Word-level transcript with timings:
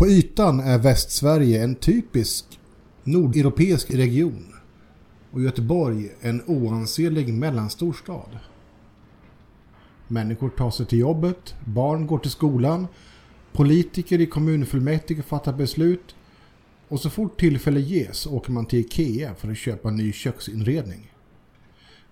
På 0.00 0.06
ytan 0.06 0.60
är 0.60 0.78
Västsverige 0.78 1.64
en 1.64 1.74
typisk 1.74 2.44
nordeuropeisk 3.04 3.90
region 3.90 4.54
och 5.30 5.42
Göteborg 5.42 6.10
en 6.20 6.42
oansenlig 6.46 7.34
mellanstor 7.34 7.92
stad. 7.92 8.38
Människor 10.08 10.48
tar 10.48 10.70
sig 10.70 10.86
till 10.86 10.98
jobbet, 10.98 11.54
barn 11.64 12.06
går 12.06 12.18
till 12.18 12.30
skolan, 12.30 12.86
politiker 13.52 14.20
i 14.20 14.26
kommunfullmäktige 14.26 15.22
fattar 15.22 15.52
beslut 15.52 16.14
och 16.88 17.00
så 17.00 17.10
fort 17.10 17.40
tillfälle 17.40 17.80
ges 17.80 18.26
åker 18.26 18.52
man 18.52 18.66
till 18.66 18.78
Ikea 18.78 19.34
för 19.34 19.50
att 19.50 19.58
köpa 19.58 19.90
ny 19.90 20.12
köksinredning. 20.12 21.12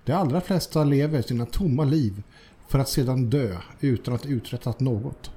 De 0.05 0.13
allra 0.13 0.41
flesta 0.41 0.85
lever 0.85 1.23
sina 1.23 1.47
tomma 1.47 1.85
liv 1.85 2.23
för 2.69 2.79
att 2.79 2.89
sedan 2.89 3.31
dö 3.31 3.57
utan 3.81 4.15
att 4.15 4.27
uträttat 4.27 4.81
något. 4.81 5.31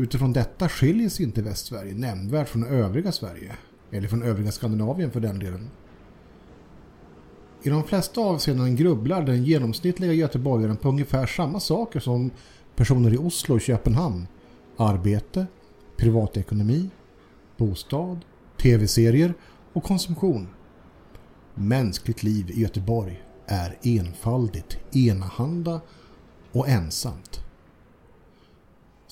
Utifrån 0.00 0.32
detta 0.32 0.68
skiljer 0.68 1.08
sig 1.08 1.24
inte 1.24 1.42
Västsverige 1.42 1.94
nämnvärt 1.94 2.48
från 2.48 2.64
övriga 2.64 3.12
Sverige, 3.12 3.56
eller 3.90 4.08
från 4.08 4.22
övriga 4.22 4.52
Skandinavien 4.52 5.10
för 5.10 5.20
den 5.20 5.38
delen. 5.38 5.70
I 7.62 7.68
de 7.68 7.84
flesta 7.84 8.20
avseenden 8.20 8.76
grubblar 8.76 9.22
den 9.22 9.44
genomsnittliga 9.44 10.12
göteborgaren 10.12 10.76
på 10.76 10.88
ungefär 10.88 11.26
samma 11.26 11.60
saker 11.60 12.00
som 12.00 12.30
personer 12.76 13.14
i 13.14 13.18
Oslo 13.18 13.54
och 13.54 13.60
Köpenhamn. 13.60 14.26
Arbete, 14.76 15.46
privatekonomi, 15.96 16.90
bostad, 17.56 18.20
tv-serier 18.62 19.34
och 19.72 19.84
konsumtion. 19.84 20.48
Mänskligt 21.54 22.22
liv 22.22 22.50
i 22.50 22.60
Göteborg 22.60 23.22
är 23.46 23.78
enfaldigt, 23.82 24.78
enahanda 24.92 25.80
och 26.52 26.68
ensamt. 26.68 27.49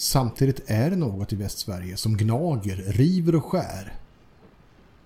Samtidigt 0.01 0.61
är 0.66 0.91
det 0.91 0.97
något 0.97 1.33
i 1.33 1.37
Västsverige 1.37 1.97
som 1.97 2.16
gnager, 2.16 2.77
river 2.77 3.34
och 3.34 3.45
skär. 3.45 3.95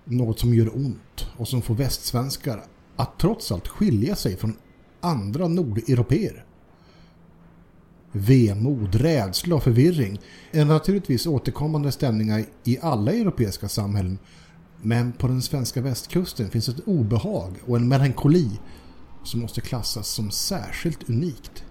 Något 0.05 0.39
som 0.39 0.53
gör 0.53 0.75
ont 0.75 1.27
och 1.37 1.47
som 1.47 1.61
får 1.61 1.75
västsvenskar 1.75 2.63
att 2.95 3.19
trots 3.19 3.51
allt 3.51 3.67
skilja 3.67 4.15
sig 4.15 4.37
från 4.37 4.57
andra 5.01 5.47
nordeuropeer. 5.47 6.45
Vemod, 8.11 8.95
rädsla 8.95 9.55
och 9.55 9.63
förvirring 9.63 10.19
är 10.51 10.65
naturligtvis 10.65 11.27
återkommande 11.27 11.91
stämningar 11.91 12.45
i 12.63 12.77
alla 12.81 13.11
europeiska 13.11 13.69
samhällen 13.69 14.17
men 14.81 15.11
på 15.11 15.27
den 15.27 15.41
svenska 15.41 15.81
västkusten 15.81 16.49
finns 16.49 16.69
ett 16.69 16.87
obehag 16.87 17.53
och 17.65 17.77
en 17.77 17.87
melankoli 17.87 18.49
som 19.23 19.39
måste 19.39 19.61
klassas 19.61 20.07
som 20.07 20.31
särskilt 20.31 21.09
unikt. 21.09 21.63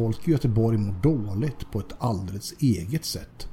Folk 0.00 0.28
i 0.28 0.30
Göteborg 0.30 0.78
mår 0.78 0.94
dåligt 1.02 1.70
på 1.72 1.78
ett 1.78 1.94
alldeles 1.98 2.54
eget 2.58 3.04
sätt. 3.04 3.48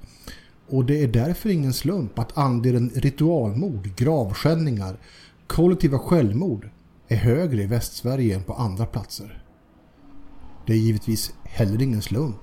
Och 0.69 0.85
det 0.85 1.03
är 1.03 1.07
därför 1.07 1.49
ingen 1.49 1.73
slump 1.73 2.19
att 2.19 2.37
andelen 2.37 2.91
ritualmord, 2.95 3.95
gravskändningar, 3.95 4.99
kollektiva 5.47 5.99
självmord 5.99 6.69
är 7.07 7.15
högre 7.15 7.63
i 7.63 7.65
Västsverige 7.65 8.35
än 8.35 8.43
på 8.43 8.53
andra 8.53 8.85
platser. 8.85 9.43
Det 10.67 10.73
är 10.73 10.77
givetvis 10.77 11.33
heller 11.43 11.81
ingen 11.81 12.01
slump 12.01 12.39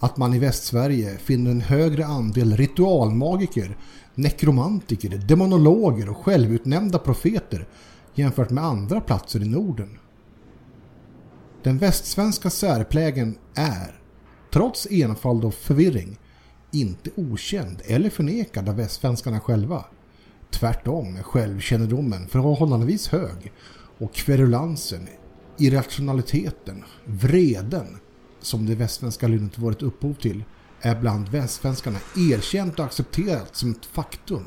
att 0.00 0.16
man 0.16 0.34
i 0.34 0.38
Västsverige 0.38 1.18
finner 1.18 1.50
en 1.50 1.60
högre 1.60 2.06
andel 2.06 2.56
ritualmagiker, 2.56 3.76
nekromantiker, 4.14 5.18
demonologer 5.18 6.10
och 6.10 6.16
självutnämnda 6.16 6.98
profeter 6.98 7.68
jämfört 8.14 8.50
med 8.50 8.64
andra 8.64 9.00
platser 9.00 9.42
i 9.42 9.48
Norden. 9.48 9.98
Den 11.62 11.78
västsvenska 11.78 12.50
särplägen 12.50 13.38
är, 13.54 14.00
trots 14.52 14.86
enfald 14.90 15.44
och 15.44 15.54
förvirring, 15.54 16.18
inte 16.72 17.10
okänd 17.16 17.82
eller 17.84 18.10
förnekad 18.10 18.68
av 18.68 18.76
västsvenskarna 18.76 19.40
själva. 19.40 19.84
Tvärtom 20.50 21.16
är 21.16 21.22
självkännedomen 21.22 22.28
förhållandevis 22.28 23.08
hög 23.08 23.52
och 23.98 24.14
kverulansen, 24.14 25.08
irrationaliteten, 25.58 26.84
vreden 27.04 27.98
som 28.40 28.66
det 28.66 28.74
västsvenska 28.74 29.28
lynnet 29.28 29.58
varit 29.58 29.82
upphov 29.82 30.14
till 30.14 30.44
är 30.80 31.00
bland 31.00 31.28
västsvenskarna 31.28 31.98
erkänt 32.16 32.78
och 32.78 32.84
accepterat 32.84 33.56
som 33.56 33.70
ett 33.70 33.86
faktum. 33.86 34.44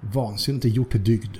Vansinnet 0.00 0.64
är 0.64 0.68
gjort 0.68 0.90
till 0.90 1.04
dygd 1.04 1.36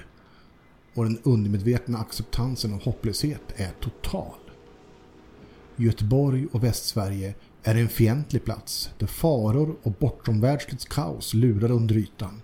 och 0.94 1.04
den 1.04 1.18
undermedvetna 1.22 1.98
acceptansen 1.98 2.74
av 2.74 2.82
hopplöshet 2.82 3.42
är 3.56 3.70
total. 3.80 4.43
Göteborg 5.76 6.46
och 6.52 6.64
Västsverige 6.64 7.34
är 7.62 7.74
en 7.74 7.88
fientlig 7.88 8.44
plats 8.44 8.90
där 8.98 9.06
faror 9.06 9.76
och 9.82 9.92
bortomvärldsligt 9.92 10.88
kaos 10.88 11.34
lurar 11.34 11.70
under 11.70 11.96
ytan. 11.96 12.42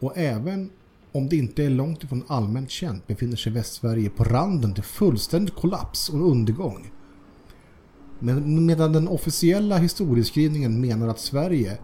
Och 0.00 0.18
även 0.18 0.70
om 1.12 1.28
det 1.28 1.36
inte 1.36 1.64
är 1.64 1.70
långt 1.70 2.04
ifrån 2.04 2.24
allmänt 2.26 2.70
känt 2.70 3.06
befinner 3.06 3.36
sig 3.36 3.52
Västsverige 3.52 4.10
på 4.10 4.24
randen 4.24 4.74
till 4.74 4.82
fullständig 4.82 5.54
kollaps 5.54 6.08
och 6.08 6.30
undergång. 6.30 6.90
Men 8.18 8.66
medan 8.66 8.92
den 8.92 9.08
officiella 9.08 9.78
historieskrivningen 9.78 10.80
menar 10.80 11.08
att 11.08 11.20
Sverige 11.20 11.78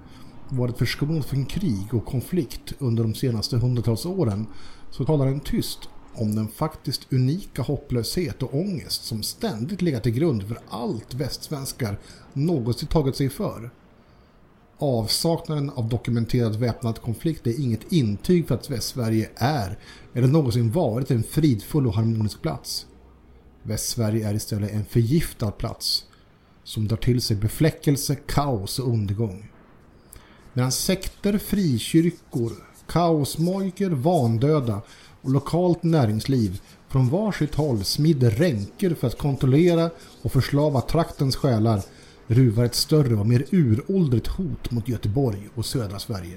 varit 0.48 0.78
förskonat 0.78 1.26
från 1.26 1.46
krig 1.46 1.94
och 1.94 2.06
konflikt 2.06 2.74
under 2.78 3.02
de 3.02 3.14
senaste 3.14 3.56
hundratals 3.56 4.06
åren 4.06 4.46
så 4.90 5.04
talar 5.04 5.26
den 5.26 5.40
tyst 5.40 5.88
om 6.14 6.34
den 6.34 6.48
faktiskt 6.48 7.12
unika 7.12 7.62
hopplöshet 7.62 8.42
och 8.42 8.54
ångest 8.54 9.04
som 9.04 9.22
ständigt 9.22 9.82
legat 9.82 10.02
till 10.02 10.12
grund 10.12 10.48
för 10.48 10.58
allt 10.68 11.14
västsvenskar 11.14 11.98
någonsin 12.32 12.88
tagit 12.88 13.16
sig 13.16 13.28
för. 13.28 13.70
Avsaknaden 14.78 15.70
av 15.70 15.88
dokumenterad 15.88 16.56
väpnad 16.56 17.00
konflikt 17.00 17.46
är 17.46 17.60
inget 17.60 17.92
intyg 17.92 18.48
för 18.48 18.54
att 18.54 18.70
Västsverige 18.70 19.30
är 19.36 19.78
eller 20.14 20.28
någonsin 20.28 20.72
varit 20.72 21.10
en 21.10 21.22
fridfull 21.22 21.86
och 21.86 21.94
harmonisk 21.94 22.42
plats. 22.42 22.86
Västsverige 23.62 24.28
är 24.28 24.34
istället 24.34 24.72
en 24.72 24.84
förgiftad 24.84 25.50
plats 25.50 26.04
som 26.64 26.88
drar 26.88 26.96
till 26.96 27.22
sig 27.22 27.36
befläckelse, 27.36 28.14
kaos 28.14 28.78
och 28.78 28.88
undergång. 28.88 29.48
Medan 30.52 30.72
sekter, 30.72 31.38
frikyrkor, 31.38 32.52
kaosmojker, 32.86 33.90
vandöda 33.90 34.82
och 35.22 35.30
lokalt 35.30 35.82
näringsliv 35.82 36.60
från 36.88 37.08
varsitt 37.08 37.54
håll 37.54 37.84
smider 37.84 38.30
ränker 38.30 38.94
för 38.94 39.06
att 39.06 39.18
kontrollera 39.18 39.90
och 40.22 40.32
förslava 40.32 40.80
traktens 40.80 41.36
själar 41.36 41.82
ruvar 42.26 42.64
ett 42.64 42.74
större 42.74 43.14
och 43.14 43.26
mer 43.26 43.46
uråldrigt 43.50 44.26
hot 44.26 44.70
mot 44.70 44.88
Göteborg 44.88 45.48
och 45.54 45.66
södra 45.66 45.98
Sverige. 45.98 46.36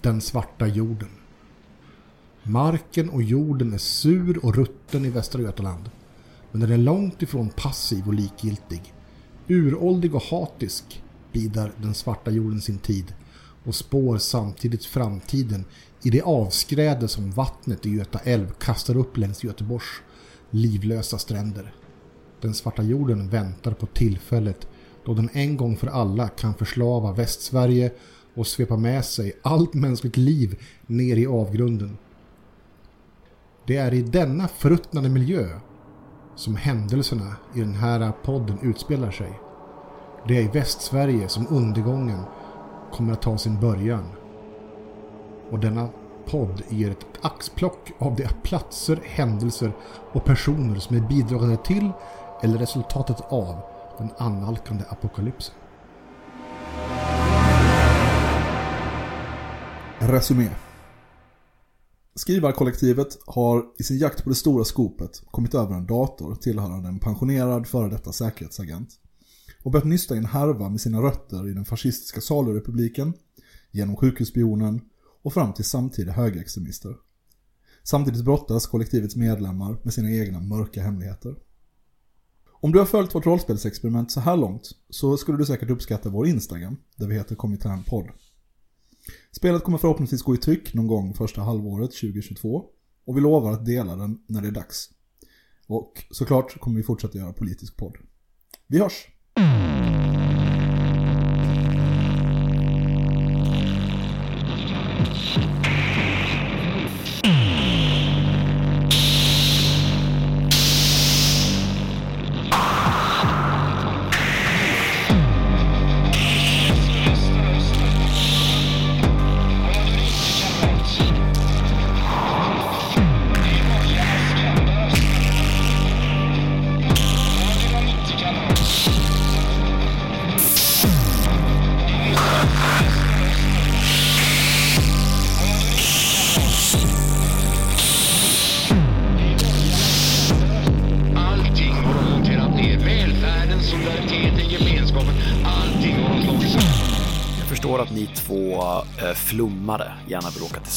Den 0.00 0.20
svarta 0.20 0.66
jorden. 0.66 1.08
Marken 2.42 3.10
och 3.10 3.22
jorden 3.22 3.72
är 3.72 3.78
sur 3.78 4.44
och 4.44 4.54
rutten 4.54 5.04
i 5.04 5.10
Västra 5.10 5.42
Götaland. 5.42 5.90
Men 6.50 6.60
den 6.60 6.72
är 6.72 6.78
långt 6.78 7.22
ifrån 7.22 7.48
passiv 7.48 8.06
och 8.06 8.14
likgiltig. 8.14 8.94
Uråldrig 9.48 10.14
och 10.14 10.22
hatisk 10.22 11.02
bidar 11.32 11.72
den 11.76 11.94
svarta 11.94 12.30
jorden 12.30 12.60
sin 12.60 12.78
tid 12.78 13.14
och 13.64 13.74
spår 13.74 14.18
samtidigt 14.18 14.84
framtiden 14.84 15.64
i 16.02 16.10
det 16.10 16.22
avskräde 16.22 17.08
som 17.08 17.30
vattnet 17.30 17.86
i 17.86 17.90
Göta 17.90 18.18
älv 18.18 18.52
kastar 18.52 18.96
upp 18.96 19.16
längs 19.16 19.44
Göteborgs 19.44 20.02
livlösa 20.50 21.18
stränder. 21.18 21.74
Den 22.40 22.54
svarta 22.54 22.82
jorden 22.82 23.28
väntar 23.28 23.72
på 23.72 23.86
tillfället 23.86 24.68
då 25.04 25.14
den 25.14 25.30
en 25.32 25.56
gång 25.56 25.76
för 25.76 25.86
alla 25.86 26.28
kan 26.28 26.54
förslava 26.54 27.12
Västsverige 27.12 27.92
och 28.34 28.46
svepa 28.46 28.76
med 28.76 29.04
sig 29.04 29.32
allt 29.42 29.74
mänskligt 29.74 30.16
liv 30.16 30.60
ner 30.86 31.16
i 31.16 31.26
avgrunden. 31.26 31.98
Det 33.66 33.76
är 33.76 33.94
i 33.94 34.02
denna 34.02 34.48
förruttnade 34.48 35.08
miljö 35.08 35.60
som 36.36 36.56
händelserna 36.56 37.36
i 37.54 37.60
den 37.60 37.74
här 37.74 38.12
podden 38.24 38.58
utspelar 38.62 39.10
sig. 39.10 39.40
Det 40.28 40.36
är 40.36 40.42
i 40.42 40.58
Västsverige 40.58 41.28
som 41.28 41.46
undergången 41.50 42.20
kommer 42.92 43.12
att 43.12 43.22
ta 43.22 43.38
sin 43.38 43.60
början. 43.60 44.04
Och 45.50 45.58
denna 45.58 45.88
podd 46.26 46.62
ger 46.68 46.90
ett 46.90 47.06
axplock 47.20 47.92
av 47.98 48.16
de 48.16 48.28
platser, 48.42 49.00
händelser 49.04 49.72
och 50.12 50.24
personer 50.24 50.78
som 50.78 50.96
är 50.96 51.08
bidragande 51.08 51.56
till 51.56 51.90
eller 52.42 52.58
resultatet 52.58 53.20
av 53.28 53.60
den 53.98 54.10
annalkande 54.18 54.84
apokalypsen. 54.88 55.54
Resumé. 59.98 60.48
Skrivarkollektivet 62.14 63.18
har 63.26 63.64
i 63.78 63.82
sin 63.82 63.98
jakt 63.98 64.24
på 64.24 64.28
det 64.28 64.34
stora 64.34 64.64
skopet 64.64 65.22
kommit 65.30 65.54
över 65.54 65.74
en 65.74 65.86
dator 65.86 66.34
tillhörande 66.34 66.88
en 66.88 66.98
pensionerad 66.98 67.66
före 67.66 67.88
detta 67.88 68.12
säkerhetsagent 68.12 68.88
och 69.62 69.70
börjat 69.70 69.86
nysta 69.86 70.14
i 70.14 70.18
en 70.18 70.24
härva 70.24 70.68
med 70.68 70.80
sina 70.80 71.02
rötter 71.02 71.48
i 71.48 71.52
den 71.52 71.64
fascistiska 71.64 72.20
Salurepubliken, 72.20 73.14
genom 73.70 73.96
sjukhusspionen 73.96 74.80
och 75.28 75.34
fram 75.34 75.52
till 75.52 75.64
samtida 75.64 76.12
högerextremister. 76.12 76.96
Samtidigt 77.82 78.24
brottas 78.24 78.66
kollektivets 78.66 79.16
medlemmar 79.16 79.78
med 79.82 79.94
sina 79.94 80.10
egna 80.10 80.40
mörka 80.40 80.82
hemligheter. 80.82 81.36
Om 82.46 82.72
du 82.72 82.78
har 82.78 82.86
följt 82.86 83.14
vårt 83.14 83.26
rollspelsexperiment 83.26 84.12
så 84.12 84.20
här 84.20 84.36
långt 84.36 84.70
så 84.90 85.16
skulle 85.16 85.38
du 85.38 85.46
säkert 85.46 85.70
uppskatta 85.70 86.08
vår 86.08 86.26
Instagram, 86.26 86.76
där 86.96 87.06
vi 87.06 87.14
heter 87.14 87.34
Komitärnpodd. 87.34 88.08
Spelet 89.32 89.64
kommer 89.64 89.78
förhoppningsvis 89.78 90.22
gå 90.22 90.34
i 90.34 90.38
tryck 90.38 90.74
någon 90.74 90.86
gång 90.86 91.14
första 91.14 91.40
halvåret 91.40 91.90
2022 91.90 92.64
och 93.04 93.16
vi 93.16 93.20
lovar 93.20 93.52
att 93.52 93.66
dela 93.66 93.96
den 93.96 94.18
när 94.26 94.42
det 94.42 94.48
är 94.48 94.52
dags. 94.52 94.90
Och 95.66 96.04
såklart 96.10 96.60
kommer 96.60 96.76
vi 96.76 96.82
fortsätta 96.82 97.18
göra 97.18 97.32
politisk 97.32 97.76
podd. 97.76 97.96
Vi 98.66 98.78
hörs! 98.78 99.06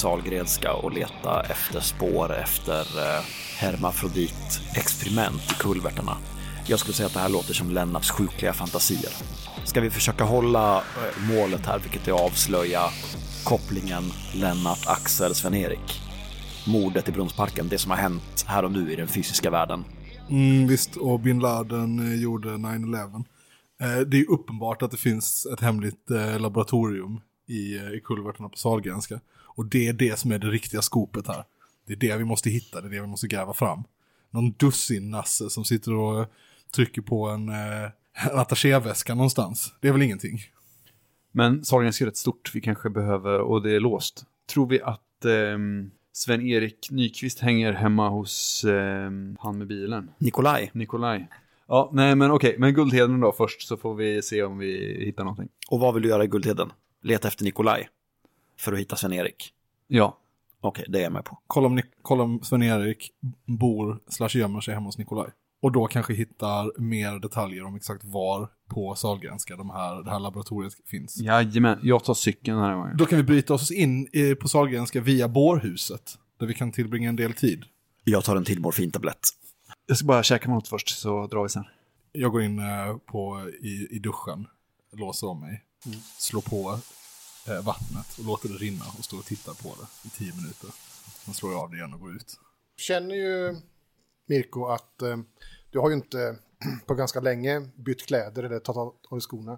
Salgrenska 0.02 0.74
och 0.74 0.92
leta 0.92 1.42
efter 1.42 1.80
spår 1.80 2.34
efter 2.34 2.80
eh, 2.82 3.24
hermafrodit-experiment 3.58 5.52
i 5.52 5.54
kulvertarna. 5.60 6.18
Jag 6.68 6.80
skulle 6.80 6.94
säga 6.94 7.08
att 7.08 7.14
det 7.14 7.20
här 7.20 7.30
låter 7.30 7.54
som 7.54 7.72
Lennarts 7.72 8.12
sjukliga 8.12 8.54
fantasier. 8.54 9.12
Ska 9.66 9.82
vi 9.82 9.90
försöka 9.90 10.24
hålla 10.24 10.78
eh, 10.78 11.22
målet 11.30 11.66
här, 11.66 11.80
vilket 11.80 12.08
är 12.08 12.12
att 12.12 12.22
avslöja 12.22 12.82
kopplingen 13.44 14.04
Lennart, 14.34 14.88
Axel, 14.88 15.36
Sven-Erik? 15.36 16.02
Mordet 16.68 17.10
i 17.10 17.12
Brunnsparken, 17.12 17.68
det 17.70 17.78
som 17.78 17.92
har 17.92 17.98
hänt 17.98 18.46
här 18.48 18.66
och 18.66 18.72
nu 18.72 18.92
i 18.92 18.96
den 18.96 19.08
fysiska 19.08 19.50
världen. 19.50 19.84
Mm, 20.30 20.68
visst, 20.68 20.96
och 20.96 21.20
bin 21.20 21.40
Laden 21.40 22.14
eh, 22.14 22.22
gjorde 22.22 22.50
9-11. 22.50 23.24
Eh, 23.82 24.00
det 24.00 24.20
är 24.20 24.32
uppenbart 24.32 24.82
att 24.82 24.92
det 24.92 24.98
finns 24.98 25.48
ett 25.54 25.60
hemligt 25.60 26.12
eh, 26.12 26.40
laboratorium 26.40 27.22
i, 27.48 27.78
eh, 27.78 27.92
i 27.92 28.02
kulverterna 28.04 28.50
på 28.50 28.58
Sahlgrenska. 28.58 29.20
Och 29.56 29.66
det 29.66 29.88
är 29.88 29.94
det 29.94 30.20
som 30.20 30.32
är 30.32 30.40
det 30.40 30.48
riktiga 30.48 30.82
skopet 30.82 31.28
här. 31.28 31.44
Det 31.88 31.94
är 31.94 31.98
det 31.98 32.18
vi 32.18 32.26
måste 32.26 32.50
hitta, 32.50 32.82
det 32.82 32.88
är 32.88 32.92
det 32.92 33.02
vi 33.02 33.08
måste 33.08 33.28
gräva 33.28 33.54
fram. 33.54 33.84
Någon 34.30 34.52
dussin-nasse 34.52 35.50
som 35.50 35.66
sitter 35.66 35.94
och 35.94 36.20
eh, 36.20 36.28
trycker 36.76 37.02
på 37.02 37.28
en, 37.28 37.50
eh, 37.50 37.84
en 38.14 38.40
attachéväska 38.40 39.16
någonstans. 39.16 39.74
Det 39.82 39.88
är 39.88 39.92
väl 39.92 40.02
ingenting. 40.02 40.40
Men 41.32 41.66
Sahlgrenska 41.66 42.04
är 42.04 42.06
rätt 42.06 42.18
stort, 42.18 42.52
vi 42.54 42.62
kanske 42.62 42.90
behöver, 42.90 43.40
och 43.40 43.62
det 43.62 43.72
är 43.76 43.80
låst. 43.80 44.26
Tror 44.54 44.68
vi 44.68 44.82
att 44.82 45.26
ehm, 45.26 45.92
Sven-Erik 46.14 46.88
Nyqvist 46.92 47.40
hänger 47.40 47.74
hemma 47.74 48.10
hos 48.10 48.64
ehm, 48.64 49.38
han 49.40 49.58
med 49.58 49.68
bilen? 49.68 50.12
Nikolaj, 50.18 50.72
Nikolaj. 50.74 51.30
Ja, 51.68 51.90
nej 51.94 52.16
men 52.16 52.32
okej, 52.32 52.56
men 52.60 52.74
Guldheden 52.74 53.20
då 53.20 53.32
först 53.32 53.68
så 53.68 53.78
får 53.78 53.96
vi 53.96 54.22
se 54.22 54.44
om 54.44 54.58
vi 54.58 55.04
hittar 55.06 55.24
någonting. 55.24 55.50
och 55.70 55.80
vad 55.80 55.94
vill 55.94 56.04
du 56.04 56.10
göra 56.10 56.24
i 56.24 56.28
Guldheden? 56.28 56.72
Leta 57.04 57.28
efter 57.28 57.44
Nikolaj 57.44 57.90
för 58.62 58.74
att 58.74 58.80
hitta 58.80 58.96
Sven-Erik. 58.96 59.54
Ja, 59.88 60.18
Okej, 60.64 60.86
det 60.88 61.00
är 61.00 61.04
jag 61.04 61.12
med 61.12 61.26
på. 61.26 61.40
Kolla 61.48 61.68
om, 61.68 61.82
kolla 62.02 62.24
om 62.24 62.40
Sven-Erik 62.44 63.12
bor 63.46 64.00
slash 64.08 64.30
gömmer 64.34 64.62
sig 64.62 64.74
hemma 64.74 64.86
hos 64.86 64.98
Nikolaj. 64.98 65.30
Och 65.62 65.72
då 65.72 65.88
kanske 65.88 66.14
hittar 66.14 66.82
mer 66.82 67.20
detaljer 67.20 67.64
om 67.64 67.76
exakt 67.76 68.04
var 68.04 68.50
på 68.70 68.96
Sahlgrenska 68.96 69.56
de 69.56 69.70
här, 69.70 70.04
det 70.04 70.12
här 70.12 70.20
laboratoriet 70.20 70.74
finns. 70.86 71.18
jajamän, 71.18 71.80
jag 71.84 72.04
tar 72.04 72.14
cykeln 72.14 72.58
den 72.58 72.66
här 72.66 72.76
gången. 72.76 72.98
Då 72.98 73.06
kan 73.06 73.18
vi 73.18 73.24
bryta 73.24 73.54
oss 73.54 73.72
in 73.72 74.08
eh, 74.14 74.36
på 74.36 74.48
Sahlgrenska 74.48 75.02
via 75.02 75.28
bårhuset. 75.28 76.18
Där 76.40 76.48
vi 76.48 76.54
kan 76.54 76.72
tillbringa 76.72 77.10
en 77.10 77.16
del 77.16 77.34
tid. 77.34 77.66
Jag 78.04 78.24
tar 78.24 78.36
en 78.36 78.46
till 78.46 78.60
morfintablett. 78.60 79.30
Jag 79.86 79.98
ska 79.98 80.08
bara 80.08 80.24
käka 80.24 80.50
något 80.50 80.68
först 80.68 80.90
så 80.90 81.28
drar 81.28 81.44
vi 81.44 81.50
sen. 81.50 81.66
Jag 82.12 82.32
går 82.32 82.42
in 82.42 82.60
eh, 82.60 82.98
på, 82.98 83.50
i, 83.62 83.88
i 83.96 84.00
duschen, 84.00 84.48
låser 84.94 85.28
om 85.28 85.40
mig, 85.40 85.64
slår 86.18 86.42
på 86.42 86.80
Eh, 87.48 87.66
vattnet 87.66 88.20
och 88.20 88.26
låter 88.26 88.50
det 88.50 88.56
rinna 88.56 88.86
och 88.98 89.06
står 89.06 89.18
och 89.18 89.26
tittar 89.26 89.54
på 89.54 89.76
det 89.80 90.08
i 90.08 90.10
tio 90.10 90.36
minuter. 90.36 90.70
Sen 91.26 91.34
slår 91.34 91.52
jag 91.52 91.62
av 91.62 91.70
det 91.70 91.78
igen 91.78 91.94
och 91.94 92.00
går 92.00 92.16
ut. 92.16 92.40
Känner 92.78 93.16
ju 93.16 93.56
Mirko 94.26 94.66
att 94.66 95.02
eh, 95.02 95.18
du 95.70 95.80
har 95.80 95.90
ju 95.90 95.96
inte 95.96 96.36
på 96.86 96.94
ganska 96.94 97.20
länge 97.20 97.70
bytt 97.76 98.06
kläder 98.06 98.44
eller 98.44 98.60
tagit 98.60 98.78
av 98.78 98.96
dig 99.12 99.22
skorna. 99.22 99.58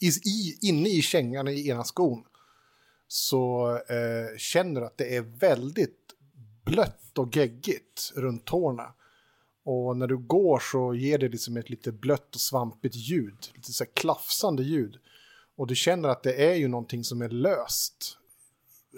I, 0.00 0.06
i, 0.06 0.58
inne 0.60 0.88
i 0.88 1.02
kängan 1.02 1.48
i 1.48 1.68
ena 1.68 1.84
skon 1.84 2.24
så 3.08 3.70
eh, 3.76 4.36
känner 4.38 4.80
du 4.80 4.86
att 4.86 4.98
det 4.98 5.16
är 5.16 5.22
väldigt 5.22 5.98
blött 6.64 7.18
och 7.18 7.36
geggigt 7.36 8.12
runt 8.14 8.44
tårna. 8.44 8.94
Och 9.64 9.96
när 9.96 10.06
du 10.06 10.16
går 10.16 10.58
så 10.72 10.94
ger 10.94 11.18
det 11.18 11.28
liksom 11.28 11.56
ett 11.56 11.70
lite 11.70 11.92
blött 11.92 12.34
och 12.34 12.40
svampigt 12.40 12.94
ljud, 12.94 13.50
lite 13.54 13.72
så 13.72 13.84
här 13.84 13.90
klafsande 13.94 14.62
ljud. 14.62 14.98
Och 15.62 15.68
du 15.68 15.74
känner 15.74 16.08
att 16.08 16.22
det 16.22 16.50
är 16.50 16.54
ju 16.54 16.68
någonting 16.68 17.04
som 17.04 17.22
är 17.22 17.28
löst 17.28 18.18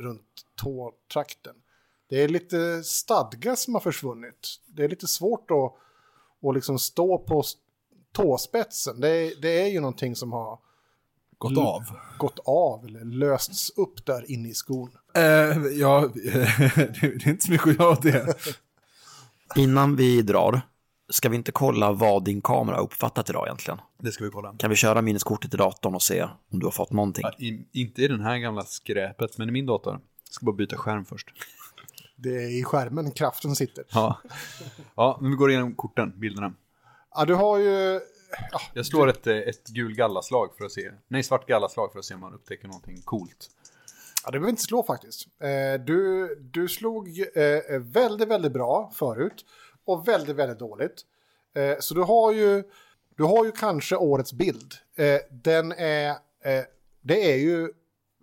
runt 0.01 0.47
tåtrakten. 0.55 1.55
Det 2.09 2.23
är 2.23 2.29
lite 2.29 2.83
stadga 2.85 3.57
som 3.57 3.75
har 3.75 3.81
försvunnit. 3.81 4.57
Det 4.67 4.85
är 4.85 4.89
lite 4.89 5.07
svårt 5.07 5.51
att, 5.51 5.75
att 6.49 6.55
liksom 6.55 6.79
stå 6.79 7.19
på 7.19 7.43
tåspetsen. 8.13 9.01
Det 9.01 9.09
är, 9.09 9.41
det 9.43 9.61
är 9.63 9.67
ju 9.67 9.81
någonting 9.81 10.17
som 10.17 10.33
har 10.33 10.59
Gått 11.39 11.59
av. 11.59 11.83
gått 12.19 12.39
av 12.45 12.85
eller 12.87 13.05
lösts 13.05 13.71
upp 13.71 14.07
där 14.07 14.31
inne 14.31 14.49
i 14.49 14.55
skon. 14.55 14.91
Eh, 15.15 15.23
ja, 15.73 16.11
det 16.15 17.03
är 17.03 17.29
inte 17.29 17.45
så 17.45 17.51
mycket 17.51 17.69
att 17.69 17.79
göra 17.79 17.91
åt 17.91 18.03
det. 18.03 18.35
Innan 19.57 19.97
vi 19.97 20.23
drar, 20.23 20.61
ska 21.09 21.29
vi 21.29 21.37
inte 21.37 21.53
kolla 21.53 21.93
vad 21.93 22.25
din 22.25 22.43
kamera 22.43 22.77
har 22.77 22.83
uppfattat 22.83 23.31
idag 23.31 23.47
egentligen? 23.47 23.81
Det 23.99 24.13
ska 24.13 24.25
vi 24.25 24.31
kolla. 24.31 24.55
Kan 24.59 24.71
vi 24.71 24.77
köra 24.77 25.03
minneskortet 25.03 25.55
i 25.55 25.57
datorn 25.57 25.95
och 25.95 26.03
se 26.03 26.23
om 26.23 26.59
du 26.61 26.67
har 26.67 26.71
fått 26.71 26.93
någonting? 26.93 27.23
Ja, 27.25 27.33
i, 27.47 27.67
inte 27.73 28.03
i 28.03 28.09
den 28.09 28.21
här 28.21 28.39
gamla 28.39 28.65
skräpet, 28.65 29.39
men 29.39 29.49
i 29.49 29.53
min 29.53 29.67
dator. 29.67 29.93
Jag 29.93 30.35
ska 30.35 30.47
bara 30.47 30.57
byta 30.57 30.77
skärm 30.77 31.05
först. 31.05 31.29
Det 32.17 32.29
är 32.45 32.61
i 32.61 32.65
skärmen 32.65 33.11
kraften 33.11 33.57
sitter. 33.57 33.85
Ja, 33.91 34.19
ja 34.95 35.19
men 35.21 35.31
vi 35.31 35.37
går 35.37 35.51
igenom 35.51 35.75
korten, 35.75 36.13
bilderna. 36.17 36.55
Ja, 37.15 37.25
du 37.25 37.35
har 37.35 37.59
ju... 37.59 38.01
Ja, 38.53 38.61
Jag 38.75 38.87
slår 38.87 39.09
ett, 39.09 39.27
eh, 39.27 39.37
ett 39.37 39.69
gul 39.69 39.95
gallaslag 39.95 40.49
för 40.59 40.65
att 40.65 40.73
se, 40.73 40.91
nej 41.09 41.23
svart 41.23 41.47
gallaslag 41.47 41.93
för 41.93 41.99
att 41.99 42.05
se 42.05 42.15
om 42.15 42.21
man 42.21 42.35
upptäcker 42.35 42.67
någonting 42.67 43.03
coolt. 43.05 43.51
Ja, 44.25 44.31
det 44.31 44.39
behöver 44.39 44.51
inte 44.51 44.63
slå 44.63 44.83
faktiskt. 44.83 45.27
Eh, 45.43 45.85
du, 45.85 46.29
du 46.53 46.69
slog 46.69 47.09
eh, 47.35 47.81
väldigt, 47.81 48.29
väldigt 48.29 48.53
bra 48.53 48.91
förut 48.95 49.45
och 49.87 50.09
väldigt, 50.09 50.37
väldigt 50.37 50.59
dåligt. 50.59 51.03
Eh, 51.55 51.77
så 51.81 51.95
du 51.95 52.01
har 52.01 52.33
ju, 52.33 52.63
du 53.17 53.23
har 53.23 53.45
ju 53.45 53.53
kanske 53.53 53.97
årets 53.97 54.33
bild. 54.33 54.75
Eh, 54.97 55.21
den 55.31 55.73
är, 55.73 56.09
eh, 56.45 56.65
det 57.03 57.33
är 57.33 57.37
ju 57.37 57.73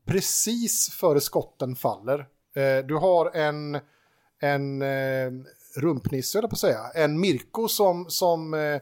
precis 0.06 0.90
före 0.90 1.22
skotten 1.22 1.76
faller. 1.76 2.28
Eh, 2.56 2.86
du 2.86 2.96
har 2.96 3.36
en, 3.36 3.80
en 4.40 4.82
eh, 4.82 5.32
rumpnisse, 5.76 6.38
höll 6.38 6.44
jag 6.44 6.50
på 6.50 6.54
att 6.54 6.60
säga. 6.60 6.92
En 6.96 7.20
Mirko 7.20 7.68
som, 7.68 8.06
som 8.10 8.54
eh, 8.54 8.82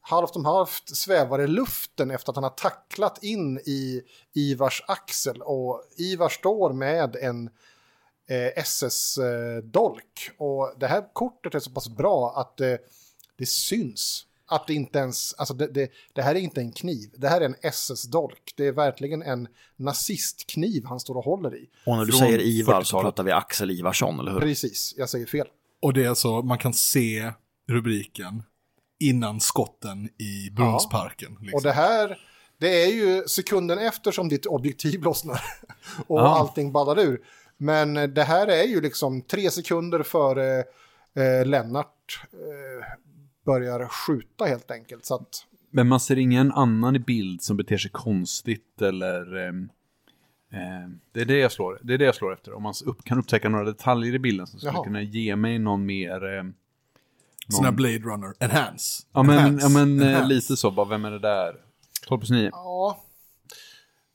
halvt 0.00 0.36
om 0.36 0.44
halvt 0.44 0.96
svävar 0.96 1.40
i 1.40 1.46
luften 1.46 2.10
efter 2.10 2.32
att 2.32 2.36
han 2.36 2.44
har 2.44 2.50
tacklat 2.50 3.22
in 3.22 3.58
i 3.58 4.02
Ivars 4.32 4.84
axel. 4.88 5.42
Och 5.42 5.82
Ivar 5.96 6.28
står 6.28 6.72
med 6.72 7.16
en 7.16 7.50
SS-dolk. 8.56 10.30
Och 10.38 10.72
det 10.80 10.86
här 10.86 11.04
kortet 11.12 11.54
är 11.54 11.58
så 11.60 11.70
pass 11.70 11.88
bra 11.88 12.32
att 12.36 12.60
eh, 12.60 12.74
det 13.38 13.46
syns. 13.46 14.24
Att 14.50 14.66
det 14.66 14.74
inte 14.74 14.98
ens, 14.98 15.34
alltså 15.34 15.54
det, 15.54 15.66
det, 15.66 15.90
det 16.12 16.22
här 16.22 16.34
är 16.34 16.38
inte 16.38 16.60
en 16.60 16.72
kniv, 16.72 17.10
det 17.16 17.28
här 17.28 17.40
är 17.40 17.44
en 17.44 17.54
SS-dolk. 17.62 18.52
Det 18.56 18.66
är 18.66 18.72
verkligen 18.72 19.22
en 19.22 19.48
nazistkniv 19.76 20.84
han 20.84 21.00
står 21.00 21.14
och 21.16 21.24
håller 21.24 21.56
i. 21.56 21.68
Och 21.86 21.96
när 21.96 22.04
du 22.04 22.12
Från 22.12 22.18
säger 22.20 22.38
Ivar 22.40 22.82
så 22.82 22.96
40-talet. 22.96 23.04
pratar 23.04 23.22
vi 23.24 23.32
Axel 23.32 23.70
Ivarsson, 23.70 24.20
eller 24.20 24.32
hur? 24.32 24.40
Precis, 24.40 24.94
jag 24.96 25.08
säger 25.10 25.26
fel. 25.26 25.46
Och 25.82 25.92
det 25.92 26.04
är 26.04 26.14
så, 26.14 26.42
man 26.42 26.58
kan 26.58 26.74
se 26.74 27.32
rubriken 27.68 28.42
innan 29.00 29.40
skotten 29.40 30.08
i 30.18 30.50
Brunnsparken. 30.50 31.36
Liksom. 31.40 31.54
Och 31.56 31.62
det 31.62 31.72
här, 31.72 32.18
det 32.58 32.82
är 32.84 32.92
ju 32.92 33.22
sekunden 33.28 33.78
efter 33.78 34.12
som 34.12 34.28
ditt 34.28 34.46
objektiv 34.46 35.02
lossnar 35.02 35.40
och 36.06 36.18
Ja. 36.20 36.38
allting 36.38 36.72
ballar 36.72 36.98
ur. 36.98 37.20
Men 37.58 37.96
eh, 37.96 38.08
det 38.08 38.24
här 38.24 38.46
är 38.46 38.64
ju 38.64 38.80
liksom 38.80 39.22
tre 39.22 39.50
sekunder 39.50 40.02
före 40.02 40.58
eh, 41.14 41.46
Lennart 41.46 42.20
eh, 42.32 42.86
börjar 43.46 43.88
skjuta 43.88 44.44
helt 44.44 44.70
enkelt. 44.70 45.04
Så 45.06 45.14
att, 45.14 45.46
Men 45.70 45.88
man 45.88 46.00
ser 46.00 46.18
ingen 46.18 46.52
annan 46.52 46.96
i 46.96 46.98
bild 46.98 47.42
som 47.42 47.56
beter 47.56 47.76
sig 47.78 47.90
konstigt 47.90 48.82
eller... 48.82 49.36
ehm, 49.36 49.68
ehm, 50.52 51.00
det, 51.12 51.20
är 51.20 51.24
det, 51.24 51.38
jag 51.38 51.52
slår, 51.52 51.78
det 51.82 51.94
är 51.94 51.98
det 51.98 52.04
jag 52.04 52.14
slår 52.14 52.32
efter. 52.32 52.52
Om 52.52 52.62
man 52.62 52.74
upp, 52.86 53.04
kan 53.04 53.18
upptäcka 53.18 53.48
några 53.48 53.64
detaljer 53.64 54.14
i 54.14 54.18
bilden 54.18 54.46
som 54.46 54.60
skulle 54.60 54.72
Jaha. 54.72 54.84
kunna 54.84 55.02
ge 55.02 55.36
mig 55.36 55.58
någon 55.58 55.86
mer... 55.86 56.24
ehm, 56.24 56.54
Sån 57.50 57.64
här 57.64 57.70
någon, 57.72 57.76
Blade 57.76 57.98
Runner. 57.98 58.34
Enhance. 58.40 59.02
ja, 59.12 59.22
men, 59.22 59.38
Enhance. 59.38 59.66
ja, 59.66 59.68
men 59.68 60.00
eh, 60.00 60.08
Enhance. 60.08 60.28
lite 60.28 60.56
så. 60.56 60.70
Bara, 60.70 60.86
vem 60.88 61.04
är 61.04 61.10
det 61.10 61.18
där? 61.18 61.56
12 62.06 62.18
plus 62.20 62.30
9. 62.30 62.50
ja. 62.52 63.04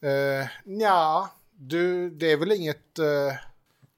Uh, 0.03 0.47
ja, 0.81 1.29
du, 1.67 2.09
det 2.09 2.31
är 2.31 2.37
väl 2.37 2.51
inget... 2.51 2.99
eh, 2.99 3.05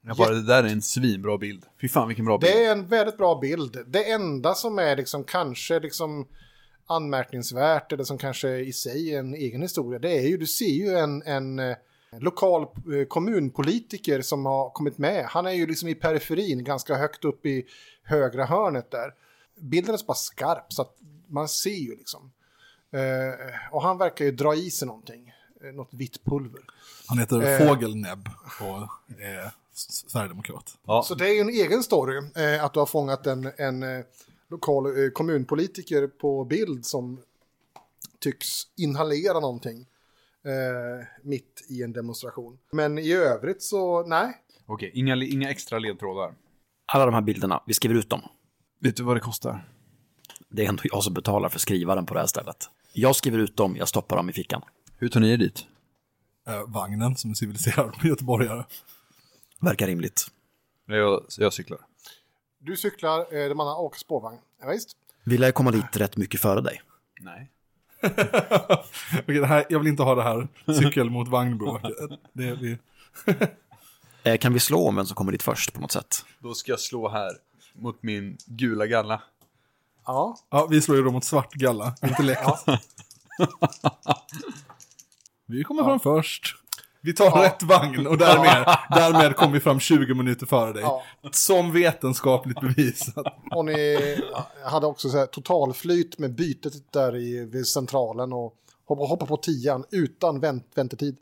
Jag 0.02 0.18
bara, 0.18 0.30
det 0.34 0.46
där 0.46 0.64
är 0.64 0.68
en 0.68 0.82
svinbra 0.82 1.38
bild. 1.38 1.66
Fy 1.82 1.90
fan 1.90 2.08
vilken 2.08 2.26
bra 2.26 2.38
bild. 2.38 2.54
Det 2.54 2.66
är 2.66 2.72
en 2.72 2.88
väldigt 2.88 3.18
bra 3.18 3.40
bild. 3.40 3.78
Det 3.88 4.12
enda 4.12 4.54
som 4.54 4.80
är 4.80 4.96
liksom 4.96 5.24
kanske 5.24 5.80
liksom 5.80 6.28
anmärkningsvärt 6.88 7.92
eller 7.92 8.04
som 8.04 8.18
kanske 8.18 8.50
i 8.58 8.74
sig 8.74 9.14
är 9.14 9.20
en 9.20 9.34
egen 9.34 9.62
historia, 9.62 10.00
det 10.00 10.18
är 10.18 10.28
ju, 10.28 10.38
du 10.38 10.48
ser 10.48 10.66
ju 10.66 10.90
en, 10.98 11.22
en 11.22 11.60
eh, 11.60 11.76
lokal 12.20 12.62
eh, 12.62 13.06
kommunpolitiker 13.08 14.22
som 14.22 14.46
har 14.46 14.70
kommit 14.70 14.98
med. 14.98 15.26
Han 15.26 15.46
är 15.46 15.52
ju 15.52 15.68
liksom 15.68 15.90
i 15.90 15.96
periferin, 15.96 16.64
ganska 16.64 16.96
högt 16.96 17.26
upp 17.26 17.46
i 17.46 17.66
högra 18.04 18.46
hörnet 18.46 18.92
där. 18.92 19.14
Bilden 19.60 19.94
är 19.94 19.98
så 19.98 20.06
pass 20.06 20.24
skarp 20.24 20.74
så 20.74 20.82
att 20.82 20.96
man 21.28 21.48
ser 21.48 21.70
ju 21.70 21.96
liksom. 21.96 22.32
Eh, 22.92 23.72
och 23.72 23.82
han 23.82 23.98
verkar 23.98 24.26
ju 24.26 24.32
dra 24.32 24.56
i 24.56 24.72
sig 24.72 24.88
någonting, 24.88 25.34
något 25.72 25.94
vitt 25.94 26.24
pulver. 26.24 26.62
Han 27.08 27.18
heter 27.18 27.42
Eh. 27.62 27.68
Fågelnäbb 27.68 28.30
och 28.62 29.20
är 29.22 29.46
s- 29.74 30.10
sverigedemokrat. 30.10 30.78
Ja. 30.86 31.04
Så 31.08 31.16
det 31.16 31.30
är 31.30 31.34
ju 31.34 31.40
en 31.40 31.50
egen 31.50 31.84
story 31.84 32.18
eh, 32.36 32.64
att 32.64 32.74
du 32.74 32.80
har 32.80 32.86
fångat 32.86 33.28
en, 33.28 33.52
en 33.58 33.84
eh, 33.84 34.06
lokal 34.50 34.86
eh, 35.04 35.10
kommunpolitiker 35.10 36.08
på 36.08 36.44
bild 36.46 36.86
som 36.86 37.20
tycks 38.20 38.48
inhalera 38.78 39.40
någonting 39.40 39.86
eh, 40.46 41.06
mitt 41.22 41.66
i 41.70 41.84
en 41.84 41.94
demonstration. 41.94 42.58
Men 42.72 42.98
i 42.98 43.12
övrigt 43.14 43.62
så, 43.64 44.04
nej. 44.08 44.42
Okej, 44.66 44.92
inga, 44.94 45.16
inga 45.16 45.50
extra 45.50 45.80
ledtrådar. 45.80 46.34
Alla 46.86 47.06
de 47.06 47.14
här 47.14 47.22
bilderna, 47.22 47.64
vi 47.66 47.74
skriver 47.74 47.96
ut 47.96 48.10
dem. 48.10 48.22
Vet 48.80 48.96
du 48.96 49.04
vad 49.04 49.16
det 49.16 49.20
kostar? 49.20 49.70
Det 50.50 50.66
är 50.66 50.70
ändå 50.70 50.82
jag 50.86 51.04
som 51.04 51.14
betalar 51.14 51.50
för 51.50 51.60
skrivaren 51.60 52.06
på 52.06 52.14
det 52.14 52.20
här 52.20 52.28
stället. 52.28 52.70
Jag 52.94 53.16
skriver 53.16 53.40
ut 53.40 53.58
dem, 53.58 53.76
jag 53.76 53.88
stoppar 53.88 54.18
dem 54.18 54.30
i 54.30 54.34
fickan. 54.34 54.62
Hur 54.98 55.10
tar 55.10 55.20
ni 55.20 55.32
er 55.34 55.38
dit? 55.38 55.66
Eh, 56.48 56.64
vagnen 56.68 57.16
som 57.16 57.32
är 57.32 57.36
civiliserad 57.36 57.96
göteborgare. 58.04 58.66
Verkar 59.60 59.88
rimligt. 59.88 60.28
Jag, 60.86 61.26
jag 61.38 61.54
cyklar. 61.54 61.80
Du 62.60 62.78
cyklar, 62.78 63.20
eh, 63.20 63.50
de 63.50 63.60
andra 63.60 63.76
åker 63.76 64.00
spårvagn. 64.00 64.38
Ja, 64.62 64.68
visst. 64.70 64.92
Vi 65.24 65.38
lär 65.38 65.52
komma 65.52 65.72
dit 65.72 65.98
rätt 65.98 66.18
mycket 66.18 66.40
före 66.42 66.62
dig. 66.62 66.82
Nej. 67.22 67.52
Okej, 69.20 69.40
det 69.40 69.46
här, 69.46 69.66
jag 69.70 69.80
vill 69.80 69.88
inte 69.88 70.04
ha 70.04 70.16
det 70.16 70.24
här 70.24 70.48
cykel 70.82 71.10
mot 71.10 71.28
vagnbråket. 71.28 72.20
Det 72.34 72.48
är 72.50 72.56
vi. 72.56 72.78
Eh, 74.24 74.38
kan 74.38 74.54
vi 74.54 74.60
slå 74.60 74.88
om 74.88 74.96
vem 74.96 75.06
som 75.06 75.16
kommer 75.16 75.32
dit 75.32 75.44
först 75.44 75.74
på 75.74 75.82
något 75.82 75.92
sätt? 75.92 76.26
Då 76.40 76.54
ska 76.54 76.72
jag 76.72 76.80
slå 76.80 77.10
här 77.10 77.32
mot 77.74 78.04
min 78.04 78.38
gula 78.46 78.86
galla. 78.88 79.22
Ja, 80.06 80.38
Ja, 80.50 80.68
vi 80.70 80.82
slår 80.82 80.98
ju 80.98 81.04
då 81.04 81.12
mot 81.12 81.24
svart 81.24 81.54
galla, 81.54 81.96
intellekt. 82.04 82.42
Vi 85.46 85.64
kommer 85.64 85.84
fram 85.84 86.00
först. 86.00 86.56
Vi 87.02 87.14
tar 87.14 87.42
rätt 87.42 87.64
vagn 87.64 88.08
och 88.08 88.18
därmed, 88.18 88.78
därmed 88.90 89.36
kom 89.36 89.52
vi 89.52 89.60
fram 89.60 89.80
20 89.80 90.14
minuter 90.14 90.46
före 90.46 90.74
dig. 90.74 90.82
Ja. 90.82 91.04
Som 91.32 91.72
vetenskapligt 91.72 92.62
bevisat. 92.62 93.26
och 93.52 93.66
ni 93.66 93.98
hade 94.66 94.88
också 94.88 95.10
så 95.10 95.18
här 95.18 95.26
totalflyt 95.26 96.18
med 96.18 96.36
bytet 96.36 96.74
där 96.94 97.16
i, 97.16 97.46
vid 97.46 97.68
centralen 97.68 98.34
och 98.34 98.54
hoppa, 98.88 99.26
på 99.26 99.38
tian 99.38 99.86
utan 99.92 100.40
vänt, 100.40 100.68
väntetid. 100.76 101.18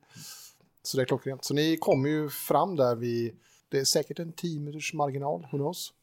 Så 0.84 0.98
det 0.98 1.04
är 1.04 1.06
klockrent. 1.06 1.46
Så 1.46 1.54
ni 1.54 1.78
kommer 1.78 2.10
ju 2.10 2.30
fram 2.30 2.76
där 2.76 2.96
vid, 2.96 3.34
det 3.70 3.80
är 3.80 3.86
säkert 3.86 4.20
en 4.20 4.34
10 4.34 4.60
minuters 4.60 4.94
marginal, 4.94 5.48
who 5.52 5.58
knows. 5.58 5.94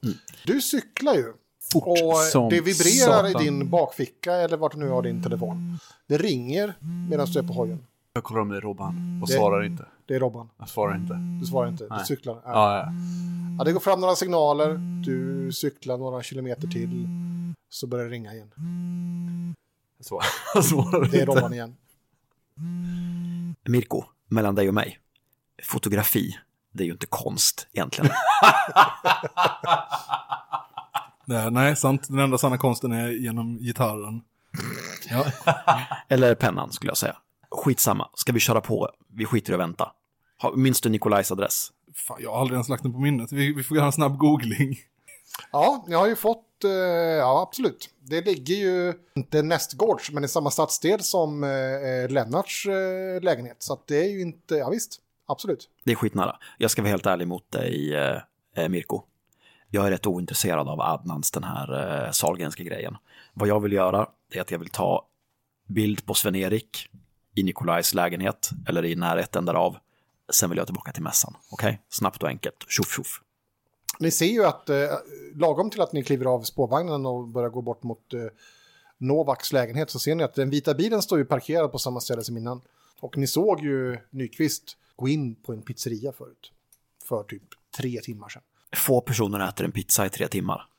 Du 0.47 0.61
cyklar 0.61 1.15
ju. 1.15 1.33
Fort 1.73 1.85
Och 1.87 2.17
som 2.17 2.49
det 2.51 2.61
vibrerar 2.61 3.27
i 3.29 3.33
satan. 3.33 3.45
din 3.45 3.71
bakficka 3.71 4.33
eller 4.35 4.57
vart 4.57 4.73
du 4.73 4.79
nu 4.79 4.89
har 4.89 5.03
din 5.03 5.23
telefon. 5.23 5.79
Det 6.07 6.19
ringer 6.19 6.75
medan 7.11 7.27
du 7.27 7.39
är 7.39 7.43
på 7.43 7.53
hojen. 7.53 7.87
Jag 8.21 8.25
kollar 8.25 8.41
om 8.41 8.49
det 8.49 8.57
är 8.57 8.61
Robban 8.61 9.19
och 9.23 9.29
Det- 9.29 9.35
svarar 9.35 9.63
inte. 9.65 9.85
Det 10.07 10.15
är 10.15 10.21
Robban. 10.21 10.49
Jag 10.59 10.69
svarar 10.69 10.97
inte. 10.97 11.15
Du 11.41 11.47
svarar 11.47 11.69
inte, 11.69 11.85
du 11.85 11.91
Nej. 11.91 12.05
cyklar. 12.07 12.41
Ja. 12.45 12.51
Ja, 12.53 12.77
ja. 12.79 12.93
Ja, 13.59 13.65
det 13.65 13.73
går 13.73 13.81
fram 13.81 14.01
några 14.01 14.15
signaler, 14.15 14.75
du 15.05 15.53
cyklar 15.53 15.99
några 15.99 16.23
kilometer 16.23 16.69
till, 16.69 17.09
så 17.71 17.87
börjar 17.87 18.05
det 18.05 18.11
ringa 18.11 18.33
igen. 18.35 18.51
Jag 19.99 20.07
svarar, 20.07 20.25
jag 20.55 20.65
svarar 20.65 21.01
Det 21.11 21.17
är 21.17 21.21
inte. 21.21 21.25
Robban 21.25 21.53
igen. 21.53 21.77
Mirko, 23.69 24.05
mellan 24.29 24.55
dig 24.55 24.69
och 24.69 24.75
mig. 24.75 24.99
Fotografi, 25.65 26.37
det 26.73 26.83
är 26.83 26.87
ju 26.87 26.93
inte 26.93 27.07
konst 27.07 27.69
egentligen. 27.73 28.11
Nej, 31.25 31.51
nej, 31.51 31.77
sant. 31.77 32.09
Den 32.09 32.19
enda 32.19 32.39
sanna 32.39 32.59
konsten 32.59 32.93
är 32.93 33.09
genom 33.09 33.59
gitarren. 33.59 34.23
Ja, 35.11 35.25
Eller 36.09 36.35
pennan 36.35 36.73
skulle 36.73 36.91
jag 36.91 36.97
säga. 36.97 37.17
Skitsamma, 37.51 38.11
ska 38.15 38.33
vi 38.33 38.41
köra 38.41 38.61
på? 38.61 38.91
Vi 39.09 39.25
skiter 39.25 39.53
i 39.53 39.55
att 39.55 39.61
vänta. 39.61 39.93
Minns 40.57 40.81
du 40.81 40.89
Nikolajs 40.89 41.33
adress? 41.33 41.73
fan, 41.95 42.19
jag 42.21 42.33
har 42.33 42.41
aldrig 42.41 42.55
ens 42.55 42.69
lagt 42.69 42.83
den 42.83 42.93
på 42.93 42.99
minnet. 42.99 43.33
Vi, 43.33 43.53
vi 43.53 43.63
får 43.63 43.77
göra 43.77 43.87
en 43.87 43.93
snabb 43.93 44.19
googling. 44.19 44.79
Ja, 45.53 45.85
jag 45.89 45.99
har 45.99 46.07
ju 46.07 46.17
fått, 46.17 46.65
eh, 46.65 46.71
ja 46.71 47.43
absolut. 47.49 47.91
Det 48.01 48.21
ligger 48.21 48.55
ju 48.55 48.95
inte 49.15 49.43
nästgårds, 49.43 50.11
men 50.11 50.25
i 50.25 50.29
samma 50.29 50.51
stadsdel 50.51 51.01
som 51.03 51.45
eh, 51.45 52.09
Lennarts 52.09 52.67
eh, 52.67 53.23
lägenhet. 53.23 53.57
Så 53.59 53.73
att 53.73 53.87
det 53.87 54.05
är 54.05 54.09
ju 54.09 54.21
inte, 54.21 54.55
ja 54.55 54.71
visst, 54.71 55.01
absolut. 55.27 55.69
Det 55.85 55.93
är 55.93 55.97
skitnära. 55.97 56.37
Jag 56.59 56.71
ska 56.71 56.83
vara 56.83 56.91
helt 56.91 57.07
ärlig 57.07 57.29
mot 57.29 57.51
dig, 57.51 57.95
eh, 57.95 58.19
eh, 58.57 58.69
Mirko. 58.69 59.03
Jag 59.69 59.87
är 59.87 59.91
rätt 59.91 60.07
ointresserad 60.07 60.69
av 60.69 60.81
Adnans, 60.81 61.31
den 61.31 61.45
här 61.45 62.05
eh, 62.05 62.11
Sahlgrenska 62.11 62.63
grejen. 62.63 62.97
Vad 63.35 63.49
jag 63.49 63.61
vill 63.61 63.73
göra 63.73 64.09
är 64.33 64.41
att 64.41 64.51
jag 64.51 64.59
vill 64.59 64.71
ta 64.71 65.07
bild 65.67 66.07
på 66.07 66.15
Sven-Erik 66.15 66.89
i 67.35 67.43
Nikolajs 67.43 67.95
lägenhet, 67.95 68.51
eller 68.69 68.85
i 68.85 68.97
närheten 68.97 69.45
därav. 69.45 69.77
Sen 70.33 70.51
vill 70.51 70.57
jag 70.57 70.67
tillbaka 70.67 70.93
till 70.93 71.03
mässan. 71.03 71.37
Okej? 71.51 71.83
Snabbt 71.89 72.23
och 72.23 72.29
enkelt. 72.29 72.65
Tjoff 72.69 72.97
tjoff. 72.97 73.23
Ni 73.99 74.11
ser 74.11 74.27
ju 74.27 74.45
att 74.45 74.69
eh, 74.69 74.77
lagom 75.35 75.71
till 75.71 75.81
att 75.81 75.93
ni 75.93 76.03
kliver 76.03 76.25
av 76.25 76.43
spårvagnen 76.43 77.07
och 77.07 77.29
börjar 77.29 77.49
gå 77.49 77.63
bort 77.63 77.83
mot 77.83 78.15
eh, 78.15 78.21
Novaks 78.99 79.53
lägenhet 79.53 79.91
så 79.91 79.99
ser 79.99 80.15
ni 80.15 80.25
att 80.25 80.35
den 80.35 80.51
vita 80.51 80.75
bilen 80.75 81.03
står 81.03 81.19
ju 81.19 81.25
parkerad 81.25 81.73
på 81.73 81.79
samma 81.79 82.01
ställe 82.01 82.25
som 82.25 82.37
innan. 82.37 82.61
Och 83.01 83.17
ni 83.17 83.27
såg 83.27 83.61
ju 83.61 83.99
Nyqvist 84.11 84.77
gå 84.97 85.09
in 85.09 85.35
på 85.35 85.53
en 85.53 85.63
pizzeria 85.63 86.13
förut. 86.13 86.53
För 87.05 87.23
typ 87.23 87.43
tre 87.77 88.01
timmar 88.01 88.29
sedan. 88.29 88.43
Få 88.77 89.01
personer 89.01 89.49
äter 89.49 89.65
en 89.65 89.73
pizza 89.73 90.07
i 90.07 90.11
tre 90.11 90.29
timmar. 90.29 90.70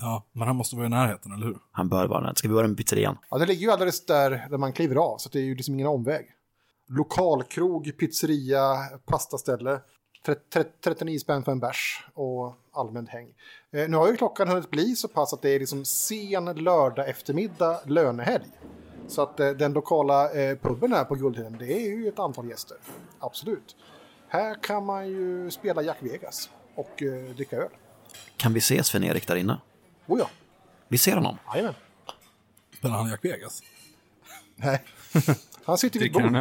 Ja, 0.00 0.24
men 0.32 0.46
han 0.46 0.56
måste 0.56 0.76
vara 0.76 0.86
i 0.86 0.88
närheten, 0.88 1.32
eller 1.32 1.46
hur? 1.46 1.58
Han 1.72 1.88
bör 1.88 2.06
vara 2.06 2.20
där. 2.20 2.34
Ska 2.34 2.48
vi 2.48 2.54
börja 2.54 2.68
med 2.68 2.76
pizzerian? 2.76 3.18
Ja, 3.30 3.38
det 3.38 3.46
ligger 3.46 3.62
ju 3.62 3.70
alldeles 3.70 4.06
där, 4.06 4.46
där 4.50 4.58
man 4.58 4.72
kliver 4.72 4.96
av, 4.96 5.18
så 5.18 5.28
det 5.28 5.38
är 5.38 5.42
ju 5.42 5.54
liksom 5.54 5.74
ingen 5.74 5.86
omväg. 5.86 6.26
Lokalkrog, 6.88 7.98
pizzeria, 7.98 8.76
pastaställe. 9.06 9.80
39 10.84 11.18
spänn 11.18 11.44
för 11.44 11.52
en 11.52 11.60
bärs 11.60 12.04
och 12.14 12.54
allmänt 12.72 13.08
häng. 13.08 13.28
Eh, 13.72 13.88
nu 13.88 13.96
har 13.96 14.08
ju 14.08 14.16
klockan 14.16 14.48
hunnit 14.48 14.70
bli 14.70 14.96
så 14.96 15.08
pass 15.08 15.32
att 15.32 15.42
det 15.42 15.50
är 15.50 15.58
liksom 15.58 15.84
sen 15.84 16.44
lördag 16.44 17.08
eftermiddag 17.08 17.80
lönehelg. 17.86 18.50
Så 19.08 19.22
att 19.22 19.40
eh, 19.40 19.50
den 19.50 19.72
lokala 19.72 20.32
eh, 20.32 20.56
puben 20.56 20.92
här 20.92 21.04
på 21.04 21.14
Guldheden, 21.14 21.56
det 21.58 21.72
är 21.72 21.96
ju 21.96 22.08
ett 22.08 22.18
antal 22.18 22.48
gäster. 22.48 22.76
Absolut. 23.18 23.76
Här 24.28 24.62
kan 24.62 24.86
man 24.86 25.08
ju 25.08 25.50
spela 25.50 25.82
Jack 25.82 25.98
Vegas 26.00 26.50
och 26.74 27.02
eh, 27.02 27.34
dricka 27.34 27.56
öl. 27.56 27.70
Kan 28.36 28.52
vi 28.52 28.60
se 28.60 28.84
Sven-Erik 28.84 29.26
där 29.26 29.36
inne? 29.36 29.58
Oh 30.10 30.18
ja, 30.18 30.30
Vi 30.88 30.98
ser 30.98 31.14
honom. 31.14 31.38
jajamän. 31.54 31.74
Spelar 32.78 32.96
han 32.96 33.10
Jack 33.10 33.24
Vegas? 33.24 33.62
Nej. 34.56 34.82
Han 35.64 35.78
sitter 35.78 36.00
vid 36.00 36.16
ett 36.16 36.22
bord. 36.22 36.32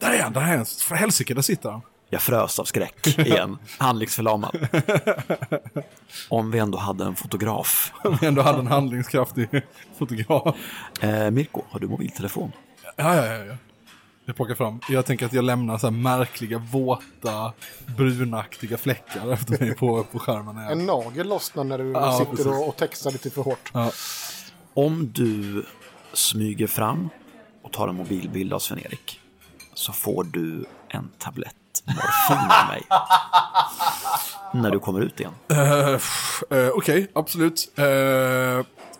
Där 0.00 0.12
är 0.12 0.22
han, 0.22 0.32
där 0.32 0.40
är 0.40 0.56
han. 0.56 0.66
För 0.66 0.94
helsike, 0.94 1.34
där 1.34 1.42
sitter 1.42 1.70
han. 1.70 1.80
Jag 2.10 2.22
frös 2.22 2.58
av 2.58 2.64
skräck 2.64 3.06
igen, 3.18 3.58
handlingsförlamad. 3.78 4.68
Om 6.28 6.50
vi 6.50 6.58
ändå 6.58 6.78
hade 6.78 7.04
en 7.04 7.16
fotograf. 7.16 7.92
Om 8.04 8.18
vi 8.20 8.26
ändå 8.26 8.42
hade 8.42 8.58
en 8.58 8.66
handlingskraftig 8.66 9.48
fotograf. 9.98 10.56
Eh, 11.00 11.30
Mirko, 11.30 11.62
har 11.70 11.80
du 11.80 11.88
mobiltelefon? 11.88 12.52
Ja, 12.96 13.16
ja, 13.16 13.26
ja. 13.26 13.44
ja. 13.44 13.56
Jag 14.24 14.36
plockar 14.36 14.54
fram. 14.54 14.80
Jag 14.88 15.06
tänker 15.06 15.26
att 15.26 15.32
jag 15.32 15.44
lämnar 15.44 15.78
så 15.78 15.86
här 15.86 15.92
märkliga, 15.92 16.58
våta, 16.58 17.52
brunaktiga 17.96 18.76
fläckar 18.78 19.32
efter 19.32 19.58
mig 19.64 19.74
på, 19.74 20.04
på 20.04 20.18
skärmen. 20.18 20.58
En 20.58 20.86
nagel 20.86 21.28
lossnar 21.28 21.64
när 21.64 21.78
du 21.78 21.90
Ja, 21.92 22.12
sitter 22.18 22.30
precis. 22.30 22.46
och, 22.46 22.68
och 22.68 22.76
textar 22.76 23.10
lite 23.10 23.30
för 23.30 23.42
hårt. 23.42 23.70
Ja. 23.74 23.90
Om 24.74 25.12
du 25.12 25.64
smyger 26.12 26.66
fram 26.66 27.08
och 27.62 27.72
tar 27.72 27.88
en 27.88 27.94
mobilbild 27.94 28.52
av 28.52 28.58
Sven-Erik 28.58 29.20
så 29.74 29.92
får 29.92 30.24
du 30.24 30.64
en 30.88 31.10
tablett 31.18 31.54
morfin 31.86 32.50
av 32.50 32.68
mig. 32.68 32.82
när 34.62 34.70
du 34.70 34.78
kommer 34.78 35.00
ut 35.00 35.20
igen. 35.20 35.32
F- 35.96 36.42
eh, 36.50 36.68
Okej, 36.68 37.10
absolut. 37.14 37.72
Uh, 37.78 37.84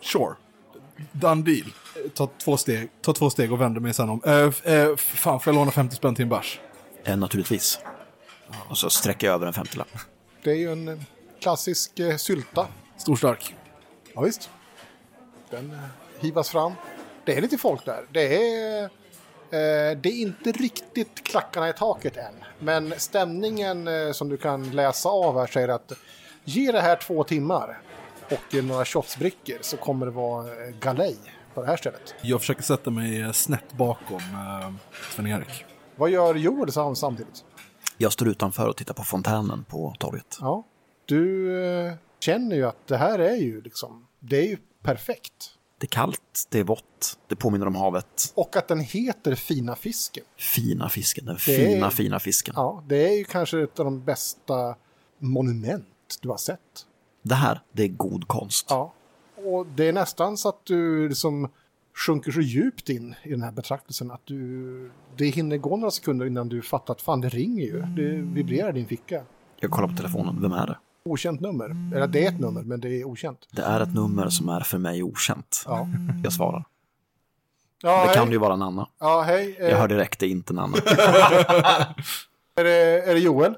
sure. 0.01 0.35
Done 1.11 1.41
deal. 1.41 1.73
Eh, 1.95 2.09
Ta 2.13 2.29
två 2.43 2.57
steg, 2.57 2.89
ta 3.01 3.13
två 3.13 3.29
steg 3.29 3.53
och 3.53 3.61
vänder 3.61 3.81
mig 3.81 3.93
sen 3.93 4.09
om. 4.09 4.21
Uh, 4.27 4.33
uh, 4.33 4.95
fan, 4.95 5.39
får 5.39 5.53
jag 5.53 5.55
låna 5.55 5.71
50 5.71 5.95
spänn 5.95 6.15
till 6.15 6.23
en 6.23 6.29
bärs? 6.29 6.59
Eh, 7.03 7.17
naturligtvis. 7.17 7.79
Och 8.69 8.77
så 8.77 8.89
sträcker 8.89 9.27
jag 9.27 9.33
över 9.33 9.47
en 9.47 9.53
50-lapp. 9.53 9.87
Det 10.43 10.51
är 10.51 10.55
ju 10.55 10.71
en 10.71 10.87
eh, 10.87 10.97
klassisk 11.39 11.99
eh, 11.99 12.17
sylta. 12.17 12.67
Stor 12.97 13.15
stark. 13.15 13.55
Ja, 14.13 14.21
visst. 14.21 14.49
Den 15.49 15.71
eh, 15.71 15.79
hivas 16.19 16.49
fram. 16.49 16.73
Det 17.25 17.37
är 17.37 17.41
lite 17.41 17.57
folk 17.57 17.85
där. 17.85 18.05
Det 18.11 18.35
är, 18.35 18.83
eh, 18.83 19.97
det 19.97 20.09
är 20.09 20.21
inte 20.21 20.51
riktigt 20.51 21.23
klackarna 21.23 21.69
i 21.69 21.73
taket 21.73 22.17
än. 22.17 22.33
Men 22.59 22.93
stämningen 22.97 23.87
eh, 23.87 24.11
som 24.11 24.29
du 24.29 24.37
kan 24.37 24.71
läsa 24.71 25.09
av 25.09 25.39
här 25.39 25.47
säger 25.47 25.67
att 25.67 25.91
ge 26.43 26.71
det 26.71 26.81
här 26.81 26.95
två 26.95 27.23
timmar 27.23 27.81
och 28.31 28.63
några 28.63 28.85
shotsbrickor 28.85 29.57
så 29.61 29.77
kommer 29.77 30.05
det 30.05 30.11
vara 30.11 30.45
galej 30.79 31.17
på 31.53 31.61
det 31.61 31.67
här 31.67 31.77
stället. 31.77 32.15
Jag 32.21 32.39
försöker 32.39 32.63
sätta 32.63 32.91
mig 32.91 33.21
eh, 33.21 33.31
snett 33.31 33.73
bakom 33.77 34.17
uh, 34.17 34.73
Sven-Erik. 35.15 35.65
Vad 35.95 36.09
gör 36.09 36.35
Joel 36.35 36.71
sam- 36.71 36.95
samtidigt? 36.95 37.43
Jag 37.97 38.13
står 38.13 38.27
utanför 38.27 38.67
och 38.67 38.77
tittar 38.77 38.93
på 38.93 39.03
fontänen 39.03 39.65
på 39.69 39.93
torget. 39.99 40.37
Ja, 40.41 40.63
du 41.05 41.57
eh, 41.87 41.93
känner 42.19 42.55
ju 42.55 42.63
att 42.65 42.87
det 42.87 42.97
här 42.97 43.19
är 43.19 43.35
ju 43.35 43.61
liksom, 43.61 44.07
det 44.19 44.37
är 44.37 44.47
ju 44.49 44.57
perfekt. 44.83 45.33
Det 45.77 45.85
är 45.85 45.89
kallt, 45.89 46.47
det 46.49 46.59
är 46.59 46.63
vått, 46.63 47.17
det 47.27 47.35
påminner 47.35 47.67
om 47.67 47.75
havet. 47.75 48.31
Och 48.35 48.55
att 48.55 48.67
den 48.67 48.79
heter 48.79 49.35
Fina 49.35 49.75
fisken. 49.75 50.23
Fina 50.37 50.89
fisken, 50.89 51.25
den 51.25 51.37
Det 51.45 51.55
är- 51.55 51.67
fina, 51.67 51.89
fina 51.91 52.19
fisken. 52.19 52.53
Ja, 52.57 52.83
det 52.87 53.07
är 53.09 53.17
ju 53.17 53.23
kanske 53.23 53.63
ett 53.63 53.79
av 53.79 53.85
de 53.85 54.03
bästa 54.05 54.75
monument 55.19 56.17
du 56.21 56.29
har 56.29 56.37
sett. 56.37 56.59
Det 57.21 57.35
här, 57.35 57.61
det 57.71 57.83
är 57.83 57.87
god 57.87 58.27
konst. 58.27 58.65
Ja. 58.69 58.93
Och 59.45 59.65
det 59.75 59.87
är 59.87 59.93
nästan 59.93 60.37
så 60.37 60.49
att 60.49 60.65
du 60.65 61.09
liksom 61.09 61.49
sjunker 62.07 62.31
så 62.31 62.41
djupt 62.41 62.89
in 62.89 63.15
i 63.23 63.29
den 63.29 63.41
här 63.43 63.51
betraktelsen 63.51 64.11
att 64.11 64.21
du... 64.25 64.91
Det 65.17 65.25
hinner 65.25 65.57
gå 65.57 65.77
några 65.77 65.91
sekunder 65.91 66.25
innan 66.25 66.49
du 66.49 66.61
fattar 66.61 66.93
att 66.93 67.01
fan, 67.01 67.21
det 67.21 67.29
ringer 67.29 67.63
ju. 67.63 67.81
Det 67.81 68.11
vibrerar 68.33 68.69
i 68.69 68.71
din 68.71 68.87
ficka. 68.87 69.23
Jag 69.59 69.71
kollar 69.71 69.87
på 69.87 69.95
telefonen, 69.95 70.41
vem 70.41 70.51
är 70.51 70.67
det? 70.67 70.77
Okänt 71.05 71.41
nummer. 71.41 71.65
Eller 71.95 72.07
det 72.07 72.25
är 72.25 72.29
ett 72.29 72.39
nummer, 72.39 72.61
men 72.61 72.79
det 72.81 72.89
är 73.01 73.03
okänt. 73.05 73.47
Det 73.51 73.61
är 73.61 73.79
ett 73.79 73.93
nummer 73.93 74.29
som 74.29 74.49
är 74.49 74.59
för 74.59 74.77
mig 74.77 75.03
okänt. 75.03 75.63
Ja. 75.65 75.87
Jag 76.23 76.33
svarar. 76.33 76.65
Ja, 77.81 78.01
Det 78.01 78.05
hej. 78.07 78.15
kan 78.15 78.31
ju 78.31 78.37
vara 78.37 78.55
Nanna. 78.55 78.89
Ja, 78.99 79.21
hej. 79.21 79.55
Eh, 79.59 79.69
Jag 79.69 79.77
hör 79.77 79.87
direkt, 79.87 80.19
det 80.19 80.25
är 80.25 80.29
inte 80.29 80.53
Nanna. 80.53 80.77
är, 82.55 82.63
det, 82.63 83.01
är 83.09 83.13
det 83.13 83.19
Joel? 83.19 83.55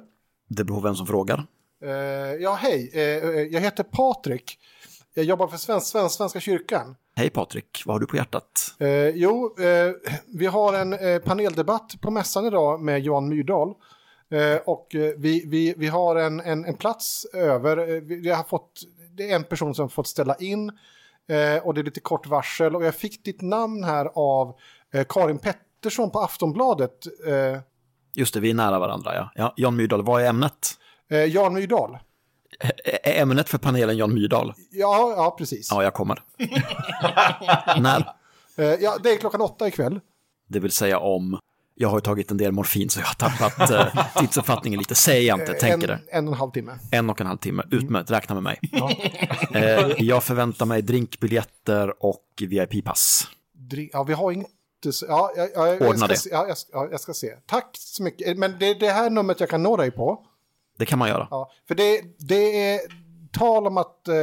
Det 0.47 0.63
beror 0.63 0.77
på 0.77 0.81
vem 0.83 0.95
som 0.95 1.07
frågar. 1.07 1.45
Eh, 1.83 1.89
ja, 2.39 2.53
hej. 2.61 2.89
Eh, 2.93 3.01
jag 3.41 3.61
heter 3.61 3.83
Patrik. 3.83 4.59
Jag 5.17 5.25
jobbar 5.25 5.47
för 5.47 5.57
Svensk, 5.57 5.87
Svensk, 5.87 6.15
Svenska 6.15 6.39
kyrkan. 6.39 6.95
Hej 7.15 7.29
Patrik, 7.29 7.83
vad 7.85 7.95
har 7.95 7.99
du 7.99 8.07
på 8.07 8.15
hjärtat? 8.15 8.75
Eh, 8.79 9.09
jo, 9.09 9.55
eh, 9.59 9.91
vi 10.33 10.45
har 10.45 10.73
en 10.73 10.93
eh, 10.93 11.19
paneldebatt 11.19 12.01
på 12.01 12.11
mässan 12.11 12.45
idag 12.45 12.81
med 12.81 13.01
Johan 13.01 13.29
Myrdal. 13.29 13.73
Eh, 14.31 14.57
och 14.65 14.95
eh, 14.95 15.13
vi, 15.17 15.45
vi, 15.47 15.73
vi 15.77 15.87
har 15.87 16.15
en, 16.15 16.39
en, 16.39 16.65
en 16.65 16.77
plats 16.77 17.25
över. 17.33 17.77
Eh, 17.77 18.01
vi, 18.01 18.15
vi 18.15 18.29
har 18.29 18.43
fått, 18.43 18.71
det 19.17 19.31
är 19.31 19.35
en 19.35 19.43
person 19.43 19.75
som 19.75 19.89
fått 19.89 20.07
ställa 20.07 20.35
in. 20.35 20.71
Och 21.63 21.73
det 21.73 21.81
är 21.81 21.83
lite 21.83 21.99
kort 21.99 22.27
varsel. 22.27 22.75
Och 22.75 22.85
jag 22.85 22.95
fick 22.95 23.25
ditt 23.25 23.41
namn 23.41 23.83
här 23.83 24.09
av 24.15 24.55
Karin 25.09 25.37
Pettersson 25.37 26.11
på 26.11 26.19
Aftonbladet. 26.19 27.07
Just 28.13 28.33
det, 28.33 28.39
vi 28.39 28.49
är 28.49 28.53
nära 28.53 28.79
varandra 28.79 29.15
ja. 29.15 29.31
ja 29.35 29.53
Jan 29.57 29.75
Myrdal, 29.75 30.03
vad 30.03 30.21
är 30.21 30.29
ämnet? 30.29 30.69
Jan 31.27 31.53
Myrdal. 31.53 31.97
Ämnet 33.03 33.49
för 33.49 33.57
panelen 33.57 33.97
Jan 33.97 34.13
Myrdal? 34.13 34.53
Ja, 34.71 35.13
ja 35.17 35.35
precis. 35.37 35.67
Ja, 35.71 35.83
jag 35.83 35.93
kommer. 35.93 36.21
När? 37.81 38.13
Eh, 38.57 38.65
ja, 38.65 38.97
det 39.03 39.09
är 39.11 39.17
klockan 39.17 39.41
åtta 39.41 39.67
ikväll. 39.67 39.99
Det 40.47 40.59
vill 40.59 40.71
säga 40.71 40.99
om... 40.99 41.39
Jag 41.77 41.89
har 41.89 41.97
ju 41.97 42.01
tagit 42.01 42.31
en 42.31 42.37
del 42.37 42.51
morfin 42.51 42.89
så 42.89 42.99
jag 42.99 43.05
har 43.05 43.13
tappat 43.13 43.69
eh, 43.71 44.05
tidsuppfattningen 44.19 44.77
lite. 44.79 44.95
Säger 44.95 45.27
jag 45.27 45.39
inte, 45.39 45.53
tänker 45.53 45.87
det. 45.87 45.99
en 46.11 46.27
och 46.27 46.33
en 46.33 46.39
halv 46.39 46.51
timme. 46.51 46.79
En 46.91 47.09
och 47.09 47.21
en 47.21 47.27
halv 47.27 47.37
timme, 47.37 47.63
utmärkt, 47.71 48.11
räkna 48.11 48.35
med 48.35 48.43
mig. 48.43 48.59
Eh, 49.53 49.91
jag 49.97 50.23
förväntar 50.23 50.65
mig 50.65 50.81
drinkbiljetter 50.81 52.03
och 52.05 52.23
VIP-pass. 52.39 53.27
Dri- 53.71 53.89
Ja, 53.93 54.03
vi 54.03 54.13
har 54.13 54.31
inte... 54.31 54.91
så- 54.91 55.05
Ja, 55.09 55.31
jag, 55.35 55.49
jag, 55.55 55.67
jag, 55.67 55.81
Ordna 55.81 55.97
ska 55.97 56.07
det. 56.07 56.17
Se, 56.17 56.29
ja, 56.31 56.47
jag, 56.47 56.57
ja, 56.71 56.87
jag 56.91 56.99
ska 56.99 57.13
se. 57.13 57.27
Tack 57.45 57.69
så 57.73 58.03
mycket. 58.03 58.37
Men 58.37 58.59
det 58.59 58.65
är 58.69 58.75
det 58.79 58.89
här 58.89 59.09
numret 59.09 59.39
jag 59.39 59.49
kan 59.49 59.63
nå 59.63 59.77
dig 59.77 59.91
på. 59.91 60.19
Det 60.77 60.85
kan 60.85 60.99
man 60.99 61.09
göra. 61.09 61.27
Ja, 61.31 61.51
för 61.67 61.75
det, 61.75 62.01
det 62.19 62.69
är 62.73 62.79
tal 63.31 63.67
om 63.67 63.77
att 63.77 64.07
eh, 64.07 64.15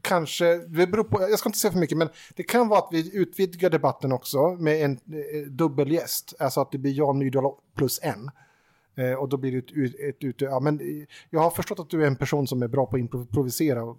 kanske... 0.00 0.56
Det 0.56 0.86
beror 0.86 1.04
på, 1.04 1.20
jag 1.20 1.38
ska 1.38 1.48
inte 1.48 1.58
säga 1.58 1.72
för 1.72 1.78
mycket, 1.78 1.98
men 1.98 2.08
det 2.36 2.42
kan 2.42 2.68
vara 2.68 2.78
att 2.78 2.88
vi 2.92 3.16
utvidgar 3.16 3.70
debatten 3.70 4.12
också 4.12 4.48
med 4.50 4.84
en 4.84 4.92
eh, 4.92 5.50
dubbelgäst. 5.50 6.34
Alltså 6.38 6.60
att 6.60 6.72
det 6.72 6.78
blir 6.78 6.92
Jan 6.92 7.18
Myrdal 7.18 7.52
plus 7.76 8.00
en. 8.02 8.30
Eh, 8.96 9.12
och 9.14 9.28
då 9.28 9.36
blir 9.36 9.52
det 9.52 9.58
ett, 9.58 9.72
ut- 9.72 10.24
ett, 10.24 10.40
ja, 10.40 10.60
men 10.60 10.80
eh, 10.80 11.06
Jag 11.30 11.40
har 11.40 11.50
förstått 11.50 11.80
att 11.80 11.90
du 11.90 12.02
är 12.02 12.06
en 12.06 12.16
person 12.16 12.46
som 12.46 12.62
är 12.62 12.68
bra 12.68 12.86
på 12.86 12.96
att 12.96 13.00
improvisera 13.00 13.84
och 13.84 13.98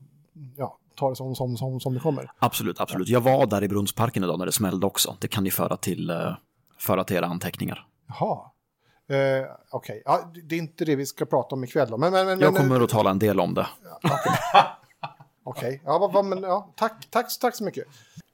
ja, 0.55 0.77
ta 0.95 1.09
det 1.09 1.15
som, 1.15 1.35
som, 1.35 1.57
som, 1.57 1.79
som 1.79 1.93
det 1.93 1.99
kommer. 1.99 2.31
Absolut, 2.39 2.79
absolut. 2.79 3.07
Jag 3.07 3.21
var 3.21 3.45
där 3.45 3.63
i 3.63 3.67
Brunnsparken 3.67 4.23
idag 4.23 4.39
när 4.39 4.45
det 4.45 4.51
smällde 4.51 4.85
också. 4.87 5.17
Det 5.19 5.27
kan 5.27 5.43
ni 5.43 5.51
föra 5.51 5.77
till, 5.77 6.09
eh, 6.09 6.35
föra 6.79 7.03
till 7.03 7.15
era 7.17 7.25
anteckningar. 7.25 7.87
Jaha. 8.07 8.51
Eh, 9.09 9.45
Okej, 9.69 10.01
ja, 10.05 10.31
det 10.43 10.55
är 10.55 10.59
inte 10.59 10.85
det 10.85 10.95
vi 10.95 11.05
ska 11.05 11.25
prata 11.25 11.55
om 11.55 11.63
ikväll. 11.63 11.89
Men, 11.89 11.99
men, 11.99 12.11
men, 12.25 12.39
Jag 12.39 12.53
men- 12.53 12.61
kommer 12.61 12.81
att 12.83 12.89
tala 12.89 13.09
en 13.09 13.19
del 13.19 13.39
om 13.39 13.53
det. 13.53 13.67
Okej, 15.43 15.81
ja, 15.85 15.97
vad- 15.97 16.13
vad- 16.13 16.25
men, 16.25 16.43
ja, 16.43 16.73
tack, 16.75 17.07
tack, 17.09 17.39
tack 17.39 17.55
så 17.55 17.63
mycket. 17.63 17.83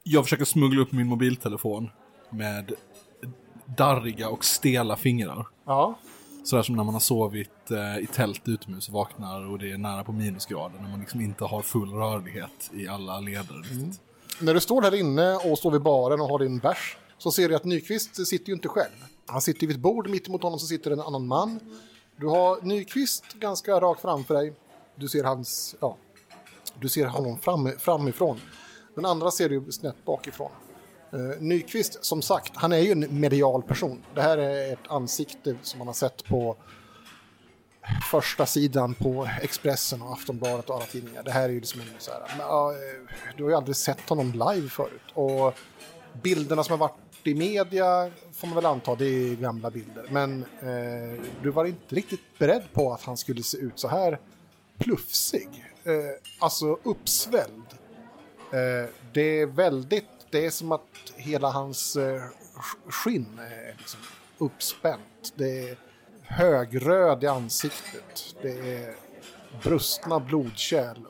Jag 0.03 0.23
försöker 0.23 0.45
smuggla 0.45 0.81
upp 0.81 0.91
min 0.91 1.07
mobiltelefon 1.07 1.89
med 2.29 2.71
darriga 3.65 4.29
och 4.29 4.45
stela 4.45 4.95
fingrar. 4.95 5.47
Ja, 5.65 5.95
Sådär 6.45 6.63
som 6.63 6.75
när 6.75 6.83
man 6.83 6.93
har 6.95 6.99
sovit 7.01 7.71
eh, 7.71 7.97
i 8.03 8.07
tält 8.13 8.41
utomhus 8.47 8.88
och 8.88 8.93
vaknar 8.93 9.51
och 9.51 9.59
det 9.59 9.71
är 9.71 9.77
nära 9.77 10.03
på 10.03 10.12
minusgrader. 10.12 10.79
När 10.79 10.89
man 10.89 10.99
liksom 10.99 11.21
inte 11.21 11.43
har 11.45 11.62
full 11.62 11.91
rörlighet 11.93 12.71
i 12.73 12.88
alla 12.88 13.19
leder. 13.19 13.63
riktigt. 13.63 14.01
när 14.41 14.53
du 14.53 14.59
står 14.59 14.81
här 14.81 14.95
inne 14.95 15.36
och 15.36 15.57
står 15.57 15.71
vid 15.71 15.81
baren 15.81 16.21
och 16.21 16.27
har 16.27 16.39
din 16.39 16.59
bärs 16.59 16.97
så 17.17 17.31
ser 17.31 17.49
du 17.49 17.55
att 17.55 17.63
Nyqvist 17.63 18.27
sitter 18.27 18.47
ju 18.49 18.53
inte 18.53 18.67
själv. 18.67 18.91
Han 19.25 19.41
sitter 19.41 19.67
vid 19.67 19.75
ett 19.75 19.81
bord, 19.81 20.09
mitt 20.09 20.27
emot 20.27 20.43
honom 20.43 20.59
så 20.59 20.67
sitter 20.67 20.91
en 20.91 20.99
annan 20.99 21.27
man. 21.27 21.59
Du 22.15 22.27
har 22.27 22.62
Nyqvist 22.62 23.23
ganska 23.33 23.79
rakt 23.79 24.01
framför 24.01 24.33
dig. 24.33 24.53
Du 24.95 25.07
ser 25.07 25.23
hans, 25.23 25.75
ja, 25.79 25.97
du 26.79 26.89
ser 26.89 27.05
honom 27.05 27.38
fram, 27.38 27.71
framifrån. 27.79 28.41
Den 28.95 29.05
andra 29.05 29.31
ser 29.31 29.49
du 29.49 29.71
snett 29.71 30.05
bakifrån. 30.05 30.51
Uh, 31.13 31.41
Nyqvist, 31.41 32.05
som 32.05 32.21
sagt, 32.21 32.51
han 32.55 32.71
är 32.71 32.77
ju 32.77 32.91
en 32.91 33.19
medial 33.19 33.63
person. 33.63 34.03
Det 34.15 34.21
här 34.21 34.38
är 34.38 34.73
ett 34.73 34.88
ansikte 34.88 35.55
som 35.62 35.77
man 35.77 35.88
har 35.88 35.93
sett 35.93 36.25
på 36.25 36.55
första 38.12 38.45
sidan 38.45 38.93
på 38.93 39.29
Expressen 39.41 40.01
och 40.01 40.13
Aftonbladet 40.13 40.69
och 40.69 40.75
alla 40.75 40.86
tidningar. 40.86 41.23
Det 41.23 41.31
här 41.31 41.43
är 41.43 41.49
ju 41.49 41.59
liksom 41.59 41.81
en 41.81 41.88
så 41.99 42.12
här, 42.12 42.21
men, 42.38 42.47
uh, 42.47 43.38
du 43.38 43.43
har 43.43 43.49
ju 43.49 43.55
aldrig 43.55 43.75
sett 43.75 44.09
honom 44.09 44.31
live 44.31 44.69
förut. 44.69 45.12
Och 45.13 45.53
bilderna 46.21 46.63
som 46.63 46.71
har 46.71 46.88
varit 46.88 47.02
i 47.27 47.36
media 47.36 48.12
får 48.33 48.47
man 48.47 48.55
väl 48.55 48.65
anta, 48.65 48.95
det 48.95 49.05
är 49.05 49.36
gamla 49.36 49.71
bilder. 49.71 50.05
Men 50.09 50.43
eh, 50.43 51.21
du 51.41 51.49
var 51.49 51.65
inte 51.65 51.95
riktigt 51.95 52.38
beredd 52.38 52.63
på 52.73 52.93
att 52.93 53.03
han 53.03 53.17
skulle 53.17 53.43
se 53.43 53.57
ut 53.57 53.79
så 53.79 53.88
här 53.88 54.19
plufsig. 54.77 55.65
Eh, 55.83 55.93
alltså 56.39 56.77
uppsvälld. 56.83 57.65
Eh, 58.51 58.89
det 59.13 59.39
är 59.41 59.45
väldigt, 59.45 60.09
det 60.29 60.45
är 60.45 60.49
som 60.49 60.71
att 60.71 61.13
hela 61.15 61.49
hans 61.49 61.95
eh, 61.95 62.21
skinn 62.88 63.39
är 63.39 63.75
liksom 63.77 63.99
uppspänt. 64.38 65.33
Det 65.36 65.69
är 65.69 65.77
högröd 66.21 67.23
i 67.23 67.27
ansiktet. 67.27 68.36
Det 68.41 68.75
är 68.75 68.95
brustna 69.63 70.19
blodkärl. 70.19 71.05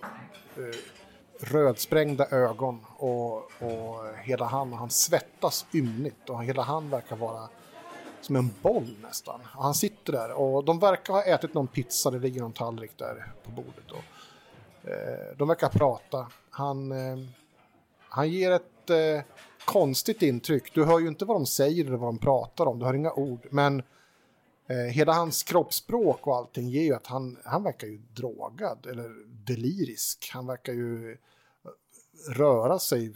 Eh, 0.58 0.76
Rödsprängda 1.46 2.28
ögon 2.32 2.86
och, 2.98 3.36
och 3.36 4.16
hela 4.24 4.46
han, 4.46 4.74
han 4.74 4.90
svettas 4.90 5.66
ymnigt 5.74 6.30
och 6.30 6.44
hela 6.44 6.62
han 6.62 6.90
verkar 6.90 7.16
vara 7.16 7.50
som 8.22 8.36
en 8.36 8.52
boll 8.62 8.98
nästan. 9.02 9.42
Och 9.56 9.64
han 9.64 9.74
sitter 9.74 10.14
där 10.14 10.32
och 10.32 10.64
de 10.64 10.80
verkar 10.80 11.14
ha 11.14 11.24
ätit 11.24 11.54
någon 11.54 11.68
pizza, 11.68 12.12
det 12.12 12.20
ligger 12.20 12.42
någon 12.42 12.54
tallrik 12.54 12.98
där 12.98 13.34
på 13.44 13.52
bordet. 13.52 13.92
Och, 13.92 14.90
eh, 14.90 15.38
de 15.38 15.48
verkar 15.48 15.70
prata. 15.70 16.28
Han, 16.50 16.92
eh, 16.92 17.18
han 18.00 18.30
ger 18.30 18.52
ett 18.52 18.90
eh, 18.90 19.22
konstigt 19.66 20.22
intryck. 20.22 20.74
Du 20.74 20.86
hör 20.86 21.00
ju 21.00 21.08
inte 21.08 21.26
vad 21.26 21.36
de 21.36 21.46
säger 21.46 21.86
eller 21.86 21.98
vad 21.98 22.08
de 22.08 22.18
pratar 22.18 22.66
om, 22.66 22.80
du 22.80 22.86
hör 22.86 22.94
inga 22.94 23.14
ord. 23.14 23.48
Men 23.52 23.84
eh, 24.68 24.76
hela 24.78 25.14
hans 25.14 25.44
kroppsspråk 25.44 26.28
och 26.28 26.36
allting 26.36 26.70
ger 26.70 26.84
ju 26.84 26.96
att 26.96 27.08
han, 27.08 27.38
han 27.46 27.64
verkar 27.64 27.88
ju 27.88 27.98
drogad 27.98 28.86
eller 28.86 29.10
delirisk. 29.46 30.30
Han 30.34 30.48
verkar 30.48 30.74
ju 30.74 31.18
röra 32.30 32.80
sig 32.80 33.14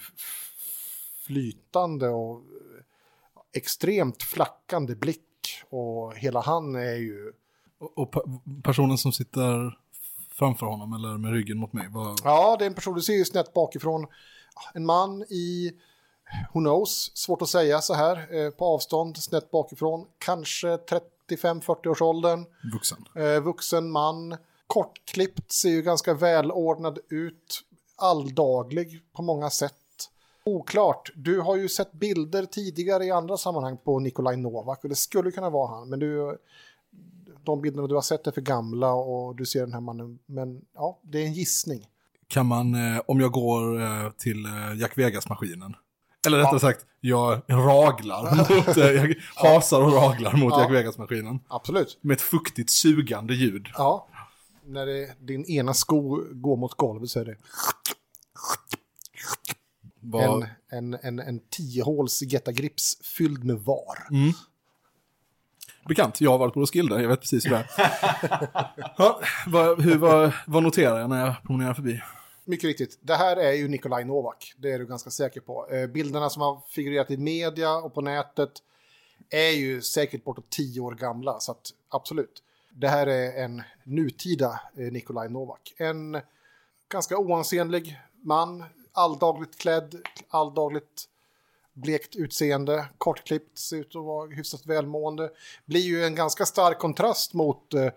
flytande 1.26 2.10
och 2.10 2.42
extremt 3.54 4.24
flackande 4.24 4.96
blick. 4.96 5.24
Och 5.70 6.16
hela 6.16 6.42
han 6.42 6.76
är 6.76 6.96
ju... 6.96 7.34
Och, 7.80 7.98
och 7.98 8.14
pe- 8.14 8.62
personen 8.64 8.98
som 8.98 9.12
sitter 9.12 9.78
framför 10.32 10.66
honom 10.66 10.94
eller 10.94 11.18
med 11.18 11.32
ryggen 11.32 11.58
mot 11.58 11.74
mig? 11.74 11.88
Vad... 11.90 12.22
Ja, 12.24 12.56
det 12.60 12.66
är 12.66 12.68
en 12.68 12.74
person, 12.76 12.96
du 12.96 13.02
ser 13.02 13.14
ju 13.14 13.26
snett 13.26 13.54
bakifrån. 13.54 14.08
En 14.74 14.86
man 14.86 15.24
i, 15.24 15.72
who 16.54 16.60
knows, 16.60 17.12
svårt 17.14 17.42
att 17.42 17.50
säga 17.50 17.82
så 17.82 17.94
här, 17.94 18.36
eh, 18.36 18.50
på 18.50 18.66
avstånd, 18.66 19.18
snett 19.18 19.52
bakifrån. 19.52 20.08
Kanske 20.18 20.78
35-40 21.30 21.88
års 21.88 22.02
åldern. 22.02 22.46
Vuxen. 22.74 23.06
Eh, 23.16 23.42
vuxen 23.42 23.92
man, 23.92 24.38
kortklippt, 24.68 25.52
ser 25.52 25.70
ju 25.70 25.82
ganska 25.82 26.14
välordnad 26.14 27.00
ut. 27.10 27.64
Alldaglig 27.98 29.02
på 29.16 29.22
många 29.22 29.50
sätt. 29.50 29.74
Oklart, 30.44 31.12
du 31.16 31.40
har 31.40 31.56
ju 31.56 31.70
sett 31.70 31.92
bilder 31.92 32.46
tidigare 32.46 33.06
i 33.06 33.12
andra 33.12 33.38
sammanhang 33.38 33.78
på 33.78 34.00
Nikolaj 34.00 34.38
Novak 34.38 34.84
och 34.84 34.90
det 34.90 34.96
skulle 34.96 35.32
kunna 35.32 35.50
vara 35.50 35.68
han, 35.68 35.90
men 35.90 36.00
du, 36.00 36.38
de 37.44 37.62
bilderna 37.62 37.88
du 37.88 37.96
har 37.96 38.02
sett 38.02 38.28
är 38.28 38.32
för 38.32 38.42
gamla 38.42 38.94
och 38.94 39.36
du 39.36 39.46
ser 39.46 39.60
den 39.60 39.74
här 39.74 39.82
mannen, 39.82 40.20
men 40.26 40.62
ja, 40.76 41.00
det 41.02 41.22
är 41.22 41.26
en 41.26 41.34
gissning. 41.34 41.88
Kan 42.28 42.46
man, 42.46 42.76
eh, 42.76 43.02
om 43.08 43.20
jag 43.20 43.32
går 43.32 43.82
eh, 43.82 44.10
till 44.18 44.46
eh, 44.46 44.80
Jack 44.80 44.98
Vegas-maskinen, 44.98 45.76
eller 46.28 46.38
rättare 46.38 46.60
sagt, 46.60 46.86
jag 47.00 47.42
raglar 47.48 48.36
mot, 48.68 48.78
jag 48.78 49.16
hasar 49.36 49.82
och 49.82 49.94
raglar 49.94 50.34
mot 50.34 50.54
Ja. 50.54 50.62
Jack 50.62 50.72
Vegas-maskinen. 50.72 51.40
Absolut. 51.48 51.98
Med 52.02 52.16
ett 52.16 52.22
fuktigt 52.22 52.70
sugande 52.70 53.34
ljud. 53.34 53.68
Ja, 53.78 54.08
när 54.68 54.86
det, 54.86 55.16
din 55.20 55.46
ena 55.46 55.74
sko 55.74 56.24
går 56.32 56.58
mot 56.58 56.74
golvet 56.74 57.10
så 57.10 57.20
är 57.20 57.26
det 57.26 57.36
Vad- 60.00 60.44
en, 60.72 60.94
en, 60.94 61.00
en, 61.02 61.20
en 61.20 61.40
tiohåls 61.50 62.22
Getta 62.22 62.52
Grips 62.52 62.98
fylld 63.02 63.44
med 63.44 63.60
var. 63.60 64.08
Bekant, 65.88 66.22
jag 66.22 66.32
har 66.32 66.38
varit 66.38 66.54
på 66.54 66.60
Roskilde, 66.62 67.02
jag 67.02 67.10
vet 67.10 67.20
precis 67.20 67.46
hur 67.46 67.50
det 67.50 67.58
är. 67.58 67.68
ja, 68.98 69.22
vad, 69.48 69.82
hur, 69.82 69.98
vad, 69.98 70.32
vad 70.48 70.64
noterar 70.64 71.00
jag 71.00 71.10
när 71.10 71.26
jag 71.26 71.36
promenerar 71.44 71.74
förbi? 71.74 72.02
Mycket 72.46 72.64
riktigt. 72.68 73.00
Det 73.02 73.16
här 73.16 73.38
är 73.38 73.52
ju 73.52 73.68
Nikolaj 73.68 74.06
Novak. 74.06 74.54
Det 74.58 74.72
är 74.72 74.80
du 74.80 74.86
ganska 74.86 75.10
säker 75.10 75.42
på. 75.42 75.68
Eh, 75.72 75.88
bilderna 75.88 76.30
som 76.30 76.42
har 76.42 76.62
figurerat 76.70 77.12
i 77.12 77.18
media 77.18 77.76
och 77.76 77.94
på 77.94 78.02
nätet 78.02 78.50
är 79.30 79.50
ju 79.52 79.82
säkert 79.82 80.24
bortåt 80.24 80.50
tio 80.50 80.80
år 80.82 80.96
gamla. 80.96 81.40
Så 81.40 81.52
att 81.52 81.70
absolut. 81.90 82.44
Det 82.80 82.88
här 82.88 83.08
är 83.08 83.44
en 83.44 83.64
nutida 83.84 84.62
eh, 84.78 84.92
Nikolaj 84.92 85.30
Novak. 85.30 85.74
En 85.78 86.22
ganska 86.90 87.18
oansenlig 87.18 88.00
man. 88.22 88.64
Alldagligt 88.92 89.58
klädd, 89.58 89.96
alldagligt 90.30 91.10
blekt 91.74 92.16
utseende, 92.16 92.86
kortklippt, 92.98 93.58
ser 93.58 93.78
ut 93.78 93.96
att 93.96 94.04
vara 94.04 94.30
hyfsat 94.30 94.66
välmående. 94.66 95.32
Blir 95.66 95.82
ju 95.82 96.04
en 96.04 96.16
ganska 96.16 96.46
stark 96.46 96.80
kontrast 96.80 97.34
mot 97.34 97.74
eh, 97.74 97.90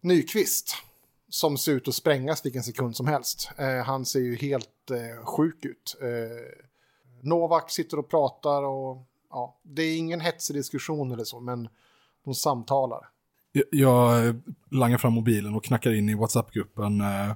Nyqvist 0.00 0.74
som 1.28 1.58
ser 1.58 1.72
ut 1.72 1.88
att 1.88 1.94
sprängas 1.94 2.46
vilken 2.46 2.62
sekund 2.62 2.96
som 2.96 3.06
helst. 3.06 3.50
Eh, 3.56 3.84
han 3.84 4.04
ser 4.04 4.20
ju 4.20 4.36
helt 4.36 4.90
eh, 4.90 5.24
sjuk 5.24 5.64
ut. 5.64 5.96
Eh, 6.00 6.62
Novak 7.20 7.70
sitter 7.70 7.98
och 7.98 8.08
pratar 8.08 8.62
och 8.62 9.06
ja, 9.30 9.58
det 9.62 9.82
är 9.82 9.98
ingen 9.98 10.20
hetsig 10.20 10.56
diskussion 10.56 11.12
eller 11.12 11.24
så, 11.24 11.40
men 11.40 11.68
de 12.24 12.34
samtalar. 12.34 13.08
Jag, 13.52 13.64
jag 13.70 14.34
langar 14.70 14.98
fram 14.98 15.12
mobilen 15.12 15.54
och 15.54 15.64
knackar 15.64 15.94
in 15.94 16.08
i 16.08 16.14
WhatsApp-gruppen 16.14 17.00
eh, 17.00 17.30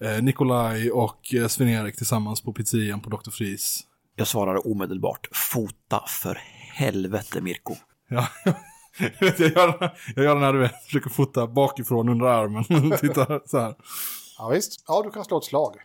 eh, 0.00 0.22
Nikolaj 0.22 0.90
och 0.90 1.34
eh, 1.34 1.46
Sven-Erik 1.46 1.96
tillsammans 1.96 2.40
på 2.40 2.52
pizzerian 2.52 3.00
på 3.00 3.10
Dr. 3.10 3.30
Fries. 3.30 3.80
Jag 4.16 4.26
svarar 4.26 4.66
omedelbart, 4.66 5.28
fota 5.32 6.04
för 6.06 6.38
helvete 6.74 7.40
Mirko. 7.40 7.74
Ja. 8.08 8.26
jag, 9.20 9.38
gör, 9.38 9.96
jag 10.16 10.24
gör 10.24 10.34
den 10.34 10.44
här, 10.44 10.52
du 10.52 10.58
vet, 10.58 10.84
försöker 10.84 11.10
fota 11.10 11.46
bakifrån 11.46 12.08
under 12.08 12.26
armen. 12.26 12.64
Titta 12.98 13.40
så 13.46 13.58
här. 13.58 13.74
Ja 14.38 14.48
visst, 14.48 14.84
ja 14.86 15.02
du 15.02 15.10
kan 15.10 15.24
slå 15.24 15.38
ett 15.38 15.44
slag. 15.44 15.76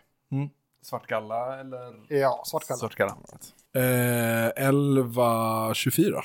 Svartgalla 0.82 1.60
eller? 1.60 2.16
Ja, 2.18 2.42
svartkalle. 2.46 2.78
Svartgalla. 2.78 3.16
Eh, 3.74 3.80
11.24. 4.70 6.22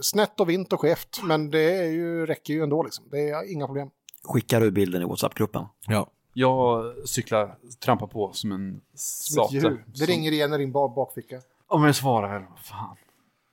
Snett 0.00 0.40
och 0.40 0.48
vint 0.48 0.72
och 0.72 0.80
skevt, 0.80 1.20
men 1.24 1.50
det 1.50 1.76
är 1.76 1.90
ju, 1.90 2.26
räcker 2.26 2.54
ju 2.54 2.62
ändå 2.62 2.82
liksom. 2.82 3.04
Det 3.10 3.28
är 3.30 3.52
inga 3.52 3.66
problem. 3.66 3.90
Skickar 4.24 4.60
du 4.60 4.70
bilden 4.70 5.02
i 5.02 5.04
WhatsApp-gruppen? 5.04 5.64
Ja. 5.86 6.06
Jag 6.34 6.84
cyklar, 7.08 7.56
trampar 7.84 8.06
på 8.06 8.32
som 8.32 8.52
en 8.52 8.80
Som 8.94 9.44
sate. 9.48 9.76
Det 9.86 10.04
ringer 10.04 10.32
igen 10.32 10.52
i 10.52 10.58
din 10.58 10.72
ba- 10.72 10.88
bakficka. 10.88 11.40
Om 11.66 11.84
jag 11.84 11.94
svarar, 11.96 12.48
fan. 12.64 12.96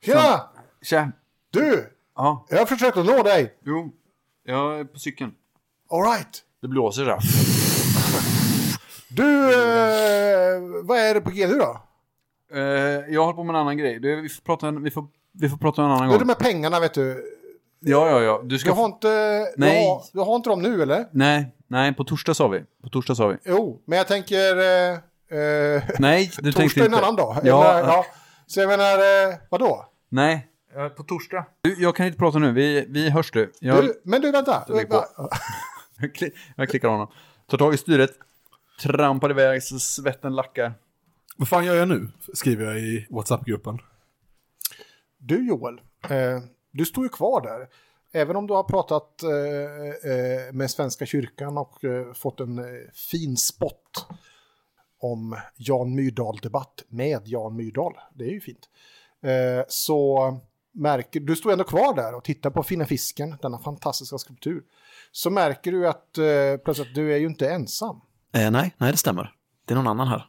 Tjena! 0.04 0.40
Tja! 0.82 1.12
Du! 1.50 1.90
Ja, 2.16 2.46
Jag 2.48 2.58
har 2.58 2.66
försökt 2.66 2.96
att 2.96 3.06
nå 3.06 3.22
dig. 3.22 3.54
jo. 3.64 3.92
Jag 4.44 4.80
är 4.80 4.84
på 4.84 4.98
cykeln. 4.98 5.32
All 5.90 6.02
right. 6.02 6.42
Det 6.62 6.68
blåser 6.68 7.04
där. 7.04 7.18
Du, 9.08 9.44
eh, 9.54 10.84
vad 10.84 10.98
är 10.98 11.14
det 11.14 11.20
på 11.20 11.30
G 11.30 11.46
nu 11.46 11.54
då? 11.54 11.80
Eh, 12.52 12.60
jag 13.14 13.20
håller 13.24 13.36
på 13.36 13.44
med 13.44 13.54
en 13.54 13.60
annan 13.60 13.78
grej. 13.78 13.98
Vi, 13.98 14.28
får 14.28 14.42
prata 14.42 14.70
vi, 14.70 14.90
får, 14.90 15.06
vi 15.32 15.48
får 15.48 15.56
prata 15.56 15.82
en 15.82 15.90
annan 15.90 15.98
Det 15.98 16.04
är 16.04 16.08
gång. 16.08 16.18
de 16.18 16.28
här 16.28 16.34
pengarna 16.52 16.80
vet 16.80 16.94
du. 16.94 17.24
Ja, 17.80 18.08
ja, 18.10 18.20
ja. 18.20 18.40
Du 18.42 18.48
Du 18.48 18.58
ska... 18.58 18.72
har 18.72 18.84
inte, 18.84 19.08
Nej. 19.56 19.82
Du, 19.82 19.88
har, 19.88 20.02
du 20.12 20.18
har 20.20 20.36
inte 20.36 20.50
dem 20.50 20.62
nu 20.62 20.82
eller? 20.82 21.06
Nej, 21.12 21.54
nej, 21.68 21.94
på 21.94 22.04
torsdag 22.04 22.34
sa 22.34 22.48
vi. 22.48 22.64
På 22.82 22.88
torsdag 22.88 23.14
sa 23.14 23.26
vi. 23.26 23.36
Jo, 23.44 23.82
men 23.86 23.98
jag 23.98 24.06
tänker... 24.08 24.56
Eh, 24.56 24.92
eh, 25.38 25.82
Nej, 25.98 26.30
du 26.38 26.52
tänkte 26.52 26.62
torsdag 26.62 26.80
är 26.80 26.84
en 26.86 26.92
inte. 26.92 27.04
annan 27.04 27.16
dag. 27.16 27.36
Ja, 27.44 27.72
Eller, 27.78 27.88
ja. 27.88 28.04
Så 28.46 28.60
jag 28.60 28.68
menar, 28.68 28.94
eh, 28.98 29.34
vadå? 29.50 29.86
Nej. 30.08 30.46
På 30.96 31.02
torsdag. 31.02 31.44
Du, 31.62 31.82
jag 31.82 31.96
kan 31.96 32.06
inte 32.06 32.18
prata 32.18 32.38
nu. 32.38 32.52
Vi, 32.52 32.86
vi 32.88 33.10
hörs 33.10 33.30
du. 33.30 33.52
Jag, 33.60 33.84
Du, 33.84 34.00
men 34.04 34.20
du, 34.20 34.30
vänta. 34.32 34.60
På. 34.60 34.74
jag, 36.00 36.14
kli, 36.14 36.30
jag 36.56 36.68
klickar 36.68 36.88
honom. 36.88 37.08
Tar 37.50 37.58
tag 37.58 37.74
i 37.74 37.76
styret. 37.76 38.10
Trampar 38.82 39.30
iväg 39.30 39.62
så 39.62 39.78
svetten 39.78 40.34
lackar. 40.36 40.72
Vad 41.36 41.48
fan 41.48 41.64
gör 41.64 41.74
jag 41.74 41.88
nu? 41.88 42.08
Skriver 42.34 42.64
jag 42.66 42.78
i 42.78 43.06
WhatsApp-gruppen. 43.10 43.78
Du 45.22 45.48
Joel, 45.48 45.80
eh, 46.10 46.42
du 46.70 46.86
står 46.86 47.04
ju 47.04 47.08
kvar 47.08 47.40
där. 47.40 47.68
Även 48.12 48.36
om 48.36 48.46
du 48.46 48.54
har 48.54 48.62
pratat 48.62 49.22
eh, 49.22 50.10
eh, 50.12 50.52
med 50.52 50.70
Svenska 50.70 51.06
kyrkan 51.06 51.58
och 51.58 51.84
eh, 51.84 52.12
fått 52.12 52.40
en 52.40 52.58
eh, 52.58 52.64
fin 52.92 53.36
spot 53.36 54.06
om 55.00 55.36
Jan 55.56 55.94
Myrdal-debatt 55.94 56.84
med 56.88 57.22
Jan 57.24 57.56
Myrdal. 57.56 57.92
Det 58.14 58.24
är 58.24 58.30
ju 58.30 58.40
fint. 58.40 58.68
Eh, 59.22 59.64
så 59.68 60.38
märker 60.72 61.20
du 61.20 61.36
står 61.36 61.52
ändå 61.52 61.64
kvar 61.64 61.94
där 61.94 62.14
och 62.14 62.24
tittar 62.24 62.50
på 62.50 62.62
Fina 62.62 62.86
fisken, 62.86 63.36
denna 63.42 63.58
fantastiska 63.58 64.18
skulptur. 64.18 64.62
Så 65.12 65.30
märker 65.30 65.72
du 65.72 65.88
att 65.88 66.12
plötsligt 66.64 66.94
du 66.94 67.14
är 67.14 67.18
ju 67.18 67.26
inte 67.26 67.50
ensam. 67.50 68.00
Nej, 68.32 68.50
nej 68.50 68.72
det 68.78 68.96
stämmer. 68.96 69.34
Det 69.64 69.74
är 69.74 69.76
någon 69.76 69.86
annan 69.86 70.08
här. 70.08 70.26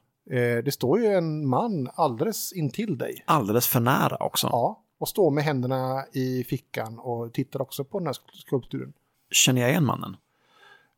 Det 0.61 0.73
står 0.73 0.99
ju 0.99 1.05
en 1.05 1.47
man 1.47 1.89
alldeles 1.93 2.53
intill 2.53 2.97
dig. 2.97 3.23
Alldeles 3.25 3.67
för 3.67 3.79
nära 3.79 4.17
också. 4.17 4.47
Ja, 4.51 4.80
och 5.01 5.09
står 5.09 5.31
med 5.31 5.43
händerna 5.43 6.05
i 6.11 6.43
fickan 6.43 6.99
och 6.99 7.33
tittar 7.33 7.61
också 7.61 7.83
på 7.83 7.99
den 7.99 8.07
här 8.07 8.15
skulpturen. 8.33 8.93
Känner 9.31 9.61
jag 9.61 9.69
igen 9.69 9.85
mannen? 9.85 10.17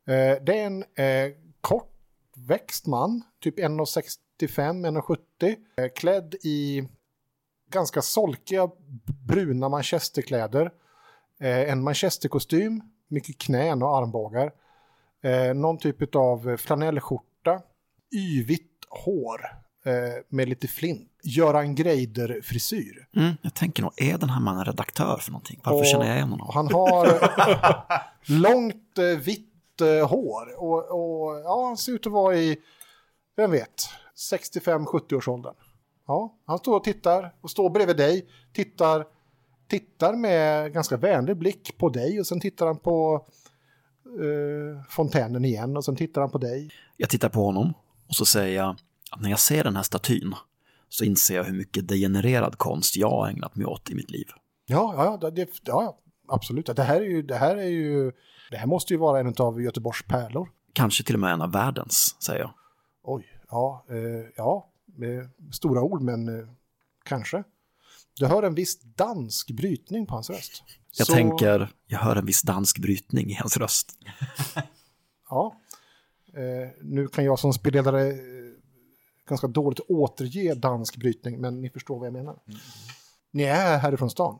Eh, 0.06 0.44
det 0.44 0.60
är 0.60 0.66
en 0.66 0.84
eh, 0.84 1.32
kortväxt 1.62 2.88
man, 2.88 3.22
typ 3.40 3.60
1,65-1,70, 3.60 5.56
eh, 5.78 5.90
klädd 5.96 6.36
i 6.44 6.88
ganska 7.70 8.02
solkiga 8.02 8.70
bruna 9.28 9.70
manchesterkläder. 9.70 10.72
Eh, 11.40 11.72
en 11.72 11.84
manchesterkostym, 11.84 12.82
mycket 13.08 13.38
knän 13.38 13.84
och 13.84 13.98
armbågar. 13.98 14.52
Eh, 15.22 15.54
någon 15.54 15.78
typ 15.78 16.16
av 16.16 16.58
flanellskjorta, 16.58 17.62
yvigt 18.12 18.86
hår 18.90 19.63
med 20.30 20.50
lite 20.50 20.68
flint. 20.68 21.10
Göran 21.24 21.76
Greider-frisyr. 21.76 23.08
Mm, 23.16 23.34
jag 23.42 23.54
tänker 23.54 23.84
nog, 23.84 23.92
är 23.98 24.18
den 24.18 24.30
här 24.30 24.40
mannen 24.42 24.66
redaktör 24.66 25.18
för 25.18 25.32
någonting? 25.32 25.60
Varför 25.64 25.80
Och- 25.80 25.86
känner 25.88 26.06
jag 26.06 26.16
igen 26.16 26.30
honom? 26.30 26.48
han 26.54 26.68
har 26.72 27.08
långt 28.40 28.98
eh, 28.98 29.06
vitt 29.06 29.82
eh, 29.82 30.10
hår. 30.10 30.56
Och, 30.64 30.78
och 30.92 31.40
ja, 31.40 31.66
han 31.68 31.78
ser 31.78 31.92
ut 31.92 32.06
att 32.08 32.14
vara 32.14 32.36
i, 32.36 32.58
vem 33.36 33.52
vet, 33.52 33.90
65-70 34.32 35.14
års 35.14 35.28
åldern. 35.28 35.54
Ja, 36.08 36.36
han 36.46 36.58
står 36.58 36.76
och 36.78 36.84
tittar 36.84 37.34
och 37.42 37.50
står 37.50 37.70
bredvid 37.70 37.98
dig. 37.98 38.26
Tittar, 38.54 39.06
tittar 39.68 40.14
med 40.14 40.74
ganska 40.74 40.98
vänlig 40.98 41.38
blick 41.38 41.78
på 41.78 41.90
dig 41.90 42.20
och 42.20 42.28
sen 42.28 42.40
tittar 42.40 42.66
han 42.68 42.78
på 42.78 43.26
eh, 44.06 44.84
fontänen 44.90 45.46
igen 45.46 45.78
och 45.78 45.86
sen 45.86 45.96
tittar 45.96 46.22
han 46.22 46.30
på 46.30 46.38
dig. 46.38 46.70
Jag 46.98 47.10
tittar 47.10 47.30
på 47.30 47.46
honom 47.46 47.74
och 48.08 48.16
så 48.16 48.26
säger 48.26 48.56
jag 48.64 48.76
att 49.14 49.22
när 49.22 49.30
jag 49.30 49.40
ser 49.40 49.64
den 49.64 49.76
här 49.76 49.84
statyn 49.84 50.36
så 50.90 51.04
inser 51.04 51.36
jag 51.36 51.44
hur 51.44 51.54
mycket 51.54 51.88
degenererad 51.88 52.58
konst 52.58 52.98
jag 52.98 53.10
har 53.10 53.28
ägnat 53.28 53.56
mig 53.56 53.66
åt 53.66 53.90
i 53.90 53.96
mitt 53.96 54.12
liv. 54.12 54.28
Ja, 54.66 55.18
ja, 55.22 55.30
det, 55.30 55.50
ja 55.64 55.98
absolut. 56.28 56.66
Det 56.66 56.84
här, 56.84 57.02
är 57.02 57.06
ju, 57.06 57.22
det 57.22 57.36
här 57.36 57.56
är 57.58 57.70
ju, 57.70 58.12
det 58.52 58.58
här 58.58 58.68
måste 58.68 58.94
ju 58.94 59.00
vara 59.00 59.20
en 59.20 59.34
av 59.38 59.62
Göteborgs 59.62 60.04
pärlor. 60.08 60.50
Kanske 60.74 61.04
till 61.04 61.16
och 61.16 61.20
med 61.22 61.34
en 61.34 61.42
av 61.42 61.52
världens, 61.52 62.16
säger 62.20 62.40
jag. 62.40 62.54
Oj, 63.04 63.26
ja, 63.50 63.86
eh, 63.90 64.30
ja, 64.36 64.70
stora 65.52 65.82
ord, 65.82 66.02
men 66.02 66.40
eh, 66.40 66.48
kanske. 67.06 67.44
Du 68.20 68.26
hör 68.26 68.44
en 68.44 68.56
viss 68.56 68.82
dansk 68.82 69.52
brytning 69.52 70.06
på 70.06 70.14
hans 70.14 70.30
röst. 70.30 70.64
Jag 70.98 71.08
Så, 71.08 71.14
tänker, 71.14 71.70
jag 71.88 72.00
hör 72.00 72.16
en 72.16 72.26
viss 72.26 72.42
dansk 72.42 72.80
brytning 72.80 73.30
i 73.30 73.34
hans 73.34 73.58
röst. 73.58 73.98
Ja, 75.30 75.56
Eh, 76.36 76.70
nu 76.82 77.08
kan 77.08 77.26
jag 77.26 77.40
som 77.40 77.54
spelledare 77.54 78.08
eh, 78.08 78.16
ganska 79.34 79.48
dåligt 79.48 79.80
återge 79.80 80.56
dansk 80.56 80.98
brytning, 80.98 81.42
men 81.42 81.62
ni 81.62 81.70
förstår 81.70 82.00
vad 82.00 82.08
jag 82.08 82.14
menar. 82.14 82.36
Ni 83.32 83.44
är 83.44 83.78
härifrån 83.78 84.10
stan. 84.10 84.40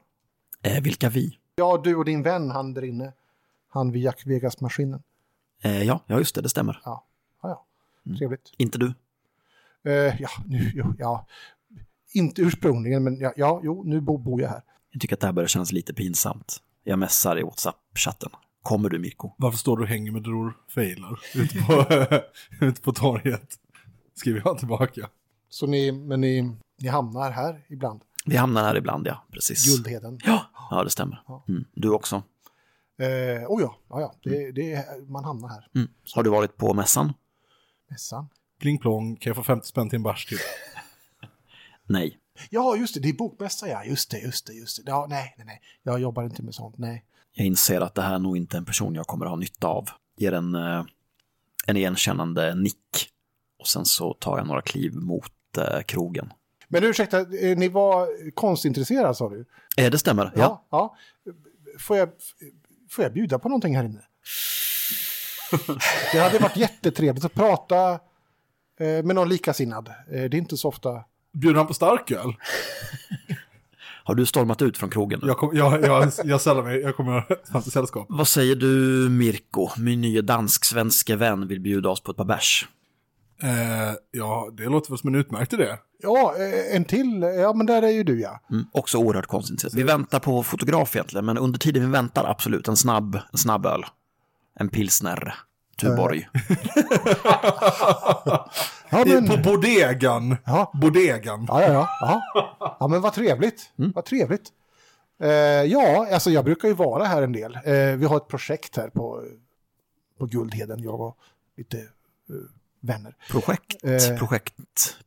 Eh, 0.62 0.82
vilka 0.82 1.10
vi? 1.10 1.38
Ja, 1.56 1.82
du 1.84 1.96
och 1.96 2.06
din 2.06 2.24
vän, 2.24 2.52
han 2.52 2.74
där 2.74 2.84
inne. 2.84 3.14
Han 3.70 3.92
vid 3.92 4.02
Jack 4.02 4.26
Vegas-maskinen. 4.26 5.04
Eh, 5.62 5.84
ja, 5.84 6.04
ja, 6.08 6.18
just 6.18 6.36
det, 6.36 6.42
det 6.42 6.50
stämmer. 6.50 6.82
Ja, 6.86 7.06
ja, 7.42 7.66
ja. 8.04 8.18
Trevligt. 8.18 8.52
Inte 8.58 8.78
du? 8.78 8.94
Eh, 9.86 10.22
ja, 10.22 10.30
nu, 10.46 10.72
jo, 10.76 10.94
ja, 10.98 11.28
inte 12.14 12.42
ursprungligen, 12.42 13.04
men 13.04 13.20
ja, 13.20 13.34
ja 13.36 13.62
jo, 13.64 13.84
nu 13.84 14.02
bo, 14.02 14.18
bor 14.18 14.42
jag 14.42 14.50
här. 14.50 14.62
Jag 14.92 15.02
tycker 15.02 15.16
att 15.16 15.20
det 15.20 15.28
här 15.28 15.34
börjar 15.34 15.48
kännas 15.48 15.72
lite 15.72 15.94
pinsamt. 15.94 16.58
Jag 16.84 17.00
messar 17.00 17.40
i 17.40 17.44
WhatsApp-chatten. 17.44 18.30
Kommer 18.62 18.90
du 18.90 19.00
Mirko? 19.00 19.32
Varför 19.38 19.58
står 19.58 19.78
du 19.78 19.84
och 19.84 19.90
hänger 19.90 20.12
med 20.12 20.24
Dror 20.24 20.58
Failar 20.68 21.20
ute 21.36 21.58
på, 21.58 21.86
ute 22.66 22.82
på 22.82 22.94
torget? 22.94 23.60
Skriver 24.16 24.42
jag 24.46 24.58
tillbaka. 24.58 25.10
Så 25.50 25.68
ni, 25.68 25.92
men 25.92 26.22
ni, 26.22 26.56
ni 26.82 26.88
hamnar 26.88 27.32
här 27.32 27.66
ibland. 27.70 28.02
Vi 28.26 28.36
hamnar 28.36 28.64
här 28.64 28.76
ibland, 28.76 29.08
ja. 29.08 29.26
Precis. 29.32 29.66
Guldheden. 29.66 30.20
Ja, 30.26 30.46
ja 30.70 30.84
det 30.84 30.90
stämmer. 30.90 31.44
Mm. 31.48 31.66
Du 31.74 31.90
också. 31.90 32.24
Eh, 32.98 33.52
oh 33.52 33.62
ja, 33.62 33.78
ja, 33.90 34.02
ja 34.02 34.16
det, 34.24 34.52
det, 34.52 34.86
man 35.08 35.24
hamnar 35.24 35.50
här. 35.50 35.68
Mm. 35.76 35.88
Har 36.16 36.24
du 36.24 36.30
varit 36.30 36.58
på 36.58 36.74
mässan? 36.74 37.14
Mässan. 37.90 38.30
Pling 38.60 38.80
plong, 38.80 39.16
kan 39.16 39.30
jag 39.30 39.36
få 39.36 39.44
50 39.44 39.68
spänn 39.68 39.90
till 39.90 39.98
en 39.98 40.04
bärs 40.04 40.26
till? 40.26 40.38
Nej. 41.88 42.20
Ja, 42.50 42.76
just 42.76 42.94
det, 42.94 43.00
det 43.00 43.10
är 43.10 43.14
bokmässa, 43.14 43.68
ja. 43.68 43.84
Just 43.84 44.12
det, 44.12 44.20
just 44.20 44.48
det, 44.48 44.54
just 44.54 44.86
det. 44.86 44.92
Ja, 44.92 45.06
nej, 45.10 45.34
nej, 45.38 45.46
nej. 45.46 45.62
Jag 45.84 46.00
jobbar 46.00 46.24
inte 46.24 46.44
med 46.44 46.56
sånt, 46.56 46.78
nej. 46.78 47.06
Jag 47.34 47.48
inser 47.48 47.82
att 47.82 47.96
det 47.96 48.02
här 48.02 48.16
är 48.16 48.20
nog 48.20 48.38
inte 48.38 48.58
en 48.58 48.66
person 48.66 48.96
jag 48.96 49.08
kommer 49.08 49.26
att 49.26 49.32
ha 49.32 49.38
nytta 49.38 49.68
av. 49.68 49.90
Ger 50.18 50.32
en, 50.32 50.56
eh, 50.56 50.86
en 51.68 51.78
igenkännande 51.78 52.56
nick. 52.56 53.13
Och 53.64 53.68
sen 53.68 53.86
så 53.86 54.14
tar 54.14 54.38
jag 54.38 54.48
några 54.48 54.62
kliv 54.62 54.96
mot 54.96 55.32
eh, 55.58 55.82
krogen. 55.82 56.34
Men 56.68 56.84
ursäkta, 56.84 57.20
eh, 57.20 57.58
ni 57.58 57.68
var 57.70 58.08
konstintresserade 58.32 59.16
sa 59.16 59.30
du? 59.30 59.46
Eh, 59.78 59.92
det 59.92 59.98
stämmer, 59.98 60.32
ja. 60.36 60.66
ja. 60.70 60.96
Får, 61.80 61.98
jag, 61.98 62.10
får 62.90 63.04
jag 63.04 63.14
bjuda 63.14 63.40
på 63.40 63.50
någonting 63.50 63.76
här 63.76 63.84
inne? 63.84 64.02
Det 66.12 66.20
hade 66.20 66.40
varit 66.40 66.58
jättetrevligt 66.58 67.26
att 67.26 67.34
prata 67.34 67.92
eh, 68.80 69.04
med 69.04 69.16
någon 69.16 69.30
likasinnad. 69.30 69.88
Eh, 69.88 69.94
det 70.12 70.18
är 70.18 70.36
inte 70.36 70.58
så 70.58 70.68
ofta. 70.68 71.04
Bjuder 71.34 71.58
han 71.58 71.68
på 71.68 71.74
starköl? 71.74 72.34
Har 74.04 74.16
du 74.16 74.26
stormat 74.26 74.62
ut 74.62 74.78
från 74.78 74.90
krogen 74.90 75.20
nu? 75.22 75.28
Jag, 75.28 75.38
kom, 75.38 75.58
jag, 75.58 75.84
jag, 75.84 76.12
jag 76.24 76.42
sällar 76.42 76.64
mig, 76.64 76.80
jag 76.80 76.96
kommer 76.96 77.26
fram 77.52 77.62
till 77.62 77.72
sällskap. 77.72 78.06
Vad 78.10 78.28
säger 78.28 78.56
du 78.56 78.68
Mirko? 79.10 79.70
Min 79.78 80.02
nya 80.02 80.22
dansk-svenske 80.22 81.16
vän 81.16 81.48
vill 81.48 81.60
bjuda 81.60 81.90
oss 81.90 82.04
på 82.04 82.12
ett 82.12 82.18
par 82.18 82.26
bärs. 82.26 82.68
Eh, 83.44 83.94
ja, 84.12 84.50
det 84.58 84.64
låter 84.64 84.90
väl 84.90 84.98
som 84.98 85.08
en 85.08 85.16
utmärkt 85.16 85.54
idé. 85.54 85.78
Ja, 86.00 86.36
eh, 86.38 86.76
en 86.76 86.86
till. 86.86 87.22
Ja, 87.22 87.54
men 87.54 87.66
där 87.66 87.82
är 87.82 87.90
ju 87.90 88.04
du 88.04 88.22
ja. 88.22 88.40
Mm, 88.52 88.66
också 88.72 88.98
oerhört 88.98 89.28
konstigt. 89.28 89.74
Vi 89.74 89.84
väntar 89.84 90.20
på 90.20 90.44
fotograf 90.44 90.96
egentligen, 90.96 91.26
men 91.26 91.38
under 91.38 91.60
tiden 91.60 91.86
vi 91.86 91.90
väntar 91.92 92.26
absolut 92.26 92.68
en 92.68 92.78
snabb, 92.78 93.20
en 93.32 93.38
snabb 93.38 93.66
öl. 93.66 93.86
En 94.60 94.70
pilsner. 94.70 95.36
Tuborg. 95.78 96.30
Ja, 98.90 99.06
I, 99.06 99.14
men, 99.14 99.28
på 99.28 99.38
bodegan. 99.38 100.38
Ja. 100.46 100.72
Bodegan. 100.82 101.46
ja, 101.48 101.62
ja, 101.62 101.90
ja, 102.02 102.22
ja. 102.34 102.78
ja, 102.80 102.88
men 102.88 103.02
vad 103.02 103.14
trevligt. 103.14 103.72
Vad 103.76 104.06
trevligt. 104.06 104.50
Eh, 105.22 105.30
ja, 105.64 106.08
alltså 106.14 106.30
jag 106.32 106.46
brukar 106.46 106.68
ju 106.68 106.74
vara 106.74 107.04
här 107.04 107.22
en 107.22 107.32
del. 107.32 107.56
Eh, 107.66 107.96
vi 107.98 108.06
har 108.06 108.18
ett 108.18 108.28
projekt 108.28 108.78
här 108.78 108.90
på, 108.90 109.24
på 110.20 110.26
Guldheden, 110.26 110.84
jag 110.84 111.02
och 111.02 111.18
lite 111.58 111.78
eh, 111.78 111.86
vänner. 112.84 113.16
Projekt, 113.30 113.84
Eh. 113.84 114.18
projekt, 114.18 114.54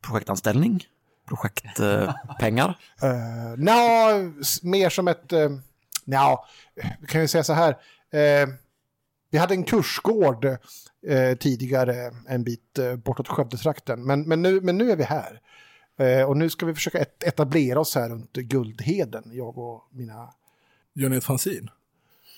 projektanställning, 0.01 0.83
projektpengar. 1.27 2.15
Eh, 2.29 2.35
pengar. 2.39 2.77
Nja, 3.57 4.31
s- 4.41 4.63
mer 4.63 4.89
som 4.89 5.07
ett... 5.07 5.31
Nja, 6.05 6.39
vi 7.01 7.07
kan 7.07 7.21
ju 7.21 7.27
säga 7.27 7.43
så 7.43 7.53
här. 7.53 7.71
Eh, 8.11 8.47
vi 9.29 9.37
hade 9.37 9.53
en 9.53 9.63
kursgård 9.63 10.45
eh, 11.07 11.37
tidigare 11.39 12.11
en 12.27 12.43
bit 12.43 12.79
uh, 12.79 12.95
bortåt 12.95 13.27
Skövdetrakten. 13.27 14.03
Men, 14.05 14.21
men, 14.21 14.41
nu, 14.41 14.61
men 14.61 14.77
nu 14.77 14.91
är 14.91 14.95
vi 14.95 15.03
här. 15.03 15.41
Eh, 15.99 16.23
och 16.29 16.37
nu 16.37 16.49
ska 16.49 16.65
vi 16.65 16.73
försöka 16.73 16.99
et 16.99 17.23
etablera 17.23 17.79
oss 17.79 17.95
här 17.95 18.09
runt 18.09 18.33
Guldheden, 18.33 19.23
jag 19.33 19.57
och 19.57 19.87
mina... 19.91 20.33
Gör 20.93 21.09
ni 21.09 21.17
ett 21.17 21.23
fanzin? 21.23 21.69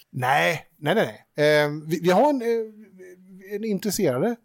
Nej, 0.10 0.66
nej, 0.78 0.96
nej. 0.96 1.26
nej. 1.36 1.64
Eh, 1.64 1.70
vi, 1.88 2.00
vi 2.00 2.12
har 2.12 2.30
en, 2.30 2.42
eh, 2.42 3.56
en 3.56 3.64
intresserade. 3.64 4.36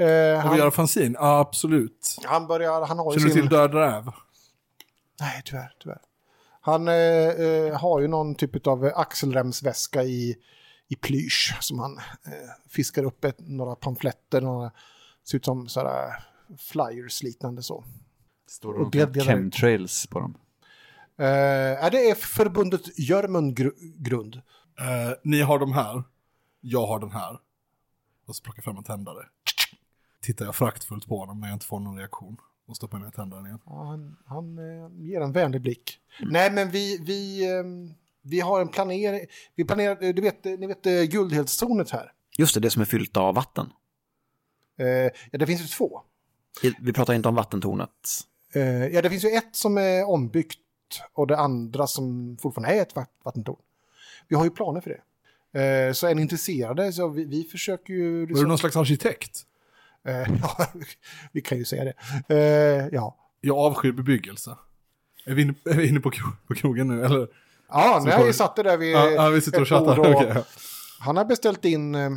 Eh, 0.00 0.40
Har 0.40 0.50
vi 0.50 0.56
göra 0.56 0.62
han, 0.62 0.72
fanzin? 0.72 1.16
Ja, 1.18 1.38
absolut. 1.38 2.16
han 2.24 2.46
börjar, 2.46 2.86
han 2.86 2.98
har 2.98 3.12
ju 3.14 3.18
Känner 3.20 3.28
du 3.28 3.40
sin... 3.40 3.48
till 3.48 3.50
Död 3.58 3.74
räv? 3.74 4.10
Nej, 5.20 5.42
tyvärr. 5.44 5.72
tyvärr. 5.82 6.00
Han 6.60 6.88
eh, 6.88 6.94
eh, 6.94 7.80
har 7.80 8.00
ju 8.00 8.08
någon 8.08 8.34
typ 8.34 8.66
av 8.66 8.92
axelremsväska 8.94 10.02
i, 10.02 10.36
i 10.88 10.96
plysch 10.96 11.56
som 11.60 11.78
han 11.78 11.98
eh, 11.98 12.32
fiskar 12.68 13.04
upp 13.04 13.24
ett, 13.24 13.36
några 13.38 13.74
pamfletter, 13.74 14.40
några, 14.40 14.70
ser 15.30 15.36
ut 15.38 15.44
som 15.44 15.68
sådär 15.68 16.14
flyers 16.58 17.22
liknande 17.22 17.62
så. 17.62 17.84
Står 18.48 18.74
Och 18.74 18.80
och 18.86 18.90
det- 18.90 19.06
det- 19.06 19.20
chemtrails 19.20 20.06
på 20.06 20.20
dem. 20.20 20.34
Eh, 21.18 21.84
är 21.84 21.90
det 21.90 22.10
är 22.10 22.14
förbundet 22.14 22.98
Jörmunggrund. 22.98 24.34
Eh, 24.80 25.12
ni 25.24 25.40
har 25.42 25.58
de 25.58 25.72
här. 25.72 26.02
Jag 26.60 26.86
har 26.86 26.98
den 27.00 27.10
här. 27.10 27.38
Och 28.26 28.36
så 28.36 28.42
plockar 28.42 28.58
jag 28.58 28.64
fram 28.64 28.76
en 28.76 28.84
tändare. 28.84 29.26
Tittar 30.22 30.44
jag 30.44 30.54
fraktfullt 30.56 31.06
på 31.08 31.18
honom 31.18 31.40
när 31.40 31.48
jag 31.48 31.54
inte 31.56 31.66
får 31.66 31.80
någon 31.80 31.96
reaktion. 31.98 32.36
Och 32.68 32.76
stoppar 32.76 32.98
ner 32.98 33.10
tändaren 33.10 33.46
igen. 33.46 33.58
Ja, 33.66 33.84
han 33.84 34.16
han 34.26 34.58
eh, 34.58 35.06
ger 35.06 35.20
en 35.20 35.32
vänlig 35.32 35.60
blick. 35.62 35.98
Nej, 36.20 36.50
men 36.52 36.70
vi, 36.70 36.98
vi, 37.02 37.44
eh, 37.54 37.64
vi 38.22 38.40
har 38.40 38.60
en 38.60 38.68
planering. 38.68 39.26
Vi 39.54 39.64
planerar, 39.64 40.02
eh, 40.04 40.14
du 40.14 40.22
vet, 40.22 40.46
eh, 40.46 40.52
ni 40.52 40.66
vet 40.66 40.86
eh, 40.86 41.02
Guldhetstornet 41.02 41.90
här. 41.90 42.12
Just 42.38 42.54
det, 42.54 42.60
det 42.60 42.70
som 42.70 42.82
är 42.82 42.86
fyllt 42.86 43.16
av 43.16 43.34
vatten. 43.34 43.72
Eh, 44.78 44.86
ja, 45.30 45.38
det 45.38 45.46
finns 45.46 45.60
ju 45.62 45.66
två. 45.66 46.00
Vi 46.80 46.92
pratar 46.92 47.14
inte 47.14 47.28
om 47.28 47.34
vattentornet. 47.34 47.90
Eh, 48.54 48.86
ja, 48.86 49.02
det 49.02 49.10
finns 49.10 49.24
ju 49.24 49.28
ett 49.28 49.56
som 49.56 49.78
är 49.78 50.08
ombyggt 50.08 50.58
och 51.14 51.26
det 51.26 51.36
andra 51.38 51.86
som 51.86 52.36
fortfarande 52.40 52.74
är 52.74 52.82
ett 52.82 52.96
vatt- 52.96 53.20
vattentorn. 53.24 53.60
Vi 54.28 54.36
har 54.36 54.44
ju 54.44 54.50
planer 54.50 54.80
för 54.80 54.90
det. 54.90 55.94
Så 55.94 56.06
är 56.06 56.14
ni 56.14 56.22
intresserade 56.22 56.92
så 56.92 57.08
vi, 57.08 57.24
vi 57.24 57.44
försöker 57.44 57.92
ju... 57.94 58.26
Var 58.26 58.40
du 58.42 58.46
någon 58.48 58.58
slags 58.58 58.76
arkitekt? 58.76 59.46
Eh, 60.08 60.34
ja, 60.42 60.66
vi 61.32 61.40
kan 61.40 61.58
ju 61.58 61.64
säga 61.64 61.84
det. 61.84 61.94
Eh, 62.34 62.88
ja, 62.92 63.16
Jag 63.40 63.58
avskyr 63.58 63.92
bebyggelse. 63.92 64.56
Är 65.26 65.34
vi 65.34 65.42
inne, 65.42 65.54
är 65.64 65.74
vi 65.74 65.88
inne 65.88 66.00
på, 66.00 66.10
på 66.46 66.54
krogen 66.54 66.88
nu? 66.88 67.04
Eller? 67.04 67.28
ja 67.68 68.02
nej, 68.04 68.26
vi 68.26 68.32
satt 68.32 68.56
det 68.56 68.62
där 68.62 68.76
vid 68.76 68.94
Ja, 68.94 69.10
ja, 69.10 69.28
vi 69.28 69.40
sitter 69.40 69.60
och 69.60 69.62
ett 69.62 69.68
chattar. 69.68 69.98
och 69.98 70.06
Okej. 70.14 70.44
Han 71.00 71.16
har 71.16 71.24
beställt 71.24 71.64
in 71.64 71.94
eh, 71.94 72.10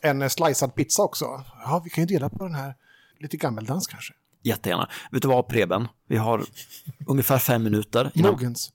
en 0.00 0.30
slicead 0.30 0.74
pizza 0.74 1.02
också. 1.02 1.44
Ja, 1.64 1.80
vi 1.84 1.90
kan 1.90 2.04
ju 2.04 2.14
dela 2.14 2.28
på 2.30 2.44
den 2.44 2.54
här. 2.54 2.74
Lite 3.18 3.36
gammeldans 3.36 3.86
kanske. 3.86 4.14
Jättegärna. 4.42 4.88
Vet 5.10 5.22
du 5.22 5.28
vad 5.28 5.48
Preben? 5.48 5.88
Vi 6.08 6.16
har 6.16 6.44
ungefär 7.06 7.38
fem 7.38 7.62
minuter 7.62 8.10
innan... 8.14 8.30
Mogens. 8.30 8.72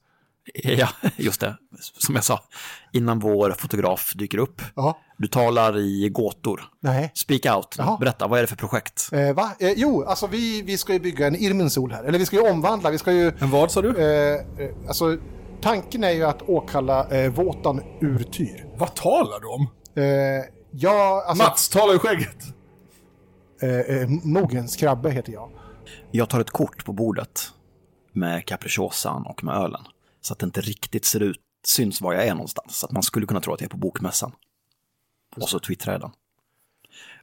Ja, 0.64 0.88
just 1.16 1.40
det. 1.40 1.56
Som 1.98 2.14
jag 2.14 2.24
sa. 2.24 2.40
Innan 2.92 3.18
vår 3.18 3.54
fotograf 3.58 4.12
dyker 4.16 4.38
upp. 4.38 4.62
Ja, 4.76 4.98
Du 5.18 5.28
talar 5.28 5.78
i 5.78 6.08
gåtor. 6.08 6.62
nej. 6.80 7.12
Speak 7.14 7.56
out. 7.56 7.74
Jaha. 7.78 7.96
Berätta, 8.00 8.26
vad 8.26 8.38
är 8.38 8.42
det 8.42 8.46
för 8.48 8.56
projekt? 8.56 9.08
Eh, 9.12 9.32
va? 9.34 9.50
Eh, 9.60 9.72
jo, 9.76 10.04
alltså 10.04 10.26
vi, 10.26 10.62
vi 10.62 10.78
ska 10.78 10.92
ju 10.92 10.98
bygga 11.00 11.26
en 11.26 11.36
Irminsul 11.36 11.92
här. 11.92 12.04
Eller 12.04 12.18
vi 12.18 12.26
ska 12.26 12.36
ju 12.36 12.50
omvandla, 12.50 12.90
vi 12.90 12.98
ska 12.98 13.12
ju... 13.12 13.32
En 13.38 13.50
vad 13.50 13.70
sa 13.70 13.82
du? 13.82 13.88
Eh, 13.96 14.34
eh, 14.34 14.70
alltså, 14.86 15.16
tanken 15.62 16.04
är 16.04 16.10
ju 16.10 16.24
att 16.24 16.42
åkalla 16.42 17.08
eh, 17.08 17.30
våtan 17.32 17.80
ur 18.00 18.18
tyr. 18.22 18.66
Vad 18.76 18.94
talar 18.94 19.40
du 19.40 19.46
om? 19.46 19.68
Eh, 19.96 20.44
ja, 20.70 21.24
alltså... 21.26 21.44
Mats 21.44 21.68
talar 21.68 21.94
i 21.94 21.98
skägget. 21.98 22.36
Eh, 23.62 23.96
eh, 23.96 24.08
Mogens 24.24 24.76
krabbe 24.76 25.10
heter 25.10 25.32
jag. 25.32 25.50
Jag 26.10 26.28
tar 26.28 26.40
ett 26.40 26.50
kort 26.50 26.84
på 26.84 26.92
bordet 26.92 27.40
med 28.12 28.46
capricciosan 28.46 29.26
och 29.26 29.44
med 29.44 29.54
ölen. 29.56 29.80
Så 30.20 30.32
att 30.32 30.38
det 30.38 30.46
inte 30.46 30.60
riktigt 30.60 31.04
ser 31.04 31.20
ut, 31.20 31.40
syns 31.64 32.00
var 32.00 32.12
jag 32.12 32.26
är 32.26 32.34
någonstans. 32.34 32.78
Så 32.78 32.86
att 32.86 32.92
man 32.92 33.02
skulle 33.02 33.26
kunna 33.26 33.40
tro 33.40 33.54
att 33.54 33.60
jag 33.60 33.68
är 33.68 33.70
på 33.70 33.76
bokmässan. 33.76 34.32
Och 35.36 35.48
så 35.48 35.58
twittrar 35.58 35.92
jag 35.92 36.00
den. 36.00 36.10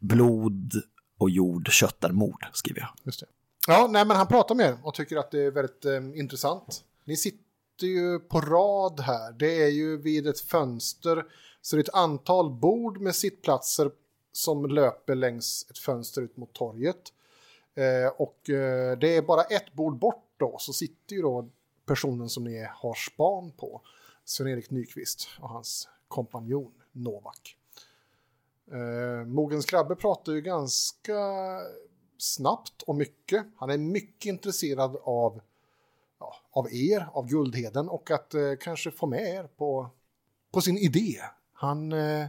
Blod 0.02 0.74
och 1.18 1.30
jord, 1.30 1.70
kött 1.72 2.04
är 2.04 2.12
mord, 2.12 2.46
skriver 2.54 2.80
jag. 2.80 2.90
Just 3.04 3.20
det. 3.20 3.26
Ja, 3.68 3.88
nej, 3.92 4.06
men 4.06 4.18
han 4.18 4.28
pratar 4.28 4.56
med 4.56 4.66
er 4.66 4.78
och 4.84 4.94
tycker 4.94 5.18
att 5.18 5.32
det 5.32 5.40
är 5.40 5.52
väldigt 5.52 5.86
eh, 5.86 6.20
intressant. 6.20 6.84
Ni 7.06 7.18
sitter 7.18 7.88
ju 7.88 8.20
på 8.20 8.42
rad 8.42 9.00
här. 9.00 9.32
Det 9.32 9.64
är 9.64 9.70
ju 9.70 9.98
vid 9.98 10.28
ett 10.28 10.40
fönster. 10.40 11.26
Så 11.62 11.76
det 11.76 11.80
är 11.80 11.84
ett 11.84 11.96
antal 11.96 12.52
bord 12.52 13.02
med 13.02 13.16
sittplatser 13.16 13.92
som 14.32 14.66
löper 14.66 15.16
längs 15.16 15.66
ett 15.70 15.78
fönster 15.78 16.22
ut 16.22 16.38
mot 16.38 16.54
torget. 16.54 17.14
Eh, 17.76 18.12
och 18.18 18.50
eh, 18.50 18.98
det 18.98 19.18
är 19.18 19.22
bara 19.22 19.44
ett 19.44 19.74
bord 19.74 20.00
bort 20.00 20.24
då, 20.38 20.56
så 20.60 20.74
sitter 20.74 21.16
ju 21.16 21.22
då 21.22 21.50
personen 21.88 22.30
som 22.30 22.44
ni 22.44 22.68
har 22.76 22.94
span 22.94 23.52
på. 23.52 23.82
Sven-Erik 24.26 24.72
Nyqvist 24.72 25.30
och 25.40 25.50
hans 25.50 25.90
kompanjon 26.08 26.72
Novak. 26.92 27.56
Eh, 28.72 29.28
Mogens 29.28 29.66
Krabbe 29.66 29.96
pratar 29.96 30.34
ju 30.34 30.42
ganska 30.42 31.14
snabbt 32.18 32.82
och 32.82 32.96
mycket. 32.96 33.46
Han 33.58 33.70
är 33.70 33.78
mycket 33.78 34.26
intresserad 34.26 34.98
av, 35.04 35.42
ja, 36.20 36.36
av 36.52 36.74
er, 36.74 37.08
av 37.14 37.28
Guldheden 37.28 37.90
och 37.90 38.12
att 38.12 38.34
eh, 38.34 38.42
kanske 38.60 38.92
få 38.92 39.08
med 39.08 39.36
er 39.36 39.44
på, 39.58 39.90
på 40.52 40.62
sin 40.62 40.78
idé. 40.78 41.20
Han... 41.54 41.92
Eh, 41.92 42.28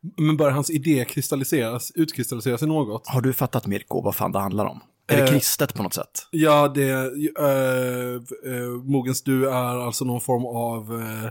Men 0.00 0.36
börjar 0.36 0.52
hans 0.52 0.70
idé 0.70 1.04
kristalliseras, 1.04 1.90
utkristalliseras 1.94 2.62
i 2.62 2.66
något? 2.66 3.06
Har 3.06 3.20
du 3.20 3.32
fattat 3.32 3.66
Mirko 3.66 4.00
vad 4.00 4.14
fan 4.14 4.32
det 4.32 4.38
handlar 4.38 4.66
om? 4.66 4.80
Är 5.12 5.16
det 5.16 5.22
Eh. 5.22 5.28
kristet 5.30 5.74
på 5.74 5.82
något 5.82 5.94
sätt? 5.94 6.26
Ja, 6.30 6.68
det... 6.68 6.92
Uh, 6.92 8.82
Mogens, 8.84 9.22
du 9.22 9.48
är 9.48 9.86
alltså 9.86 10.04
någon 10.04 10.20
form 10.20 10.46
av 10.46 11.02
eh, 11.02 11.30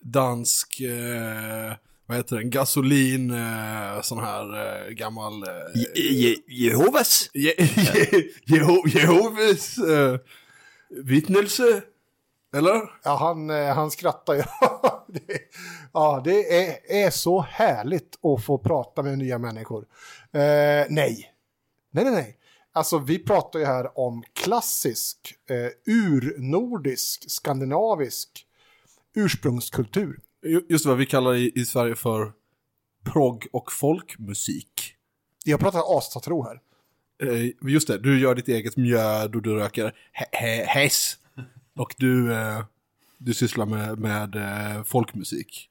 dansk... 0.00 0.80
eh, 0.80 1.72
vad 2.06 2.16
heter 2.16 2.36
det? 2.36 2.44
Gasolin, 2.44 3.32
sån 4.02 4.18
här 4.18 4.44
eh, 4.86 4.90
gammal... 4.90 5.42
eh, 5.42 5.48
Je- 5.74 6.12
Je- 6.12 6.42
Jehovas? 6.46 7.30
Je- 7.34 7.54
Je- 7.58 8.28
Jeho- 8.46 8.88
Jehovas 8.88 9.76
vittnelse? 11.04 11.82
Eller? 12.56 12.80
ja, 13.04 13.16
han, 13.16 13.50
eh, 13.50 13.74
han 13.74 13.90
skrattar 13.90 14.34
ju. 14.34 14.42
det, 15.08 15.38
ja, 15.92 16.22
det 16.24 16.56
är, 16.66 16.90
är 17.06 17.10
så 17.10 17.40
härligt 17.40 18.18
att 18.24 18.44
få 18.44 18.58
prata 18.58 19.02
med 19.02 19.18
nya 19.18 19.38
människor. 19.38 19.84
Eh, 20.32 20.86
nej. 20.88 21.32
Nej, 21.90 22.04
nej, 22.04 22.12
nej. 22.12 22.36
Alltså, 22.72 22.98
vi 22.98 23.18
pratar 23.18 23.58
ju 23.58 23.64
här 23.64 23.98
om 23.98 24.24
klassisk, 24.32 25.34
eh, 25.50 25.92
urnordisk, 25.94 27.30
skandinavisk 27.30 28.46
ursprungskultur. 29.14 30.20
Ju- 30.42 30.66
Just 30.68 30.86
vad 30.86 30.96
vi 30.96 31.06
kallar 31.06 31.34
i, 31.34 31.52
i 31.54 31.64
Sverige 31.66 31.94
för 31.94 32.32
progg 33.04 33.46
och 33.52 33.72
folkmusik. 33.72 34.94
Jag 35.44 35.60
pratar 35.60 35.98
astatro 35.98 36.42
här. 36.42 36.60
Eh, 37.22 37.50
just 37.72 37.88
det, 37.88 37.98
du 37.98 38.20
gör 38.20 38.34
ditt 38.34 38.48
eget 38.48 38.76
mjöd 38.76 39.36
och 39.36 39.42
du 39.42 39.54
röker 39.54 39.84
hä- 40.12 40.28
hä- 40.40 40.64
häss. 40.66 41.16
Och 41.76 41.94
du, 41.98 42.34
eh, 42.34 42.64
du 43.18 43.34
sysslar 43.34 43.66
med, 43.66 43.98
med 43.98 44.36
eh, 44.36 44.82
folkmusik. 44.82 45.68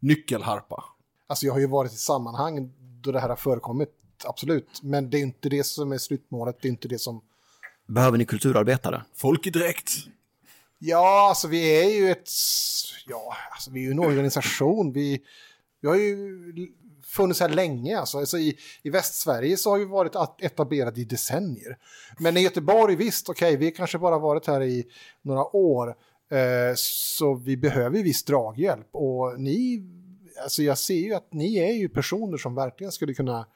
Nyckelharpa. 0.00 0.84
Alltså 1.26 1.46
jag 1.46 1.52
har 1.52 1.60
ju 1.60 1.66
varit 1.66 1.92
i 1.92 1.96
sammanhang 1.96 2.72
då 3.00 3.12
det 3.12 3.20
här 3.20 3.28
har 3.28 3.36
förekommit, 3.36 3.88
absolut. 4.24 4.80
Men 4.82 5.10
det 5.10 5.18
är 5.18 5.22
inte 5.22 5.48
det 5.48 5.64
som 5.64 5.92
är 5.92 5.98
slutmålet, 5.98 6.56
det 6.60 6.68
är 6.68 6.70
inte 6.70 6.88
det 6.88 6.98
som... 6.98 7.20
Behöver 7.86 8.18
ni 8.18 8.24
kulturarbetare? 8.24 9.02
Folkedräkt. 9.14 9.92
Ja, 10.78 11.28
alltså 11.28 11.48
vi 11.48 11.82
är 11.82 11.90
ju 11.90 12.10
ett... 12.10 12.28
Ja, 13.06 13.36
alltså 13.52 13.70
vi 13.70 13.80
är 13.80 13.84
ju 13.84 13.90
en 13.90 13.98
organisation. 13.98 14.92
Vi, 14.92 15.22
vi 15.80 15.88
har 15.88 15.96
ju 15.96 16.16
funnits 17.06 17.40
här 17.40 17.48
länge. 17.48 17.98
Alltså, 17.98 18.18
alltså 18.18 18.38
i, 18.38 18.58
I 18.82 18.90
Västsverige 18.90 19.56
så 19.56 19.70
har 19.70 19.78
vi 19.78 19.84
varit 19.84 20.12
etablerade 20.38 21.00
i 21.00 21.04
decennier. 21.04 21.78
Men 22.18 22.36
i 22.36 22.40
Göteborg, 22.40 22.96
visst, 22.96 23.28
okej, 23.28 23.56
vi 23.56 23.64
har 23.64 23.72
kanske 23.72 23.98
bara 23.98 24.18
varit 24.18 24.46
här 24.46 24.62
i 24.62 24.84
några 25.22 25.56
år. 25.56 25.88
Eh, 26.30 26.74
så 26.76 27.34
vi 27.34 27.56
behöver 27.56 27.96
ju 27.96 28.02
viss 28.02 28.24
draghjälp. 28.24 28.88
Och 28.92 29.40
ni, 29.40 29.82
alltså 30.42 30.62
jag 30.62 30.78
ser 30.78 31.00
ju 31.00 31.14
att 31.14 31.32
ni 31.32 31.56
är 31.56 31.72
ju 31.72 31.88
personer 31.88 32.38
som 32.38 32.54
verkligen 32.54 32.92
skulle 32.92 33.14
kunna 33.14 33.46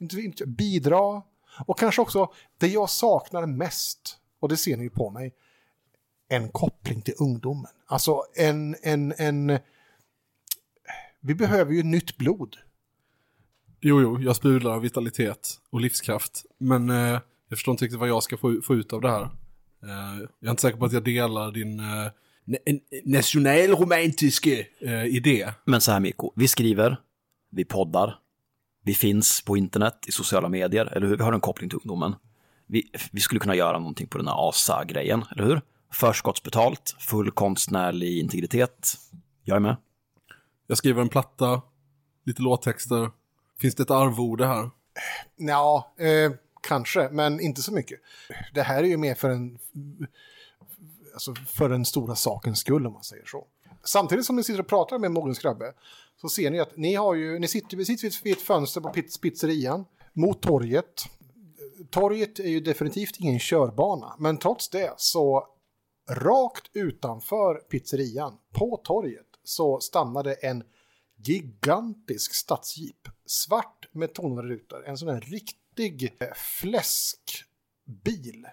inte, 0.00 0.20
inte, 0.20 0.46
bidra. 0.46 1.22
Och 1.66 1.78
kanske 1.78 2.02
också 2.02 2.32
det 2.58 2.68
jag 2.68 2.90
saknar 2.90 3.46
mest, 3.46 4.18
och 4.40 4.48
det 4.48 4.56
ser 4.56 4.76
ni 4.76 4.82
ju 4.82 4.90
på 4.90 5.10
mig, 5.10 5.34
en 6.28 6.48
koppling 6.48 7.02
till 7.02 7.14
ungdomen. 7.18 7.70
Alltså 7.86 8.22
en, 8.34 8.76
en, 8.82 9.14
en... 9.18 9.58
Vi 11.20 11.34
behöver 11.34 11.72
ju 11.72 11.82
nytt 11.82 12.16
blod. 12.16 12.56
Jo, 13.80 14.00
jo, 14.02 14.20
jag 14.20 14.36
sprudlar 14.36 14.70
av 14.74 14.80
vitalitet 14.80 15.60
och 15.70 15.80
livskraft. 15.80 16.44
Men 16.58 16.90
eh, 16.90 17.20
jag 17.48 17.58
förstår 17.58 17.72
inte 17.72 17.84
riktigt 17.84 18.00
vad 18.00 18.08
jag 18.08 18.22
ska 18.22 18.36
få, 18.36 18.60
få 18.62 18.74
ut 18.74 18.92
av 18.92 19.00
det 19.00 19.10
här. 19.10 19.22
Eh, 19.82 20.18
jag 20.40 20.46
är 20.46 20.50
inte 20.50 20.62
säker 20.62 20.78
på 20.78 20.84
att 20.84 20.92
jag 20.92 21.04
delar 21.04 21.52
din 21.52 21.80
eh, 21.80 22.10
na- 22.46 22.80
nationalromantiska 23.04 24.50
eh, 24.80 25.04
idé. 25.04 25.52
Men 25.64 25.80
så 25.80 25.92
här 25.92 26.00
Mirko, 26.00 26.32
vi 26.36 26.48
skriver, 26.48 27.00
vi 27.50 27.64
poddar, 27.64 28.18
vi 28.88 28.94
finns 28.94 29.42
på 29.42 29.56
internet, 29.56 30.04
i 30.06 30.12
sociala 30.12 30.48
medier, 30.48 30.86
eller 30.86 31.06
hur? 31.06 31.16
Vi 31.16 31.22
har 31.22 31.32
en 31.32 31.40
koppling 31.40 31.70
till 31.70 31.78
ungdomen. 31.78 32.14
Vi, 32.66 32.90
vi 33.12 33.20
skulle 33.20 33.40
kunna 33.40 33.54
göra 33.54 33.78
någonting 33.78 34.06
på 34.06 34.18
den 34.18 34.28
här 34.28 34.48
ASA-grejen, 34.48 35.24
eller 35.30 35.44
hur? 35.44 35.62
Förskottsbetalt, 35.92 36.96
full 36.98 37.30
konstnärlig 37.30 38.18
integritet. 38.18 38.94
Jag 39.44 39.56
är 39.56 39.60
med. 39.60 39.76
Jag 40.66 40.78
skriver 40.78 41.02
en 41.02 41.08
platta, 41.08 41.62
lite 42.24 42.42
låttexter. 42.42 43.10
Finns 43.60 43.74
det 43.74 43.82
ett 43.82 43.90
arvode 43.90 44.46
här? 44.46 44.70
Ja, 45.36 45.92
eh, 45.98 46.32
kanske, 46.60 47.08
men 47.12 47.40
inte 47.40 47.62
så 47.62 47.72
mycket. 47.72 48.00
Det 48.54 48.62
här 48.62 48.78
är 48.78 48.88
ju 48.88 48.96
mer 48.96 49.14
för 49.14 49.30
en... 49.30 49.58
Alltså 51.12 51.34
för 51.34 51.68
den 51.68 51.84
stora 51.84 52.14
sakens 52.14 52.58
skull, 52.58 52.86
om 52.86 52.92
man 52.92 53.04
säger 53.04 53.26
så. 53.26 53.46
Samtidigt 53.84 54.26
som 54.26 54.36
ni 54.36 54.44
sitter 54.44 54.60
och 54.60 54.68
pratar 54.68 54.98
med 54.98 55.10
Mogens 55.10 55.38
Krabbe 55.38 55.72
så 56.20 56.28
ser 56.28 56.50
ni 56.50 56.60
att 56.60 56.76
ni 56.76 56.94
har 56.94 57.14
ju, 57.14 57.38
ni 57.38 57.48
sitter, 57.48 57.76
precis 57.76 58.00
sitter 58.00 58.24
vid 58.24 58.32
ett 58.32 58.42
fönster 58.42 58.80
på 58.80 58.88
piz, 58.88 59.18
pizzerian 59.18 59.84
mot 60.12 60.42
torget. 60.42 61.04
Torget 61.90 62.38
är 62.38 62.48
ju 62.48 62.60
definitivt 62.60 63.16
ingen 63.18 63.38
körbana, 63.38 64.16
men 64.18 64.38
trots 64.38 64.68
det 64.68 64.94
så 64.96 65.46
rakt 66.10 66.70
utanför 66.72 67.54
pizzerian, 67.54 68.38
på 68.52 68.80
torget, 68.84 69.26
så 69.44 69.80
stannade 69.80 70.34
en 70.34 70.64
gigantisk 71.16 72.34
stadsjeep. 72.34 73.08
Svart 73.26 73.88
med 73.92 74.14
tonade 74.14 74.48
rutor, 74.48 74.84
en 74.86 74.98
sån 74.98 75.08
här 75.08 75.20
riktig 75.20 76.16
eh, 76.20 76.28
fläskbil. 76.60 78.46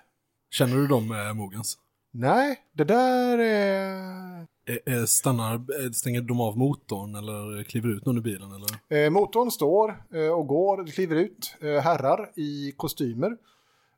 Känner 0.51 0.75
du 0.75 0.87
dem, 0.87 1.11
eh, 1.11 1.33
Mogens? 1.33 1.77
Nej, 2.17 2.61
det 2.73 2.83
där 2.83 3.37
är... 3.37 5.05
Stannar, 5.05 5.91
stänger 5.93 6.21
de 6.21 6.41
av 6.41 6.57
motorn 6.57 7.15
eller 7.15 7.63
kliver 7.63 7.89
ut 7.89 8.05
någon 8.05 8.17
ur 8.17 8.21
bilen? 8.21 8.51
Eller? 8.51 9.05
Eh, 9.05 9.09
motorn 9.09 9.51
står 9.51 10.03
eh, 10.13 10.27
och 10.27 10.47
går, 10.47 10.83
det 10.83 10.91
kliver 10.91 11.15
ut 11.15 11.55
eh, 11.61 11.81
herrar 11.81 12.31
i 12.35 12.73
kostymer. 12.77 13.37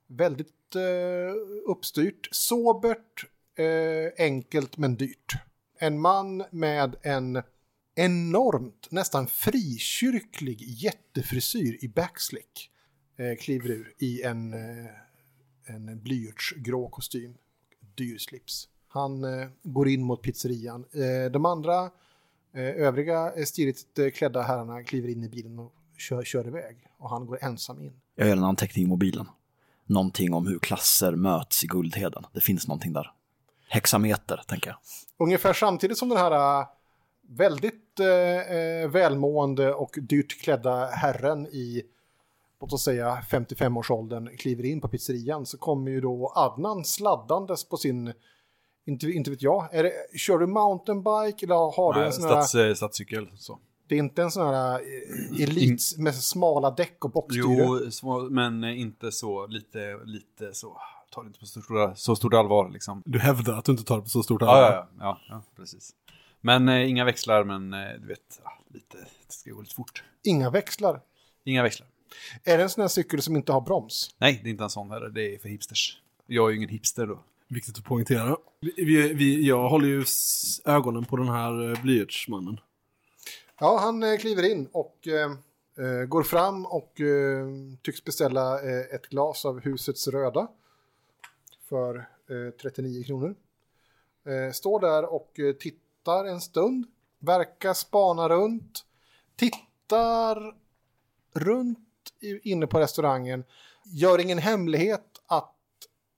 Väldigt 0.08 0.54
uppstyrt, 1.66 2.30
sobert, 2.32 3.26
enkelt 4.18 4.78
men 4.78 4.96
dyrt. 4.96 5.34
En 5.80 6.00
man 6.00 6.44
med 6.52 6.96
en 7.02 7.42
enormt, 7.96 8.88
nästan 8.92 9.28
frikyrklig 9.28 10.62
jättefrisyr 10.62 11.78
i 11.82 11.88
backslick 11.88 12.72
kliver 13.40 13.70
ur 13.70 13.94
i 13.98 14.22
en, 14.22 14.54
en 15.66 16.02
blyertsgrå 16.04 16.90
kostym, 16.90 17.34
dyr 17.98 18.18
slips. 18.18 18.70
Han 18.88 19.24
eh, 19.24 19.48
går 19.64 19.88
in 19.88 20.04
mot 20.04 20.22
pizzerian. 20.22 20.86
Eh, 20.94 21.32
de 21.32 21.46
andra 21.46 21.84
eh, 22.54 22.62
övriga 22.62 23.34
eh, 23.36 23.44
stiligt 23.44 24.00
eh, 24.00 24.10
klädda 24.10 24.42
herrarna 24.42 24.84
kliver 24.84 25.10
in 25.10 25.24
i 25.24 25.30
bilen 25.30 25.60
och 25.60 25.74
kör, 25.98 26.24
kör 26.24 26.48
iväg. 26.48 26.78
Och 26.98 27.10
han 27.10 27.26
går 27.26 27.40
ensam 27.42 27.82
in. 27.82 27.94
Jag 28.16 28.28
gör 28.28 28.38
en 28.38 28.44
anteckning 28.44 28.86
i 28.86 28.88
mobilen. 28.88 29.26
Någonting 29.86 30.34
om 30.34 30.48
hur 30.48 30.60
klasser 30.60 31.16
möts 31.16 31.64
i 31.64 31.68
Guldheden. 31.68 32.24
Det 32.34 32.42
finns 32.42 32.68
någonting 32.68 32.94
där. 32.94 33.12
Hexameter, 33.70 34.42
tänker 34.48 34.70
jag. 34.70 34.78
Ungefär 35.18 35.54
samtidigt 35.54 35.98
som 35.98 36.10
den 36.10 36.18
här 36.18 36.60
äh, 36.62 36.68
väldigt 37.30 38.00
äh, 38.00 38.08
äh, 38.08 38.90
välmående 38.90 39.74
och 39.74 39.98
dyrt 40.02 40.42
klädda 40.42 40.86
herren 40.86 41.48
i, 41.48 41.84
låt 42.62 42.74
oss 42.74 42.84
säga 42.84 43.18
55-årsåldern 43.30 44.38
kliver 44.38 44.66
in 44.66 44.82
på 44.82 44.88
pizzerian 44.88 45.46
så 45.46 45.58
kommer 45.58 45.92
ju 45.92 46.02
då 46.02 46.32
Adnan 46.36 46.86
sladdandes 46.86 47.70
på 47.70 47.78
sin, 47.78 48.14
inte, 48.86 49.08
inte 49.08 49.30
vet 49.30 49.42
jag, 49.42 49.76
är 49.76 49.84
det, 49.84 49.92
kör 50.18 50.40
du 50.40 50.48
mountainbike 50.48 51.46
eller 51.46 51.76
har 51.76 51.94
du 51.94 52.00
en 52.00 52.06
Nej, 52.06 52.14
sån 52.14 52.24
här, 52.24 52.32
stats, 52.32 52.56
eh, 52.56 52.74
stadscykel. 52.74 53.30
Så. 53.36 53.60
det 53.88 53.96
är 53.96 54.00
inte 54.00 54.22
en 54.22 54.32
sån 54.32 54.48
här 54.48 54.80
äh, 54.80 55.44
elit 55.44 55.82
med 55.98 56.16
smala 56.16 56.72
däck 56.72 57.06
och 57.06 57.12
bockstyre? 57.12 57.90
Jo, 58.02 58.30
men 58.30 58.64
eh, 58.64 58.80
inte 58.82 59.12
så, 59.12 59.48
lite, 59.48 59.98
lite 60.06 60.54
så. 60.54 60.78
Ta 61.12 61.22
det 61.22 61.28
inte 61.28 61.40
på 61.40 61.46
så 61.46 61.62
stort, 61.62 61.98
så 61.98 62.16
stort 62.16 62.34
allvar 62.34 62.70
liksom. 62.70 63.04
Du 63.06 63.20
hävdar 63.20 63.54
att 63.58 63.66
du 63.66 63.72
inte 63.72 63.84
tar 63.84 63.96
det 63.96 64.04
på 64.04 64.10
så 64.10 64.24
stort 64.24 64.42
allvar. 64.42 64.62
Ja, 64.62 64.72
ja, 64.72 64.88
ja, 65.00 65.20
ja, 65.30 65.44
precis. 65.56 65.94
Men 66.42 66.70
eh, 66.70 66.90
inga 66.90 67.06
växlar, 67.06 67.44
men 67.44 67.74
eh, 67.74 67.80
du 68.02 68.08
vet, 68.08 68.42
ja, 68.44 68.52
lite, 68.74 68.98
det 68.98 69.34
ska 69.34 69.52
gå 69.52 69.62
lite 69.62 69.76
fort. 69.76 70.04
Inga 70.24 70.50
växlar. 70.50 71.02
Inga 71.44 71.64
växlar. 71.64 71.88
Är 72.44 72.58
det 72.58 72.64
en 72.64 72.70
sån 72.70 72.82
här 72.82 72.88
cykel 72.88 73.22
som 73.22 73.36
inte 73.36 73.52
har 73.52 73.62
broms? 73.62 74.16
Nej, 74.18 74.40
det 74.44 74.50
är 74.50 74.52
inte 74.52 74.64
en 74.64 74.70
sån 74.70 74.92
heller, 74.92 75.10
det 75.10 75.36
är 75.36 75.40
för 75.40 75.50
hipsters. 75.50 76.02
Jag 76.28 76.46
är 76.46 76.50
ju 76.50 76.58
ingen 76.58 76.70
hipster 76.70 77.08
då. 77.08 77.24
Viktigt 77.48 77.78
att 77.78 77.84
poängtera. 77.84 78.38
Vi, 78.60 79.14
vi, 79.14 79.48
jag 79.48 79.70
håller 79.70 79.88
ju 79.88 80.06
ögonen 80.66 81.06
på 81.06 81.18
den 81.18 81.28
här 81.28 81.70
eh, 81.70 81.82
blyertsmannen. 81.82 82.60
Ja, 83.60 83.80
han 83.82 84.04
eh, 84.04 84.18
kliver 84.18 84.52
in 84.52 84.68
och 84.72 85.08
eh, 85.08 85.32
eh, 85.86 86.06
går 86.06 86.24
fram 86.24 86.66
och 86.66 87.02
eh, 87.02 87.48
tycks 87.82 88.04
beställa 88.04 88.62
eh, 88.62 88.96
ett 88.96 89.10
glas 89.10 89.46
av 89.46 89.60
husets 89.60 90.08
röda 90.08 90.48
för 91.70 91.96
eh, 91.98 92.54
39 92.62 93.04
kronor. 93.04 93.36
Eh, 94.26 94.52
står 94.52 94.80
där 94.80 95.14
och 95.14 95.40
tittar 95.60 96.26
en 96.26 96.42
stund, 96.42 96.86
verkar 97.20 97.74
spana 97.74 98.30
runt, 98.30 98.86
tittar 99.36 100.56
runt 101.34 101.87
inne 102.22 102.68
på 102.68 102.80
restaurangen. 102.80 103.44
Gör 103.86 104.20
ingen 104.20 104.38
hemlighet 104.38 105.22
att 105.28 105.56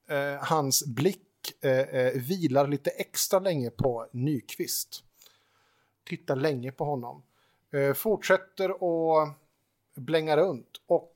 eh, 0.10 0.44
hans 0.44 0.86
blick 0.88 1.28
eh, 1.62 1.72
eh, 1.72 2.14
vilar 2.14 2.68
lite 2.68 2.90
extra 2.90 3.40
länge 3.40 3.70
på 3.70 4.08
Nyqvist. 4.12 5.04
Tittar 6.06 6.36
länge 6.36 6.72
på 6.72 6.86
honom. 6.86 7.24
Eh, 7.74 7.94
fortsätter 7.94 8.70
att 8.70 9.38
blänga 9.96 10.38
runt 10.38 10.82
och 10.88 11.14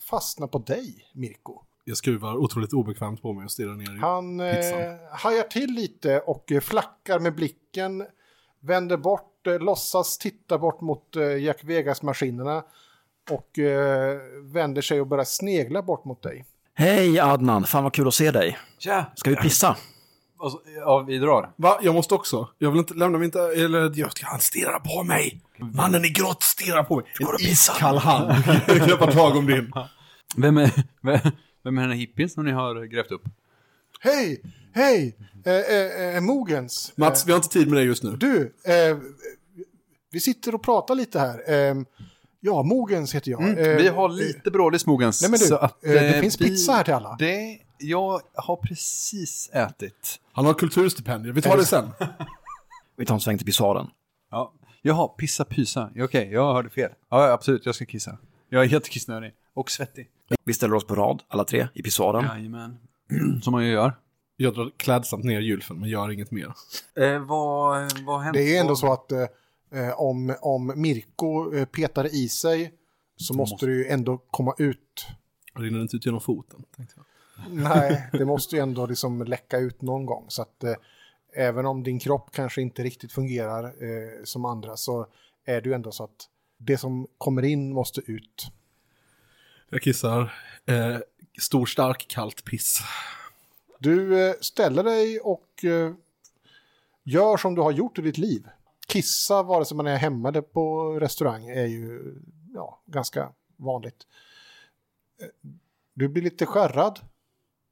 fastnar 0.00 0.46
på 0.46 0.58
dig, 0.58 1.10
Mirko. 1.12 1.60
Jag 1.84 1.96
skruvar 1.96 2.36
otroligt 2.36 2.72
obekvämt 2.72 3.22
på 3.22 3.32
mig 3.32 3.44
och 3.44 3.50
stirrar 3.50 3.74
ner 3.74 3.96
i 3.96 3.98
Han 3.98 4.40
eh, 4.40 4.96
hajar 5.10 5.42
till 5.42 5.70
lite 5.70 6.20
och 6.20 6.52
eh, 6.52 6.60
flackar 6.60 7.18
med 7.18 7.34
blicken, 7.34 8.06
vänder 8.60 8.96
bort, 8.96 9.46
eh, 9.46 9.58
låtsas 9.58 10.18
titta 10.18 10.58
bort 10.58 10.80
mot 10.80 11.16
eh, 11.16 11.36
Jack 11.36 11.64
Vegas-maskinerna 11.64 12.64
och 13.30 13.58
eh, 13.58 14.18
vänder 14.42 14.82
sig 14.82 15.00
och 15.00 15.06
börjar 15.06 15.24
snegla 15.24 15.82
bort 15.82 16.04
mot 16.04 16.22
dig. 16.22 16.44
Hej 16.74 17.20
Adnan, 17.20 17.64
fan 17.64 17.84
vad 17.84 17.92
kul 17.92 18.08
att 18.08 18.14
se 18.14 18.30
dig. 18.30 18.58
Tja! 18.78 19.06
Ska 19.14 19.30
vi 19.30 19.36
pissa? 19.36 19.76
Och 20.38 20.62
ja, 20.76 21.04
vi 21.08 21.18
drar. 21.18 21.52
Va? 21.56 21.78
Jag 21.82 21.94
måste 21.94 22.14
också. 22.14 22.48
Jag 22.58 22.70
vill 22.70 22.78
inte, 22.78 22.94
lämna 22.94 23.18
mig 23.18 23.24
inte, 23.24 23.40
eller 23.40 23.92
jag 23.94 24.12
ska, 24.12 24.26
han 24.26 24.40
stirrar 24.40 24.78
på 24.78 25.02
mig. 25.02 25.40
Mannen 25.58 26.04
i 26.04 26.08
grått 26.08 26.42
stirrar 26.42 26.82
på 26.82 26.96
mig. 26.96 27.04
En 27.20 27.40
iskall 27.40 27.98
hand. 27.98 28.32
Jag 28.66 28.88
greppar 28.88 29.12
tag 29.12 29.36
om 29.36 29.46
din. 29.46 29.72
Vem 30.36 30.58
är, 30.58 30.72
vem, 31.02 31.18
vem 31.64 31.78
är 31.78 31.82
den 31.82 31.90
här 31.90 31.98
hippien 31.98 32.28
som 32.28 32.44
ni 32.44 32.52
har 32.52 32.84
grävt 32.84 33.10
upp? 33.10 33.22
Hej, 34.00 34.42
hej, 34.74 35.16
eh, 35.44 35.52
eh, 35.52 36.16
eh, 36.16 36.20
Mogens. 36.20 36.92
Mats, 36.96 37.26
vi 37.26 37.32
har 37.32 37.36
inte 37.36 37.48
tid 37.48 37.68
med 37.68 37.78
dig 37.78 37.86
just 37.86 38.02
nu. 38.02 38.16
Du, 38.16 38.54
eh, 38.64 38.98
vi 40.10 40.20
sitter 40.20 40.54
och 40.54 40.62
pratar 40.62 40.94
lite 40.94 41.18
här. 41.18 41.40
Eh, 42.42 42.46
ja, 42.46 42.62
Mogens 42.62 43.14
heter 43.14 43.30
jag. 43.30 43.42
Eh, 43.42 43.76
vi 43.76 43.88
har 43.88 44.08
lite 44.08 44.50
brålis 44.50 44.86
Mogens. 44.86 45.22
Nej 45.22 45.30
men 45.30 45.40
du, 45.40 45.46
så 45.46 45.56
att, 45.56 45.84
eh, 45.84 45.90
det 45.92 46.14
eh, 46.14 46.20
finns 46.20 46.40
vi- 46.40 46.44
pizza 46.48 46.72
här 46.72 46.84
till 46.84 46.94
alla. 46.94 47.16
Det, 47.18 47.58
jag 47.78 48.20
har 48.34 48.56
precis 48.56 49.50
ätit. 49.52 50.20
Han 50.32 50.46
har 50.46 50.54
kulturstipendier. 50.54 51.32
Vi 51.32 51.42
tar 51.42 51.56
det 51.56 51.64
sen. 51.64 51.90
Vi 52.96 53.06
tar 53.06 53.14
en 53.14 53.20
sväng 53.20 53.38
till 53.38 53.46
pissoaren. 53.46 53.86
Ja. 54.30 54.52
Jaha, 54.82 55.08
pissa 55.08 55.44
pysa. 55.44 55.90
Ja, 55.94 56.04
Okej, 56.04 56.28
jag 56.32 56.54
hörde 56.54 56.70
fel. 56.70 56.90
Ja, 57.10 57.32
absolut, 57.32 57.66
jag 57.66 57.74
ska 57.74 57.84
kissa. 57.84 58.18
Jag 58.48 58.64
är 58.64 58.68
helt 58.68 58.88
kissnödig. 58.88 59.32
Och 59.54 59.70
svettig. 59.70 60.08
Vi 60.44 60.54
ställer 60.54 60.74
oss 60.74 60.86
på 60.86 60.94
rad, 60.94 61.22
alla 61.28 61.44
tre, 61.44 61.68
i 61.74 61.82
pissoaren. 61.82 62.24
Jajamän. 62.24 62.76
Som 63.42 63.52
man 63.52 63.64
ju 63.64 63.70
gör. 63.72 63.92
Jag 64.36 64.54
drar 64.54 64.70
klädsamt 64.76 65.24
ner 65.24 65.40
gylfen, 65.40 65.80
men 65.80 65.88
gör 65.88 66.10
inget 66.10 66.30
mer. 66.30 66.52
Eh, 66.96 67.18
vad, 67.18 67.92
vad 68.06 68.20
hände? 68.20 68.38
Det 68.38 68.56
är 68.56 68.60
ändå 68.60 68.76
så 68.76 68.92
att 68.92 69.12
eh, 69.12 69.18
eh, 69.72 70.00
om, 70.00 70.34
om 70.40 70.72
Mirko 70.76 71.54
eh, 71.54 71.64
petar 71.64 72.14
i 72.14 72.28
sig 72.28 72.72
så 73.16 73.34
måste 73.34 73.66
det 73.66 73.72
ju 73.72 73.86
ändå 73.86 74.18
komma 74.18 74.54
ut. 74.58 75.06
Rinner 75.54 75.78
det 75.78 75.82
inte 75.82 75.96
ut 75.96 76.06
genom 76.06 76.20
foten? 76.20 76.64
Nej, 77.50 78.08
det 78.12 78.24
måste 78.24 78.56
ju 78.56 78.62
ändå 78.62 78.86
liksom 78.86 79.22
läcka 79.22 79.58
ut 79.58 79.82
någon 79.82 80.06
gång. 80.06 80.24
Så 80.28 80.42
att 80.42 80.64
eh, 80.64 80.74
även 81.34 81.66
om 81.66 81.82
din 81.82 81.98
kropp 81.98 82.30
kanske 82.32 82.62
inte 82.62 82.82
riktigt 82.82 83.12
fungerar 83.12 83.64
eh, 83.64 84.24
som 84.24 84.44
andra 84.44 84.76
så 84.76 85.06
är 85.44 85.60
det 85.60 85.68
ju 85.68 85.74
ändå 85.74 85.92
så 85.92 86.04
att 86.04 86.28
det 86.58 86.78
som 86.78 87.06
kommer 87.18 87.42
in 87.42 87.72
måste 87.72 88.00
ut. 88.00 88.46
Jag 89.70 89.82
kissar. 89.82 90.34
Eh, 90.66 90.98
stor, 91.40 91.66
stark, 91.66 92.06
kallt 92.08 92.44
piss. 92.44 92.80
Du 93.78 94.28
eh, 94.28 94.34
ställer 94.40 94.84
dig 94.84 95.20
och 95.20 95.64
eh, 95.64 95.92
gör 97.02 97.36
som 97.36 97.54
du 97.54 97.60
har 97.60 97.72
gjort 97.72 97.98
i 97.98 98.02
ditt 98.02 98.18
liv. 98.18 98.48
Kissa 98.92 99.42
vare 99.42 99.64
sig 99.64 99.76
man 99.76 99.86
är 99.86 99.96
hemma 99.96 100.28
eller 100.28 100.40
på 100.40 100.92
restaurang 101.00 101.48
är 101.48 101.66
ju 101.66 102.14
ja, 102.54 102.82
ganska 102.86 103.28
vanligt. 103.56 104.06
Eh, 105.22 105.26
Du 105.94 106.08
blir 106.08 106.22
lite 106.22 106.46
skärrad 106.46 107.00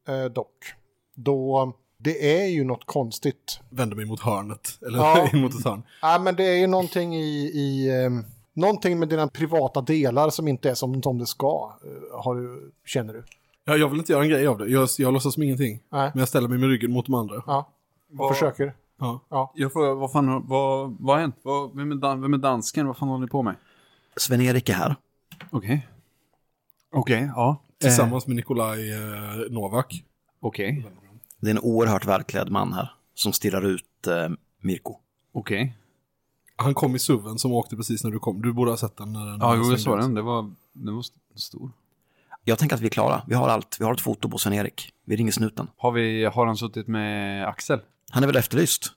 eh, 0.08 0.24
dock. 0.24 0.74
Då 1.14 1.72
det 1.98 2.40
är 2.42 2.46
ju 2.46 2.64
något 2.64 2.84
konstigt. 2.86 3.60
Vänder 3.70 3.96
mig 3.96 4.04
mot 4.04 4.20
hörnet. 4.20 4.78
Eller 4.86 4.98
Ja. 4.98 5.28
mot 5.38 5.54
ett 5.54 5.64
hörn. 5.64 5.82
Ja, 6.02 6.18
men 6.18 6.36
det 6.36 6.44
är 6.44 6.56
ju 6.56 6.66
någonting 6.66 7.14
i, 7.16 7.50
i 7.54 7.88
eh, 8.04 8.10
någonting 8.52 8.98
med 8.98 9.08
dina 9.08 9.28
privata 9.28 9.80
delar 9.80 10.30
som 10.30 10.48
inte 10.48 10.70
är 10.70 10.74
som, 10.74 11.02
som 11.02 11.18
det 11.18 11.26
ska. 11.26 11.72
eh, 11.84 12.22
Har 12.24 12.34
du, 12.34 12.72
känner 12.84 13.12
du? 13.14 13.24
Ja, 13.64 13.76
jag 13.76 13.88
vill 13.88 13.98
inte 13.98 14.12
göra 14.12 14.22
en 14.22 14.28
grej 14.28 14.46
av 14.46 14.58
det. 14.58 14.68
Jag, 14.68 14.88
jag 14.98 15.12
låtsas 15.12 15.34
som 15.34 15.42
ingenting. 15.42 15.82
Nej. 15.90 16.10
Men 16.14 16.18
jag 16.18 16.28
ställer 16.28 16.48
mig 16.48 16.58
med 16.58 16.68
ryggen 16.68 16.92
mot 16.92 17.06
de 17.06 17.14
andra. 17.14 17.42
Ja, 17.46 17.68
och 18.18 18.34
försöker. 18.34 18.74
Ja. 19.00 19.20
Ja. 19.28 19.52
Jag 19.54 19.72
frågar, 19.72 19.94
vad 19.94 20.12
fan, 20.12 20.46
vad, 20.46 20.96
vad 21.00 21.16
har 21.16 21.20
hänt? 21.20 21.36
Vad, 21.42 21.76
vem, 21.76 21.92
är 21.92 21.96
dan, 21.96 22.20
vem 22.20 22.34
är 22.34 22.38
dansken? 22.38 22.86
Vad 22.86 22.96
fan 22.96 23.08
håller 23.08 23.24
ni 23.26 23.30
på 23.30 23.42
med? 23.42 23.54
Sven-Erik 24.16 24.68
är 24.68 24.72
här. 24.74 24.96
Okej. 25.50 25.88
Okej, 26.92 27.30
ja. 27.36 27.62
Tillsammans 27.80 28.26
med 28.26 28.36
Nikolaj 28.36 28.92
eh, 28.92 28.98
Novak. 29.50 30.04
Okej. 30.40 30.86
Det 31.40 31.46
är 31.46 31.50
en 31.50 31.58
oerhört 31.62 32.06
välklädd 32.06 32.50
man 32.50 32.72
här 32.72 32.92
som 33.14 33.32
stirrar 33.32 33.62
ut 33.66 34.06
eh, 34.06 34.28
Mirko. 34.62 34.96
Okej. 35.32 35.76
Han 36.56 36.74
kom 36.74 36.96
i 36.96 36.98
suven 36.98 37.38
som 37.38 37.52
åkte 37.52 37.76
precis 37.76 38.04
när 38.04 38.10
du 38.10 38.18
kom. 38.18 38.42
Du 38.42 38.52
borde 38.52 38.70
ha 38.70 38.76
sett 38.76 38.96
den 38.96 39.12
när 39.12 39.26
den 39.26 39.38
Ja, 39.40 39.54
jo, 39.56 39.70
jag 39.70 39.80
såg 39.80 39.98
den. 39.98 40.14
Det 40.14 40.22
var, 40.22 40.50
den 40.72 40.94
var 40.94 41.00
st- 41.00 41.16
stor. 41.34 41.70
Jag 42.44 42.58
tänker 42.58 42.76
att 42.76 42.82
vi 42.82 42.86
är 42.86 42.90
klara. 42.90 43.22
Vi 43.26 43.34
har 43.34 43.48
allt. 43.48 43.76
Vi 43.80 43.84
har 43.84 43.92
ett 43.92 44.00
foto 44.00 44.28
på 44.30 44.38
Sven-Erik. 44.38 44.92
Vi 45.04 45.16
ringer 45.16 45.32
snuten. 45.32 45.68
Har, 45.76 45.92
vi, 45.92 46.24
har 46.24 46.46
han 46.46 46.56
suttit 46.56 46.88
med 46.88 47.46
Axel? 47.48 47.80
Han 48.10 48.22
är 48.22 48.26
väl 48.26 48.36
efterlyst? 48.36 48.92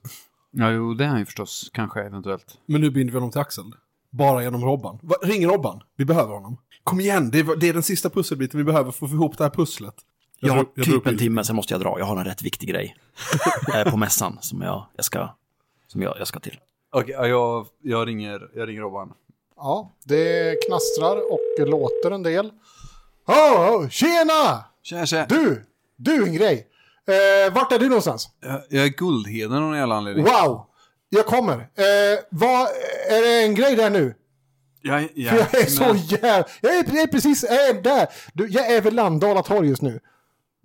Ja, 0.51 0.72
jo, 0.72 0.93
det 0.93 1.03
är 1.03 1.07
han 1.07 1.20
ju 1.20 1.26
förstås. 1.26 1.70
Kanske, 1.74 2.01
eventuellt. 2.01 2.57
Men 2.66 2.82
nu 2.82 2.89
binder 2.91 3.11
vi 3.11 3.18
honom 3.18 3.32
till 3.32 3.41
Axel. 3.41 3.64
Bara 4.09 4.43
genom 4.43 4.66
Robban. 4.66 4.99
Va, 5.01 5.16
ring 5.24 5.47
Robban. 5.47 5.82
Vi 5.97 6.05
behöver 6.05 6.34
honom. 6.34 6.57
Kom 6.84 6.99
igen, 6.99 7.32
det 7.32 7.39
är, 7.39 7.55
det 7.55 7.70
är 7.70 7.74
den 7.74 7.84
sista 7.84 8.09
pusselbiten 8.09 8.57
vi 8.57 8.64
behöver 8.64 8.91
för 8.91 9.05
att 9.05 9.11
få 9.11 9.16
ihop 9.16 9.38
det 9.38 9.43
här 9.43 9.51
pusslet. 9.51 9.95
Jag, 10.39 10.53
har 10.53 10.64
drar- 10.64 10.76
drar 10.76 10.84
typ 10.84 11.07
en 11.07 11.18
timme, 11.18 11.43
sen 11.43 11.55
måste 11.55 11.74
jag 11.74 11.82
dra. 11.82 11.99
Jag 11.99 12.05
har 12.05 12.18
en 12.18 12.26
rätt 12.26 12.41
viktig 12.41 12.70
grej 12.70 12.95
eh, 13.76 13.91
på 13.91 13.97
mässan 13.97 14.38
som 14.41 14.61
jag, 14.61 14.86
jag, 14.95 15.05
ska, 15.05 15.30
som 15.88 16.01
jag, 16.01 16.16
jag 16.20 16.28
ska 16.28 16.39
till. 16.39 16.59
Okej, 16.91 17.16
ja, 17.18 17.28
jag, 17.28 17.68
jag, 17.82 18.07
ringer, 18.07 18.49
jag 18.55 18.68
ringer 18.68 18.82
Robban. 18.82 19.14
Ja, 19.55 19.91
det 20.03 20.55
knastrar 20.68 21.32
och 21.32 21.68
låter 21.68 22.11
en 22.11 22.24
del. 22.24 22.51
Oh, 23.28 23.89
tjena! 23.89 24.66
Tjena, 24.84 25.05
tjena. 25.05 25.26
Du! 25.26 25.66
Du 25.95 26.24
en 26.28 26.34
grej. 26.34 26.68
Eh, 27.08 27.54
vart 27.54 27.72
är 27.72 27.80
du 27.80 27.88
någonstans? 27.89 28.30
Jag, 28.41 28.62
jag 28.70 28.84
är 28.86 28.89
Guldheden 28.89 29.54
av 29.54 29.62
någon 29.62 29.78
jävla 29.78 29.95
anledning. 29.95 30.26
Wow! 30.26 30.66
Jag 31.10 31.26
kommer. 31.26 31.54
Eh, 31.54 32.20
vad, 32.30 32.62
är 33.10 33.22
det 33.22 33.43
en 33.43 33.56
grej 33.56 33.76
där 33.76 33.89
nu? 33.89 34.16
Jag, 34.82 35.10
jag, 35.16 35.30
För 35.30 35.38
jag 35.38 35.62
är 35.62 35.66
så 35.70 35.84
jävla... 36.16 36.45
Jag 36.62 36.76
är, 36.78 36.86
jag 36.88 36.97
är 37.04 37.08
precis 37.08 37.43
jag 37.49 37.68
är 37.70 37.82
där. 37.82 38.08
Du, 38.34 38.47
jag 38.47 38.72
är 38.72 38.82
vid 38.82 38.93
Landala 38.93 39.43
torg 39.43 39.68
just 39.70 39.82
nu. 39.82 39.99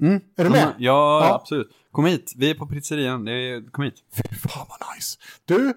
Mm. 0.03 0.21
Är 0.37 0.45
du 0.45 0.51
med? 0.51 0.63
Ja, 0.63 0.73
ja, 0.79 1.27
Ja. 1.29 1.35
absolut. 1.35 1.69
Kom 1.93 2.05
hit, 2.05 2.33
vi 2.37 2.51
är 2.51 2.55
på 2.55 2.67
pizzerian. 2.67 3.25
Det 3.25 3.33
är, 3.33 3.71
kom 3.71 3.85
hit. 3.85 3.95
Fy 4.17 4.23
fan 4.49 4.67
vad 4.69 4.95
nice. 4.97 5.19
Du, 5.45 5.69
eh, 5.69 5.75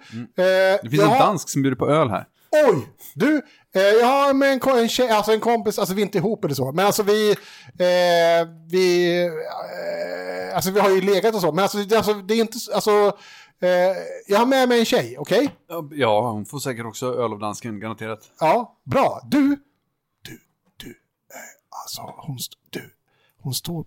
Det 0.84 0.89
finns 0.89 1.03
en 1.03 1.09
har- 1.09 1.20
dansk 1.20 1.49
som 1.49 1.62
bjuder 1.62 1.76
på 1.78 1.89
öl 1.89 2.09
här. 2.09 2.26
Oj! 2.70 2.88
Du, 3.16 3.41
jag 3.80 4.05
har 4.07 4.34
med 4.34 4.53
en, 4.53 4.78
en 4.78 4.89
tjej, 4.89 5.09
alltså 5.09 5.32
en 5.32 5.39
kompis, 5.39 5.80
alltså 5.80 5.93
vi 5.95 6.01
är 6.01 6.05
inte 6.05 6.17
ihop 6.17 6.45
eller 6.45 6.55
så, 6.55 6.72
men 6.72 6.86
alltså 6.86 7.03
vi, 7.03 7.32
eh, 7.32 8.47
vi, 8.69 9.17
eh, 9.26 10.55
alltså 10.55 10.72
vi 10.72 10.80
har 10.80 10.89
ju 10.89 11.01
legat 11.01 11.36
och 11.36 11.41
så, 11.41 11.51
men 11.51 11.63
alltså, 11.63 11.78
det- 11.78 11.97
alltså 11.97 12.13
det 12.13 12.34
är 12.34 12.41
inte, 12.41 12.57
alltså, 12.74 12.91
eh, 13.61 13.69
jag 14.28 14.39
har 14.39 14.45
med 14.45 14.69
mig 14.69 14.80
en 14.80 14.86
tjej, 14.86 15.17
okej? 15.17 15.55
Ja, 15.67 15.89
Ja, 15.91 16.32
hon 16.32 16.45
får 16.45 16.59
säkert 16.59 16.86
också 16.86 17.13
öl 17.13 17.34
av 17.34 17.39
dansken, 17.39 17.80
garanterat. 17.80 18.32
Ja, 18.39 18.80
bra. 18.84 19.22
Du, 19.26 19.47
du, 20.22 20.39
du, 20.78 20.89
eh, 20.89 21.82
alltså 21.84 22.01
hon, 22.17 22.38
du, 22.69 22.93
hon 23.41 23.53
står, 23.53 23.86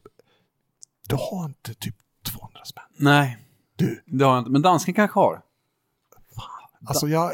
du 1.09 1.15
har 1.17 1.45
inte 1.45 1.75
typ 1.75 1.97
200 2.33 2.61
spänn. 2.65 2.85
Nej, 2.97 3.39
Du, 3.77 4.03
det 4.07 4.25
har 4.25 4.33
jag 4.33 4.41
inte. 4.41 4.51
Men 4.51 4.63
dansken 4.63 4.95
kanske 4.95 5.21
har. 5.21 5.43
alltså 6.87 7.09
jag, 7.09 7.25
eh, 7.25 7.31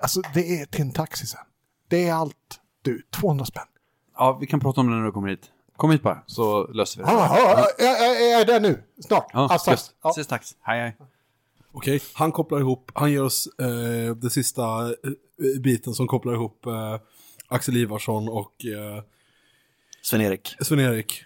alltså 0.00 0.20
det 0.34 0.60
är 0.60 0.66
till 0.66 0.80
en 0.80 0.92
taxi 0.92 1.26
sen. 1.26 1.40
Det 1.88 2.08
är 2.08 2.14
allt. 2.14 2.60
Du, 2.82 3.02
200 3.10 3.44
spänn. 3.44 3.66
Ja, 4.16 4.38
vi 4.40 4.46
kan 4.46 4.60
prata 4.60 4.80
om 4.80 4.90
det 4.90 4.96
när 4.96 5.04
du 5.04 5.12
kommer 5.12 5.28
hit. 5.28 5.50
Kom 5.76 5.90
hit 5.90 6.02
bara, 6.02 6.22
så 6.26 6.66
löser 6.66 6.98
vi 7.00 7.04
det. 7.06 7.12
Ja, 7.12 7.38
ja, 7.38 7.66
ja, 7.78 7.84
jag, 7.84 8.40
är 8.40 8.44
där 8.46 8.60
nu, 8.60 8.82
snart. 9.00 9.30
Ja, 9.32 9.48
alltså, 9.50 9.70
just. 9.70 9.94
ja. 10.02 10.10
Ses 10.10 10.26
tack. 10.26 10.42
Hej, 10.60 10.80
hej. 10.80 10.96
Okej, 11.72 12.00
han 12.14 12.32
kopplar 12.32 12.58
ihop, 12.60 12.90
han 12.94 13.12
ger 13.12 13.22
oss 13.22 13.46
eh, 13.58 14.16
den 14.16 14.30
sista 14.30 14.88
eh, 14.88 15.60
biten 15.62 15.94
som 15.94 16.06
kopplar 16.06 16.34
ihop 16.34 16.66
eh, 16.66 16.98
Axel 17.48 17.76
Ivarsson 17.76 18.28
och 18.28 18.64
eh, 18.64 19.02
Sven-Erik. 20.02 20.56
Sven-Erik. 20.60 21.24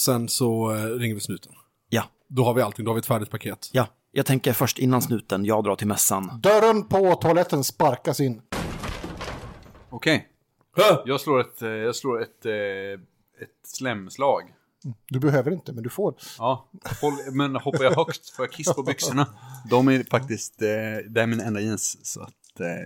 Sen 0.00 0.28
så 0.28 0.72
eh, 0.74 0.84
ringer 0.84 1.14
vi 1.14 1.20
snuten. 1.20 1.52
Ja, 1.88 2.04
Då 2.28 2.44
har 2.44 2.54
vi 2.54 2.62
allting, 2.62 2.84
då 2.84 2.90
har 2.90 2.94
vi 2.94 2.98
ett 2.98 3.06
färdigt 3.06 3.30
paket. 3.30 3.70
ja. 3.72 3.86
Jag 4.16 4.26
tänker 4.26 4.52
först 4.52 4.78
innan 4.78 5.02
snuten, 5.02 5.44
jag 5.44 5.64
drar 5.64 5.76
till 5.76 5.86
mässan. 5.86 6.40
Dörren 6.42 6.88
på 6.88 7.14
toaletten 7.14 7.64
sparkas 7.64 8.20
in. 8.20 8.42
Okej. 9.90 10.28
Jag 11.04 11.20
slår 11.20 11.40
ett, 11.40 11.62
eh, 11.62 11.68
jag 11.68 11.96
slår 11.96 12.22
ett, 12.22 12.46
eh, 12.46 12.52
ett 13.42 13.66
slemslag. 13.66 14.42
Du 15.08 15.18
behöver 15.18 15.50
inte, 15.50 15.72
men 15.72 15.82
du 15.82 15.90
får. 15.90 16.14
Ja, 16.38 16.68
håll, 17.02 17.12
men 17.32 17.56
hoppar 17.56 17.84
jag 17.84 17.92
högst 17.96 18.30
får 18.30 18.44
jag 18.44 18.52
kiss 18.52 18.74
på 18.74 18.82
byxorna. 18.82 19.26
De 19.70 19.88
är 19.88 20.04
faktiskt, 20.10 20.62
eh, 20.62 20.66
det 21.08 21.20
är 21.22 21.26
min 21.26 21.40
enda 21.40 21.60
jeans. 21.60 21.98
Så 22.02 22.20
att, 22.22 22.32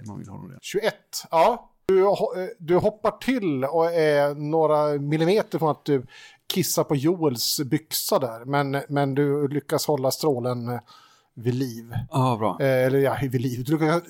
man 0.06 0.18
vill 0.18 0.28
ha 0.28 0.38
det. 0.48 0.58
21. 0.62 0.94
Ja, 1.30 1.70
du, 1.86 2.04
ho- 2.04 2.42
eh, 2.42 2.48
du 2.58 2.76
hoppar 2.76 3.10
till 3.10 3.64
och 3.64 3.92
är 3.92 4.34
några 4.34 4.98
millimeter 4.98 5.58
från 5.58 5.70
att 5.70 5.84
du 5.84 6.06
kissar 6.46 6.84
på 6.84 6.96
Joels 6.96 7.60
byxa 7.60 8.18
där. 8.18 8.44
Men, 8.44 8.82
men 8.88 9.14
du 9.14 9.48
lyckas 9.48 9.86
hålla 9.86 10.10
strålen 10.10 10.68
eh, 10.68 10.80
vid 11.38 11.54
liv. 11.54 11.94
Ja, 12.10 12.36
bra. 12.38 12.56
Eh, 12.60 12.86
eller 12.86 12.98
ja, 12.98 13.16
vid 13.22 13.40
liv. 13.40 13.64
Du 13.64 13.72
lyckas 13.72 14.02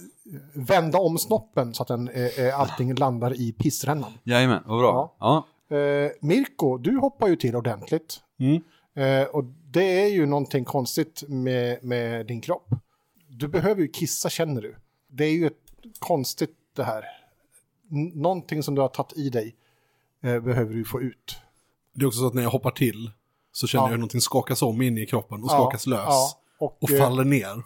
vända 0.53 0.99
om 0.99 1.19
snoppen 1.19 1.75
så 1.75 1.83
att 1.83 1.89
den, 1.89 2.09
eh, 2.09 2.39
eh, 2.41 2.61
allting 2.61 2.95
landar 2.95 3.41
i 3.41 3.53
pissrännan. 3.53 4.13
Jajamän, 4.25 4.63
vad 4.67 4.79
bra. 4.79 5.17
Ja. 5.19 5.47
Eh, 5.77 6.11
Mirko, 6.21 6.79
du 6.79 6.97
hoppar 6.99 7.29
ju 7.29 7.37
till 7.37 7.57
ordentligt. 7.57 8.21
Mm. 8.39 8.63
Eh, 8.95 9.29
och 9.29 9.45
det 9.71 10.03
är 10.03 10.09
ju 10.09 10.27
någonting 10.27 10.65
konstigt 10.65 11.25
med, 11.29 11.85
med 11.85 12.27
din 12.27 12.41
kropp. 12.41 12.69
Du 13.29 13.49
behöver 13.49 13.83
ju 13.83 13.89
kissa 13.89 14.29
känner 14.31 14.63
du. 14.63 14.77
Det 15.09 15.25
är 15.25 15.33
ju 15.33 15.47
ett 15.47 15.53
konstigt 15.99 16.55
det 16.77 16.85
här. 16.85 17.05
N- 17.93 18.13
någonting 18.15 18.63
som 18.63 18.75
du 18.75 18.81
har 18.81 18.89
tagit 18.89 19.13
i 19.19 19.31
dig 19.31 19.57
eh, 20.23 20.41
behöver 20.41 20.75
du 20.75 20.85
få 20.85 21.01
ut. 21.01 21.37
Det 21.95 22.03
är 22.03 22.07
också 22.07 22.21
så 22.21 22.27
att 22.27 22.35
när 22.35 22.43
jag 22.43 22.51
hoppar 22.51 22.71
till 22.71 23.11
så 23.53 23.67
känner 23.67 23.83
Ja. 23.85 23.87
jag 23.87 23.91
hur 23.91 23.99
någonting 23.99 24.21
skakas 24.21 24.63
om 24.63 24.83
inne 24.83 25.01
i 25.01 25.07
kroppen 25.07 25.43
och 25.43 25.49
Ja, 25.51 25.55
skakas 25.65 25.87
lös. 25.87 25.99
ja. 26.07 26.29
Och, 26.59 26.83
Och 26.83 26.91
eh, 26.91 26.99
faller 27.03 27.25
ner. 27.25 27.63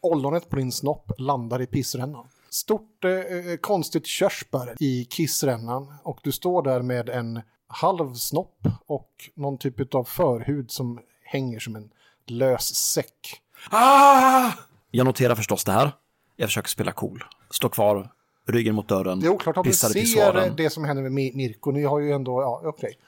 ollonet 0.00 0.48
på 0.50 0.56
din 0.56 0.72
snopp 0.72 1.12
landar 1.18 1.62
i 1.62 1.66
pissrännan. 1.66 2.26
Stort 2.50 3.04
eh, 3.04 3.10
eh, 3.12 3.56
konstigt 3.56 4.06
körsbär 4.06 4.74
i 4.80 5.04
kissrännan 5.04 5.94
och 6.02 6.18
du 6.22 6.32
står 6.32 6.62
där 6.62 6.82
med 6.82 7.08
en 7.08 7.40
halv 7.66 8.14
snopp 8.14 8.58
och 8.86 9.10
någon 9.34 9.58
typ 9.58 9.94
av 9.94 10.04
förhud 10.04 10.70
som 10.70 11.00
hänger 11.24 11.58
som 11.58 11.76
en 11.76 11.90
lös 12.26 12.74
säck. 12.74 13.40
Ah! 13.70 14.50
Jag 14.90 15.04
noterar 15.06 15.34
förstås 15.34 15.64
det 15.64 15.72
här. 15.72 15.92
Jag 16.36 16.48
försöker 16.48 16.68
spela 16.68 16.92
cool. 16.92 17.24
Stå 17.50 17.68
kvar, 17.68 18.12
ryggen 18.48 18.74
mot 18.74 18.88
dörren, 18.88 19.20
Det 19.20 19.26
är 19.26 19.30
oklart 19.30 19.56
om 19.56 19.62
du 19.62 19.70
pissar 19.70 19.88
i 19.88 19.92
ser 19.92 20.00
pissoaren. 20.00 20.56
det 20.56 20.70
som 20.70 20.84
händer 20.84 21.02
med 21.02 21.12
Mi- 21.12 21.36
Mirko. 21.36 21.70
Ni 21.70 21.84
har 21.84 22.00
ju 22.00 22.12
ändå, 22.12 22.42
ja 22.42 22.60
okej. 22.64 22.98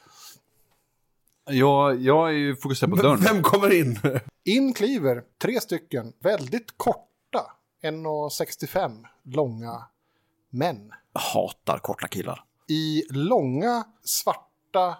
Jag, 1.50 2.00
jag 2.02 2.28
är 2.28 2.32
ju 2.32 2.56
fokuserad 2.56 2.90
på 2.90 3.02
dörren. 3.02 3.20
Vem 3.20 3.42
kommer 3.42 3.80
in? 3.80 3.98
In 4.44 4.72
kliver 4.72 5.22
tre 5.42 5.60
stycken 5.60 6.12
väldigt 6.20 6.74
korta, 6.76 7.52
1,65 7.82 9.04
långa 9.24 9.86
män. 10.50 10.92
Hatar 11.12 11.78
korta 11.78 12.08
killar. 12.08 12.44
i 12.68 13.02
långa 13.10 13.84
svarta 14.04 14.96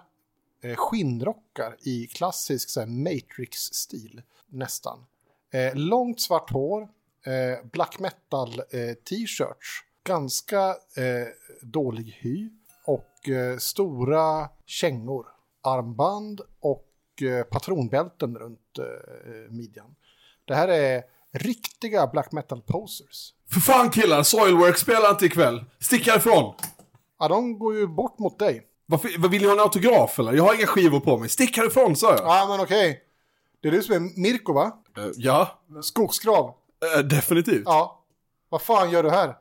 eh, 0.63 0.75
skinnrockar 0.75 1.75
i 1.81 2.07
klassisk 2.07 2.69
Matrix-stil, 2.87 4.21
nästan. 4.47 5.05
Eh, 5.53 5.75
långt 5.75 6.21
svart 6.21 6.51
hår, 6.51 6.81
eh, 7.25 7.65
black 7.71 7.99
metal-t-shirts, 7.99 9.83
ganska 10.03 10.67
eh, 10.69 11.27
dålig 11.61 12.17
hy 12.21 12.49
och 12.85 13.29
eh, 13.29 13.57
stora 13.57 14.49
kängor, 14.65 15.25
armband 15.63 16.41
och 16.59 16.87
eh, 17.21 17.43
patronbälten 17.43 18.37
runt 18.37 18.79
eh, 18.79 19.51
midjan. 19.51 19.95
Det 20.45 20.55
här 20.55 20.67
är 20.67 21.03
riktiga 21.31 22.07
black 22.07 22.31
metal-posers. 22.31 23.33
För 23.51 23.59
fan 23.59 23.89
killar, 23.89 24.23
Soilwork 24.23 24.77
spelar 24.77 25.09
inte 25.09 25.25
ikväll. 25.25 25.65
Stick 25.79 26.07
härifrån. 26.07 26.55
Ja, 27.19 27.27
de 27.27 27.59
går 27.59 27.75
ju 27.75 27.87
bort 27.87 28.19
mot 28.19 28.39
dig. 28.39 28.67
Varför, 28.85 29.09
vad 29.17 29.31
vill 29.31 29.41
ni 29.41 29.47
ha 29.47 29.53
en 29.53 29.59
autograf 29.59 30.19
eller? 30.19 30.33
Jag 30.33 30.43
har 30.43 30.55
inga 30.55 30.65
skivor 30.67 30.99
på 30.99 31.17
mig. 31.17 31.29
Stick 31.29 31.57
härifrån 31.57 31.95
sa 31.95 32.11
jag. 32.11 32.19
Ja, 32.19 32.45
men 32.49 32.59
okej. 32.59 33.01
Det 33.61 33.67
är 33.67 33.71
du 33.71 33.83
som 33.83 33.95
är 33.95 34.21
Mirko, 34.21 34.53
va? 34.53 34.71
Eh, 34.97 35.03
ja, 35.15 35.61
Skogsgrav. 35.81 36.53
eh, 36.95 36.99
definitivt. 37.03 37.63
Ja. 37.65 38.03
Vad 38.49 38.61
fan 38.61 38.89
gör 38.91 39.03
du 39.03 39.09
här? 39.09 39.35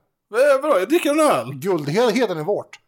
Vadå, 0.63 0.79
jag 0.79 0.89
dricker 0.89 1.11
en 1.11 1.21
öl. 1.21 1.55
Guldheden 1.55 2.39
är 2.39 2.45
vårt. 2.45 2.79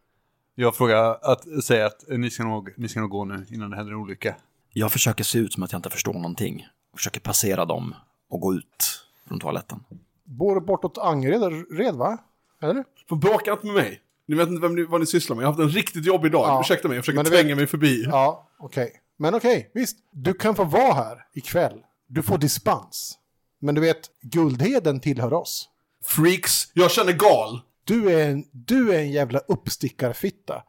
Jag 0.55 0.76
frågar 0.76 1.18
att 1.22 1.64
säga 1.64 1.86
att 1.86 2.05
ni 2.09 2.30
ska, 2.30 2.44
nog, 2.44 2.70
ni 2.76 2.88
ska 2.88 3.00
nog 3.00 3.11
gå 3.11 3.24
nu 3.24 3.46
innan 3.50 3.70
det 3.70 3.76
händer 3.76 3.92
en 3.92 3.98
olycka. 3.98 4.34
Jag 4.72 4.92
försöker 4.92 5.24
se 5.24 5.38
ut 5.38 5.52
som 5.52 5.62
att 5.62 5.72
jag 5.72 5.78
inte 5.78 5.90
förstår 5.90 6.12
någonting. 6.12 6.66
Försöker 6.96 7.20
passera 7.20 7.64
dem 7.64 7.94
och 8.28 8.40
gå 8.40 8.55
ut 8.55 9.05
från 9.28 9.40
toaletten. 9.40 9.80
Bor 10.24 10.61
bortåt 10.61 10.98
Angered, 10.98 11.64
red, 11.78 11.94
va? 11.94 12.18
Eller? 12.62 12.84
Får 13.09 13.16
bråka 13.16 13.52
inte 13.52 13.66
med 13.66 13.74
mig. 13.74 14.00
Ni 14.26 14.36
vet 14.36 14.48
inte 14.48 14.61
vem 14.62 14.74
ni, 14.74 14.82
vad 14.84 15.00
ni 15.00 15.07
sysslar 15.07 15.36
med. 15.36 15.42
Jag 15.42 15.48
har 15.48 15.52
haft 15.52 15.62
en 15.62 15.68
riktigt 15.68 16.07
jobbig 16.07 16.32
dag. 16.32 16.48
Ja. 16.48 16.61
Ursäkta 16.61 16.88
mig, 16.88 16.96
jag 16.96 17.05
försöker 17.05 17.44
vet- 17.44 17.57
mig 17.57 17.66
förbi. 17.66 18.05
Ja, 18.05 18.48
okej. 18.59 18.92
Men 19.16 19.34
okej, 19.34 19.70
visst. 19.74 19.98
Du 20.11 20.34
kan 20.34 20.55
få 20.55 20.64
vara 20.64 20.92
här 20.94 21.26
ikväll. 21.34 21.80
Du 22.07 22.22
får 22.22 22.38
dispens. 22.38 23.18
Men 23.59 23.74
du 23.74 23.80
vet, 23.80 24.11
Guldheden 24.20 25.00
tillhör 25.00 25.32
oss. 25.32 25.68
Freaks, 26.05 26.68
jag 26.72 26.90
känner 26.90 27.12
gal. 27.12 27.61
Du 27.85 28.11
är 28.11 28.30
en, 28.30 28.45
du 28.53 28.95
är 28.95 28.99
en 28.99 29.11
jävla 29.12 29.39
uppstickarfitta. 29.39 30.62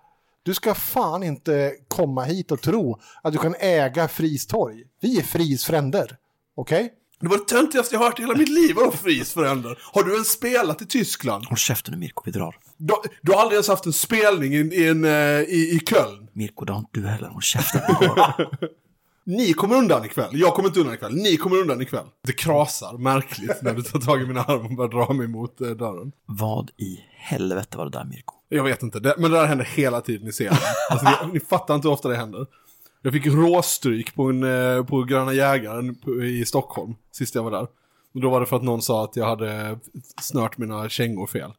Du 0.44 0.54
ska 0.54 0.76
fan 0.76 1.24
inte 1.24 1.74
komma 1.88 2.24
hit 2.24 2.52
och 2.52 2.62
tro 2.62 3.00
att 3.24 3.34
du 3.34 3.40
kan 3.40 3.56
äga 3.60 4.08
Fristorg. 4.08 4.84
Vi 5.02 5.20
är 5.20 5.24
Fris 5.24 5.66
fränder. 5.66 6.18
Okej? 6.56 6.94
Det 7.20 7.28
var 7.28 7.38
det 7.38 7.44
töntigaste 7.46 7.96
jag 7.96 8.00
hört 8.00 8.20
i 8.20 8.22
hela 8.22 8.36
mitt 8.36 8.50
liv. 8.50 8.76
Vadå 8.76 8.92
Fries 8.92 9.34
föräldrar? 9.34 9.80
Har 9.94 10.04
du 10.04 10.14
ens 10.14 10.28
spelat 10.28 10.82
i 10.82 10.86
Tyskland? 10.86 11.46
Håll 11.46 11.58
käften 11.58 11.94
nu 11.94 12.00
Mirko, 12.00 12.22
vi 12.26 12.32
drar. 12.32 12.58
Du, 12.78 12.94
du 13.22 13.32
har 13.32 13.42
aldrig 13.42 13.56
ens 13.56 13.68
haft 13.68 13.86
en 13.86 13.94
spelning 13.94 14.54
i, 14.54 14.58
i, 14.58 14.88
eh, 14.88 15.56
i, 15.56 15.76
i 15.76 15.80
Köln? 15.90 16.28
Mirko, 16.34 16.66
det 16.66 16.74
har 16.74 16.80
inte 16.80 17.00
du 17.00 17.08
heller. 17.08 17.28
Håll 17.28 17.42
käften. 17.42 17.82
Ni 19.28 19.54
kommer 19.54 19.76
undan 19.76 20.06
ikväll. 20.06 20.30
Jag 20.32 20.54
kommer 20.54 20.70
inte 20.70 20.80
undan 20.80 20.96
ikväll. 20.96 21.14
Ni 21.14 21.38
kommer 21.38 21.58
undan 21.58 21.82
ikväll. 21.82 22.06
Det 22.24 22.34
krasar 22.34 22.98
märkligt 22.98 23.62
när 23.62 23.74
du 23.74 23.82
tar 23.82 24.00
tag 24.00 24.22
i 24.22 24.26
mina 24.26 24.44
armar 24.44 24.66
och 24.66 24.76
börjar 24.76 24.90
dra 24.90 25.14
mig 25.14 25.28
mot 25.28 25.62
eh, 25.62 25.70
dörren. 25.70 26.12
Vad 26.26 26.72
i 26.78 27.00
helvete 27.18 27.78
var 27.78 27.86
det 27.86 27.92
där 27.92 28.06
Mirko? 28.06 28.36
Jag 28.50 28.64
vet 28.64 28.84
inte, 28.84 29.00
det, 29.00 29.16
men 29.18 29.32
det 29.32 29.38
där 29.38 29.46
händer 29.46 29.66
hela 29.66 30.02
tiden 30.02 30.28
i 30.28 30.32
serien. 30.32 30.56
Alltså, 30.92 31.26
ni, 31.26 31.34
ni 31.34 31.40
fattar 31.40 31.76
inte 31.76 31.88
hur 31.88 31.94
ofta 31.94 32.10
det 32.10 32.16
händer. 32.16 32.48
Jag 33.02 33.14
fick 33.14 33.26
råstryk 33.26 34.16
på, 34.16 34.24
en, 34.24 34.44
eh, 34.44 34.86
på 34.86 35.04
Gröna 35.04 35.34
Jägaren 35.34 35.96
i 36.24 36.46
Stockholm, 36.46 36.96
sist 37.12 37.36
jag 37.36 37.44
var 37.44 37.52
där. 37.52 37.68
Och 38.14 38.22
då 38.22 38.30
var 38.30 38.40
det 38.40 38.46
för 38.46 38.56
att 38.56 38.64
någon 38.64 38.82
sa 38.82 39.04
att 39.04 39.16
jag 39.16 39.26
hade 39.26 39.80
snört 40.22 40.58
mina 40.58 40.90
kängor 40.90 41.28
fel. 41.28 41.54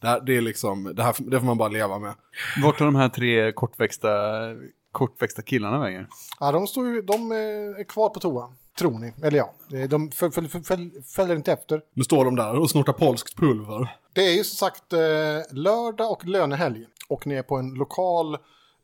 Det, 0.00 0.06
här, 0.06 0.20
det 0.20 0.36
är 0.36 0.40
liksom, 0.40 0.92
det 0.94 1.02
här 1.02 1.14
det 1.18 1.38
får 1.38 1.46
man 1.46 1.58
bara 1.58 1.68
leva 1.68 1.98
med. 1.98 2.14
Vart 2.62 2.78
tar 2.78 2.84
de 2.84 2.94
här 2.94 3.08
tre 3.08 3.52
kortväxta, 3.52 4.08
kortväxta 4.92 5.42
killarna 5.42 5.78
vägen? 5.78 6.06
Ja, 6.40 6.52
de, 6.52 6.66
står 6.66 6.86
ju, 6.86 7.02
de 7.02 7.32
eh, 7.32 7.38
är 7.80 7.84
kvar 7.84 8.08
på 8.08 8.20
toa. 8.20 8.52
Tror 8.78 8.98
ni. 8.98 9.12
Eller 9.22 9.38
ja, 9.38 9.54
de 9.88 10.10
föl, 10.10 10.30
föl, 10.30 10.48
föl, 10.48 10.62
föl, 10.62 10.90
följer 11.02 11.36
inte 11.36 11.52
efter. 11.52 11.82
Nu 11.94 12.04
står 12.04 12.24
de 12.24 12.36
där 12.36 12.58
och 12.58 12.70
snortar 12.70 12.92
polskt 12.92 13.36
pulver. 13.36 13.96
Det 14.12 14.20
är 14.20 14.36
ju 14.36 14.44
som 14.44 14.56
sagt 14.56 14.92
eh, 14.92 14.98
lördag 15.50 16.12
och 16.12 16.26
lönehelg. 16.26 16.86
Och 17.08 17.26
ni 17.26 17.34
är 17.34 17.42
på 17.42 17.56
en 17.56 17.74
lokal 17.74 18.36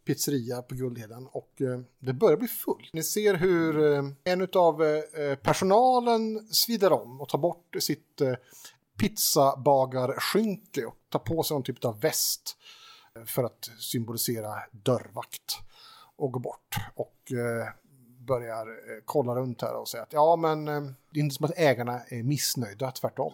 pizzeria 0.06 0.62
på 0.62 0.74
Guldheden. 0.74 1.28
Och 1.32 1.62
eh, 1.62 1.80
det 1.98 2.12
börjar 2.12 2.36
bli 2.36 2.48
fullt. 2.48 2.92
Ni 2.92 3.02
ser 3.02 3.34
hur 3.34 3.94
eh, 3.94 4.02
en 4.24 4.48
av 4.54 4.84
eh, 4.84 5.34
personalen 5.34 6.48
svider 6.50 6.92
om 6.92 7.20
och 7.20 7.28
tar 7.28 7.38
bort 7.38 7.76
sitt 7.78 8.20
eh, 8.20 8.34
pizzabagarskynke 8.98 10.86
och 10.86 10.96
tar 11.09 11.18
på 11.18 11.42
sig 11.42 11.54
någon 11.54 11.62
typ 11.62 11.84
av 11.84 12.00
väst 12.00 12.56
för 13.26 13.44
att 13.44 13.70
symbolisera 13.78 14.54
dörrvakt 14.72 15.67
och 16.18 16.32
går 16.32 16.40
bort 16.40 16.76
och 16.94 17.32
eh, 17.32 17.68
börjar 18.26 18.66
eh, 18.66 19.02
kolla 19.04 19.34
runt 19.34 19.62
här 19.62 19.74
och 19.74 19.88
säga 19.88 20.02
att 20.02 20.12
ja 20.12 20.36
men 20.36 20.68
eh, 20.68 20.80
det 21.12 21.20
är 21.20 21.24
inte 21.24 21.34
som 21.34 21.44
att 21.44 21.58
ägarna 21.58 22.00
är 22.08 22.22
missnöjda, 22.22 22.90
tvärtom. 22.90 23.32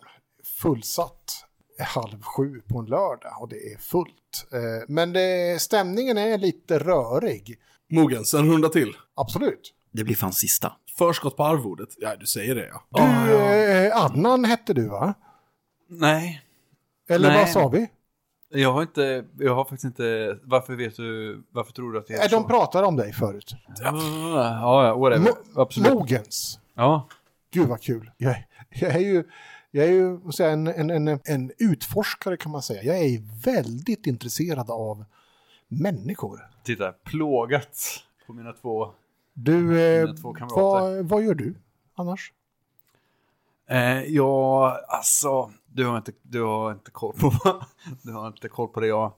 Fullsatt 0.63 1.45
halv 1.79 2.23
sju 2.23 2.63
på 2.69 2.79
en 2.79 2.85
lördag 2.87 3.37
och 3.41 3.49
det 3.49 3.73
är 3.73 3.79
fullt. 3.79 4.47
Men 4.89 5.13
det, 5.13 5.61
stämningen 5.63 6.19
är 6.19 6.39
lite 6.39 6.79
rörig, 6.79 7.59
Mogens, 7.91 8.35
en 8.35 8.51
runda 8.53 8.69
till. 8.69 8.97
absolut. 9.15 9.75
Det 9.93 10.05
blir 10.05 10.17
fan 10.17 10.33
sista. 10.33 10.73
Förskott 10.99 11.37
på 11.37 11.45
arvodet. 11.45 11.89
Ja, 11.99 12.17
du 12.17 12.27
säger 12.27 12.55
det 12.55 12.67
ja. 12.67 12.83
Du, 13.27 13.35
eh, 13.35 14.05
Adnan 14.05 14.45
hette 14.45 14.73
du 14.75 14.89
va? 14.89 15.15
Nej, 15.89 16.43
Eller 17.09 17.29
Nej. 17.29 17.39
vad 17.39 17.49
sa 17.49 17.69
vi? 17.69 17.89
Jag 18.61 18.73
har 18.73 18.83
inte, 18.83 19.25
jag 19.39 19.55
har 19.55 19.65
faktiskt 19.65 19.85
inte, 19.85 20.39
varför 20.43 20.75
vet 20.77 20.97
du, 20.97 21.43
varför 21.51 21.73
tror 21.73 21.93
du 21.93 21.99
att 21.99 22.07
det 22.07 22.15
är 22.15 22.19
Eh, 22.23 22.29
så? 22.29 22.37
De 22.37 22.47
pratar 22.47 22.83
om 22.83 22.97
dig 22.97 23.13
förut. 23.13 23.55
Ja, 23.81 24.87
ja, 24.87 24.95
whatever. 24.97 25.31
Mo- 25.31 25.61
Absolut. 25.63 25.93
Mogens. 25.93 26.59
Ja, 26.75 27.09
Gud 27.51 27.69
vad 27.69 27.81
kul. 27.83 28.11
Jag, 28.17 28.33
är- 28.33 28.47
jag 28.69 28.95
är 28.95 28.99
ju, 29.01 29.25
jag 29.71 29.85
är 29.87 29.91
ju 29.93 30.19
en, 30.41 30.67
en, 30.67 30.91
en, 31.09 31.21
en 31.25 31.53
utforskare 31.59 32.37
kan 32.37 32.53
man 32.53 32.63
säga. 32.63 32.83
Jag 32.83 32.97
är 32.99 33.43
väldigt 33.45 34.07
intresserad 34.07 34.71
av 34.71 35.05
människor. 35.69 36.49
titta, 36.63 36.93
plågat 36.93 37.79
på 38.27 38.33
mina 38.33 38.53
två. 38.53 38.91
Du, 39.33 39.83
eh, 39.83 40.05
Mina 40.05 40.17
två 40.17 40.33
kamrater. 40.35 40.57
vad, 40.57 41.05
vad 41.09 41.23
gör 41.23 41.35
du 41.35 41.55
annars? 41.95 42.33
Eh, 43.69 44.03
ja, 44.03 44.81
alltså, 44.89 45.51
du 45.75 45.87
har 45.87 45.97
inte, 45.97 46.13
du 46.23 46.43
har 46.43 46.73
inte 46.73 46.91
koll 46.91 47.15
på, 47.15 47.33
du 48.03 48.13
har 48.13 48.27
inte 48.27 48.49
koll 48.49 48.69
på 48.69 48.81
det 48.81 48.87
jag, 48.87 49.13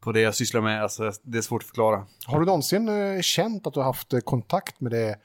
på 0.00 0.12
det 0.12 0.20
jag 0.20 0.34
sysslar 0.34 0.60
med. 0.60 0.82
Alltså, 0.82 1.12
det 1.22 1.38
är 1.38 1.42
svårt 1.42 1.62
att 1.62 1.66
förklara. 1.66 2.06
Har 2.26 2.40
du 2.40 2.46
någonsin 2.46 2.88
eh, 2.88 3.20
känt 3.20 3.66
att 3.66 3.74
du 3.74 3.80
har 3.80 3.84
haft 3.84 4.12
eh, 4.12 4.20
kontakt 4.20 4.80
med 4.80 4.92
det 4.92 5.16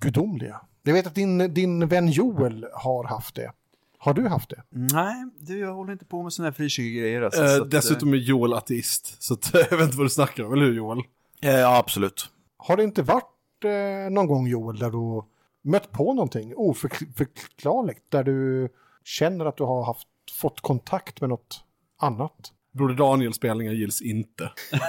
gudomliga? 0.00 0.60
Jag 0.82 0.92
vet 0.92 1.06
att 1.06 1.14
din, 1.14 1.54
din 1.54 1.88
vän 1.88 2.08
Joel 2.08 2.66
har 2.72 3.04
haft 3.04 3.34
det. 3.34 3.52
Har 3.98 4.14
du 4.14 4.28
haft 4.28 4.50
det? 4.50 4.62
Nej, 4.68 5.24
du, 5.38 5.58
jag 5.58 5.74
håller 5.74 5.92
inte 5.92 6.04
på 6.04 6.22
med 6.22 6.32
sådana 6.32 6.50
här 6.50 6.54
frikyrkegrejer. 6.54 7.22
Alltså, 7.22 7.42
Eh, 7.42 7.48
så 7.56 7.62
att, 7.62 7.70
dessutom 7.70 8.12
är 8.12 8.16
Joel 8.16 8.52
ateist, 8.52 9.22
så 9.22 9.34
att, 9.34 9.50
jag 9.70 9.76
vet 9.78 9.80
inte 9.80 9.96
vad 9.96 10.06
du 10.06 10.10
snackar 10.10 10.44
om, 10.44 10.52
eller 10.52 10.64
hur 10.64 10.74
Joel? 10.74 10.98
Eh, 11.42 11.50
Ja, 11.50 11.76
absolut. 11.78 12.30
Har 12.56 12.76
det 12.76 12.84
inte 12.84 13.02
varit 13.02 13.64
eh, 13.64 14.10
någon 14.10 14.26
gång 14.26 14.46
Joel 14.46 14.78
där 14.78 14.90
du 14.90 15.26
mött 15.62 15.92
på 15.92 16.14
någonting 16.14 16.52
oförklarligt 16.56 18.10
där 18.10 18.24
du 18.24 18.68
känner 19.04 19.44
att 19.46 19.56
du 19.56 19.64
har 19.64 19.84
haft, 19.84 20.06
fått 20.40 20.60
kontakt 20.60 21.20
med 21.20 21.30
något 21.30 21.64
annat? 22.00 22.52
Broder 22.72 22.94
Daniels 22.94 23.36
spelningar 23.36 23.72
gills 23.72 24.02
inte. 24.02 24.52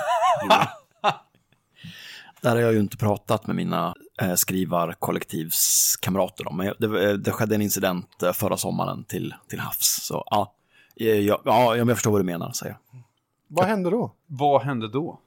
Där 2.41 2.51
har 2.55 2.61
jag 2.61 2.73
ju 2.73 2.79
inte 2.79 2.97
pratat 2.97 3.47
med 3.47 3.55
mina 3.55 3.95
eh, 4.21 4.33
skrivarkollektivskamrater 4.33 6.47
om. 6.47 6.57
Men 6.57 6.65
jag- 6.67 6.75
det, 6.79 7.09
eh, 7.09 7.13
det 7.13 7.31
skedde 7.31 7.55
en 7.55 7.61
incident 7.61 8.23
eh, 8.23 8.31
förra 8.31 8.57
sommaren 8.57 9.03
till, 9.03 9.33
till 9.47 9.59
havs. 9.59 9.99
Så 10.03 10.23
ja, 10.29 10.53
eh, 10.95 11.07
ja, 11.19 11.41
ja, 11.45 11.75
jag 11.75 11.87
förstår 11.87 12.11
vad 12.11 12.19
du 12.21 12.25
menar, 12.25 12.51
säger 12.51 12.77
jag. 12.91 13.01
Vad 13.47 13.65
hände 13.65 13.89
då? 13.89 14.11
Vad 14.27 14.61
hände 14.61 14.87
då? 14.87 15.19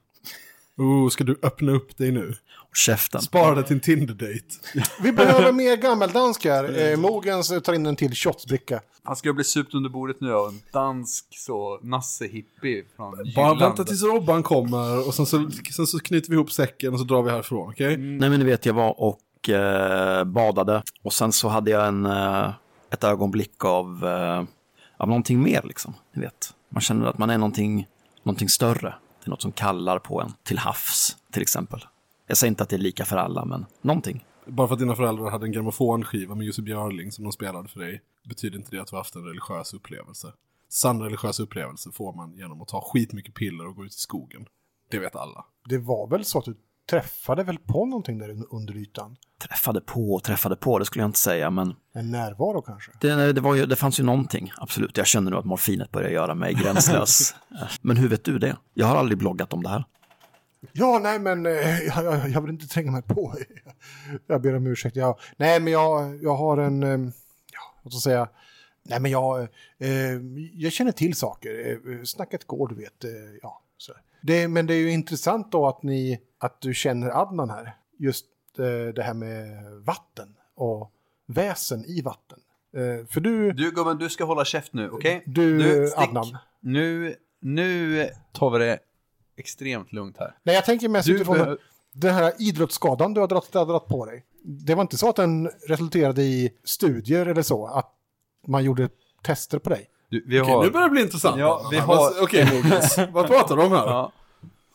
Oh, 0.79 1.09
ska 1.09 1.25
du 1.25 1.39
öppna 1.43 1.73
upp 1.73 1.97
dig 1.97 2.13
nu? 2.13 2.35
Och 2.71 2.77
käften. 2.77 3.21
Spara 3.21 3.55
det 3.55 3.63
till 3.63 3.75
en 3.77 3.81
Tinder-date. 3.81 4.55
Vi 5.03 5.13
behöver 5.13 5.53
mer 5.53 5.77
gammeldanskar. 5.77 6.79
Eh, 6.91 6.97
Mogens 6.97 7.49
tar 7.65 7.73
in 7.73 7.87
en 7.87 7.97
till 7.97 8.15
shotsbricka. 8.15 8.81
Han 9.03 9.17
ska 9.17 9.33
bli 9.33 9.45
supt 9.45 9.75
under 9.75 9.91
bordet 9.91 10.21
nu 10.21 10.35
av 10.35 10.49
en 10.49 10.61
dansk 10.73 11.27
så 11.31 11.81
nasse-hippie 11.83 12.85
från 12.97 13.11
Bara 13.11 13.25
Jylland. 13.25 13.61
vänta 13.61 13.85
tills 13.85 14.03
Robban 14.03 14.43
kommer 14.43 15.07
och 15.09 15.15
sen 15.15 15.27
så, 15.27 15.51
sen 15.77 15.87
så 15.87 15.99
knyter 15.99 16.31
vi 16.31 16.35
ihop 16.35 16.53
säcken 16.53 16.93
och 16.93 16.99
så 16.99 17.05
drar 17.05 17.23
vi 17.23 17.31
härifrån, 17.31 17.69
okej? 17.73 17.97
Nej, 17.97 18.31
men 18.31 18.39
ni 18.39 18.45
vet, 18.45 18.67
jag 18.67 18.75
var 18.75 19.01
och 19.01 19.49
eh, 19.49 20.25
badade 20.25 20.83
och 21.03 21.13
sen 21.13 21.33
så 21.33 21.49
hade 21.49 21.71
jag 21.71 21.87
en, 21.87 22.07
eh, 22.07 22.51
ett 22.91 23.05
ögonblick 23.05 23.65
av, 23.65 24.05
eh, 24.07 24.45
av 24.97 25.09
någonting 25.09 25.43
mer 25.43 25.61
liksom. 25.65 25.95
Ni 26.15 26.23
vet, 26.23 26.55
man 26.69 26.81
känner 26.81 27.07
att 27.07 27.19
man 27.19 27.31
är 27.31 27.39
någonting, 27.39 27.87
någonting 28.23 28.49
större. 28.49 28.95
Det 29.25 29.29
är 29.29 29.31
något 29.31 29.43
som 29.43 29.53
kallar 29.53 29.99
på 29.99 30.21
en 30.21 30.33
till 30.43 30.59
havs, 30.59 31.17
till 31.33 31.43
exempel. 31.43 31.85
Jag 32.27 32.37
säger 32.37 32.49
inte 32.49 32.63
att 32.63 32.69
det 32.69 32.77
är 32.77 32.81
lika 32.81 33.05
för 33.05 33.17
alla, 33.17 33.45
men 33.45 33.67
någonting. 33.83 34.25
Bara 34.47 34.69
för 34.69 34.75
att 34.75 34.79
dina 34.81 34.97
föräldrar 34.97 35.31
hade 35.31 35.47
en 35.47 35.53
grammofonskiva 35.53 36.35
med 36.35 36.47
Jussi 36.47 36.63
Björling 36.63 37.13
som 37.13 37.25
de 37.25 37.33
spelade 37.33 37.69
för 37.69 37.81
dig 37.81 38.03
betyder 38.29 38.59
inte 38.59 38.71
det 38.71 38.83
att 38.83 38.87
du 38.87 38.97
har 38.97 39.01
haft 39.01 39.15
en 39.15 39.25
religiös 39.25 39.75
upplevelse. 39.75 40.33
Sann 40.69 41.03
religiös 41.03 41.41
upplevelse 41.41 41.91
får 41.93 42.13
man 42.13 42.35
genom 42.37 42.63
att 42.63 42.69
ta 42.69 42.81
skitmycket 42.81 43.35
piller 43.35 43.67
och 43.67 43.77
gå 43.77 43.85
ut 43.85 43.95
i 43.95 43.99
skogen. 43.99 44.47
Det 44.91 44.99
vet 44.99 45.17
alla. 45.17 45.45
Det 45.69 45.79
var 45.79 46.07
väl 46.07 46.25
så 46.25 46.39
att 46.39 46.45
du 46.45 46.57
träffade 46.91 47.43
väl 47.45 47.59
på 47.59 47.87
någonting 47.87 48.19
där 48.19 48.55
under 48.55 48.77
ytan? 48.77 49.17
Träffade 49.39 49.81
på 49.81 50.15
och 50.15 50.23
träffade 50.23 50.57
på, 50.57 50.79
det 50.79 50.85
skulle 50.85 51.03
jag 51.03 51.09
inte 51.09 51.19
säga, 51.19 51.51
men 51.51 51.75
En 51.93 52.11
närvaro 52.11 52.63
kanske? 52.63 52.91
det, 53.01 53.33
det, 53.33 53.41
var 53.41 53.55
ju, 53.55 53.67
det 53.67 53.77
fanns 53.77 54.01
ju 54.01 54.05
någonting, 54.05 54.53
absolut. 54.57 54.97
Jag 54.97 55.07
känner 55.07 55.31
nu 55.31 55.37
att 55.37 55.45
morfinet 55.45 55.91
börjar 55.91 56.11
göra 56.11 56.35
mig 56.35 56.55
gränslös. 56.55 57.35
men 57.81 57.97
hur 57.97 58.09
vet 58.09 58.25
du 58.25 58.39
det? 58.39 58.57
Jag 58.75 58.87
har 58.87 58.97
aldrig 58.97 59.19
bloggat 59.19 59.53
om 59.53 59.63
det 59.63 59.69
här. 59.69 59.85
Ja, 60.73 61.01
nej 61.03 61.19
men 61.19 61.47
eh, 61.47 61.81
jag, 61.87 62.05
jag, 62.05 62.29
jag 62.29 62.41
vill 62.41 62.51
inte 62.51 62.67
tränga 62.67 62.91
mig 62.91 63.03
på. 63.03 63.35
Jag 64.27 64.43
ber 64.43 64.57
om 64.57 64.67
ursäkt. 64.67 64.97
Jag, 64.97 65.19
nej, 65.37 65.61
men 65.61 65.73
jag, 65.73 66.23
jag 66.23 66.37
har 66.37 66.59
en, 66.59 66.83
eh, 66.83 67.13
ja, 67.53 67.81
vad 67.83 67.93
ska 67.93 67.97
jag 67.97 68.03
säga, 68.03 68.29
nej 68.83 69.01
men 69.01 69.11
jag, 69.11 69.41
eh, 69.79 69.89
jag 70.53 70.73
känner 70.73 70.93
till 70.93 71.15
saker. 71.15 71.81
Eh, 71.91 72.03
Snacket 72.05 72.45
går, 72.47 72.69
du 72.69 72.75
vet. 72.75 73.05
Eh, 73.05 73.11
ja, 73.43 73.63
så. 73.77 73.93
Det, 74.27 74.49
men 74.49 74.67
det 74.67 74.75
är 74.75 74.79
ju 74.79 74.91
intressant 74.91 75.53
då 75.53 75.67
att 75.69 75.83
ni, 75.83 76.21
att 76.39 76.61
du 76.61 76.75
känner 76.75 77.11
Adnan 77.23 77.51
här. 77.51 77.77
Just 77.99 78.27
eh, 78.59 78.95
det 78.95 79.03
här 79.03 79.15
med 79.15 79.65
vatten 79.87 80.35
och 80.55 80.93
väsen 81.27 81.85
i 81.85 82.03
vatten. 82.03 82.39
Eh, 82.77 83.07
för 83.07 83.21
du, 83.21 83.53
Du 83.53 83.71
gubben, 83.71 83.99
du 83.99 84.11
ska 84.11 84.25
hålla 84.25 84.45
käft 84.45 84.73
nu, 84.73 84.91
okej? 84.91 85.23
Du, 85.27 85.87
stick. 85.89 86.09
Adnan. 86.09 86.37
Nu, 86.61 87.15
nu 87.41 88.09
tar 88.33 88.51
vi 88.51 88.59
det 88.59 88.79
extremt 89.37 89.93
lugnt 89.93 90.17
här. 90.19 90.37
nej 90.43 90.55
jag 90.55 90.65
tänker 90.65 90.89
mest 90.89 91.07
Du 91.07 91.15
utifrån 91.15 91.37
behö- 91.37 91.57
den 91.93 92.15
här 92.15 92.33
idrottsskadan 92.39 93.15
du 93.15 93.21
har 93.21 93.29
dragit, 93.29 93.55
har 93.55 93.67
dragit 93.67 93.89
på 93.89 94.07
dig. 94.07 94.25
Det 94.45 94.75
var 94.75 94.83
inte 94.83 94.97
så 94.97 95.09
att 95.09 95.17
den 95.17 95.51
resulterade 95.69 96.23
i 96.23 96.53
studier 96.65 97.27
eller 97.27 97.43
så, 97.43 97.67
att 97.67 97.93
man 98.47 98.65
gjorde 98.65 98.89
tester 99.23 99.59
på 99.59 99.71
dig. 99.71 99.91
Du, 100.15 100.25
vi 100.27 100.41
Okej, 100.41 100.55
har... 100.55 100.65
nu 100.65 100.71
börjar 100.71 100.89
det 100.89 100.93
bli 100.93 101.03
intressant. 101.03 101.39
Ja, 101.39 101.69
vi 101.71 101.79
har- 101.79 102.23
Okej, 102.23 102.63
Mogens. 102.63 102.99
Vad 103.13 103.27
pratar 103.27 103.57
de 103.57 103.67
om 103.67 103.73
här? 103.73 103.87
Ja. 103.87 104.13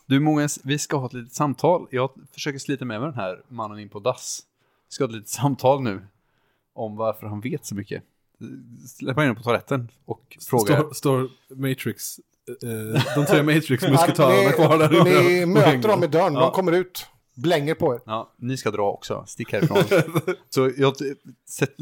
Du 0.06 0.20
Mogens, 0.20 0.58
vi 0.64 0.78
ska 0.78 0.96
ha 0.96 1.06
ett 1.06 1.12
litet 1.12 1.32
samtal. 1.34 1.86
Jag 1.90 2.10
försöker 2.32 2.58
slita 2.58 2.84
med 2.84 3.00
mig 3.00 3.10
den 3.10 3.18
här 3.18 3.42
mannen 3.48 3.78
in 3.78 3.88
på 3.88 3.98
dass. 4.00 4.42
Vi 4.88 4.94
ska 4.94 5.04
ha 5.04 5.08
ett 5.08 5.14
litet 5.14 5.28
samtal 5.28 5.82
nu 5.82 6.06
om 6.74 6.96
varför 6.96 7.26
han 7.26 7.40
vet 7.40 7.66
så 7.66 7.74
mycket. 7.74 8.02
Släpp 8.86 9.16
in 9.16 9.22
honom 9.22 9.36
på 9.36 9.42
toaletten 9.42 9.88
och 10.04 10.36
fråga. 10.50 10.76
Står, 10.76 10.92
står 10.94 11.28
Matrix, 11.48 12.18
eh, 12.62 13.02
de 13.14 13.26
tre 13.26 13.42
Matrix-musketörerna 13.42 14.52
kvar 14.56 14.78
där 14.78 14.94
inne 15.00 15.28
Ni 15.28 15.46
möter 15.46 15.66
hänger. 15.66 15.88
dem 15.88 16.04
i 16.04 16.06
dörren, 16.06 16.34
Ja. 16.34 16.40
de 16.40 16.50
kommer 16.52 16.72
ut, 16.72 17.06
blänger 17.34 17.74
på 17.74 17.94
er. 17.94 18.00
Ja, 18.06 18.30
ni 18.36 18.56
ska 18.56 18.70
dra 18.70 18.90
också. 18.90 19.24
Stick 19.26 19.52
härifrån. 19.52 19.78
så 20.50 20.70
jag 20.76 20.94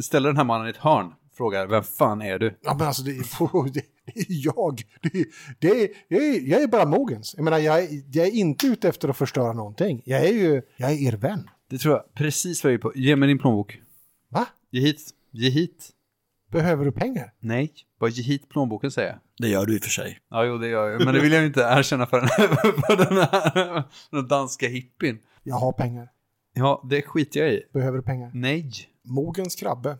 ställer 0.05 0.29
den 0.29 0.37
här 0.37 0.45
mannen 0.45 0.67
i 0.67 0.71
ett 0.71 0.77
hörn. 0.77 1.15
Frågar, 1.39 1.66
vem 1.66 1.82
fan 1.82 2.22
är 2.22 2.39
du? 2.39 2.59
Ja, 2.62 2.74
men 2.78 2.86
alltså 2.86 3.03
det 3.07 3.11
är, 3.11 3.72
det 3.72 4.20
är 4.20 4.26
jag. 4.28 4.82
Det 5.03 5.18
är, 5.18 5.26
det 5.59 5.68
är, 5.68 5.89
jag, 6.09 6.24
är, 6.24 6.41
jag 6.41 6.62
är 6.62 6.66
bara 6.66 6.86
mogens. 6.86 7.34
Jag 7.36 7.45
menar, 7.45 7.59
jag 7.59 7.82
är, 7.82 7.89
jag 8.12 8.26
är 8.26 8.30
inte 8.30 8.66
ute 8.66 8.89
efter 8.89 9.09
att 9.09 9.16
förstöra 9.16 9.53
någonting. 9.53 10.03
Jag 10.05 10.24
är 10.24 10.32
ju, 10.32 10.62
jag 10.76 10.93
är 10.93 11.09
er 11.09 11.12
vän. 11.12 11.51
Det 11.70 11.78
tror 11.78 11.95
jag 11.95 12.14
precis 12.14 12.64
vad 12.64 12.72
jag 12.72 12.78
är 12.78 12.82
på. 12.82 12.93
Ge 12.95 13.16
mig 13.16 13.28
din 13.28 13.39
plånbok. 13.39 13.80
Va? 14.28 14.47
Ge 14.70 14.80
hit. 14.80 15.11
Ge 15.30 15.51
hit. 15.51 15.89
Behöver 16.51 16.84
du 16.84 16.93
pengar? 16.93 17.32
Nej, 17.41 17.72
bara 18.01 18.11
ge 18.11 18.22
hit 18.22 18.49
plånboken 18.49 18.91
säger 18.91 19.09
jag. 19.09 19.18
Det 19.39 19.49
gör 19.49 19.66
du 19.66 19.74
i 19.76 19.78
och 19.78 19.82
för 19.82 19.91
sig. 19.91 20.18
Ja, 20.30 20.45
jo, 20.45 20.59
det 20.59 20.68
gör 20.68 20.89
jag. 20.89 21.05
Men 21.05 21.14
det 21.14 21.20
vill 21.20 21.32
jag 21.32 21.47
inte 21.47 21.61
erkänna 21.61 22.07
för 22.07 22.20
den, 22.20 22.28
för 22.86 22.97
den 22.97 23.16
här 23.16 23.84
den 24.11 24.28
danska 24.28 24.68
hippien. 24.68 25.18
Jag 25.43 25.57
har 25.57 25.72
pengar. 25.72 26.09
Ja, 26.55 26.86
det 26.91 27.03
skiter 27.03 27.41
jag 27.41 27.53
i. 27.53 27.62
Behöver 27.72 27.97
du 27.99 28.03
pengar? 28.03 28.30
Nej. 28.34 28.72
Mogens 29.05 29.57
krabbe, 29.57 29.99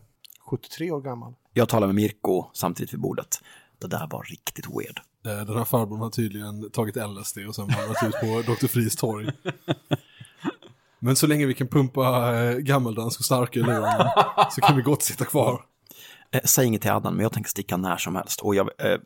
73 0.49 0.91
år 0.91 1.01
gammal. 1.01 1.33
Jag 1.53 1.69
talar 1.69 1.87
med 1.87 1.95
Mirko 1.95 2.45
samtidigt 2.53 2.93
vid 2.93 2.99
bordet. 2.99 3.41
Det 3.81 3.87
där 3.87 4.07
var 4.11 4.23
riktigt 4.23 4.65
weird. 4.67 4.99
Eh, 5.25 5.45
Den 5.45 5.57
här 5.57 5.65
farbrorn 5.65 5.99
har 5.99 6.09
tydligen 6.09 6.71
tagit 6.71 6.95
LSD 6.95 7.37
och 7.47 7.55
sen 7.55 7.67
vandrat 7.67 8.03
ut 8.03 8.13
på 8.21 8.51
Dr. 8.53 8.67
Fries 8.67 8.95
torg. 8.95 9.29
Men 10.99 11.15
så 11.15 11.27
länge 11.27 11.45
vi 11.45 11.53
kan 11.53 11.67
pumpa 11.67 12.35
eh, 12.43 12.57
gammeldansk 12.57 13.19
och 13.19 13.25
starka 13.25 13.59
i 13.59 13.63
så 14.51 14.61
kan 14.61 14.75
vi 14.75 14.81
gott 14.81 15.03
sitta 15.03 15.25
kvar. 15.25 15.65
Eh, 16.31 16.41
säg 16.43 16.65
inget 16.65 16.81
till 16.81 16.91
Adnan, 16.91 17.13
men 17.13 17.23
jag 17.23 17.33
tänker 17.33 17.49
sticka 17.49 17.77
när 17.77 17.97
som 17.97 18.15
helst. 18.15 18.41
Och 18.41 18.55
jag, 18.55 18.69
eh, 18.77 18.97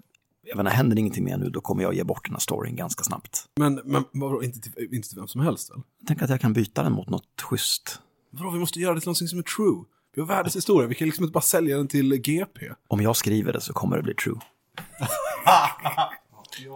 jag 0.43 0.59
inte, 0.59 0.69
händer 0.71 0.99
ingenting 0.99 1.23
mer 1.23 1.37
nu, 1.37 1.49
då 1.49 1.61
kommer 1.61 1.83
jag 1.83 1.93
ge 1.93 2.03
bort 2.03 2.25
den 2.25 2.33
här 2.33 2.39
storyn 2.39 2.75
ganska 2.75 3.03
snabbt. 3.03 3.45
Men, 3.55 3.81
men 3.85 4.03
vadå, 4.11 4.43
inte 4.43 4.59
till, 4.59 4.73
inte 4.91 5.09
till 5.09 5.17
vem 5.17 5.27
som 5.27 5.41
helst 5.41 5.71
väl? 5.71 5.81
Tänk 6.07 6.21
att 6.21 6.29
jag 6.29 6.41
kan 6.41 6.53
byta 6.53 6.83
den 6.83 6.91
mot 6.91 7.09
något 7.09 7.41
schysst. 7.41 7.99
Vadå, 8.29 8.49
vi 8.49 8.59
måste 8.59 8.79
göra 8.79 8.93
det 8.93 9.01
till 9.01 9.07
någonting 9.07 9.27
som 9.27 9.39
är 9.39 9.43
true. 9.43 9.83
Vi 10.15 10.21
har 10.21 10.27
världens 10.27 10.55
historia, 10.55 10.87
vi 10.87 10.95
kan 10.95 11.07
liksom 11.07 11.23
inte 11.23 11.33
bara 11.33 11.41
sälja 11.41 11.77
den 11.77 11.87
till 11.87 12.15
GP. 12.15 12.71
Om 12.87 13.01
jag 13.01 13.15
skriver 13.15 13.53
det 13.53 13.61
så 13.61 13.73
kommer 13.73 13.97
det 13.97 14.03
bli 14.03 14.13
true. 14.13 14.39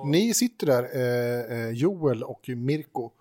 Ni 0.05 0.33
sitter 0.33 0.67
där, 0.67 0.83
eh, 0.95 1.57
eh, 1.57 1.69
Joel 1.69 2.23
och 2.23 2.49
Mirko. 2.49 3.11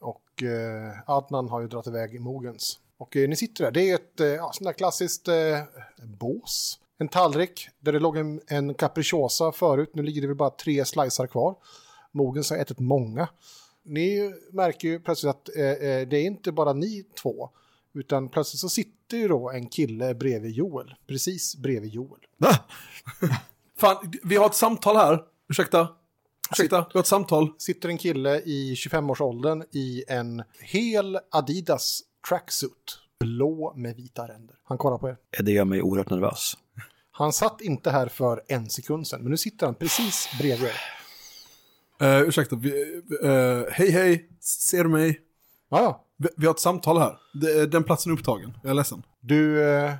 Och 0.00 0.42
eh, 0.42 0.92
Adnan 1.06 1.48
har 1.48 1.60
ju 1.60 1.68
dragit 1.68 1.86
iväg 1.86 2.14
i 2.14 2.18
Mogens. 2.18 2.78
Och 2.98 3.16
eh, 3.16 3.28
ni 3.28 3.36
sitter 3.36 3.64
där, 3.64 3.70
det 3.70 3.90
är 3.90 3.94
ett 3.94 4.20
eh, 4.20 4.26
ja, 4.26 4.50
sånt 4.52 4.66
där 4.66 4.72
klassiskt 4.72 5.28
eh, 5.28 5.34
bås. 6.02 6.80
En 6.98 7.08
tallrik 7.08 7.68
där 7.80 7.92
det 7.92 7.98
låg 7.98 8.16
en, 8.16 8.40
en 8.46 8.74
capricciosa 8.74 9.52
förut, 9.52 9.90
nu 9.94 10.02
ligger 10.02 10.20
det 10.20 10.26
väl 10.26 10.36
bara 10.36 10.50
tre 10.50 10.84
slicer 10.84 11.26
kvar. 11.26 11.56
Mogens 12.12 12.50
har 12.50 12.56
ätit 12.56 12.78
många. 12.78 13.28
Ni 13.84 14.32
märker 14.52 14.88
ju 14.88 15.00
plötsligt 15.00 15.30
att 15.30 15.56
eh, 15.56 15.64
eh, 15.64 16.08
det 16.08 16.16
är 16.16 16.24
inte 16.24 16.52
bara 16.52 16.72
ni 16.72 17.06
två. 17.22 17.50
Utan 17.96 18.28
plötsligt 18.28 18.60
så 18.60 18.68
sitter 18.68 19.16
ju 19.16 19.28
då 19.28 19.50
en 19.50 19.68
kille 19.68 20.14
bredvid 20.14 20.52
Joel. 20.52 20.94
Precis 21.06 21.56
bredvid 21.56 21.90
Joel. 21.90 22.20
Fan, 23.78 24.12
vi 24.22 24.36
har 24.36 24.46
ett 24.46 24.54
samtal 24.54 24.96
här. 24.96 25.22
Ursäkta? 25.48 25.88
Ursäkta, 26.52 26.76
vi 26.76 26.90
har 26.92 27.00
ett 27.00 27.06
samtal. 27.06 27.52
sitter 27.58 27.88
en 27.88 27.98
kille 27.98 28.40
i 28.40 28.74
25-årsåldern 28.74 29.64
i 29.72 30.04
en 30.08 30.42
hel 30.60 31.18
Adidas 31.30 32.02
tracksuit. 32.28 32.98
Blå 33.20 33.74
med 33.76 33.96
vita 33.96 34.28
ränder. 34.28 34.56
Han 34.64 34.78
kollar 34.78 34.98
på 34.98 35.08
er. 35.08 35.16
Det 35.42 35.52
gör 35.52 35.64
mig 35.64 35.82
oerhört 35.82 36.10
nervös. 36.10 36.56
Han 37.10 37.32
satt 37.32 37.60
inte 37.60 37.90
här 37.90 38.08
för 38.08 38.42
en 38.48 38.70
sekund 38.70 39.06
sedan, 39.06 39.22
men 39.22 39.30
nu 39.30 39.36
sitter 39.36 39.66
han 39.66 39.74
precis 39.74 40.28
bredvid 40.38 40.68
er. 40.68 40.76
Uh, 42.02 42.28
ursäkta, 42.28 42.56
vi, 42.56 43.02
eh, 43.22 43.62
hej 43.70 43.90
hej, 43.90 44.28
ser 44.40 44.84
du 44.84 44.90
mig? 44.90 45.25
Ja, 45.68 45.82
ja. 45.82 46.04
Vi, 46.16 46.28
vi 46.36 46.46
har 46.46 46.54
ett 46.54 46.60
samtal 46.60 46.98
här. 46.98 47.18
Det- 47.34 47.66
Den 47.66 47.84
platsen 47.84 48.12
är 48.12 48.16
upptagen, 48.16 48.52
jag 48.62 48.70
är 48.70 48.74
ledsen. 48.74 49.02
Du, 49.20 49.70
eh, 49.70 49.92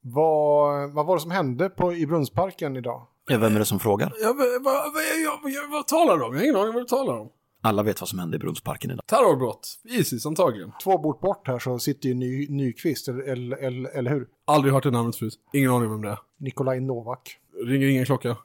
vad, 0.00 0.90
vad 0.92 1.06
var 1.06 1.16
det 1.16 1.20
som 1.22 1.30
hände 1.30 1.68
på, 1.68 1.92
i 1.94 2.06
Brunnsparken 2.06 2.76
idag? 2.76 3.06
Vem 3.28 3.42
är 3.42 3.58
det 3.58 3.64
som 3.64 3.80
frågar? 3.80 4.12
Ja, 4.22 4.26
vad, 4.38 4.62
vad, 4.62 4.92
vad, 4.92 5.02
jag- 5.02 5.52
jag- 5.52 5.70
vad 5.70 5.86
talar 5.86 6.16
du 6.18 6.24
om? 6.24 6.32
Jag 6.32 6.40
har 6.40 6.44
ingen 6.44 6.56
aning 6.56 6.74
vad 6.74 6.82
du 6.82 6.86
talar 6.86 7.18
om. 7.18 7.28
Alla 7.64 7.82
vet 7.82 8.00
vad 8.00 8.08
som 8.08 8.18
hände 8.18 8.36
i 8.36 8.38
Brunnsparken 8.38 8.90
idag. 8.90 9.06
Terrorbrott. 9.06 9.68
Isis 9.84 10.26
antagligen. 10.26 10.72
Två 10.82 10.98
bort 10.98 11.20
bort 11.20 11.48
här 11.48 11.58
så 11.58 11.78
sitter 11.78 12.08
ju 12.08 12.14
Ny, 12.14 12.46
Nyqvist, 12.48 13.08
eller, 13.08 13.22
eller, 13.22 13.56
eller, 13.56 13.90
eller 13.90 14.10
hur? 14.10 14.28
Aldrig 14.44 14.74
hört 14.74 14.82
det 14.82 14.90
namnet 14.90 15.16
förut. 15.16 15.34
Ingen 15.52 15.70
aning 15.70 15.90
vem 15.90 16.02
det 16.02 16.08
är. 16.08 16.18
Nikolaj 16.38 16.80
Novak. 16.80 17.36
Ringer 17.64 17.86
ingen 17.88 18.04
klocka. 18.04 18.36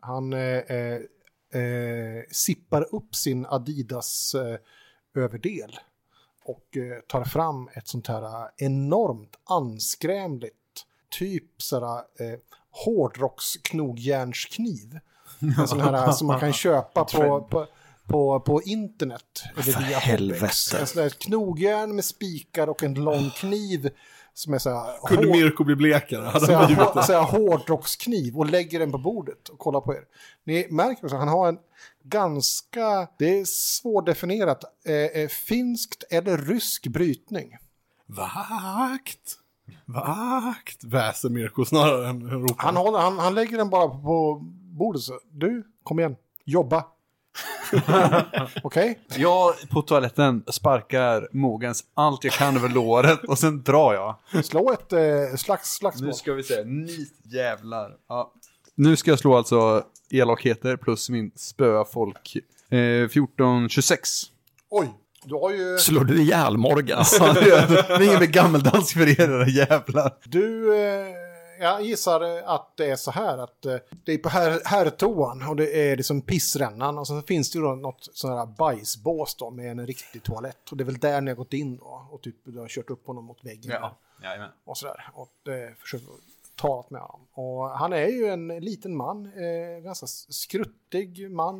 Han 0.00 0.32
eh, 0.32 0.38
eh, 0.40 0.94
eh, 1.62 2.22
sippar 2.30 2.94
upp 2.94 3.14
sin 3.14 3.46
Adidas 3.46 4.34
eh, 4.34 4.56
överdel 5.14 5.78
och 6.44 6.76
eh, 6.76 7.00
tar 7.08 7.24
fram 7.24 7.68
ett 7.72 7.88
sånt 7.88 8.06
här 8.06 8.22
eh, 8.22 8.48
enormt 8.56 9.36
anskrämligt 9.44 10.54
typ 11.10 11.62
sådär 11.62 11.96
eh, 11.96 12.38
hårdrocksknogjärnskniv. 12.70 15.00
En 15.58 15.68
sån 15.68 15.80
här 15.80 16.12
som 16.12 16.26
man 16.26 16.40
kan 16.40 16.52
köpa 16.52 17.04
på, 17.12 17.48
på, 17.50 17.66
på, 18.06 18.40
på 18.40 18.62
internet. 18.62 19.42
Eller 19.56 19.88
via 19.88 19.98
helvete. 19.98 20.78
En 20.80 20.86
sån 20.86 21.02
där 21.02 21.10
knogjärn 21.10 21.94
med 21.94 22.04
spikar 22.04 22.68
och 22.68 22.82
en 22.82 22.94
lång 22.94 23.30
kniv 23.30 23.90
som 24.34 24.54
är 24.54 24.58
så 24.58 24.70
här 24.70 25.06
Kunde 25.06 25.26
Mirko 25.26 25.64
bli 25.64 25.76
blekare? 25.76 26.24
Hade 26.24 26.46
så 26.46 26.52
han 26.52 26.74
här, 26.74 27.02
så 27.02 27.12
här 27.12 27.22
hårdrockskniv 27.22 28.36
och 28.36 28.46
lägger 28.46 28.78
den 28.78 28.92
på 28.92 28.98
bordet 28.98 29.48
och 29.48 29.58
kollar 29.58 29.80
på 29.80 29.94
er. 29.94 30.04
Ni 30.44 30.66
märker 30.70 31.04
också 31.04 31.16
att 31.16 31.22
han 31.22 31.28
har 31.28 31.48
en 31.48 31.58
ganska, 32.02 33.08
det 33.18 33.40
är 33.40 33.44
svårdefinierat, 33.44 34.64
eh, 34.86 34.94
eh, 34.94 35.28
finskt 35.28 36.04
eller 36.10 36.38
rysk 36.38 36.86
brytning. 36.86 37.56
Vakt! 38.06 39.38
Vakt! 39.84 40.84
Väser 40.84 41.28
Mirko 41.28 41.64
snarare 41.64 42.08
än 42.08 42.30
ropar. 42.30 42.64
Han, 42.64 42.76
håller, 42.76 42.98
han, 42.98 43.18
han 43.18 43.34
lägger 43.34 43.58
den 43.58 43.70
bara 43.70 43.88
på, 43.88 43.98
på 43.98 44.40
bordet 44.78 45.02
så, 45.02 45.20
du, 45.30 45.64
kom 45.82 45.98
igen, 45.98 46.16
jobba. 46.44 46.84
Okej? 48.62 48.98
Jag 49.16 49.54
på 49.70 49.82
toaletten 49.82 50.44
sparkar 50.46 51.28
Mogens 51.32 51.84
allt 51.94 52.24
jag 52.24 52.32
kan 52.32 52.56
över 52.56 52.68
låret 52.68 53.24
och 53.24 53.38
sen 53.38 53.62
drar 53.62 53.94
jag. 53.94 54.44
Slå 54.44 54.72
ett 54.72 54.92
eh, 54.92 55.36
slags, 55.36 55.70
slagsmål. 55.70 56.06
Nu 56.06 56.14
ska 56.14 56.32
vi 56.32 56.42
se, 56.42 56.64
ni 56.64 57.06
jävlar. 57.24 57.90
Ja. 58.08 58.32
Nu 58.74 58.96
ska 58.96 59.10
jag 59.10 59.18
slå 59.18 59.36
alltså 59.36 59.84
elakheter 60.10 60.76
plus 60.76 61.10
min 61.10 61.30
spöa 61.36 61.84
folk. 61.84 62.36
Eh, 62.70 62.76
14-26. 62.76 63.96
Oj, 64.70 64.88
du 65.24 65.34
har 65.34 65.50
ju... 65.50 65.78
Slår 65.78 66.04
du 66.04 66.22
ihjäl 66.22 66.56
Morgan? 66.56 67.04
Ja, 67.20 67.32
det 67.32 67.94
är 67.94 68.02
ingen 68.02 68.18
med 68.18 68.32
gammeldansk 68.32 68.96
för 68.96 69.08
er 69.08 69.20
era 69.20 69.48
jävlar. 69.48 70.12
Du, 70.24 70.74
eh, 70.76 71.06
jag 71.60 71.82
gissar 71.82 72.20
att 72.44 72.76
det 72.76 72.90
är 72.90 72.96
så 72.96 73.10
här 73.10 73.38
att 73.38 73.66
eh, 73.66 73.76
det 74.04 74.12
är 74.12 74.18
på 74.18 74.28
här, 74.28 74.60
herrtoan 74.64 75.48
och 75.48 75.56
det 75.56 75.90
är 75.90 75.96
liksom 75.96 76.20
pissrännan 76.20 76.98
och 76.98 77.06
så 77.06 77.22
finns 77.22 77.50
det 77.50 77.58
ju 77.58 77.64
då 77.64 77.74
något 77.74 78.08
sån 78.12 78.30
här 78.38 78.46
bajsbås 78.46 79.34
då 79.34 79.50
med 79.50 79.70
en 79.70 79.86
riktig 79.86 80.22
toalett 80.22 80.70
och 80.70 80.76
det 80.76 80.82
är 80.82 80.86
väl 80.86 80.98
där 80.98 81.20
ni 81.20 81.30
har 81.30 81.36
gått 81.36 81.52
in 81.52 81.76
då 81.76 82.06
och 82.10 82.22
typ 82.22 82.36
du 82.44 82.58
har 82.58 82.68
kört 82.68 82.90
upp 82.90 83.06
honom 83.06 83.24
mot 83.24 83.44
väggen 83.44 83.72
Ja, 83.80 83.96
jajamän. 84.22 84.50
och 84.64 84.76
sådär 84.78 85.08
och 85.14 85.48
eh, 85.48 85.74
försökt 85.74 86.04
talat 86.56 86.90
med 86.90 87.00
honom. 87.00 87.26
Och 87.32 87.70
han 87.70 87.92
är 87.92 88.06
ju 88.08 88.26
en 88.26 88.48
liten 88.48 88.96
man, 88.96 89.26
eh, 89.26 89.82
ganska 89.82 90.06
skruttig 90.28 91.30
man 91.30 91.56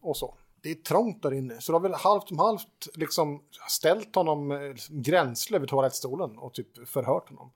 och 0.00 0.16
så. 0.16 0.34
Det 0.62 0.70
är 0.70 0.74
trångt 0.74 1.22
där 1.22 1.32
inne, 1.32 1.60
så 1.60 1.72
du 1.72 1.74
har 1.76 1.80
väl 1.80 1.94
halvt 1.94 2.30
om 2.30 2.38
halvt 2.38 2.88
liksom 2.94 3.42
ställt 3.68 4.14
honom 4.14 4.50
eh, 4.52 4.58
gränsle 4.88 5.56
över 5.56 5.66
toalettstolen 5.66 6.38
och 6.38 6.54
typ 6.54 6.88
förhört 6.88 7.28
honom. 7.28 7.50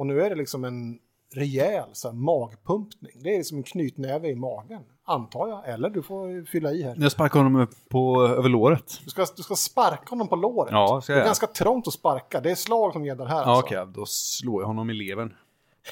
Och 0.00 0.06
nu 0.06 0.22
är 0.22 0.30
det 0.30 0.36
liksom 0.36 0.64
en 0.64 0.98
rejäl 1.34 1.88
så 1.92 2.08
här, 2.08 2.14
magpumpning. 2.14 3.12
Det 3.22 3.36
är 3.36 3.42
som 3.42 3.58
en 3.58 3.62
knytnäve 3.62 4.28
i 4.28 4.34
magen, 4.34 4.82
antar 5.04 5.48
jag. 5.48 5.68
Eller 5.68 5.90
du 5.90 6.02
får 6.02 6.46
fylla 6.46 6.72
i 6.72 6.82
här. 6.82 6.96
Jag 6.98 7.12
sparkar 7.12 7.40
honom 7.40 7.56
upp 7.56 7.70
på, 7.88 8.22
över 8.22 8.48
låret. 8.48 9.00
Du 9.04 9.10
ska, 9.10 9.26
du 9.36 9.42
ska 9.42 9.54
sparka 9.54 10.10
honom 10.10 10.28
på 10.28 10.36
låret. 10.36 10.72
Ja, 10.72 11.00
ska 11.00 11.12
jag 11.12 11.20
det 11.20 11.22
är 11.22 11.26
ganska 11.26 11.46
trångt 11.46 11.88
att 11.88 11.92
sparka. 11.92 12.40
Det 12.40 12.50
är 12.50 12.54
slag 12.54 12.92
som 12.92 13.04
gäller 13.04 13.24
här. 13.24 13.36
Ja, 13.36 13.44
alltså. 13.44 13.66
okej, 13.66 13.86
då 13.94 14.06
slår 14.06 14.62
jag 14.62 14.66
honom 14.66 14.90
i 14.90 14.94
levern. 14.94 15.34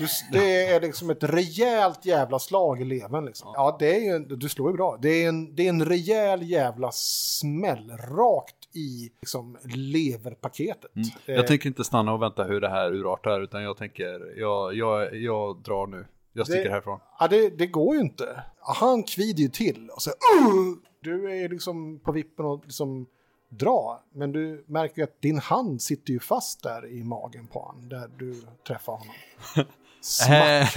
Just, 0.00 0.32
det 0.32 0.64
är 0.66 0.80
liksom 0.80 1.10
ett 1.10 1.24
rejält 1.24 2.04
jävla 2.06 2.38
slag 2.38 2.80
i 2.80 2.84
levern. 2.84 3.24
Liksom. 3.24 3.52
Ja, 3.54 3.76
det 3.78 3.96
är 3.96 4.00
ju, 4.00 4.18
du 4.18 4.48
slår 4.48 4.70
ju 4.70 4.76
bra. 4.76 4.98
Det 5.02 5.08
är 5.24 5.28
en, 5.28 5.54
det 5.54 5.64
är 5.64 5.68
en 5.68 5.84
rejäl 5.84 6.42
jävla 6.50 6.90
smäll 6.92 7.90
rakt 7.90 8.54
i 8.76 9.10
liksom, 9.20 9.58
leverpaketet. 9.64 10.90
Eh, 11.26 11.34
Jag 11.34 11.46
tänker 11.46 11.66
inte 11.68 11.84
stanna 11.84 12.12
och 12.12 12.22
vänta 12.22 12.44
hur 12.44 12.60
det 12.60 12.68
här 12.68 12.92
urartar, 12.94 13.40
utan 13.40 13.62
jag 13.62 13.76
tänker, 13.76 14.38
jag, 14.40 14.74
jag, 14.74 15.16
jag 15.16 15.62
drar 15.62 15.86
nu. 15.86 16.06
Jag 16.32 16.46
sticker 16.46 16.64
Det- 16.64 16.70
härifrån. 16.70 17.00
Ja, 17.18 17.28
det, 17.28 17.48
det 17.58 17.66
går 17.66 17.94
ju 17.94 18.00
inte. 18.00 18.42
Han 18.60 19.02
kvider 19.02 19.42
ju 19.42 19.48
till 19.48 19.90
och 19.90 20.02
så 20.02 20.10
uh! 20.10 20.76
Du 21.02 21.32
är 21.44 21.48
liksom 21.48 22.00
på 22.00 22.12
vippen 22.12 22.44
och 22.46 22.62
liksom 22.64 23.06
dra. 23.48 24.02
Men 24.12 24.32
du 24.32 24.64
märker 24.66 24.96
ju 24.96 25.04
att 25.04 25.22
din 25.22 25.38
hand 25.38 25.82
sitter 25.82 26.12
ju 26.12 26.20
fast 26.20 26.62
där 26.62 26.86
i 26.86 27.04
magen 27.04 27.46
på 27.46 27.58
honom. 27.58 27.88
Där 27.88 28.10
du 28.18 28.42
träffar 28.66 28.92
honom. 28.92 29.14
Smack. 30.00 30.76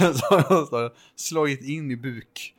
Jag 0.70 0.90
slagit 1.16 1.64
in 1.64 1.90
i 1.90 1.96
buk. 1.96 2.54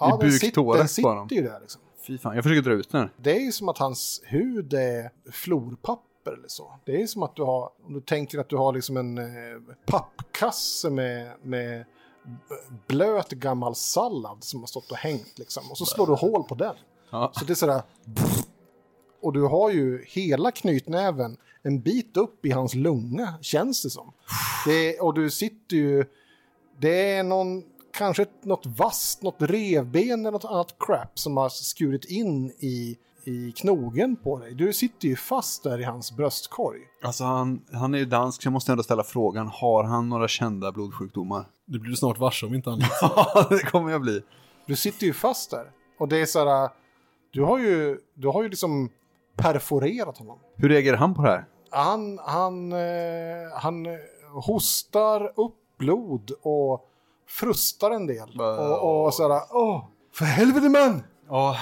Ja, 0.00 0.08
i 0.08 0.10
den, 0.10 0.30
buktåret 0.30 0.94
den 0.96 1.02
på 1.02 1.08
honom. 1.08 1.28
sitter 1.28 1.42
ju 1.42 1.48
där 1.48 1.60
liksom. 1.60 1.80
Fy 2.06 2.18
fan, 2.18 2.34
jag 2.34 2.44
försöker 2.44 2.62
dra 2.62 2.72
ut 2.72 2.90
den. 2.90 3.10
Det 3.16 3.36
är 3.36 3.40
ju 3.40 3.52
som 3.52 3.68
att 3.68 3.78
hans 3.78 4.22
hud 4.24 4.74
är 4.74 5.10
florpapper 5.32 6.32
eller 6.32 6.48
så. 6.48 6.72
Det 6.84 6.92
är 6.92 6.98
ju 6.98 7.06
som 7.06 7.22
att 7.22 7.36
du 7.36 7.42
har, 7.42 7.70
om 7.86 7.92
du 7.94 8.00
tänker 8.00 8.38
att 8.38 8.48
du 8.48 8.56
har 8.56 8.72
liksom 8.72 8.96
en 8.96 9.18
eh, 9.18 9.24
pappkasse 9.86 10.90
med, 10.90 11.32
med 11.42 11.84
blöt 12.86 13.30
gammal 13.30 13.74
sallad 13.74 14.44
som 14.44 14.60
har 14.60 14.66
stått 14.66 14.90
och 14.90 14.96
hängt 14.96 15.38
liksom. 15.38 15.70
Och 15.70 15.78
så 15.78 15.86
slår 15.86 16.06
du 16.06 16.12
hål 16.12 16.44
på 16.44 16.54
den. 16.54 16.74
Ja. 17.10 17.32
Så 17.34 17.44
det 17.44 17.52
är 17.52 17.54
sådär... 17.54 17.82
Och 19.22 19.32
du 19.32 19.42
har 19.42 19.70
ju 19.70 20.04
hela 20.06 20.50
knytnäven 20.50 21.36
en 21.62 21.80
bit 21.80 22.16
upp 22.16 22.46
i 22.46 22.50
hans 22.50 22.74
lunga, 22.74 23.34
känns 23.40 23.82
det 23.82 23.90
som. 23.90 24.12
Det, 24.66 25.00
och 25.00 25.14
du 25.14 25.30
sitter 25.30 25.76
ju... 25.76 26.04
Det 26.80 27.12
är 27.12 27.22
någon, 27.22 27.62
kanske 27.92 28.26
något 28.42 28.66
vasst, 28.66 29.22
något 29.22 29.36
revben 29.38 30.20
eller 30.20 30.30
något 30.30 30.44
annat 30.44 30.76
crap 30.78 31.18
som 31.18 31.36
har 31.36 31.48
skurit 31.48 32.04
in 32.04 32.50
i, 32.50 32.98
i 33.24 33.52
knogen 33.52 34.16
på 34.16 34.38
dig. 34.38 34.54
Du 34.54 34.72
sitter 34.72 35.08
ju 35.08 35.16
fast 35.16 35.62
där 35.62 35.80
i 35.80 35.84
hans 35.84 36.12
bröstkorg. 36.12 36.80
Alltså 37.02 37.24
han, 37.24 37.62
han 37.72 37.94
är 37.94 37.98
ju 37.98 38.04
dansk, 38.04 38.42
så 38.42 38.46
jag 38.46 38.52
måste 38.52 38.72
ändå 38.72 38.82
ställa 38.84 39.04
frågan, 39.04 39.48
har 39.48 39.84
han 39.84 40.08
några 40.08 40.28
kända 40.28 40.72
blodsjukdomar? 40.72 41.44
Det 41.66 41.78
blir 41.78 41.90
du 41.90 41.96
snart 41.96 42.18
varse 42.18 42.46
om 42.46 42.54
inte 42.54 42.70
annat. 42.70 42.90
Ja, 43.00 43.46
det 43.50 43.62
kommer 43.62 43.90
jag 43.90 44.00
bli. 44.00 44.22
Du 44.66 44.76
sitter 44.76 45.06
ju 45.06 45.12
fast 45.12 45.50
där. 45.50 45.70
Och 45.98 46.08
det 46.08 46.16
är 46.20 46.26
så 46.26 46.48
här... 46.48 46.70
Du 47.32 47.42
har 47.42 47.58
ju, 47.58 47.98
du 48.14 48.28
har 48.28 48.42
ju 48.42 48.48
liksom 48.48 48.90
perforerat 49.36 50.18
honom. 50.18 50.38
Hur 50.56 50.68
reagerar 50.68 50.96
han 50.96 51.14
på 51.14 51.22
det 51.22 51.28
här? 51.28 51.44
Han, 51.70 52.18
han, 52.18 52.72
eh, 52.72 52.78
han 53.54 53.86
eh, 53.86 53.92
hostar 54.32 55.32
upp 55.40 55.56
blod 55.78 56.30
och 56.42 56.88
frustar 57.28 57.90
en 57.90 58.06
del. 58.06 58.40
Och, 58.40 59.04
och 59.06 59.14
sådär, 59.14 59.40
åh, 59.50 59.84
för 60.12 60.24
helvete 60.24 60.68
man! 60.68 61.02
Ja, 61.28 61.56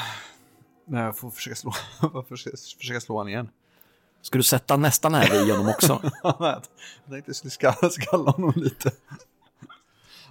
nej, 0.84 1.02
jag 1.04 1.18
får 1.18 1.30
försöka 1.30 1.56
slå, 1.56 1.72
försöka, 2.28 2.56
försöka 2.78 3.00
slå 3.00 3.18
han 3.18 3.28
igen. 3.28 3.50
Ska 4.22 4.38
du 4.38 4.42
sätta 4.42 4.76
nästa 4.76 5.08
näve 5.08 5.36
i 5.36 5.50
honom 5.50 5.68
också? 5.68 6.00
jag 6.22 6.62
tänkte 7.10 7.28
jag 7.30 7.36
skulle 7.36 7.50
skalla, 7.50 7.90
skalla 7.90 8.30
honom 8.30 8.52
lite. 8.56 8.92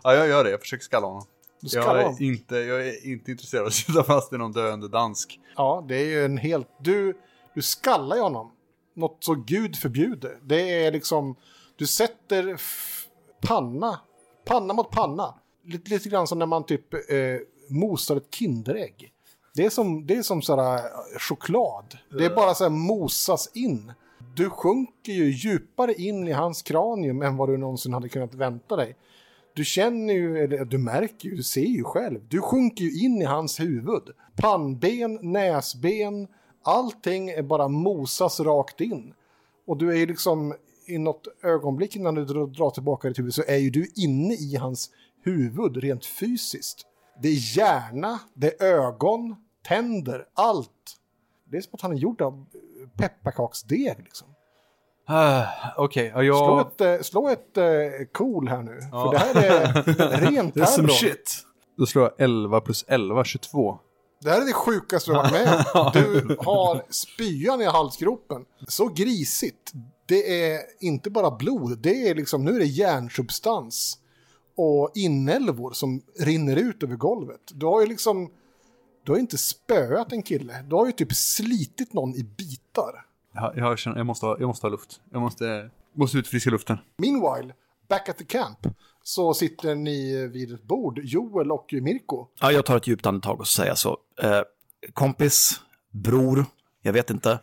Ja, 0.04 0.16
jag 0.16 0.28
gör 0.28 0.44
det. 0.44 0.50
Jag 0.50 0.60
försöker 0.60 0.84
skalla 0.84 1.08
honom. 1.08 1.24
Du 1.62 1.78
Jag 1.78 2.02
är, 2.02 2.22
inte, 2.22 2.56
jag 2.56 2.88
är 2.88 3.08
inte 3.08 3.32
intresserad 3.32 3.62
av 3.62 3.68
att 3.68 3.74
sitta 3.74 4.04
fast 4.04 4.34
i 4.34 4.38
någon 4.38 4.52
döende 4.52 4.88
dansk. 4.88 5.40
Ja, 5.56 5.86
det 5.88 5.96
är 5.96 6.06
ju 6.06 6.26
en 6.26 6.38
helt... 6.38 6.68
Du, 6.80 7.18
du 7.60 7.64
skallar 7.64 8.16
ju 8.16 8.22
honom. 8.22 8.51
Något 8.93 9.24
så 9.24 9.36
gud 9.36 9.76
förbjuder. 9.76 10.39
Det 10.43 10.86
är 10.86 10.91
liksom... 10.91 11.36
Du 11.76 11.88
sätter 11.88 12.62
panna, 13.41 13.99
panna 14.45 14.74
mot 14.74 14.91
panna. 14.91 15.34
Lite, 15.64 15.89
lite 15.89 16.10
grann 16.10 16.28
som 16.28 16.39
när 16.39 16.45
man 16.45 16.66
typ 16.66 16.93
eh, 16.93 16.99
mosar 17.70 18.18
ett 18.18 18.36
Kinderägg. 18.36 19.12
Det 19.55 19.66
är 19.66 19.70
som, 19.70 20.07
det 20.07 20.16
är 20.16 20.22
som 20.22 20.41
sådär 20.41 20.76
eh, 20.76 21.20
choklad. 21.20 21.97
Det 22.18 22.26
är 22.26 22.36
bara 22.36 22.53
såhär 22.53 22.72
mosas 22.72 23.51
in. 23.53 23.93
Du 24.36 24.49
sjunker 24.49 25.14
ju 25.14 25.32
djupare 25.32 25.93
in 25.93 26.28
i 26.28 26.32
hans 26.32 26.62
kranium 26.62 27.22
än 27.22 27.38
vad 27.38 27.49
du 27.49 27.57
någonsin 27.57 27.93
hade 27.93 28.10
kunnat 28.10 28.34
vänta 28.34 28.76
dig. 28.76 28.95
Du 29.53 29.66
känner 29.66 30.14
ju, 30.14 30.43
eller 30.43 30.66
du 30.66 30.78
märker 30.78 31.30
ju, 31.30 31.36
du 31.36 31.43
ser 31.43 31.62
ju 31.62 31.84
själv. 31.84 32.20
Du 32.28 32.41
sjunker 32.41 32.84
ju 32.84 33.05
in 33.05 33.22
i 33.22 33.26
hans 33.26 33.60
huvud. 33.60 34.03
Pannben, 34.36 35.20
näsben, 35.22 36.28
allting 36.64 37.30
är 37.30 37.41
bara 37.41 37.68
mosas 37.68 38.39
rakt 38.39 38.82
in. 38.82 39.14
Och 39.68 39.78
du 39.78 39.91
är 39.91 39.95
ju 39.95 40.05
liksom 40.05 40.53
i 40.88 40.97
något 40.97 41.28
ögonblick 41.43 41.95
innan 41.95 42.16
du 42.16 42.26
drar, 42.26 42.70
tillbaka 42.70 43.07
ditt 43.07 43.20
huvud 43.20 43.34
så 43.34 43.43
är 43.47 43.57
ju 43.57 43.70
du 43.70 43.88
inne 43.95 44.34
i 44.34 44.55
hans 44.55 44.89
huvud 45.24 45.78
rent 45.78 46.05
fysiskt. 46.05 46.86
Det 47.22 47.28
är 47.28 47.57
hjärna, 47.57 48.20
det 48.34 48.62
är 48.62 48.66
ögon, 48.66 49.36
tänder, 49.68 50.26
allt. 50.34 50.95
Det 51.51 51.57
är 51.57 51.62
som 51.62 51.70
att 51.74 51.82
han 51.82 51.91
är 51.91 51.95
gjord 51.95 52.22
av 52.22 52.45
pepparkaksdeg 52.97 53.95
liksom. 54.03 54.28
Ah, 55.05 55.43
Okej, 55.78 56.12
ja, 56.16 56.20
Slå 56.22 56.24
jag... 56.24 56.62
ett, 56.68 56.82
eh, 56.82 57.03
slå 57.03 57.28
ett 57.30 57.57
eh, 57.57 57.64
cool 58.12 58.47
här 58.47 58.62
nu. 58.62 58.80
För 58.91 59.12
det 59.12 59.18
här 59.18 59.36
är 59.36 60.32
rent 60.32 60.53
Det 60.53 60.62
är 60.62 60.66
terror. 60.66 60.88
shit. 60.88 61.45
Då 61.78 61.86
slår 61.86 62.03
jag 62.03 62.14
11 62.18 62.62
plus 62.62 62.86
11, 62.88 63.24
22. 63.24 63.80
Det 64.22 64.30
här 64.30 64.42
är 64.42 64.46
det 64.46 64.54
sjukaste 64.54 65.12
du 65.12 65.16
har 65.16 65.24
varit 65.24 65.32
med 65.32 65.66
om. 65.74 65.92
Du 65.94 66.38
har 66.40 66.84
spyan 66.90 67.62
i 67.62 67.66
halsgropen. 67.66 68.46
Så 68.68 68.88
grisigt. 68.88 69.74
Det 70.06 70.52
är 70.52 70.62
inte 70.80 71.10
bara 71.10 71.32
blod, 71.32 71.80
det 71.80 72.10
är 72.10 72.16
liksom, 72.16 72.46
nu 72.46 72.56
är 72.56 72.60
det 72.60 72.66
järnsubstans 72.66 73.98
och 74.56 74.92
inälvor 74.96 75.72
som 75.72 76.02
rinner 76.20 76.56
ut 76.56 76.84
över 76.84 76.96
golvet. 76.96 77.40
Du 77.54 77.66
har 77.66 77.82
ju 77.82 77.88
liksom, 77.88 78.32
du 79.04 79.12
har 79.12 79.20
inte 79.20 79.38
spöat 79.38 80.12
en 80.12 80.24
kille, 80.24 80.64
du 80.68 80.76
har 80.76 80.86
ju 80.86 80.92
typ 80.92 81.14
slitit 81.14 81.94
någon 81.94 82.16
i 82.16 82.24
bitar. 82.24 83.06
Jag, 83.34 83.58
jag, 83.58 83.80
känner, 83.80 83.98
jag, 83.98 84.06
måste 84.06 84.26
ha, 84.26 84.38
jag 84.40 84.48
måste 84.48 84.66
ha 84.66 84.72
luft. 84.72 85.02
Jag 85.12 85.22
måste, 85.22 85.70
måste 85.94 86.18
ut 86.18 86.28
friska 86.28 86.50
luften. 86.50 86.78
Meanwhile, 86.98 87.54
back 87.90 88.10
at 88.10 88.18
the 88.18 88.26
camp, 88.26 88.68
så 89.10 89.34
sitter 89.34 89.76
ni 89.76 90.28
vid 90.28 90.53
ett 90.53 90.64
bord, 90.64 90.99
Joel 91.03 91.51
och 91.51 91.74
Mirko. 91.82 92.28
Ja, 92.39 92.51
jag 92.51 92.66
tar 92.66 92.78
ett 92.78 92.88
djupt 92.88 93.05
andetag 93.05 93.39
och 93.39 93.47
säger 93.47 93.76
så. 93.76 93.97
Eh, 94.22 94.41
kompis, 94.93 95.62
bror, 95.91 96.45
jag 96.82 96.93
vet 96.93 97.10
inte. 97.10 97.39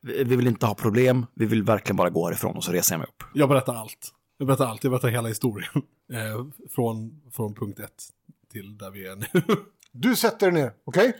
Vi 0.00 0.24
vi 0.24 0.36
vill 0.36 0.46
inte 0.46 0.66
ha 0.66 0.74
problem, 0.74 1.26
vi 1.34 1.46
vill 1.46 1.62
verkligen 1.62 1.96
bara 1.96 2.10
gå 2.10 2.26
härifrån 2.26 2.56
och 2.56 2.64
så 2.64 2.72
reser 2.72 2.94
jag 2.94 2.98
mig 2.98 3.08
upp. 3.08 3.22
Jag 3.34 3.48
berättar 3.48 3.74
allt. 3.74 4.12
Jag 4.38 4.46
berättar 4.46 4.66
allt, 4.66 4.84
jag 4.84 4.90
berättar 4.90 5.08
hela 5.08 5.28
historien. 5.28 5.70
Eh, 6.12 6.46
från, 6.74 7.22
från 7.32 7.54
punkt 7.54 7.80
ett 7.80 8.04
till 8.52 8.78
där 8.78 8.90
vi 8.90 9.06
är 9.06 9.16
nu. 9.16 9.26
Du 9.92 10.16
sätter 10.16 10.50
dig 10.50 10.62
ner, 10.62 10.72
okej? 10.84 11.16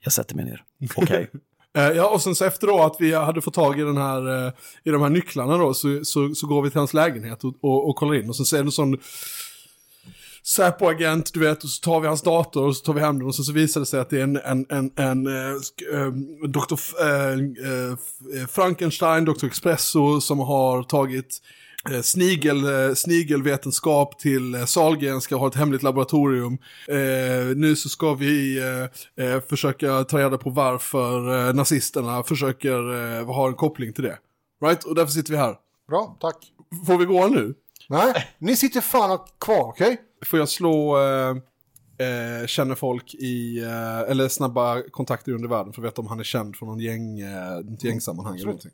Jag 0.00 0.12
sätter 0.12 0.36
mig 0.36 0.44
ner. 0.44 0.64
Okej. 0.96 1.30
Eh, 1.32 1.40
Eh, 1.78 1.88
ja, 1.90 2.08
och 2.08 2.22
sen 2.22 2.34
så 2.34 2.44
efter 2.44 2.66
då 2.66 2.82
att 2.82 2.96
vi 2.98 3.14
hade 3.14 3.40
fått 3.40 3.54
tag 3.54 3.80
i, 3.80 3.82
den 3.82 3.96
här, 3.96 4.46
eh, 4.46 4.52
i 4.84 4.90
de 4.90 5.02
här 5.02 5.08
nycklarna 5.08 5.56
då, 5.58 5.74
så, 5.74 6.00
så, 6.04 6.34
så 6.34 6.46
går 6.46 6.62
vi 6.62 6.70
till 6.70 6.78
hans 6.78 6.94
lägenhet 6.94 7.44
och, 7.44 7.54
och, 7.60 7.88
och 7.88 7.96
kollar 7.96 8.14
in. 8.14 8.28
Och 8.28 8.36
sen 8.36 8.46
så 8.46 8.56
är 8.56 8.60
det 8.62 8.66
en 8.66 8.72
sån 8.72 8.98
Säpo-agent, 10.42 11.30
du 11.34 11.40
vet, 11.40 11.64
och 11.64 11.70
så 11.70 11.80
tar 11.80 12.00
vi 12.00 12.06
hans 12.06 12.22
dator 12.22 12.66
och 12.66 12.76
så 12.76 12.84
tar 12.84 12.92
vi 12.92 13.00
hem 13.00 13.18
den 13.18 13.26
och 13.28 13.34
så, 13.34 13.42
så 13.42 13.52
visar 13.52 13.80
det 13.80 13.86
sig 13.86 14.00
att 14.00 14.10
det 14.10 14.18
är 14.18 14.22
en, 14.22 14.36
en, 14.36 14.66
en, 14.68 14.90
en 14.96 15.26
eh, 15.26 15.50
eh, 16.00 16.12
Dr. 16.48 16.74
Eh, 17.00 17.08
eh, 17.08 17.92
F- 17.92 18.40
eh, 18.40 18.46
Frankenstein, 18.46 19.24
Dr. 19.24 19.46
Expresso, 19.46 20.20
som 20.20 20.38
har 20.38 20.82
tagit 20.82 21.42
snigel, 22.02 22.64
eh, 22.64 22.94
snigelvetenskap 22.94 24.18
till 24.18 24.54
eh, 24.54 24.64
Sahlgren 24.64 25.20
ska 25.20 25.36
ha 25.36 25.48
ett 25.48 25.54
hemligt 25.54 25.82
laboratorium. 25.82 26.58
Eh, 26.88 27.56
nu 27.56 27.76
så 27.76 27.88
ska 27.88 28.14
vi 28.14 28.58
eh, 28.58 29.24
eh, 29.26 29.40
försöka 29.48 30.04
ta 30.04 30.18
reda 30.18 30.38
på 30.38 30.50
varför 30.50 31.48
eh, 31.48 31.54
nazisterna 31.54 32.22
försöker 32.22 33.18
eh, 33.18 33.26
ha 33.26 33.48
en 33.48 33.54
koppling 33.54 33.92
till 33.92 34.04
det. 34.04 34.18
Right? 34.64 34.84
Och 34.84 34.94
därför 34.94 35.12
sitter 35.12 35.32
vi 35.32 35.38
här. 35.38 35.56
Bra, 35.88 36.16
tack. 36.20 36.36
Får 36.86 36.98
vi 36.98 37.04
gå 37.04 37.28
nu? 37.28 37.54
Nej, 37.88 38.26
ni 38.38 38.56
sitter 38.56 38.80
fan 38.80 39.18
kvar, 39.40 39.62
okej? 39.64 40.00
Får 40.24 40.38
jag 40.38 40.48
slå 40.48 40.98
eh, 40.98 41.36
eh, 42.06 42.46
känner 42.46 42.74
folk 42.74 43.14
i, 43.14 43.58
eh, 43.58 44.00
eller 44.10 44.28
snabba 44.28 44.82
kontakter 44.90 45.32
under 45.32 45.48
världen 45.48 45.72
för 45.72 45.82
att 45.82 45.86
veta 45.86 46.00
om 46.02 46.06
han 46.08 46.20
är 46.20 46.24
känd 46.24 46.56
från 46.56 46.68
någon 46.68 46.80
gäng, 46.80 47.20
eh, 47.20 47.60
gängsammanhang 47.80 48.34
eller 48.34 48.46
någonting. 48.46 48.70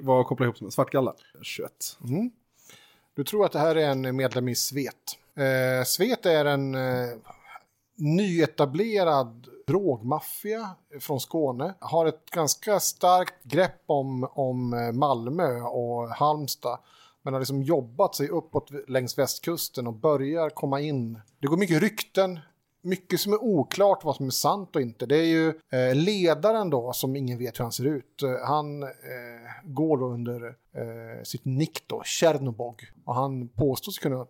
Vad 0.00 0.26
kopplar 0.26 0.44
jag 0.44 0.48
ihop 0.48 0.58
som 0.58 0.70
Svartgalla? 0.70 1.14
21. 1.42 1.72
Mm. 2.04 2.30
Du 3.14 3.24
tror 3.24 3.44
att 3.44 3.52
det 3.52 3.58
här 3.58 3.76
är 3.76 3.88
en 3.90 4.16
medlem 4.16 4.48
i 4.48 4.54
Svet. 4.54 5.18
Eh, 5.34 5.84
Svet 5.84 6.26
är 6.26 6.44
en 6.44 6.74
eh, 6.74 7.16
nyetablerad 7.96 9.46
drogmaffia 9.66 10.70
från 11.00 11.20
Skåne. 11.20 11.74
Har 11.80 12.06
ett 12.06 12.30
ganska 12.30 12.80
starkt 12.80 13.44
grepp 13.44 13.82
om, 13.86 14.28
om 14.32 14.72
eh, 14.72 14.92
Malmö 14.92 15.60
och 15.60 16.08
Halmstad. 16.08 16.78
Men 17.22 17.32
har 17.32 17.40
liksom 17.40 17.62
jobbat 17.62 18.14
sig 18.14 18.28
uppåt 18.28 18.70
längs 18.88 19.18
västkusten 19.18 19.86
och 19.86 19.92
börjar 19.92 20.50
komma 20.50 20.80
in. 20.80 21.20
Det 21.38 21.46
går 21.46 21.56
mycket 21.56 21.82
rykten. 21.82 22.40
Mycket 22.86 23.20
som 23.20 23.32
är 23.32 23.42
oklart 23.42 24.04
vad 24.04 24.16
som 24.16 24.26
är 24.26 24.30
sant 24.30 24.76
och 24.76 24.82
inte. 24.82 25.06
Det 25.06 25.16
är 25.16 25.24
ju 25.24 25.48
eh, 25.48 25.94
ledaren 25.94 26.70
då 26.70 26.92
som 26.92 27.16
ingen 27.16 27.38
vet 27.38 27.58
hur 27.58 27.62
han 27.62 27.72
ser 27.72 27.84
ut. 27.84 28.22
Eh, 28.22 28.46
han 28.46 28.82
eh, 28.82 28.88
går 29.64 29.98
då 29.98 30.06
under 30.06 30.46
eh, 30.46 31.22
sitt 31.24 31.44
nick 31.44 31.88
då, 31.88 32.02
Tjernobog. 32.04 32.90
Och 33.04 33.14
han 33.14 33.48
påstås 33.48 33.98
kunna 33.98 34.26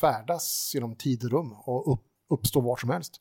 färdas 0.00 0.70
genom 0.74 0.94
tid 0.94 1.24
och 1.24 1.30
rum 1.30 1.52
och 1.52 1.92
upp, 1.92 2.02
uppstå 2.30 2.60
var 2.60 2.76
som 2.76 2.90
helst. 2.90 3.20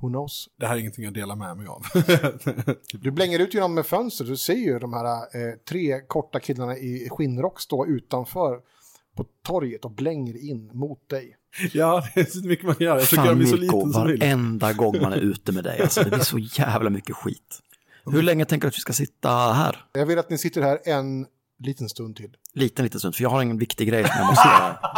Who 0.00 0.08
knows? 0.08 0.48
Det 0.56 0.66
här 0.66 0.74
är 0.74 0.80
ingenting 0.80 1.04
jag 1.04 1.14
delar 1.14 1.36
med 1.36 1.56
mig 1.56 1.66
av. 1.66 1.86
Du 2.92 3.10
blänger 3.10 3.38
ut 3.38 3.54
genom 3.54 3.84
fönstret, 3.84 4.28
du 4.28 4.36
ser 4.36 4.54
ju 4.54 4.78
de 4.78 4.92
här 4.92 5.06
eh, 5.06 5.54
tre 5.68 6.00
korta 6.00 6.40
killarna 6.40 6.76
i 6.76 7.08
skinnrock 7.10 7.60
stå 7.60 7.86
utanför 7.86 8.60
på 9.14 9.24
torget 9.42 9.84
och 9.84 9.90
blänger 9.90 10.50
in 10.50 10.70
mot 10.72 11.08
dig. 11.08 11.36
Ja, 11.72 12.04
det 12.14 12.20
är 12.20 12.24
så 12.24 12.46
mycket 12.46 12.66
man 12.66 12.74
kan 12.74 12.84
göra. 12.84 12.98
Jag 12.98 13.04
försöker 13.04 13.24
göra 13.24 13.36
mig 13.36 13.46
så 13.46 13.56
liten 13.56 13.92
som 13.92 14.04
möjligt. 14.04 14.22
varenda 14.22 14.72
gång 14.72 15.02
man 15.02 15.12
är 15.12 15.16
ute 15.16 15.52
med 15.52 15.64
dig, 15.64 15.80
alltså, 15.80 16.02
det 16.02 16.10
blir 16.10 16.18
så 16.20 16.38
jävla 16.38 16.90
mycket 16.90 17.16
skit. 17.16 17.60
Hur 18.04 18.22
länge 18.22 18.44
tänker 18.44 18.66
du 18.66 18.68
att 18.68 18.76
vi 18.76 18.80
ska 18.80 18.92
sitta 18.92 19.52
här? 19.52 19.84
Jag 19.92 20.06
vill 20.06 20.18
att 20.18 20.30
ni 20.30 20.38
sitter 20.38 20.62
här 20.62 20.78
en 20.84 21.26
liten 21.58 21.88
stund 21.88 22.16
till. 22.16 22.30
Liten, 22.54 22.84
liten 22.84 23.00
stund, 23.00 23.14
för 23.14 23.22
jag 23.22 23.30
har 23.30 23.40
en 23.40 23.58
viktig 23.58 23.88
grej 23.88 24.04
som 24.04 24.14
jag 24.18 24.26
måste 24.26 24.48
göra. 24.48 24.78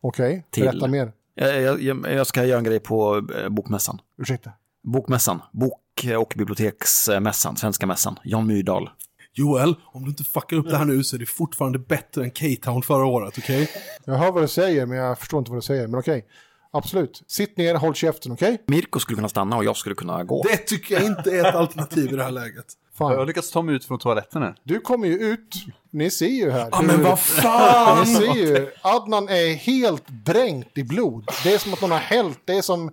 Okej, 0.00 0.46
Till. 0.50 0.64
berätta 0.64 0.86
mer. 0.86 1.12
Jag, 1.34 1.62
jag, 1.62 1.82
jag 1.82 2.12
jag 2.12 2.26
ska 2.26 2.44
göra 2.44 2.58
en 2.58 2.64
grej 2.64 2.80
på 2.80 3.28
eh, 3.38 3.48
Bokmässan. 3.48 4.00
Ursäkta. 4.18 4.50
Bokmässan, 4.82 5.42
Bok 5.52 6.06
och 6.18 6.34
biblioteksmässan, 6.36 7.56
Svenska 7.56 7.86
mässan, 7.86 8.18
Jan 8.24 8.46
Myrdal. 8.46 8.90
Joel, 9.38 9.74
om 9.84 10.02
du 10.04 10.08
inte 10.10 10.24
fuckar 10.24 10.56
upp 10.56 10.70
det 10.70 10.76
här 10.76 10.84
nu 10.84 11.04
så 11.04 11.16
är 11.16 11.20
det 11.20 11.26
fortfarande 11.26 11.78
bättre 11.78 12.24
än 12.24 12.30
K-Town 12.30 12.82
förra 12.82 13.04
året, 13.06 13.34
okej? 13.38 13.70
Jag 14.04 14.14
hör 14.14 14.32
vad 14.32 14.42
du 14.42 14.48
säger, 14.48 14.86
men 14.86 14.98
jag 14.98 15.18
förstår 15.18 15.38
inte 15.38 15.50
vad 15.50 15.58
du 15.58 15.62
säger. 15.62 15.86
Men 15.86 16.00
okej, 16.00 16.24
absolut. 16.72 17.22
Sitt 17.26 17.56
ner, 17.56 17.74
håll 17.74 17.94
käften, 17.94 18.32
okej? 18.32 18.62
Mirko 18.66 18.98
skulle 19.00 19.16
kunna 19.16 19.28
stanna 19.28 19.56
och 19.56 19.64
jag 19.64 19.76
skulle 19.76 19.94
kunna 19.94 20.24
gå. 20.24 20.42
Det 20.50 20.56
tycker 20.56 20.94
jag 20.94 21.04
inte 21.04 21.30
är 21.30 21.44
ett 21.48 21.54
alternativ 21.54 22.12
i 22.12 22.16
det 22.16 22.22
här 22.24 22.30
läget. 22.30 22.64
Jag 22.98 23.06
har 23.06 23.16
Fan. 23.16 23.26
lyckats 23.26 23.50
ta 23.50 23.62
mig 23.62 23.74
ut 23.74 23.84
från 23.84 23.98
toaletten 23.98 24.42
här. 24.42 24.54
Du 24.64 24.80
kommer 24.80 25.08
ju 25.08 25.14
ut, 25.18 25.54
ni 25.90 26.10
ser 26.10 26.26
ju 26.26 26.50
här. 26.50 26.68
Ja, 26.72 26.82
men 26.82 26.96
hur- 26.96 27.04
vad 27.04 27.18
fan! 27.20 27.98
Ni 28.08 28.14
ser 28.14 28.34
ju, 28.34 28.70
Adnan 28.82 29.28
är 29.28 29.54
helt 29.54 30.04
dränkt 30.08 30.78
i 30.78 30.84
blod. 30.84 31.28
Det 31.44 31.54
är 31.54 31.58
som 31.58 31.72
att 31.72 31.80
någon 31.80 31.90
har 31.90 31.98
hällt, 31.98 32.40
det 32.44 32.52
är 32.52 32.62
som 32.62 32.90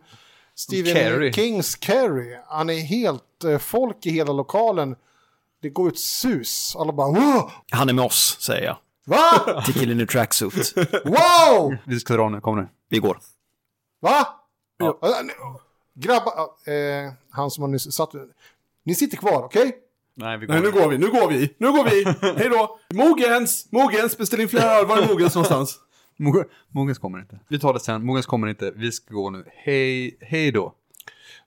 Stephen 0.55 0.93
Carey. 0.93 1.33
Kings 1.33 1.75
Carey. 1.75 2.37
Han 2.47 2.69
är 2.69 2.79
helt, 2.79 3.43
eh, 3.43 3.57
folk 3.57 4.05
i 4.05 4.09
hela 4.09 4.33
lokalen, 4.33 4.95
det 5.63 5.69
går 5.69 5.87
ut 5.87 5.99
sus. 5.99 6.75
Alla 6.79 6.93
bara 6.93 7.07
wow! 7.07 7.51
Han 7.71 7.89
är 7.89 7.93
med 7.93 8.05
oss, 8.05 8.37
säger 8.39 8.63
jag. 8.65 8.77
Va? 9.05 9.61
Till 9.65 9.73
killen 9.73 10.01
i 10.01 10.07
tracksuit. 10.07 10.73
Wow! 11.05 11.75
Vi 11.85 11.99
ska 11.99 12.13
dra 12.13 12.29
nu, 12.29 12.41
kom 12.41 12.55
nu. 12.55 12.67
Vi 12.89 12.97
går. 12.99 13.19
Va? 14.01 14.27
Ja. 14.77 14.99
Grabbar, 15.95 16.33
eh, 16.73 17.13
han 17.29 17.51
som 17.51 17.61
har 17.61 17.67
nyss 17.69 17.95
satt, 17.95 18.09
ni 18.85 18.95
sitter 18.95 19.17
kvar, 19.17 19.43
okej? 19.43 19.75
Nej, 20.15 20.37
vi 20.37 20.45
går. 20.45 20.53
Nej, 20.53 20.63
nu 20.63 20.71
går 20.71 20.89
vi, 20.89 20.97
nu 20.97 21.11
går 21.11 21.27
vi, 21.29 21.55
nu 21.57 21.71
går 21.71 21.83
vi! 21.83 22.03
Hej 22.37 22.49
då! 22.49 22.79
Mogens! 22.93 23.67
Mogens, 23.71 24.17
beställ 24.17 24.41
in 24.41 24.49
flera 24.49 24.71
öl. 24.71 24.85
Var 24.85 24.97
är 24.97 25.07
Mogens 25.13 25.35
någonstans? 25.35 25.79
Mo- 26.19 26.45
Mogens 26.71 26.97
kommer 26.99 27.19
inte. 27.19 27.39
Vi 27.47 27.59
tar 27.59 27.73
det 27.73 27.79
sen. 27.79 28.05
Mogens 28.05 28.25
kommer 28.25 28.47
inte. 28.47 28.71
Vi 28.75 28.91
ska 28.91 29.13
gå 29.13 29.29
nu. 29.29 29.45
Hej, 29.55 30.17
hej 30.21 30.51
då. 30.51 30.73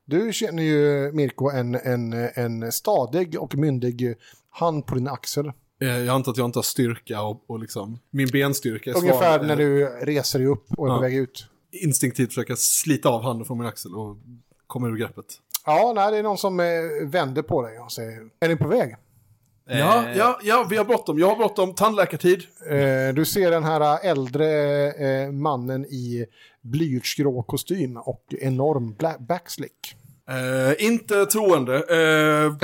Du 0.07 0.33
känner 0.33 0.63
ju, 0.63 1.13
Mirko, 1.13 1.51
en, 1.51 1.75
en, 1.75 2.13
en 2.35 2.73
stadig 2.73 3.41
och 3.43 3.55
myndig 3.57 4.15
hand 4.51 4.87
på 4.87 4.95
din 4.95 5.09
axel. 5.09 5.53
Eh, 5.81 5.89
Jag 5.89 6.09
antar 6.15 6.33
att 6.33 6.39
jag 6.39 6.45
inte 6.49 6.59
har 6.59 6.63
styrka 6.63 7.23
och, 7.23 7.45
och 7.51 7.59
liksom, 7.59 7.99
min 8.11 8.29
benstyrka 8.33 8.91
är 8.91 8.95
svag. 8.95 9.03
Ungefär 9.03 9.43
när 9.43 9.57
du 9.57 9.87
reser 9.87 10.39
dig 10.39 10.49
upp 10.49 10.67
och 10.77 10.87
är 10.87 10.91
Ja. 10.91 10.97
på 10.97 11.03
väg 11.03 11.15
ut. 11.17 11.47
Instinktivt 11.73 12.29
försöker 12.29 12.51
jag 12.51 12.59
slita 12.59 13.09
av 13.09 13.23
handen 13.23 13.45
från 13.47 13.59
min 13.59 13.67
axel 13.67 13.95
och 13.95 14.17
komma 14.67 14.89
ur 14.89 14.97
greppet. 14.97 15.25
Ja, 15.67 15.93
nej, 15.97 16.13
det 16.13 16.19
är 16.19 16.23
någon 16.23 16.39
som 16.39 16.61
eh, 16.61 16.67
vänder 17.03 17.43
på 17.43 17.63
dig 17.63 17.79
och 17.79 17.93
säger, 17.93 18.21
är 18.41 18.49
ni 18.49 18.57
på 18.57 18.69
väg? 18.69 18.97
Ja, 19.69 20.09
Eh, 20.09 20.17
ja, 20.17 20.39
ja, 20.43 20.67
vi 20.71 20.77
har 20.77 20.85
bråttom. 20.85 21.19
Jag 21.19 21.27
har 21.29 21.37
bråttom. 21.37 21.75
Tandläkartid. 21.75 22.43
Eh, 22.71 23.15
du 23.15 23.25
ser 23.25 23.51
den 23.51 23.65
här 23.65 23.99
äldre 24.05 24.47
eh, 24.93 25.33
mannen 25.33 25.85
i 25.85 26.27
blyertsgrå 26.63 27.43
kostym 27.43 27.97
och 27.97 28.25
enorm 28.41 28.97
backslick. 29.29 29.97
Eh, 30.29 30.87
inte 30.87 31.27
troende. 31.27 31.83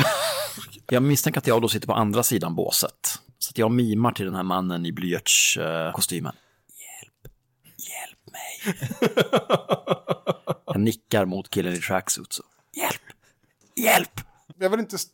Jag 0.91 1.03
misstänker 1.03 1.41
att 1.41 1.47
jag 1.47 1.63
då 1.63 1.69
sitter 1.69 1.87
på 1.87 1.93
andra 1.95 2.23
sidan 2.23 2.55
båset. 2.55 3.19
Så 3.39 3.51
att 3.51 3.59
jag 3.59 3.71
mimar 3.71 4.13
till 4.13 4.25
den 4.25 4.35
här 4.35 4.43
mannen 4.43 4.87
i 4.87 4.93
blyertskostymen. 4.93 6.33
Hjälp, 6.69 7.35
hjälp 7.89 8.33
mig. 8.33 8.77
Jag 10.67 10.81
nickar 10.81 11.25
mot 11.25 11.49
killen 11.51 11.73
i 11.73 11.79
tracksuit. 11.79 12.33
Så. 12.33 12.43
Hjälp, 12.77 13.03
hjälp. 13.77 14.21
Jag 14.59 14.71
vill 14.71 14.81
inte 14.81 14.95
st- 14.97 15.13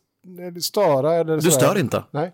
störa 0.61 1.13
eller 1.15 1.35
Du 1.35 1.41
sådär. 1.41 1.51
stör 1.51 1.79
inte. 1.79 2.03
Nej. 2.11 2.33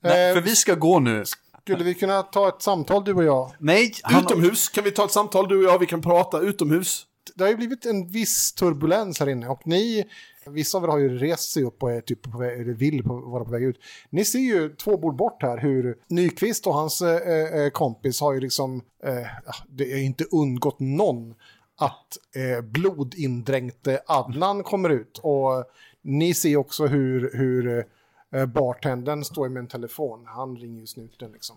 Nej, 0.00 0.28
Eh, 0.30 0.34
för 0.34 0.40
vi 0.42 0.56
ska 0.56 0.74
gå 0.74 0.98
nu. 0.98 1.24
Skulle 1.62 1.84
vi 1.84 1.94
kunna 1.94 2.22
ta 2.22 2.48
ett 2.48 2.62
samtal 2.62 3.04
du 3.04 3.14
och 3.14 3.24
jag? 3.24 3.52
Nej, 3.58 3.92
han... 4.02 4.22
utomhus. 4.24 4.68
Kan 4.68 4.84
vi 4.84 4.90
ta 4.90 5.04
ett 5.04 5.10
samtal 5.10 5.48
du 5.48 5.56
och 5.66 5.72
jag? 5.72 5.78
Vi 5.78 5.86
kan 5.86 6.02
prata 6.02 6.40
utomhus. 6.40 7.04
Det 7.34 7.44
har 7.44 7.50
ju 7.50 7.56
blivit 7.56 7.86
en 7.86 8.06
viss 8.08 8.52
turbulens 8.52 9.20
här 9.20 9.28
inne 9.28 9.48
och 9.48 9.66
ni, 9.66 10.04
vissa 10.46 10.78
av 10.78 10.84
er 10.84 10.88
har 10.88 10.98
ju 10.98 11.18
rest 11.18 11.52
sig 11.52 11.64
upp 11.64 11.82
och 11.82 11.92
är 11.92 12.00
typ 12.00 12.22
på 12.22 12.38
väg, 12.38 12.60
eller 12.60 12.72
vill 12.72 13.02
på, 13.02 13.14
vara 13.14 13.44
på 13.44 13.50
väg 13.50 13.62
ut. 13.62 13.76
Ni 14.10 14.24
ser 14.24 14.38
ju 14.38 14.74
två 14.74 14.96
bord 14.98 15.16
bort 15.16 15.42
här 15.42 15.58
hur 15.58 15.96
Nyqvist 16.08 16.66
och 16.66 16.74
hans 16.74 17.02
eh, 17.02 17.60
eh, 17.60 17.70
kompis 17.70 18.20
har 18.20 18.34
ju 18.34 18.40
liksom, 18.40 18.82
eh, 19.04 19.26
det 19.68 19.92
är 19.92 19.98
inte 19.98 20.24
undgått 20.24 20.80
någon 20.80 21.34
att 21.80 22.18
eh, 22.36 22.64
blodindränkte 22.64 24.00
Adnan 24.06 24.62
kommer 24.62 24.88
ut. 24.90 25.20
Och 25.22 25.64
ni 26.08 26.34
ser 26.34 26.56
också 26.56 26.86
hur, 26.86 27.30
hur 27.34 27.86
eh, 28.34 28.46
bartendern 28.46 29.24
står 29.24 29.48
med 29.48 29.60
en 29.60 29.68
telefon. 29.68 30.24
Han 30.26 30.56
ringer 30.56 30.80
ju 30.80 30.86
snuten 30.86 31.32
liksom. 31.32 31.56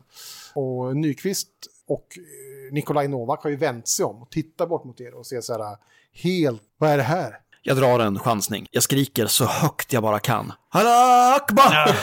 Och 0.54 0.97
Nyqvist 0.97 1.47
och 1.88 2.18
eh, 2.18 2.74
Nikolaj 2.74 3.08
Novak 3.08 3.43
har 3.43 3.49
ju 3.49 3.56
vänt 3.56 3.88
sig 3.88 4.06
om 4.06 4.22
och 4.22 4.30
tittar 4.30 4.68
bort 4.68 4.84
mot 4.84 5.02
er 5.02 5.14
och 5.14 5.26
ser 5.26 5.41
så 5.41 5.54
här 5.54 5.78
helt, 6.14 6.62
vad 6.78 6.89
är 6.89 6.97
det 6.97 7.04
här? 7.04 7.38
Jag 7.64 7.78
drar 7.78 7.99
en 7.99 8.20
chansning. 8.20 8.68
Jag 8.72 8.84
skriker 8.84 9.26
så 9.26 9.45
högt 9.45 9.93
jag 9.93 10.04
bara 10.04 10.20
kan. 10.20 10.54
Allah 10.70 11.36
Akbar! 11.36 11.97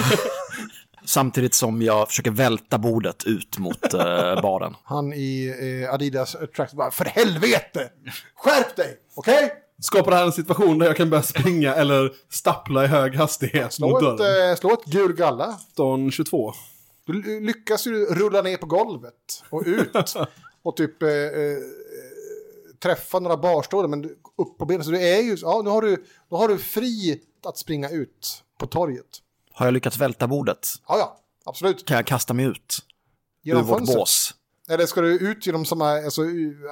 Samtidigt 1.05 1.55
som 1.55 1.83
jag 1.83 2.09
försöker 2.09 2.31
välta 2.31 2.79
bordet 2.79 3.25
ut 3.25 3.59
mot 3.59 3.95
eh, 3.95 4.43
baren. 4.43 4.75
Han 4.85 5.13
i 5.13 5.55
eh, 5.85 5.95
Adidas 5.95 6.37
Track 6.57 6.73
bara, 6.73 6.91
för 6.91 7.05
helvete! 7.05 7.91
Skärp 8.35 8.77
dig! 8.77 8.97
Okej? 9.15 9.53
Skapar 9.83 10.11
det 10.11 10.17
här 10.17 10.25
en 10.27 10.33
situation 10.33 10.79
där 10.79 10.87
jag 10.87 10.97
kan 10.97 11.11
börja 11.11 11.23
springa 11.23 11.75
eller 11.75 12.13
stappla 12.31 12.85
i 12.85 12.87
hög 12.87 13.15
hastighet 13.15 13.65
mot 13.65 13.73
Slå, 13.73 13.97
ett, 14.13 14.19
dörren? 14.19 14.51
eh, 14.51 14.57
slå 14.57 14.73
ett 14.73 14.85
gul 14.85 15.13
galla. 15.13 15.59
17, 15.73 16.11
22. 16.11 16.53
Du 17.07 17.13
ly- 17.23 17.41
lyckas 17.41 17.87
ju 17.87 18.07
rulla 18.07 18.43
ner 18.43 18.57
på 18.57 18.67
golvet 18.67 19.15
och 19.51 19.63
ut. 19.67 20.15
och 20.63 20.77
typ 20.77 21.03
eh, 21.03 21.09
eh, 21.11 21.59
träffa 22.83 23.19
några 23.19 23.37
barstålar, 23.37 23.89
men 23.89 24.05
upp 24.37 24.59
på 24.59 24.65
benen. 24.67 24.85
Så 24.85 24.91
du 24.91 25.01
är 25.09 25.23
ju, 25.23 25.37
ja, 25.43 25.61
nu 25.65 25.71
har 25.71 25.83
du, 25.83 26.05
då 26.31 26.37
har 26.37 26.49
du 26.49 26.59
fri 26.59 27.21
att 27.45 27.59
springa 27.59 27.91
ut 27.91 28.43
på 28.59 28.67
torget. 28.67 29.07
Har 29.53 29.67
jag 29.67 29.73
lyckats 29.75 29.99
välta 29.99 30.27
bordet? 30.27 30.69
Ja, 30.89 30.99
ja, 30.99 31.19
absolut. 31.45 31.87
Kan 31.87 31.97
jag 31.97 32.07
kasta 32.07 32.35
mig 32.35 32.45
ut 32.45 32.79
Genom 33.43 33.63
ur 33.63 33.67
vårt 33.67 33.79
fönstret. 33.79 33.99
bås? 33.99 34.35
Eller 34.69 34.87
ska 34.87 35.01
du 35.01 35.19
ut 35.31 35.47
genom 35.47 35.65
samma, 35.65 35.91
alltså, 35.91 36.23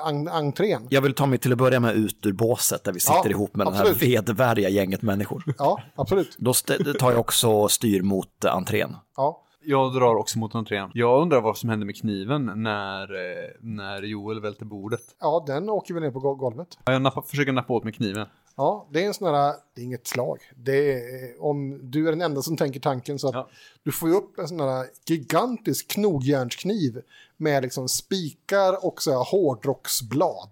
en, 0.09 0.29
entrén? 0.29 0.87
Jag 0.91 1.01
vill 1.03 1.15
ta 1.15 1.27
mig 1.27 1.39
till 1.39 1.53
att 1.53 1.59
börja 1.59 1.81
med 1.81 1.95
ut 1.97 2.27
ur 2.27 2.33
båset 2.33 2.85
där 2.85 2.93
vi 2.93 3.01
sitter 3.01 3.21
Ja, 3.25 3.31
ihop 3.31 3.57
med 3.57 3.67
absolut. 3.69 4.01
här 4.03 4.09
vedervärdiga 4.09 4.69
gänget 4.69 5.03
människor. 5.03 5.43
Ja, 5.59 5.81
absolut. 5.95 6.37
Då 6.39 6.53
tar 6.99 7.11
jag 7.11 7.21
också 7.21 7.69
styr 7.69 8.03
mot 8.03 8.45
eh, 8.45 8.55
entrén. 8.55 8.97
Ja. 9.17 9.43
Jag 9.69 9.95
drar 9.95 10.15
också 10.15 10.39
mot 10.39 10.55
entrén. 10.55 10.91
Jag 10.95 11.23
undrar 11.23 11.41
vad 11.41 11.57
som 11.59 11.69
hände 11.71 11.87
med 11.87 11.97
kniven 11.97 12.51
när, 12.63 13.03
eh, 13.15 13.51
när 13.61 14.03
Joel 14.03 14.41
välte 14.41 14.65
bordet. 14.65 15.01
ja, 15.21 15.45
den 15.47 15.69
åker 15.71 15.95
vi 15.95 16.01
ner 16.01 16.11
på 16.11 16.21
go- 16.21 16.35
golvet. 16.35 16.69
Jag 16.85 17.03
nappar, 17.03 17.23
försöker 17.23 17.53
nappa 17.53 17.73
åt 17.73 17.85
med 17.85 17.95
kniven. 17.95 18.27
Ja, 18.57 18.89
det 18.93 19.03
är 19.03 19.07
en 19.07 19.15
sån 19.15 19.35
här, 19.35 19.55
det 19.75 19.81
är 19.81 19.85
inget 19.85 20.07
slag. 20.07 20.39
Det 20.57 20.93
är, 20.93 21.43
om 21.45 21.91
du 21.91 22.07
är 22.09 22.11
den 22.13 22.23
enda 22.23 22.43
som 22.43 22.57
tänker 22.57 22.81
tanken 22.81 23.19
så 23.19 23.29
att 23.29 23.35
Ja. 23.35 23.49
du 23.83 23.93
får 23.93 24.09
ju 24.09 24.15
upp 24.15 24.39
en 24.39 24.49
sån 24.49 24.61
här 24.61 24.87
gigantisk 25.07 25.89
knogjärnskniv 25.89 27.03
med 27.37 27.63
liksom 27.63 27.89
spikar 27.89 28.87
och 28.87 29.03
så 29.03 29.11
här 29.11 29.25
hårdrocksblad. 29.31 30.51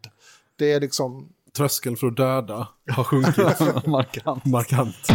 Det 0.57 0.73
är 0.73 0.81
liksom, 0.81 1.29
Tröskeln 1.57 1.97
för 1.97 2.07
att 2.07 2.17
döda 2.17 2.69
har 2.91 3.05
sjunkit 3.05 3.37
Markant. 3.87 4.45
markant. 4.45 5.11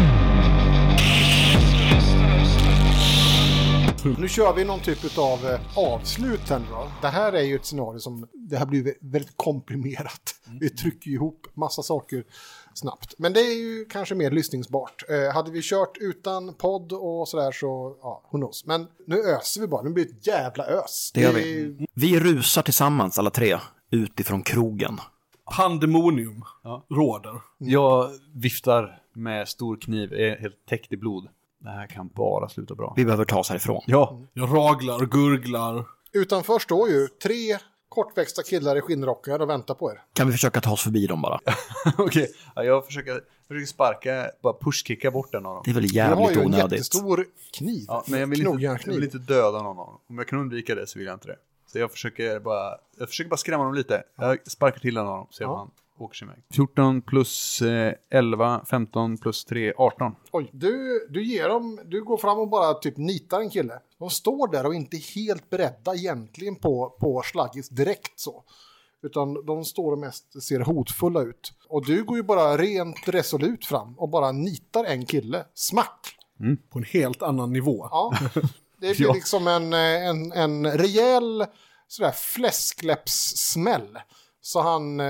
nu 4.17 4.27
kör 4.27 4.53
vi 4.53 4.65
någon 4.65 4.79
typ 4.79 5.17
av 5.17 5.45
eh, 5.45 5.77
avslut 5.77 6.49
här 6.49 6.59
nu 6.59 6.65
då. 6.69 6.91
Det 7.01 7.07
här 7.07 7.33
är 7.33 7.41
ju 7.41 7.55
ett 7.55 7.65
scenario 7.65 7.99
som, 7.99 8.27
det 8.33 8.57
har 8.57 8.65
blivit 8.65 8.97
väldigt 9.01 9.33
komprimerat. 9.35 10.35
Vi 10.59 10.69
trycker 10.69 11.11
ihop 11.11 11.47
massa 11.53 11.83
saker 11.83 12.23
snabbt. 12.79 13.13
Men 13.17 13.33
det 13.33 13.39
är 13.39 13.55
ju 13.57 13.85
kanske 13.85 14.15
mer 14.15 14.31
lyssningsbart. 14.31 15.03
Eh, 15.09 15.33
hade 15.33 15.51
vi 15.51 15.61
kört 15.63 15.97
utan 15.99 16.53
podd 16.53 16.93
och 16.93 17.27
sådär 17.27 17.51
så, 17.51 17.97
ja, 18.01 18.21
who 18.31 18.37
knows. 18.37 18.65
Men 18.65 18.87
nu 19.07 19.15
öser 19.23 19.61
vi 19.61 19.67
bara, 19.67 19.81
nu 19.81 19.89
blir 19.89 20.05
det 20.05 20.11
ett 20.11 20.27
jävla 20.27 20.65
ös. 20.65 21.11
Det 21.13 21.21
gör 21.21 21.29
är- 21.29 21.33
vi. 21.33 21.87
Vi 21.93 22.19
rusar 22.19 22.61
tillsammans 22.61 23.19
alla 23.19 23.29
tre 23.29 23.57
utifrån 23.91 24.41
krogen. 24.43 24.97
Pandemonium 25.57 26.43
råder. 26.91 27.41
Jag 27.57 28.09
viftar 28.35 29.01
med 29.13 29.47
stor 29.47 29.77
kniv, 29.77 30.13
är 30.13 30.37
helt 30.39 30.65
täckt 30.69 30.93
i 30.93 30.97
blod. 30.97 31.27
Det 31.61 31.69
här 31.69 31.87
kan 31.87 32.07
bara 32.15 32.49
sluta 32.49 32.75
bra. 32.75 32.93
Vi 32.95 33.05
behöver 33.05 33.25
ta 33.25 33.39
oss 33.39 33.49
härifrån. 33.49 33.81
Ja, 33.87 34.21
Jag 34.33 34.55
raglar, 34.57 35.05
gurglar. 35.05 35.85
Utanför 36.13 36.59
står 36.59 36.89
ju 36.89 37.07
tre 37.07 37.57
kortväxta 37.89 38.43
killar 38.43 38.75
i 38.75 38.81
skinnrockar 38.81 39.39
och 39.39 39.49
väntar 39.49 39.73
på 39.75 39.91
er. 39.91 40.01
Kan 40.13 40.27
vi 40.27 40.33
försöka 40.33 40.61
ta 40.61 40.71
oss 40.71 40.81
förbi 40.83 41.07
dem 41.07 41.21
bara? 41.21 41.39
okej. 41.97 42.31
Ja, 42.55 42.63
jag 42.63 42.85
försöker, 42.85 43.21
försöker 43.47 43.65
sparka, 43.65 44.31
bara 44.43 44.53
pushkicka 44.53 45.11
bort 45.11 45.33
en 45.35 45.45
av 45.45 45.53
dem. 45.55 45.61
Det 45.65 45.71
är 45.71 45.75
väl 45.75 45.87
Du 45.87 45.99
har 46.01 46.09
jävligt 46.09 46.37
ju 46.37 46.41
en 46.41 46.45
onödigt. 46.47 46.71
jättestor 46.71 47.25
kniv. 47.57 47.85
Ja, 47.87 48.03
men 48.07 48.19
jag 48.19 48.27
vill, 48.27 48.47
inte, 48.47 48.63
jag 48.63 48.79
vill 48.85 49.03
inte 49.03 49.17
döda 49.17 49.61
någon 49.61 49.79
av 49.79 49.85
dem. 49.85 49.99
Om 50.09 50.17
jag 50.17 50.27
kan 50.27 50.39
undvika 50.39 50.75
det 50.75 50.87
så 50.87 50.99
vill 50.99 51.05
jag 51.07 51.15
inte 51.15 51.27
det. 51.27 51.37
Så 51.71 51.79
jag 51.79 51.91
försöker 51.91 52.39
bara, 52.39 52.75
jag 52.97 53.09
försöker 53.09 53.29
bara 53.29 53.37
skrämma 53.37 53.63
dem 53.63 53.73
lite. 53.73 54.03
Jag 54.17 54.51
sparkar 54.51 54.79
till 54.79 54.97
en 54.97 55.07
av 55.07 55.17
dem, 55.17 55.27
ser 55.31 55.43
Ja. 55.43 55.57
han 55.57 55.71
åker 56.03 56.15
sin 56.15 56.27
väg. 56.27 56.43
14 56.55 57.01
plus 57.01 57.61
eh, 57.61 57.93
11, 58.11 58.65
15 58.69 59.17
plus 59.17 59.45
3, 59.45 59.73
18. 59.77 60.15
Oj, 60.31 60.49
du, 60.53 61.07
du 61.09 61.23
ger 61.23 61.49
dem, 61.49 61.79
du 61.85 62.03
går 62.03 62.17
fram 62.17 62.39
och 62.39 62.49
bara 62.49 62.73
typ 62.73 62.97
nitar 62.97 63.39
en 63.41 63.49
kille. 63.49 63.73
De 63.99 64.09
står 64.09 64.47
där 64.51 64.65
och 64.65 64.75
inte 64.75 64.97
helt 65.15 65.49
beredda 65.49 65.95
egentligen 65.95 66.55
på, 66.55 66.89
på 66.99 67.21
slaggis 67.25 67.69
direkt 67.69 68.19
så. 68.19 68.43
Utan 69.01 69.45
de 69.45 69.65
står 69.65 69.91
och 69.91 69.97
mest 69.99 70.43
ser 70.43 70.59
hotfulla 70.59 71.21
ut. 71.21 71.53
Och 71.69 71.85
du 71.85 72.03
går 72.03 72.17
ju 72.17 72.23
bara 72.23 72.57
rent 72.57 73.07
resolut 73.07 73.65
fram 73.65 73.99
och 73.99 74.09
bara 74.09 74.31
nitar 74.31 74.83
en 74.85 75.05
kille. 75.05 75.45
Smack! 75.53 76.15
På 76.69 76.79
en 76.79 76.85
helt 76.85 77.21
annan 77.21 77.53
nivå. 77.53 77.87
Ja, 77.91 78.13
det 78.81 78.97
blir 78.97 79.07
Ja. 79.07 79.13
liksom 79.13 79.47
en, 79.47 79.73
eh, 79.73 80.07
en, 80.09 80.31
en 80.31 80.71
rejäl 80.77 81.45
sådär 81.87 82.11
fläskläppssmäll. 82.11 83.97
Så 84.41 84.61
han 84.61 84.99
eh, 84.99 85.05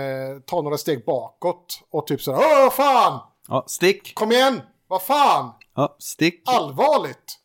tar 0.45 0.61
några 0.63 0.77
steg 0.77 1.05
bakåt 1.05 1.81
och 1.91 2.07
typ 2.07 2.21
sådär 2.21 2.39
Åh, 2.39 2.69
fan! 2.71 3.19
Ja, 3.47 3.63
stick! 3.67 4.15
Kom 4.15 4.31
igen! 4.31 4.61
Vad 4.87 5.01
fan! 5.01 5.51
Ja, 5.75 5.95
stick! 5.99 6.41
Allvarligt! 6.45 7.39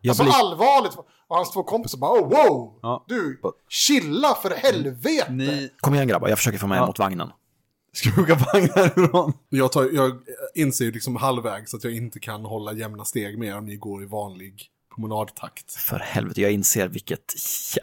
Jag 0.00 0.10
Alltså 0.10 0.22
blir... 0.22 0.32
allvarligt! 0.34 0.96
Och 1.28 1.36
hans 1.36 1.50
två 1.52 1.62
kompisar 1.62 1.98
bara 1.98 2.20
oh, 2.20 2.28
wow! 2.28 2.78
Ja. 2.82 3.04
Du, 3.08 3.40
chilla 3.68 4.34
för 4.34 4.50
helvete! 4.50 5.32
Ni 5.32 5.70
Kom 5.80 5.94
igen 5.94 6.08
grabbar, 6.08 6.28
jag 6.28 6.38
försöker 6.38 6.58
få 6.58 6.66
med 6.66 6.76
er 6.76 6.80
Ja. 6.80 6.86
mot 6.86 6.98
vagnen. 6.98 7.32
ska 7.92 8.10
hugga 8.10 8.34
vagnar 8.34 8.86
ifrån. 8.86 9.32
Jag, 9.48 9.72
tar, 9.72 9.88
jag 9.92 10.12
inser 10.54 10.84
ju 10.84 10.92
liksom 10.92 11.16
halvvägs 11.16 11.74
att 11.74 11.84
jag 11.84 11.92
inte 11.96 12.20
kan 12.20 12.44
hålla 12.44 12.72
jämna 12.72 13.04
steg 13.04 13.38
med 13.38 13.56
om 13.56 13.64
ni 13.66 13.76
går 13.76 14.02
i 14.02 14.06
vanlig 14.06 14.66
promenadtakt. 14.98 15.72
För 15.72 15.98
helvete, 15.98 16.40
jag 16.40 16.52
inser 16.52 16.88
vilket 16.88 17.34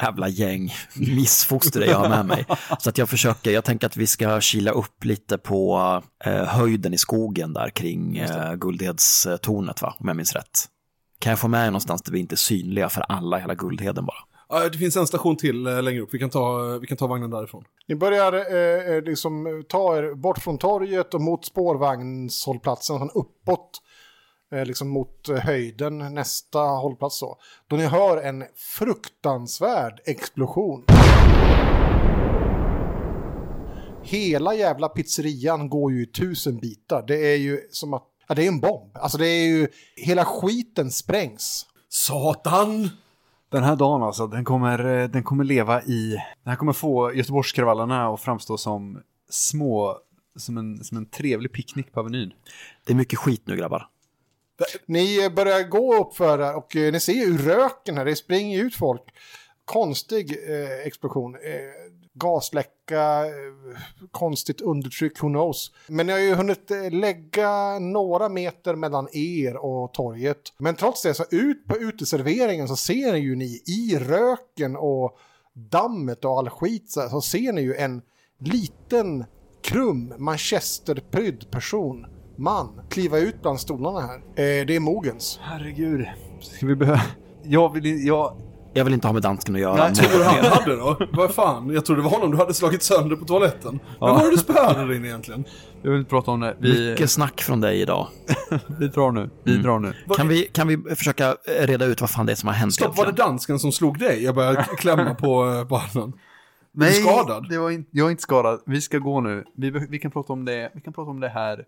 jävla 0.01 0.27
gäng 0.27 0.73
missfoster 0.95 1.81
jag 1.81 1.97
har 1.97 2.09
med 2.09 2.25
mig. 2.25 2.45
Så 2.79 2.89
att 2.89 2.97
jag 2.97 3.09
försöker, 3.09 3.51
jag 3.51 3.63
tänker 3.63 3.87
att 3.87 3.97
vi 3.97 4.07
ska 4.07 4.41
kila 4.41 4.71
upp 4.71 5.05
lite 5.05 5.37
på 5.37 6.01
eh, 6.25 6.33
höjden 6.33 6.93
i 6.93 6.97
skogen 6.97 7.53
där 7.53 7.69
kring 7.69 8.17
eh, 8.17 8.53
Guldhedstornet, 8.53 9.81
va? 9.81 9.95
om 9.99 10.07
jag 10.07 10.17
minns 10.17 10.33
rätt. 10.33 10.65
Kan 11.19 11.29
jag 11.29 11.39
få 11.39 11.47
med 11.47 11.61
er 11.61 11.71
någonstans 11.71 12.01
där 12.01 12.11
vi 12.11 12.19
inte 12.19 12.35
är 12.35 12.37
synliga 12.37 12.89
för 12.89 13.01
alla 13.01 13.37
i 13.37 13.41
hela 13.41 13.55
Guldheden 13.55 14.05
bara? 14.05 14.17
Ja, 14.49 14.69
det 14.69 14.77
finns 14.77 14.97
en 14.97 15.07
station 15.07 15.37
till 15.37 15.67
eh, 15.67 15.83
längre 15.83 16.01
upp. 16.01 16.13
Vi 16.13 16.19
kan 16.19 16.29
ta, 16.29 16.77
vi 16.81 16.87
kan 16.87 16.97
ta 16.97 17.07
vagnen 17.07 17.29
därifrån. 17.29 17.63
Ni 17.87 17.95
börjar 17.95 18.33
eh, 18.33 18.95
eh, 18.95 19.03
liksom 19.03 19.63
ta 19.69 19.97
er 19.97 20.15
bort 20.15 20.37
från 20.37 20.57
torget 20.57 21.13
och 21.13 21.21
mot 21.21 21.45
spårvagnshållplatsen, 21.45 22.99
sen 22.99 23.09
uppåt. 23.09 23.81
Eh, 24.51 24.65
liksom 24.65 24.89
mot 24.89 25.29
eh, 25.29 25.37
höjden, 25.37 25.97
nästa 25.97 26.59
hållplats 26.59 27.19
så. 27.19 27.37
Då 27.67 27.75
ni 27.75 27.85
hör 27.85 28.17
en 28.17 28.43
fruktansvärd 28.55 30.01
explosion. 30.05 30.85
Hela 34.03 34.53
jävla 34.53 34.89
pizzerian 34.89 35.69
går 35.69 35.91
ju 35.91 36.03
i 36.03 36.05
tusen 36.05 36.57
bitar. 36.57 37.03
Det 37.07 37.33
är 37.33 37.37
ju 37.37 37.61
som 37.71 37.93
att, 37.93 38.03
ja 38.27 38.35
det 38.35 38.43
är 38.43 38.47
en 38.47 38.59
bomb. 38.59 38.97
Alltså 38.97 39.17
det 39.17 39.27
är 39.27 39.47
ju, 39.47 39.67
hela 39.95 40.25
skiten 40.25 40.91
sprängs. 40.91 41.65
Satan! 41.89 42.89
Den 43.49 43.63
här 43.63 43.75
dagen 43.75 44.03
alltså, 44.03 44.27
den 44.27 44.45
kommer, 44.45 44.85
eh, 44.85 45.09
den 45.09 45.23
kommer 45.23 45.43
leva 45.43 45.83
i... 45.83 46.09
Den 46.43 46.49
här 46.49 46.55
kommer 46.55 46.73
få 46.73 47.13
Göteborgskravallerna 47.13 48.07
att 48.07 48.21
framstå 48.21 48.57
som 48.57 49.01
små... 49.29 49.97
Som 50.37 50.57
en, 50.57 50.83
som 50.83 50.97
en 50.97 51.05
trevlig 51.05 51.53
picknick 51.53 51.91
på 51.91 51.99
Avenyn. 51.99 52.33
Det 52.85 52.93
är 52.93 52.97
mycket 52.97 53.19
skit 53.19 53.41
nu 53.45 53.55
grabbar. 53.55 53.87
Ni 54.85 55.29
börjar 55.29 55.63
gå 55.63 55.95
upp 55.95 56.15
för 56.15 56.37
där 56.37 56.55
och 56.55 56.75
eh, 56.75 56.91
ni 56.91 56.99
ser 56.99 57.13
ju 57.13 57.37
röken 57.37 57.97
här, 57.97 58.05
det 58.05 58.15
springer 58.15 58.63
ut 58.63 58.75
folk. 58.75 59.03
Konstig 59.65 60.31
eh, 60.31 60.87
explosion. 60.87 61.35
Eh, 61.35 61.41
gasläcka, 62.15 63.25
eh, 63.25 63.77
konstigt 64.11 64.61
undertryck, 64.61 65.23
who 65.23 65.27
knows. 65.27 65.71
Men 65.87 66.07
ni 66.07 66.13
har 66.13 66.19
ju 66.19 66.33
hunnit 66.35 66.71
eh, 66.71 66.91
lägga 66.91 67.79
några 67.79 68.29
meter 68.29 68.75
mellan 68.75 69.07
er 69.11 69.57
och 69.57 69.93
torget. 69.93 70.41
Men 70.57 70.75
trots 70.75 71.01
det, 71.01 71.13
så 71.13 71.25
ut 71.31 71.67
på 71.67 71.77
uteserveringen 71.77 72.67
så 72.67 72.75
ser 72.75 73.13
ni 73.13 73.19
ju 73.19 73.35
ni 73.35 73.63
i 73.65 73.97
röken 73.99 74.75
och 74.75 75.17
dammet 75.53 76.25
och 76.25 76.37
all 76.37 76.49
skit 76.49 76.89
så, 76.89 77.01
här, 77.01 77.09
så 77.09 77.21
ser 77.21 77.53
ni 77.53 77.61
ju 77.61 77.75
en 77.75 78.01
liten 78.39 79.25
krum 79.63 80.13
manchesterprydd 80.17 81.51
person, 81.51 82.05
man, 82.37 82.81
kliva 82.89 83.17
ut 83.17 83.41
bland 83.41 83.59
stolarna 83.59 83.99
här. 83.99 84.15
Eh, 84.15 84.65
det 84.65 84.75
är 84.75 84.79
Mogens. 84.79 85.39
Herregud. 85.43 86.05
Ska 86.41 86.65
vi 86.65 86.75
behöva... 86.75 87.01
Jag 87.43 87.73
vill 87.73 88.07
jag... 88.07 88.41
Jag 88.73 88.83
vill 88.85 88.93
inte 88.93 89.07
ha 89.07 89.13
med 89.13 89.21
dansken 89.21 89.55
att 89.55 89.61
göra. 89.61 89.75
Nej. 89.75 89.93
Vad 90.01 90.19
Något 90.19 90.27
han 90.27 90.45
hade 90.59 90.75
då? 90.75 90.97
Vad 91.13 91.35
fan? 91.35 91.69
Jag 91.73 91.85
trodde 91.85 92.01
det 92.01 92.03
var 92.03 92.11
honom 92.11 92.31
du 92.31 92.37
hade 92.37 92.53
slagit 92.53 92.83
sönder 92.83 93.15
på 93.15 93.25
toaletten. 93.25 93.71
Men 93.71 93.99
vad 93.99 94.15
var 94.15 94.23
det 94.23 94.31
du 94.31 94.37
spöade 94.37 94.95
in 94.95 95.05
egentligen? 95.05 95.45
Jag 95.81 95.91
vill 95.91 95.99
inte 95.99 96.09
prata 96.09 96.31
om 96.31 96.39
det. 96.39 96.55
Vi, 96.59 96.89
Mycket 96.91 97.11
snack 97.11 97.41
från 97.41 97.61
dig 97.61 97.81
idag. 97.81 98.07
vi 98.79 98.87
drar 98.87 99.11
nu. 99.11 99.29
Vi 99.43 99.57
drar 99.57 99.79
nu. 99.79 99.93
Kan 100.17 100.27
vi, 100.27 100.43
kan 100.43 100.67
vi 100.67 100.95
försöka 100.95 101.35
reda 101.45 101.85
ut 101.85 102.01
vad 102.01 102.09
fan 102.09 102.25
det 102.25 102.31
är 102.31 102.35
som 102.35 102.47
har 102.47 102.53
hänt 102.53 102.73
Stopp, 102.73 102.87
var 102.87 102.95
det 102.95 103.01
egentligen? 103.07 103.29
dansken 103.29 103.59
som 103.59 103.71
slog 103.71 103.99
dig? 103.99 104.23
Jag 104.23 104.35
började 104.35 104.63
klämma 104.63 105.15
på 105.15 105.45
eh, 105.45 105.63
barnen. 105.63 106.13
Nej, 106.77 106.93
skadad? 106.93 107.49
Det 107.49 107.57
var 107.57 107.71
in, 107.71 107.85
jag 107.91 108.07
är 108.07 108.11
inte 108.11 108.23
skadad. 108.23 108.61
Vi 108.65 108.81
ska 108.81 108.97
gå 108.97 109.21
nu. 109.21 109.43
Vi, 109.57 109.69
vi, 109.69 109.99
kan 109.99 110.11
prata 110.11 110.33
om 110.33 110.45
det. 110.45 110.71
vi 110.73 110.81
kan 110.81 110.93
prata 110.93 111.11
om 111.11 111.19
det 111.19 111.29
här. 111.29 111.63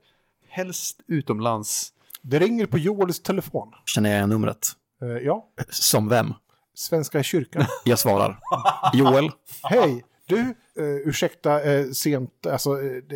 Helst 0.49 0.99
utomlands. 1.07 1.93
Det 2.21 2.39
ringer 2.39 2.65
på 2.65 2.77
Joels 2.77 3.19
telefon. 3.19 3.71
Känner 3.85 4.19
jag 4.19 4.29
numret? 4.29 4.67
Eh, 5.01 5.07
ja, 5.07 5.45
Som 5.69 6.09
vem? 6.09 6.33
Svenska 6.75 7.23
kyrkan. 7.23 7.65
Jag 7.85 7.99
svarar. 7.99 8.39
Joel? 8.93 9.31
Hej, 9.63 10.05
du, 10.27 10.37
uh, 10.39 10.53
ursäkta 11.05 11.63
eh, 11.63 11.89
sent, 11.91 12.45
alltså 12.47 12.71
eh, 12.81 12.91
det, 13.09 13.15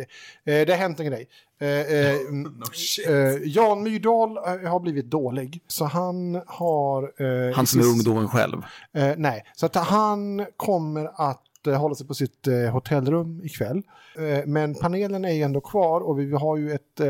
eh, 0.60 0.66
det 0.66 0.72
har 0.72 0.78
hänt 0.78 1.00
en 1.00 1.06
grej. 1.06 1.28
Eh, 1.60 1.68
eh, 1.68 2.16
mm, 2.28 2.62
eh, 3.08 3.14
Jan 3.44 3.82
Myrdal 3.82 4.36
eh, 4.36 4.70
har 4.70 4.80
blivit 4.80 5.10
dålig, 5.10 5.62
så 5.66 5.84
han 5.84 6.42
har... 6.46 7.02
eh, 7.48 7.54
Han 7.56 7.66
som 7.66 7.80
är 7.80 7.84
ungdomen 7.84 8.28
själv. 8.28 8.62
Eh, 8.94 9.12
nej, 9.16 9.44
så 9.56 9.66
att 9.66 9.74
han 9.76 10.46
kommer 10.56 11.30
att 11.30 11.42
eh, 11.66 11.74
hålla 11.74 11.94
sig 11.94 12.06
på 12.06 12.14
sitt 12.14 12.46
eh, 12.46 12.72
hotellrum 12.72 13.40
ikväll. 13.44 13.82
Eh, 14.16 14.46
men 14.46 14.74
panelen 14.74 15.24
är 15.24 15.32
ju 15.32 15.42
ändå 15.42 15.60
kvar 15.60 16.00
och 16.00 16.20
vi, 16.20 16.32
har 16.32 16.56
ju 16.56 16.72
ett... 16.72 17.00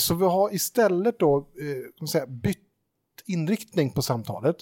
Så 0.00 0.14
vi 0.14 0.24
har 0.24 0.54
istället 0.54 1.18
då 1.18 1.46
säga, 2.10 2.26
bytt 2.26 2.58
inriktning 3.26 3.90
på 3.90 4.02
samtalet. 4.02 4.56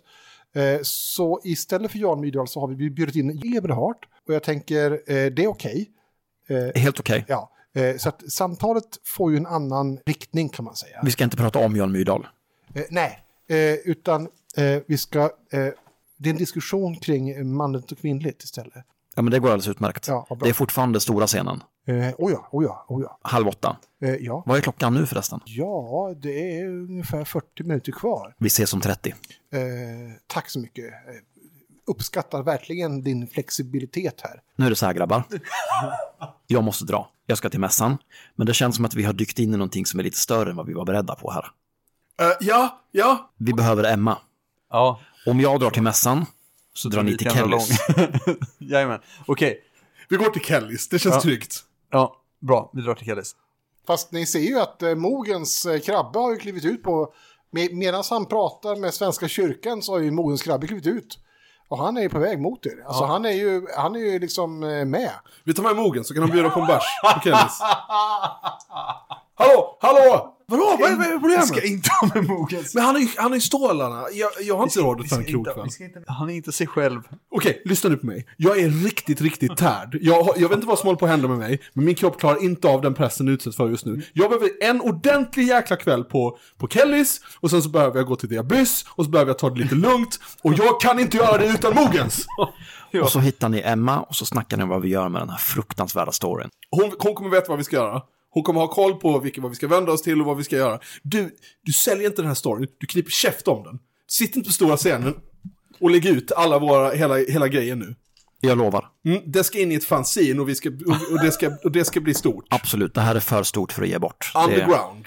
Så 0.82 1.40
istället 1.44 1.90
för 1.90 1.98
Jan 1.98 2.20
Myrdal 2.20 2.48
så 2.48 2.60
har 2.60 2.68
vi 2.68 2.90
bjudit 2.90 3.16
in 3.16 3.56
Eberhard 3.56 4.06
och 4.26 4.34
jag 4.34 4.42
tänker 4.42 4.90
det 5.30 5.44
är 5.44 5.46
okej. 5.46 5.90
Eh, 6.48 6.80
Helt 6.80 7.00
okej. 7.00 7.24
ja, 7.28 7.50
eh, 7.74 7.96
så 7.96 8.08
att 8.08 8.32
samtalet 8.32 8.84
får 9.04 9.30
ju 9.30 9.36
en 9.36 9.46
annan 9.46 9.98
riktning 10.06 10.48
kan 10.48 10.64
man 10.64 10.76
säga. 10.76 11.00
Vi 11.04 11.10
ska 11.10 11.24
inte 11.24 11.36
prata 11.36 11.58
om 11.58 11.76
Jan 11.76 11.92
Myrdal. 11.92 12.26
Nej, 12.90 13.18
utan 13.84 14.28
vi 14.86 14.98
ska... 14.98 15.30
Det 16.20 16.28
är 16.28 16.32
en 16.32 16.36
diskussion 16.36 16.96
kring 16.96 17.52
manligt 17.52 17.92
och 17.92 17.98
kvinnligt 17.98 18.42
istället. 18.42 18.84
Ja, 19.18 19.22
men 19.22 19.30
det 19.30 19.38
går 19.38 19.48
alldeles 19.48 19.68
utmärkt. 19.68 20.08
Ja, 20.08 20.26
det 20.40 20.48
är 20.48 20.52
fortfarande 20.52 21.00
stora 21.00 21.26
scenen. 21.26 21.62
Eh, 21.86 21.94
oh 22.18 22.32
ja, 22.32 22.48
oh 22.52 22.64
ja, 22.64 22.84
oh 22.88 23.02
ja. 23.02 23.18
Halv 23.22 23.48
åtta. 23.48 23.76
Eh, 24.02 24.14
ja. 24.14 24.42
Vad 24.46 24.56
är 24.56 24.60
klockan 24.60 24.94
nu 24.94 25.06
förresten? 25.06 25.40
Ja, 25.44 26.14
det 26.22 26.58
är 26.58 26.66
ungefär 26.66 27.24
40 27.24 27.62
minuter 27.62 27.92
kvar. 27.92 28.34
Vi 28.38 28.46
ses 28.46 28.74
om 28.74 28.80
30. 28.80 29.10
Eh, 29.10 29.58
tack 30.26 30.50
så 30.50 30.58
mycket. 30.58 30.84
Eh, 30.84 30.90
uppskattar 31.86 32.42
verkligen 32.42 33.02
din 33.02 33.26
flexibilitet 33.26 34.20
här. 34.20 34.40
Nu 34.56 34.66
är 34.66 34.70
det 34.70 34.76
så 34.76 34.86
här 34.86 34.92
grabbar. 34.92 35.22
Jag 36.46 36.64
måste 36.64 36.84
dra. 36.84 37.10
Jag 37.26 37.38
ska 37.38 37.50
till 37.50 37.60
mässan. 37.60 37.98
Men 38.36 38.46
det 38.46 38.54
känns 38.54 38.76
som 38.76 38.84
att 38.84 38.94
vi 38.94 39.02
har 39.02 39.12
dykt 39.12 39.38
in 39.38 39.54
i 39.54 39.56
någonting 39.56 39.86
som 39.86 40.00
är 40.00 40.04
lite 40.04 40.18
större 40.18 40.50
än 40.50 40.56
vad 40.56 40.66
vi 40.66 40.72
var 40.72 40.84
beredda 40.84 41.14
på 41.14 41.30
här. 41.30 41.44
Eh, 42.20 42.36
ja, 42.40 42.80
ja. 42.90 43.30
Vi 43.36 43.52
behöver 43.52 43.84
Emma. 43.84 44.18
Ja. 44.70 45.00
Om 45.26 45.40
jag 45.40 45.60
drar 45.60 45.70
till 45.70 45.82
mässan 45.82 46.26
så 46.78 46.88
drar 46.88 47.02
ni 47.02 47.16
till 47.16 47.30
Kellys. 47.30 47.68
Jajamän. 48.58 49.00
Okej. 49.26 49.60
Vi 50.08 50.16
går 50.16 50.30
till 50.30 50.42
Kellys, 50.44 50.88
det 50.88 50.98
känns 50.98 51.14
Ja. 51.14 51.20
tryggt. 51.20 51.56
Ja, 51.90 52.16
bra. 52.40 52.70
Vi 52.72 52.82
drar 52.82 52.94
till 52.94 53.06
Kellys. 53.06 53.32
Fast 53.86 54.12
ni 54.12 54.26
ser 54.26 54.38
ju 54.38 54.60
att 54.60 54.82
eh, 54.82 54.94
Mogens 54.94 55.66
eh, 55.66 55.80
krabbe 55.80 56.18
har 56.18 56.30
ju 56.30 56.36
klivit 56.36 56.64
ut 56.64 56.82
på... 56.82 57.12
Med, 57.50 57.72
Medan 57.74 58.04
han 58.10 58.26
pratar 58.26 58.76
med 58.76 58.94
Svenska 58.94 59.28
kyrkan 59.28 59.82
så 59.82 59.92
har 59.92 59.98
ju 59.98 60.10
Mogens 60.10 60.42
krabbe 60.42 60.66
klivit 60.66 60.86
ut. 60.86 61.18
Och 61.68 61.78
han 61.78 61.96
är 61.96 62.00
ju 62.02 62.08
på 62.08 62.18
väg 62.18 62.40
mot 62.40 62.66
er. 62.66 62.84
Alltså 62.86 63.04
han 63.04 63.24
är 63.24 63.30
ju, 63.30 63.66
han 63.76 63.96
är 63.96 64.00
ju 64.00 64.18
liksom 64.18 64.62
eh, 64.62 64.84
med. 64.84 65.10
Vi 65.44 65.54
tar 65.54 65.62
med 65.62 65.76
Mogen 65.76 66.04
så 66.04 66.14
kan 66.14 66.22
han 66.22 66.32
bjuda 66.32 66.50
på 66.50 66.60
en 66.60 66.66
bärs 66.66 66.84
på 67.14 67.20
Kellys. 67.20 67.60
Hallå, 69.34 69.78
hallå! 69.80 70.37
Vadå, 70.50 70.76
vad 70.80 70.90
är, 70.90 70.96
vad 70.96 71.06
är 71.06 71.10
Vi 71.12 71.18
problemet? 71.18 71.46
ska 71.46 71.62
inte 71.66 71.90
ha 72.00 72.10
med 72.14 72.24
Mogens. 72.28 72.74
Men 72.74 72.84
han 72.84 72.96
är 72.96 73.00
ju 73.00 73.08
han 73.16 73.32
är 73.34 73.40
stålarna. 73.40 74.04
Jag, 74.12 74.30
jag 74.40 74.56
har 74.56 74.64
inte 74.64 74.80
råd 74.80 75.00
att 75.00 75.08
ta 75.08 75.16
en 75.16 75.70
ska 75.70 75.84
inte- 75.84 76.04
Han 76.06 76.30
är 76.30 76.34
inte 76.34 76.52
sig 76.52 76.66
själv. 76.66 77.00
Okej, 77.30 77.62
lyssna 77.64 77.90
nu 77.90 77.96
på 77.96 78.06
mig. 78.06 78.26
Jag 78.36 78.58
är 78.58 78.68
riktigt, 78.68 79.20
riktigt 79.20 79.56
tärd. 79.56 79.98
Jag, 80.00 80.28
jag 80.36 80.48
vet 80.48 80.56
inte 80.56 80.66
vad 80.66 80.78
som 80.78 80.86
håller 80.86 80.98
på 80.98 81.04
att 81.04 81.10
hända 81.10 81.28
med 81.28 81.38
mig, 81.38 81.60
men 81.72 81.84
min 81.84 81.94
kropp 81.94 82.20
klarar 82.20 82.44
inte 82.44 82.68
av 82.68 82.82
den 82.82 82.94
pressen 82.94 83.26
jag 83.26 83.34
utsätts 83.34 83.56
för 83.56 83.68
just 83.68 83.86
nu. 83.86 84.02
Jag 84.12 84.30
behöver 84.30 84.50
en 84.60 84.80
ordentlig 84.80 85.44
jäkla 85.46 85.76
kväll 85.76 86.04
på, 86.04 86.38
på 86.58 86.68
Kellys, 86.68 87.20
och 87.40 87.50
sen 87.50 87.62
så 87.62 87.68
behöver 87.68 87.96
jag 87.96 88.06
gå 88.06 88.16
till 88.16 88.28
Diabys, 88.28 88.84
och 88.94 89.04
så 89.04 89.10
behöver 89.10 89.30
jag 89.30 89.38
ta 89.38 89.50
det 89.50 89.60
lite 89.60 89.74
lugnt, 89.74 90.20
och 90.42 90.52
jag 90.54 90.80
kan 90.80 90.98
inte 90.98 91.16
göra 91.16 91.38
det 91.38 91.46
utan 91.46 91.74
Mogens! 91.74 92.26
Och 93.02 93.10
så 93.12 93.18
hittar 93.18 93.48
ni 93.48 93.60
Emma 93.64 94.00
och 94.00 94.16
så 94.16 94.26
snackar 94.26 94.56
ni 94.56 94.62
om 94.62 94.68
vad 94.68 94.82
vi 94.82 94.88
gör 94.88 95.08
med 95.08 95.22
den 95.22 95.30
här 95.30 95.36
fruktansvärda 95.38 96.12
storyn. 96.12 96.48
Hon, 96.70 96.92
hon 96.98 97.14
kommer 97.14 97.30
veta 97.30 97.46
vad 97.48 97.58
vi 97.58 97.64
ska 97.64 97.76
göra. 97.76 98.02
Hon 98.30 98.42
kommer 98.42 98.60
ha 98.60 98.68
koll 98.68 98.94
på 98.94 99.18
vilka, 99.18 99.40
vad 99.40 99.50
vi 99.50 99.56
ska 99.56 99.68
vända 99.68 99.92
oss 99.92 100.02
till 100.02 100.20
och 100.20 100.26
vad 100.26 100.36
vi 100.36 100.44
ska 100.44 100.56
göra. 100.56 100.80
Du, 101.02 101.36
du 101.62 101.72
säljer 101.72 102.06
inte 102.06 102.22
den 102.22 102.26
här 102.28 102.34
storyn, 102.34 102.68
du 102.78 102.86
kniper 102.86 103.10
käft 103.10 103.48
om 103.48 103.62
den. 103.64 103.78
Sitt 104.08 104.36
inte 104.36 104.46
på 104.48 104.52
stora 104.52 104.76
scenen 104.76 105.14
och 105.80 105.90
lägg 105.90 106.06
ut 106.06 106.32
alla 106.32 106.58
våra, 106.58 106.90
hela, 106.90 107.16
hela 107.16 107.48
grejen 107.48 107.78
nu. 107.78 107.94
Jag 108.40 108.58
lovar. 108.58 108.86
Mm, 109.04 109.22
det 109.26 109.44
ska 109.44 109.60
in 109.60 109.72
i 109.72 109.74
ett 109.74 109.84
fanzine 109.84 110.40
och, 110.40 110.48
vi 110.48 110.54
ska, 110.54 110.68
och, 110.68 111.12
och, 111.12 111.24
det 111.24 111.32
ska, 111.32 111.50
och 111.64 111.72
det 111.72 111.84
ska 111.84 112.00
bli 112.00 112.14
stort. 112.14 112.44
Absolut, 112.50 112.94
det 112.94 113.00
här 113.00 113.14
är 113.14 113.20
för 113.20 113.42
stort 113.42 113.72
för 113.72 113.82
att 113.82 113.88
ge 113.88 113.98
bort. 113.98 114.30
Det- 114.34 114.40
Underground. 114.44 115.06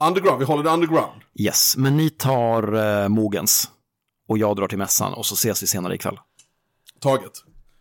Underground, 0.00 0.38
vi 0.38 0.44
håller 0.44 0.62
det 0.64 0.70
underground. 0.70 1.20
Yes, 1.40 1.76
men 1.76 1.96
ni 1.96 2.10
tar 2.10 2.72
eh, 3.02 3.08
Mogens 3.08 3.68
och 4.28 4.38
jag 4.38 4.56
drar 4.56 4.68
till 4.68 4.78
mässan 4.78 5.12
och 5.14 5.26
så 5.26 5.34
ses 5.34 5.62
vi 5.62 5.66
senare 5.66 5.94
ikväll. 5.94 6.18
Taget. 7.00 7.32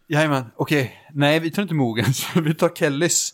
Jajamän. 0.10 0.46
Okej. 0.56 0.98
Nej, 1.14 1.40
vi 1.40 1.52
tar 1.52 1.62
inte 1.62 1.74
Mogens. 1.74 2.26
Vi 2.36 2.56
tar 2.56 2.70
Kellys. 2.70 3.34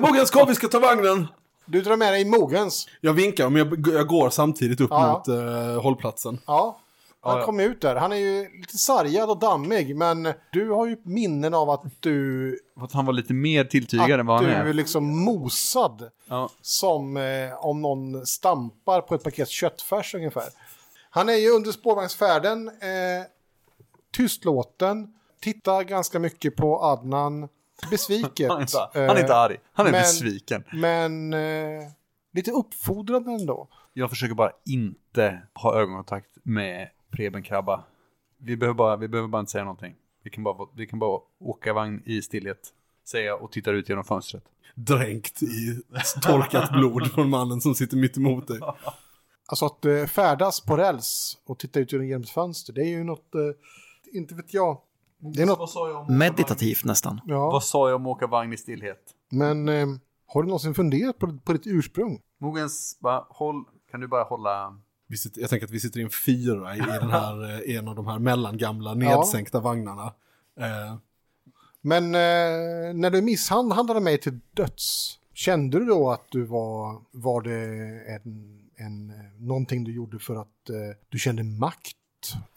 Mogens, 0.00 0.30
kom 0.30 0.48
vi 0.48 0.54
ska 0.54 0.68
ta 0.68 0.78
vagnen. 0.78 1.26
Du 1.66 1.82
drar 1.82 1.96
med 1.96 2.12
dig 2.12 2.24
Mogens. 2.24 2.88
Jag 3.00 3.12
vinkar, 3.12 3.48
men 3.50 3.58
jag, 3.68 3.94
jag 3.94 4.06
går 4.06 4.30
samtidigt 4.30 4.80
upp 4.80 4.90
Ja, 4.90 5.22
ja. 5.26 5.34
mot 5.36 5.48
eh, 5.76 5.82
hållplatsen. 5.82 6.38
Ja. 6.46 6.80
Han 7.20 7.38
ja. 7.38 7.44
kom 7.44 7.60
ut 7.60 7.80
där. 7.80 7.96
Han 7.96 8.12
är 8.12 8.16
ju 8.16 8.60
lite 8.60 8.78
sargad 8.78 9.30
och 9.30 9.38
dammig, 9.38 9.96
men 9.96 10.32
du 10.52 10.70
har 10.70 10.86
ju 10.86 10.96
minnen 11.02 11.54
av 11.54 11.70
att 11.70 11.82
du... 12.00 12.58
Att 12.80 12.92
han 12.92 13.06
var 13.06 13.12
lite 13.12 13.32
mer 13.32 13.64
tilltygad 13.64 14.20
än 14.20 14.26
vad 14.26 14.36
Att 14.36 14.42
han 14.42 14.50
du 14.54 14.56
är 14.60 14.66
är. 14.66 14.72
liksom 14.72 15.24
mosad. 15.24 16.10
Ja. 16.28 16.50
Som 16.62 17.16
eh, 17.16 17.64
om 17.64 17.82
någon 17.82 18.26
stampar 18.26 19.00
på 19.00 19.14
ett 19.14 19.22
paket 19.24 19.48
köttfärs 19.48 20.14
ungefär. 20.14 20.44
Han 21.10 21.28
är 21.28 21.34
ju 21.36 21.50
under 21.50 21.72
spårvagnsfärden. 21.72 22.68
Eh, 22.68 23.26
tystlåten. 24.16 25.14
Tittar 25.40 25.82
ganska 25.82 26.18
mycket 26.18 26.56
på 26.56 26.84
Adnan. 26.84 27.48
Besviket. 27.90 28.48
Han 28.50 28.58
är 28.58 28.62
inte, 28.62 28.78
han 28.94 29.16
är 29.16 29.20
inte 29.20 29.32
Eh, 29.32 29.38
arg. 29.38 29.56
Han 29.72 29.86
är 29.86 29.90
men- 29.92 30.00
besviken. 30.00 30.64
Men 30.72 31.32
eh, 31.32 31.82
lite 32.32 32.50
uppfordrande 32.50 33.30
ändå. 33.32 33.68
Jag 33.92 34.10
försöker 34.10 34.34
bara 34.34 34.52
inte 34.66 35.42
ha 35.54 35.74
ögonkontakt 35.80 36.30
med 36.42 36.88
Preben 37.10 37.42
Krabba. 37.42 37.84
Vi 38.38 38.56
behöver 38.56 38.74
bara, 38.76 38.96
vi 38.96 39.08
behöver 39.08 39.28
bara 39.28 39.40
inte 39.40 39.52
säga 39.52 39.64
någonting. 39.64 39.94
Vi 40.24 40.30
kan 40.30 40.44
bara, 40.44 40.68
vi 40.76 40.86
kan 40.86 40.98
bara 40.98 41.20
åka 41.40 41.72
vagn 41.72 42.02
i 42.06 42.22
stillhet. 42.22 42.72
Säga 43.08 43.34
och 43.36 43.52
tittar 43.52 43.74
ut 43.74 43.88
genom 43.88 44.04
fönstret. 44.04 44.44
Dränkt 44.74 45.42
i 45.42 45.82
torkat 46.22 46.70
blod 46.72 47.12
från 47.12 47.30
mannen 47.30 47.60
som 47.60 47.74
sitter 47.74 47.96
mitt 47.96 48.16
emot 48.16 48.48
dig. 48.48 48.60
Alltså 49.50 49.66
att 49.66 49.84
eh, 49.84 50.04
färdas 50.04 50.60
på 50.60 50.76
räls 50.76 51.38
och 51.46 51.58
titta 51.58 51.80
ut 51.80 51.92
genom 51.92 52.22
ett 52.22 52.30
fönster, 52.30 52.72
det 52.72 52.80
är 52.80 52.88
ju 52.88 53.04
något, 53.04 53.34
eh, 53.34 53.40
inte 54.18 54.34
vet 54.34 54.54
jag. 54.54 54.80
Det 55.18 55.42
är 55.42 55.46
något, 55.46 55.70
sa 55.70 55.88
jag 55.88 55.96
om 56.08 56.18
Meditativt 56.18 56.84
nästan. 56.84 57.20
ja. 57.26 57.50
Vad 57.50 57.64
sa 57.64 57.88
jag 57.88 57.96
om 57.96 58.06
att 58.06 58.16
åka 58.16 58.26
vagn 58.26 58.52
i 58.52 58.56
stillhet? 58.56 58.98
Men 59.30 59.68
eh, 59.68 59.86
har 60.26 60.42
du 60.42 60.48
någonsin 60.48 60.74
funderat 60.74 61.18
på, 61.18 61.38
på 61.44 61.52
ditt 61.52 61.66
ursprung? 61.66 62.20
Mogens, 62.38 62.98
bara 63.00 63.24
håll, 63.28 63.64
kan 63.90 64.00
du 64.00 64.08
bara 64.08 64.24
hålla... 64.24 64.78
Vi 65.06 65.16
sitter, 65.16 65.40
jag 65.40 65.50
tänker 65.50 65.66
att 65.66 65.72
vi 65.72 65.80
sitter 65.80 66.00
i 66.00 66.02
en 66.02 66.10
fyra 66.26 66.76
i, 66.76 66.78
den 66.78 67.10
här, 67.10 67.44
eh, 67.70 67.76
en 67.76 67.88
av 67.88 67.94
de 67.94 68.06
här 68.06 68.18
mellangamla 68.18 68.94
nedsänkta 68.94 69.60
vagnarna. 69.60 70.14
Eh, 70.60 70.96
Men 71.80 72.04
eh, 72.04 72.94
när 72.94 73.10
du 73.10 73.22
misshandlade 73.22 74.00
mig 74.00 74.18
till 74.18 74.40
döds, 74.54 75.18
kände 75.34 75.78
du 75.78 75.84
då 75.84 76.10
att 76.10 76.24
du 76.30 76.44
var, 76.44 77.00
var 77.10 77.40
det 77.42 77.54
en, 78.14 78.58
en, 78.76 79.10
eh, 79.10 79.16
någonting 79.38 79.84
du 79.84 79.94
gjorde 79.94 80.18
för 80.18 80.36
att 80.36 80.70
eh, 80.70 80.76
du 81.08 81.18
kände 81.18 81.42
makt? 81.42 81.96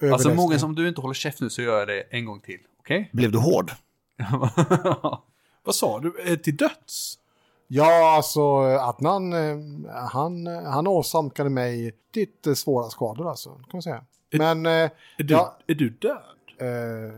Alltså 0.02 0.16
resten? 0.16 0.36
Mogens, 0.36 0.64
om 0.64 0.76
du 0.76 0.88
inte 0.88 1.02
håller 1.02 1.14
käft 1.14 1.42
nu 1.42 1.50
så 1.50 1.62
gör 1.62 1.80
jag 1.80 1.88
det 1.88 2.02
en 2.02 2.26
gång 2.26 2.40
till. 2.40 2.60
Okej? 2.80 3.10
Blev 3.14 3.32
du 3.32 3.38
hård? 3.38 3.72
vad 5.64 5.76
sa 5.76 6.00
du? 6.00 6.14
Eh, 6.26 6.36
till 6.36 6.58
döds? 6.58 7.18
Ja, 7.68 8.16
alltså 8.16 8.42
Adnan, 8.62 9.34
eh, 9.34 9.58
han, 10.12 10.48
han 10.48 10.88
åsamkade 10.88 11.50
mig 11.50 11.86
riktigt 11.86 12.48
eh, 12.48 12.54
svåra 12.54 12.90
skador 12.90 13.30
alltså, 13.30 13.50
kan 13.50 13.70
man 13.74 13.82
säga. 13.82 14.04
Men, 14.32 14.66
eh, 14.66 14.72
Är 14.72 15.24
du, 15.24 15.34
ja, 15.34 15.58
är 15.68 15.76
du 15.76 15.90
död? 15.90 16.18
eh, 16.58 17.16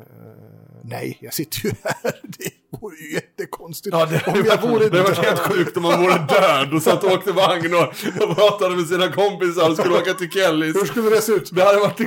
nej, 0.82 1.18
jag 1.22 1.34
sitter 1.34 1.66
ju 1.66 1.72
här. 1.84 2.20
Det 2.24 2.52
vore 2.84 2.96
ju 2.96 3.14
jättekonstigt. 3.14 3.52
konstigt. 3.52 3.94
Ja, 3.94 4.06
det 4.06 4.28
om 4.28 4.34
hade 4.34 4.48
jag 4.50 4.58
varit, 4.58 4.72
vore 4.72 4.90
det 4.90 4.98
hade 4.98 5.04
varit 5.04 5.16
död. 5.16 5.26
helt 5.26 5.40
sjukt 5.40 5.78
om 5.78 5.84
man 5.84 6.02
vore 6.02 6.18
död 6.18 6.74
och 6.74 6.82
satt 6.82 7.04
och 7.04 7.12
åkte 7.12 7.32
vagn 7.32 7.74
och, 7.74 7.88
och 8.30 8.36
pratade 8.36 8.76
med 8.76 8.88
sina 8.88 9.12
kompisar 9.12 9.70
och 9.70 9.78
skulle 9.78 9.96
åka 10.02 10.14
till 10.14 10.32
Kellys. 10.32 10.76
Hur 10.76 10.86
skulle 10.86 11.10
det 11.10 11.22
se 11.22 11.32
ut? 11.32 11.50
Det 11.52 11.64
hade 11.64 11.80
varit, 11.80 12.02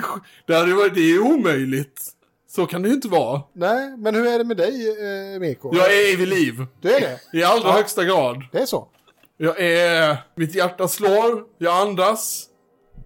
det 0.46 0.54
hade 0.54 0.74
varit, 0.74 0.94
det 0.94 1.00
är 1.00 1.18
omöjligt. 1.18 2.12
Så 2.48 2.66
kan 2.66 2.82
det 2.82 2.88
ju 2.88 2.94
inte 2.94 3.08
vara. 3.08 3.42
Nej, 3.52 3.96
men 3.96 4.14
hur 4.14 4.26
är 4.26 4.38
det 4.38 4.44
med 4.44 4.56
dig, 4.56 4.88
eh, 5.34 5.40
Meko? 5.40 5.74
Jag 5.74 5.86
är 5.86 6.16
vid 6.16 6.28
liv. 6.28 6.66
Du 6.80 6.92
är 6.94 7.00
det? 7.00 7.38
I 7.38 7.44
allra 7.44 7.72
högsta 7.72 8.04
grad. 8.04 8.42
Det 8.52 8.58
är 8.58 8.66
så? 8.66 8.88
Jag 9.36 9.60
är, 9.60 10.16
mitt 10.36 10.54
hjärta 10.54 10.88
slår, 10.88 11.44
jag 11.58 11.76
andas, 11.88 12.46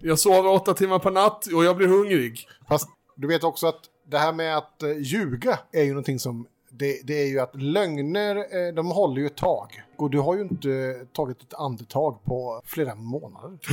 jag 0.01 0.19
sover 0.19 0.49
åtta 0.49 0.73
timmar 0.73 0.99
per 0.99 1.11
natt 1.11 1.45
och 1.45 1.65
jag 1.65 1.77
blir 1.77 1.87
hungrig. 1.87 2.47
Fast 2.69 2.89
du 3.15 3.27
vet 3.27 3.43
också 3.43 3.67
att 3.67 3.79
det 4.11 4.17
här 4.17 4.33
med 4.33 4.57
att 4.57 4.83
eh, 4.83 4.97
ljuga 4.97 5.59
är 5.71 5.83
ju 5.83 5.89
någonting 5.89 6.19
som... 6.19 6.47
Det, 6.81 7.01
det 7.03 7.13
är 7.21 7.27
ju 7.27 7.39
att 7.39 7.55
lögner, 7.61 8.35
eh, 8.35 8.73
de 8.73 8.91
håller 8.91 9.21
ju 9.21 9.27
ett 9.27 9.37
tag. 9.37 9.81
Och 9.97 10.09
du 10.09 10.19
har 10.19 10.35
ju 10.35 10.41
inte 10.41 10.93
tagit 11.13 11.41
ett 11.41 11.53
andetag 11.53 12.23
på 12.23 12.61
flera 12.65 12.95
månader. 12.95 13.57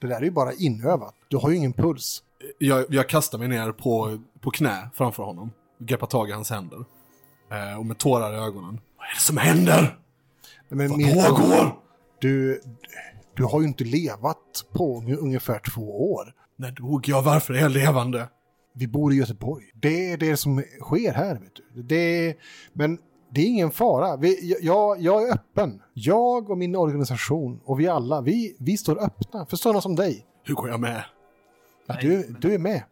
Det 0.00 0.06
där 0.06 0.16
är 0.16 0.20
ju 0.22 0.30
bara 0.30 0.52
inövat. 0.52 1.14
Du 1.28 1.36
har 1.36 1.50
ju 1.50 1.56
ingen 1.56 1.72
puls. 1.72 2.22
Jag, 2.58 2.84
jag 2.88 3.08
kastar 3.08 3.38
mig 3.38 3.48
ner 3.48 3.72
på, 3.72 4.18
på 4.40 4.50
knä 4.50 4.88
framför 4.94 5.22
honom, 5.22 5.50
greppar 5.78 6.06
tag 6.06 6.28
i 6.28 6.32
hans 6.32 6.50
händer. 6.50 6.84
Eh, 7.52 7.78
och 7.78 7.86
med 7.86 7.98
tårar 7.98 8.32
i 8.32 8.36
ögonen. 8.36 8.80
Vad 8.98 9.06
är 9.08 9.14
det 9.14 9.20
som 9.20 9.36
händer? 9.36 9.98
Men 10.68 10.88
Vad 10.88 10.98
pågår? 11.26 11.76
Du, 12.18 12.60
du 13.34 13.44
har 13.44 13.60
ju 13.60 13.66
inte 13.66 13.84
levat 13.84 14.64
på 14.72 15.00
unge- 15.00 15.16
ungefär 15.16 15.60
två 15.74 16.12
år. 16.14 16.32
När 16.56 16.70
dog 16.70 17.08
jag? 17.08 17.22
Varför 17.22 17.54
är 17.54 17.60
jag 17.60 17.70
levande? 17.70 18.28
Vi 18.72 18.86
bor 18.86 19.12
i 19.12 19.16
Göteborg. 19.16 19.64
Det 19.74 20.12
är 20.12 20.16
det 20.16 20.36
som 20.36 20.62
sker 20.80 21.12
här. 21.12 21.34
Vet 21.34 21.54
du. 21.74 21.82
Det 21.82 21.96
är, 21.96 22.36
men 22.72 22.98
det 23.30 23.40
är 23.40 23.46
ingen 23.46 23.70
fara. 23.70 24.16
Vi, 24.16 24.56
jag, 24.62 25.00
jag 25.00 25.28
är 25.28 25.34
öppen. 25.34 25.82
Jag 25.94 26.50
och 26.50 26.58
min 26.58 26.76
organisation 26.76 27.60
och 27.64 27.80
vi 27.80 27.88
alla, 27.88 28.20
vi, 28.20 28.56
vi 28.60 28.76
står 28.76 29.04
öppna 29.04 29.46
för 29.46 29.56
sådana 29.56 29.80
som 29.80 29.96
dig. 29.96 30.26
Hur 30.42 30.54
går 30.54 30.68
jag 30.68 30.80
med? 30.80 31.04
Du, 32.00 32.36
du 32.40 32.54
är 32.54 32.58
med. 32.58 32.82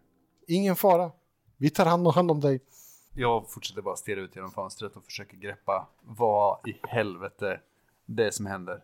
Ingen 0.49 0.77
fara. 0.77 1.11
Vi 1.57 1.71
tar 1.71 1.87
hand 1.87 2.07
om, 2.07 2.15
hand 2.15 2.31
om 2.31 2.41
dig. 2.41 2.61
Jag 3.15 3.51
fortsätter 3.51 3.83
bara 3.83 3.97
stirra 3.97 4.21
ut 4.21 4.37
genom 4.37 4.51
fönstret 4.51 4.97
och 4.97 5.05
försöker 5.05 5.37
greppa 5.37 5.89
vad 6.03 6.69
i 6.69 6.77
helvete 6.83 7.61
det 8.07 8.27
är 8.27 8.31
som 8.31 8.47
händer. 8.47 8.81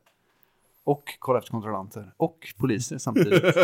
Och 0.84 1.16
kolla 1.18 1.38
efter 1.38 1.50
kontrollanter. 1.50 2.12
Och 2.16 2.54
poliser 2.58 2.98
samtidigt. 2.98 3.44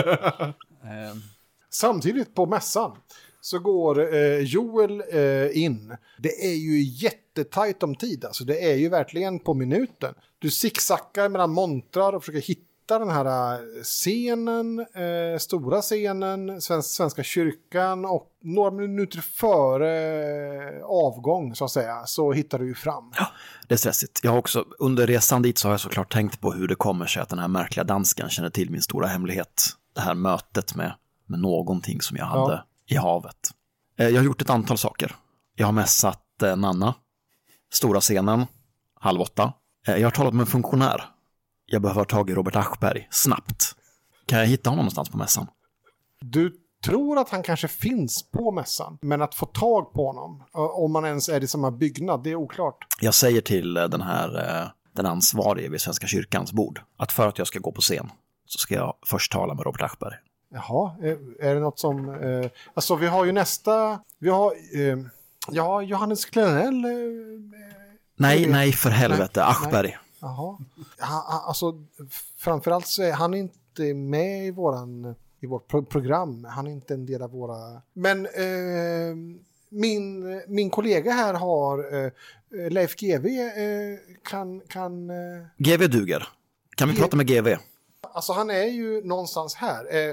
Ehm, 0.84 1.22
Samtidigt 1.70 2.34
på 2.34 2.46
mässan 2.46 2.96
så 3.40 3.58
går 3.58 4.14
eh, 4.14 4.38
Joel 4.38 5.02
eh, 5.12 5.58
in. 5.64 5.96
Det 6.18 6.44
är 6.46 6.54
ju 6.54 6.82
jättetajt 6.82 7.82
om 7.82 7.94
tid, 7.94 8.24
alltså 8.24 8.44
det 8.44 8.70
är 8.70 8.74
ju 8.74 8.88
verkligen 8.88 9.38
på 9.38 9.54
minuten. 9.54 10.14
Du 10.38 10.50
zigzaggar 10.50 11.28
mellan 11.28 11.50
montrar 11.50 12.12
och 12.12 12.24
försöker 12.24 12.48
hitta 12.48 12.98
den 12.98 13.10
här 13.10 13.52
eh, 13.52 13.82
scenen, 13.82 14.78
eh, 14.78 15.38
stora 15.38 15.82
scenen, 15.82 16.60
svensk, 16.60 16.88
Svenska 16.88 17.22
kyrkan 17.22 18.04
och 18.04 18.28
några 18.42 18.70
minuter 18.70 19.20
före 19.20 19.90
eh, 20.78 20.84
avgång 20.84 21.54
så 21.54 21.64
att 21.64 21.70
säga 21.70 22.06
så 22.06 22.32
hittar 22.32 22.58
du 22.58 22.66
ju 22.66 22.74
fram. 22.74 23.12
Det 23.68 23.74
är 23.74 23.78
stressigt. 23.78 24.20
Jag 24.22 24.30
har 24.30 24.38
också, 24.38 24.64
under 24.78 25.06
resan 25.06 25.42
dit 25.42 25.58
så 25.58 25.68
har 25.68 25.72
jag 25.72 25.80
såklart 25.80 26.12
tänkt 26.12 26.40
på 26.40 26.52
hur 26.52 26.68
det 26.68 26.74
kommer 26.74 27.06
sig 27.06 27.22
att 27.22 27.28
den 27.28 27.38
här 27.38 27.48
märkliga 27.48 27.84
dansken 27.84 28.28
känner 28.28 28.50
till 28.50 28.70
min 28.70 28.82
stora 28.82 29.06
hemlighet. 29.06 29.76
Det 29.96 30.02
här 30.02 30.14
mötet 30.14 30.74
med, 30.74 30.94
med 31.26 31.40
någonting 31.40 32.00
som 32.00 32.16
jag 32.16 32.26
hade 32.26 32.62
i 32.86 32.96
havet. 32.96 33.50
Eh, 33.98 34.08
Jag 34.08 34.16
har 34.16 34.24
gjort 34.24 34.42
ett 34.42 34.50
antal 34.50 34.78
saker. 34.78 35.16
Jag 35.54 35.66
har 35.66 35.72
mässat 35.72 36.42
eh, 36.42 36.56
Nanna, 36.56 36.94
stora 37.72 38.00
scenen, 38.00 38.46
halv 39.00 39.20
åtta. 39.20 39.52
Eh, 39.86 39.96
Jag 39.96 40.06
har 40.06 40.10
talat 40.10 40.34
med 40.34 40.40
en 40.40 40.46
funktionär. 40.46 41.04
Jag 41.66 41.82
behöver 41.82 42.00
ha 42.00 42.04
tag 42.04 42.30
i 42.30 42.34
Robert 42.34 42.56
Aschberg, 42.56 43.08
snabbt. 43.10 43.74
Kan 44.26 44.38
jag 44.38 44.46
hitta 44.46 44.70
honom 44.70 44.84
någonstans 44.84 45.08
på 45.08 45.16
mässan? 45.18 45.46
Du 46.20 46.52
tror 46.84 47.18
att 47.18 47.28
han 47.28 47.42
kanske 47.42 47.68
finns 47.68 48.30
på 48.30 48.50
mässan, 48.52 48.98
men 49.02 49.22
att 49.22 49.34
få 49.34 49.46
tag 49.46 49.92
på 49.92 50.06
honom, 50.06 50.42
om 50.52 50.92
man 50.92 51.04
ens 51.04 51.28
är 51.28 51.44
i 51.44 51.48
samma 51.48 51.70
byggnad, 51.70 52.22
det 52.22 52.30
är 52.30 52.34
oklart. 52.34 52.76
Jag 53.00 53.14
säger 53.14 53.40
till 53.40 53.74
den 53.74 54.00
här, 54.02 54.70
den 54.96 55.06
ansvarige 55.06 55.68
vid 55.68 55.80
Svenska 55.80 56.06
kyrkans 56.06 56.52
bord, 56.52 56.80
att 56.96 57.12
för 57.12 57.28
att 57.28 57.38
jag 57.38 57.46
ska 57.46 57.58
gå 57.58 57.72
på 57.72 57.80
scen 57.80 58.10
så 58.46 58.58
ska 58.58 58.74
jag 58.74 58.94
först 59.06 59.32
tala 59.32 59.54
med 59.54 59.64
Robert 59.64 59.82
Aschberg. 59.82 60.14
Jaha, 60.48 60.94
eh, 61.02 61.16
är 61.48 61.54
det 61.54 61.60
något 61.60 61.78
som... 61.78 62.08
Eh, 62.08 62.50
alltså 62.74 62.96
vi 62.96 63.06
har 63.06 63.24
ju 63.24 63.32
nästa... 63.32 64.00
Vi 64.18 64.28
har... 64.30 64.52
Eh, 64.74 64.98
ja, 65.50 65.82
Johannes 65.82 66.24
Klenell. 66.24 66.84
Eh, 66.84 66.90
Nej, 68.18 68.44
Det- 68.44 68.50
nej, 68.52 68.72
för 68.72 68.90
helvete, 68.90 69.40
nej. 69.40 69.48
Aschberg. 69.50 69.96
jaha. 70.20 70.58
Han, 70.98 71.22
han- 71.26 71.42
alltså, 71.48 71.72
framförallt 72.38 72.86
så 72.86 73.02
är 73.02 73.12
han 73.12 73.34
inte 73.34 73.94
med 73.94 74.46
i, 74.46 74.50
våran, 74.50 75.14
i 75.40 75.46
vårt 75.46 75.68
pro 75.68 75.84
program. 75.84 76.44
Han 76.50 76.66
är 76.66 76.70
inte 76.70 76.94
en 76.94 77.06
del 77.06 77.22
av 77.22 77.30
våra... 77.30 77.82
Men 77.92 78.26
eh, 78.26 79.16
min, 79.68 80.22
min 80.48 80.70
kollega 80.70 81.12
här 81.12 81.34
har... 81.34 82.04
Eh, 82.04 82.12
Leif 82.70 82.96
GW 82.96 83.26
eh, 83.40 83.98
kan... 84.24 84.60
kan 84.60 85.10
eh, 85.10 85.16
GV 85.58 85.88
duger. 85.88 86.28
Kan 86.76 86.88
vi 86.88 86.94
Ge- 86.94 87.00
prata 87.00 87.16
med 87.16 87.26
GV? 87.26 87.48
Alltså 88.00 88.32
han 88.32 88.50
är 88.50 88.64
ju 88.64 89.04
någonstans 89.04 89.54
här. 89.54 89.94
Eh, 89.94 90.10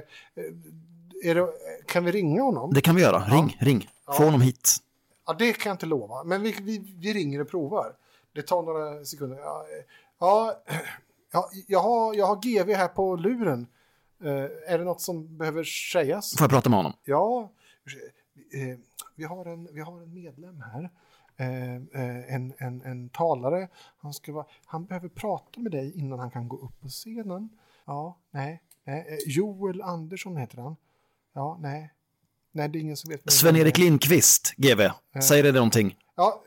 eh, 1.23 1.35
det, 1.35 1.47
kan 1.87 2.05
vi 2.05 2.11
ringa 2.11 2.41
honom? 2.41 2.73
Det 2.73 2.81
kan 2.81 2.95
vi 2.95 3.01
göra. 3.01 3.19
Ring, 3.19 3.57
ring. 3.59 3.89
Få 4.05 4.23
honom 4.23 4.41
hit. 4.41 4.77
Ja, 5.25 5.33
det 5.33 5.53
kan 5.53 5.69
jag 5.69 5.73
inte 5.73 5.85
lova. 5.85 6.23
Men 6.23 6.41
vi, 6.41 6.55
vi, 6.61 6.95
vi 6.97 7.13
ringer 7.13 7.41
och 7.41 7.49
provar. 7.49 7.95
Det 8.33 8.41
tar 8.41 8.63
några 8.63 9.05
sekunder. 9.05 9.37
Ja, 9.37 9.65
eh, 9.69 9.83
ja, 10.19 10.63
ja 11.31 11.49
jag, 11.67 11.79
har, 11.79 12.13
jag 12.13 12.25
har 12.25 12.35
GV 12.35 12.73
här 12.73 12.87
på 12.87 13.15
luren. 13.15 13.67
Eh, 14.23 14.73
är 14.73 14.77
det 14.77 14.83
något 14.83 15.01
som 15.01 15.37
behöver 15.37 15.63
sägas? 15.63 16.35
Får 16.37 16.43
jag 16.43 16.51
prata 16.51 16.69
med 16.69 16.79
honom? 16.79 16.93
Ja, 17.03 17.51
eh, 18.53 18.79
vi, 19.15 19.23
har 19.23 19.45
en, 19.45 19.69
vi 19.73 19.81
har 19.81 20.01
en 20.01 20.13
medlem 20.13 20.61
här. 20.61 20.89
Eh, 21.37 22.35
en, 22.35 22.53
en, 22.57 22.81
en 22.81 23.09
talare. 23.09 23.67
Han, 23.97 24.13
ska 24.13 24.33
vara, 24.33 24.45
han 24.65 24.85
behöver 24.85 25.09
prata 25.09 25.59
med 25.59 25.71
dig 25.71 25.99
innan 25.99 26.19
han 26.19 26.31
kan 26.31 26.47
gå 26.47 26.57
upp 26.57 26.81
på 26.81 26.87
scenen. 26.87 27.49
Ja, 27.85 28.19
nej. 28.33 28.61
nej. 28.85 28.99
Eh, 29.09 29.31
Joel 29.33 29.81
Andersson 29.81 30.37
heter 30.37 30.57
han. 30.57 30.75
Ja, 31.35 31.57
nej. 31.61 31.89
Nej, 32.51 32.69
det 32.69 32.77
är 32.77 32.81
ingen 32.81 32.97
som 32.97 33.09
vet. 33.11 33.31
Sven-Erik 33.31 33.77
Lindqvist, 33.77 34.53
GV. 34.57 34.81
Säger 35.23 35.43
det 35.43 35.51
någonting? 35.51 35.97
Ja, 36.15 36.43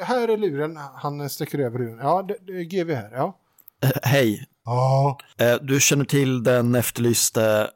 eh, 0.00 0.06
här 0.06 0.28
är 0.28 0.36
luren. 0.36 0.76
Han 0.76 1.30
sträcker 1.30 1.58
över 1.58 1.78
luren. 1.78 1.98
Ja, 1.98 2.22
det, 2.22 2.36
det 2.46 2.52
är 2.52 2.64
GV 2.64 2.94
här. 2.94 3.10
Ja. 3.12 3.38
Eh, 3.82 3.90
Hej. 4.02 4.46
Ja. 4.64 5.18
Eh, 5.38 5.54
Du 5.62 5.80
känner 5.80 6.04
till 6.04 6.42
den 6.42 6.74
efterlyste 6.74 7.70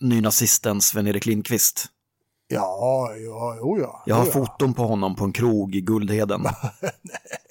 nynazisten 0.00 0.80
Sven-Erik 0.80 1.26
Lindqvist? 1.26 1.86
Ja, 2.50 3.10
ja, 3.24 3.56
jo 3.60 3.78
ja. 3.80 4.02
Jag 4.06 4.14
har 4.16 4.24
Jo, 4.24 4.30
ja. 4.34 4.46
foton 4.46 4.74
på 4.74 4.86
honom 4.86 5.16
på 5.16 5.24
en 5.24 5.32
krog 5.32 5.74
i 5.74 5.80
Guldheden. 5.80 6.44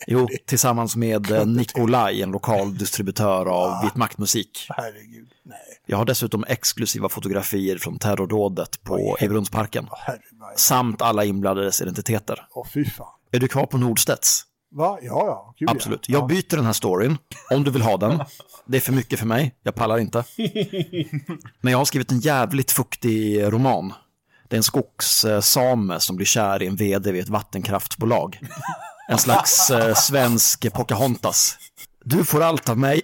Jo, 0.09 0.27
tillsammans 0.45 0.95
med 0.95 1.31
eh, 1.31 1.45
Nikolaj, 1.45 2.21
en 2.21 2.31
lokal 2.31 2.77
distributör 2.77 3.45
av 3.45 3.83
Vit 3.83 3.95
maktmusik. 3.95 4.67
Herregud. 4.69 5.27
Nej, 5.43 5.57
Jag 5.85 5.97
har 5.97 6.05
dessutom 6.05 6.43
exklusiva 6.47 7.09
fotografier 7.09 7.77
från 7.77 7.99
terrordådet 7.99 8.83
på 8.83 9.17
Eberundsparken. 9.19 9.87
herregud. 9.91 10.23
Samt 10.55 11.01
alla 11.01 11.25
inblandades 11.25 11.81
identiteter. 11.81 12.47
Åh, 12.53 12.67
fy 12.73 12.85
fan. 12.85 13.07
Är 13.31 13.39
du 13.39 13.47
kvar 13.47 13.65
på 13.65 13.77
Nordstedts? 13.77 14.43
Va? 14.71 14.99
Ja, 15.01 15.23
ja. 15.25 15.53
Gud, 15.59 15.69
Absolut. 15.69 16.09
Ja. 16.09 16.17
Jag 16.19 16.27
byter 16.27 16.55
den 16.55 16.65
här 16.65 16.73
storyn, 16.73 17.17
om 17.51 17.63
du 17.63 17.71
vill 17.71 17.81
ha 17.81 17.97
den. 17.97 18.23
Det 18.65 18.77
är 18.77 18.81
för 18.81 18.93
mycket 18.93 19.19
för 19.19 19.25
mig, 19.27 19.55
jag 19.63 19.75
pallar 19.75 19.97
inte. 19.97 20.23
Men 21.61 21.71
jag 21.71 21.77
har 21.77 21.85
skrivit 21.85 22.11
en 22.11 22.19
jävligt 22.19 22.71
fuktig 22.71 23.43
roman. 23.43 23.93
Det 24.47 24.55
är 24.55 24.57
en 24.57 24.63
skogssame 24.63 25.99
som 25.99 26.15
blir 26.15 26.25
kär 26.25 26.63
i 26.63 26.67
en 26.67 26.75
vd 26.75 27.11
vid 27.11 27.21
ett 27.21 27.29
vattenkraftsbolag. 27.29 28.39
En 29.09 29.17
slags 29.17 29.69
eh, 29.69 29.93
svensk 29.95 30.73
Pocahontas. 30.73 31.57
Du 32.03 32.25
får 32.25 32.41
allt 32.41 32.69
av 32.69 32.77
mig. 32.77 33.01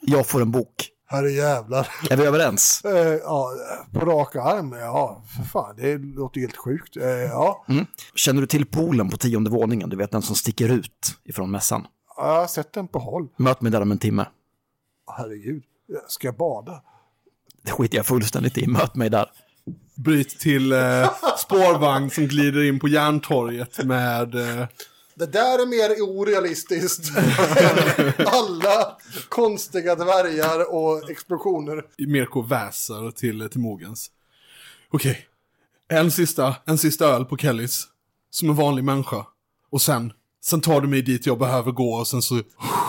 Jag 0.00 0.26
får 0.26 0.42
en 0.42 0.50
bok. 0.50 0.90
Herre 1.08 1.30
jävlar. 1.30 1.88
Är 2.10 2.16
vi 2.16 2.24
överens? 2.24 2.84
Eh, 2.84 3.14
ja, 3.24 3.50
på 3.92 4.00
rak 4.00 4.36
arm. 4.36 4.72
Ja, 4.72 5.22
för 5.36 5.42
fan. 5.42 5.76
Det 5.76 5.98
låter 5.98 6.40
helt 6.40 6.56
sjukt. 6.56 6.96
Eh, 6.96 7.04
ja, 7.06 7.64
Känner 8.14 8.40
du 8.40 8.46
till 8.46 8.66
poolen 8.66 9.10
på 9.10 9.16
tionde 9.16 9.50
våningen? 9.50 9.88
Du 9.90 9.96
vet 9.96 10.10
den 10.10 10.22
som 10.22 10.36
sticker 10.36 10.68
ut 10.68 11.18
ifrån 11.24 11.50
mässan. 11.50 11.86
jag 12.16 12.24
har 12.24 12.46
sett 12.46 12.72
den 12.72 12.88
på 12.88 12.98
håll. 12.98 13.28
Möt 13.36 13.60
mig 13.60 13.72
där 13.72 13.80
om 13.80 13.92
en 13.92 13.98
timme. 13.98 14.26
Herregud. 15.16 15.62
Ska 16.08 16.26
jag 16.28 16.36
bada? 16.36 16.82
Det 17.62 17.70
skiter 17.70 17.96
jag 17.96 18.06
fullständigt 18.06 18.58
i. 18.58 18.66
Möt 18.66 18.94
mig 18.94 19.10
där. 19.10 19.30
Bryt 19.94 20.38
till 20.40 20.72
eh, 20.72 21.10
spårvagn 21.38 22.10
som 22.10 22.26
glider 22.26 22.62
in 22.62 22.78
på 22.78 22.88
Järntorget 22.88 23.84
med... 23.84 24.34
Eh, 24.34 24.66
Det 25.14 25.26
där 25.26 25.62
är 25.62 25.66
mer 25.66 26.02
orealistiskt 26.02 27.16
än 27.16 27.24
alla 28.26 28.96
konstiga 29.28 29.94
dvärgar 29.94 30.74
och 30.74 31.10
explosioner. 31.10 31.82
Mirko 31.98 32.42
väser 32.42 33.10
till, 33.10 33.48
till 33.50 33.60
Mogens. 33.60 34.10
Okej, 34.90 35.26
En 35.88 36.10
sista, 36.10 36.54
en 36.66 36.78
sista 36.78 37.06
öl 37.06 37.24
på 37.24 37.36
Kellys. 37.36 37.84
Som 38.30 38.50
en 38.50 38.56
vanlig 38.56 38.84
människa. 38.84 39.26
Och 39.70 39.82
sen, 39.82 40.12
sen 40.44 40.60
tar 40.60 40.80
du 40.80 40.88
mig 40.88 41.02
dit 41.02 41.26
jag 41.26 41.38
behöver 41.38 41.72
gå 41.72 41.94
och 41.94 42.06
sen 42.06 42.22
så, 42.22 42.42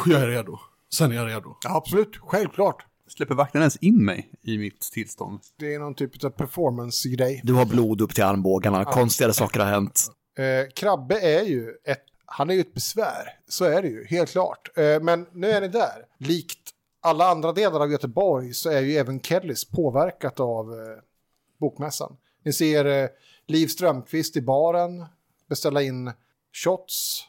jag 0.06 0.22
är 0.22 0.28
redo. 0.28 0.60
Sen 0.94 1.12
är 1.12 1.16
jag 1.16 1.28
redo. 1.28 1.58
Ja, 1.64 1.76
absolut, 1.78 2.18
självklart. 2.22 2.86
Släpper 3.08 3.36
vakten 3.36 3.62
ens 3.62 3.78
in 3.78 4.06
mig 4.06 4.32
i 4.42 4.58
mitt 4.58 4.82
tillstånd? 4.82 5.40
Det 5.60 5.74
är 5.74 5.80
någon 5.80 5.96
typ 5.96 6.24
av 6.24 6.30
performance-grej. 6.30 7.42
Du 7.44 7.54
har 7.54 7.66
blod 7.66 8.02
upp 8.02 8.16
till 8.16 8.24
armbågarna, 8.24 8.86
konstigare 8.86 9.34
saker 9.34 9.60
har 9.60 9.68
hänt. 9.68 10.08
Eh, 10.38 10.70
Krabbe 10.76 11.20
är 11.20 11.44
ju 11.44 11.70
ett, 11.84 12.04
han 12.26 12.50
är 12.50 12.54
ju 12.54 12.62
ett 12.62 12.74
besvär, 12.74 13.40
så 13.48 13.66
är 13.66 13.82
det 13.82 13.88
ju, 13.88 14.06
helt 14.06 14.32
klart. 14.32 14.78
Eh, 14.78 15.02
men 15.02 15.26
nu 15.34 15.50
är 15.50 15.62
ni 15.62 15.68
där. 15.68 16.06
Likt 16.18 16.70
alla 17.02 17.30
andra 17.30 17.52
delar 17.52 17.80
av 17.80 17.92
Göteborg 17.92 18.54
så 18.54 18.70
är 18.70 18.82
ju 18.82 18.96
även 18.96 19.20
Kellys 19.20 19.66
påverkat 19.66 20.40
av 20.40 20.74
eh, 20.74 20.98
bokmässan. 21.60 22.18
Ni 22.46 22.54
ser 22.54 22.86
eh, 22.86 23.10
Liv 23.48 23.68
Strömqvist 23.68 24.38
i 24.38 24.42
baren 24.42 25.06
beställa 25.50 25.82
in 25.82 26.12
shots. 26.64 27.24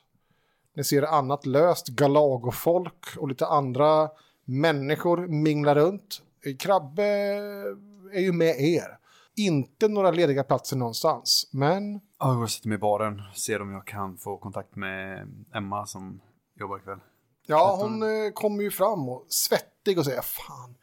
Ni 0.76 0.84
ser 0.84 1.02
annat 1.02 1.46
löst 1.46 1.88
Galago-folk 1.88 3.16
och 3.16 3.28
lite 3.28 3.46
andra 3.46 4.10
människor 4.48 5.26
mingla 5.28 5.74
runt. 5.74 6.22
Krabbe 6.58 7.04
är 8.12 8.20
ju 8.20 8.32
med 8.32 8.60
er. 8.60 8.98
Inte 9.36 9.88
några 9.88 10.10
lediga 10.10 10.44
platser 10.44 10.76
någonstans, 10.76 11.48
men 11.52 12.00
Ja, 12.18 12.40
jag 12.40 12.50
sätter 12.50 12.68
mig 12.68 12.76
i 12.76 12.78
baren. 12.78 13.22
Ser 13.34 13.62
om 13.62 13.72
jag 13.72 13.86
kan 13.86 14.16
få 14.16 14.36
kontakt 14.36 14.76
med 14.76 15.28
Emma 15.54 15.86
som 15.86 16.20
jobbar 16.60 16.78
ikväll. 16.78 16.98
Ja, 17.46 17.78
hon 17.80 18.02
eh, 18.02 18.32
kommer 18.34 18.62
ju 18.62 18.70
fram 18.70 19.08
och 19.08 19.26
svettig 19.28 19.98
och 19.98 20.04
säger 20.04 20.22
fan. 20.22 20.74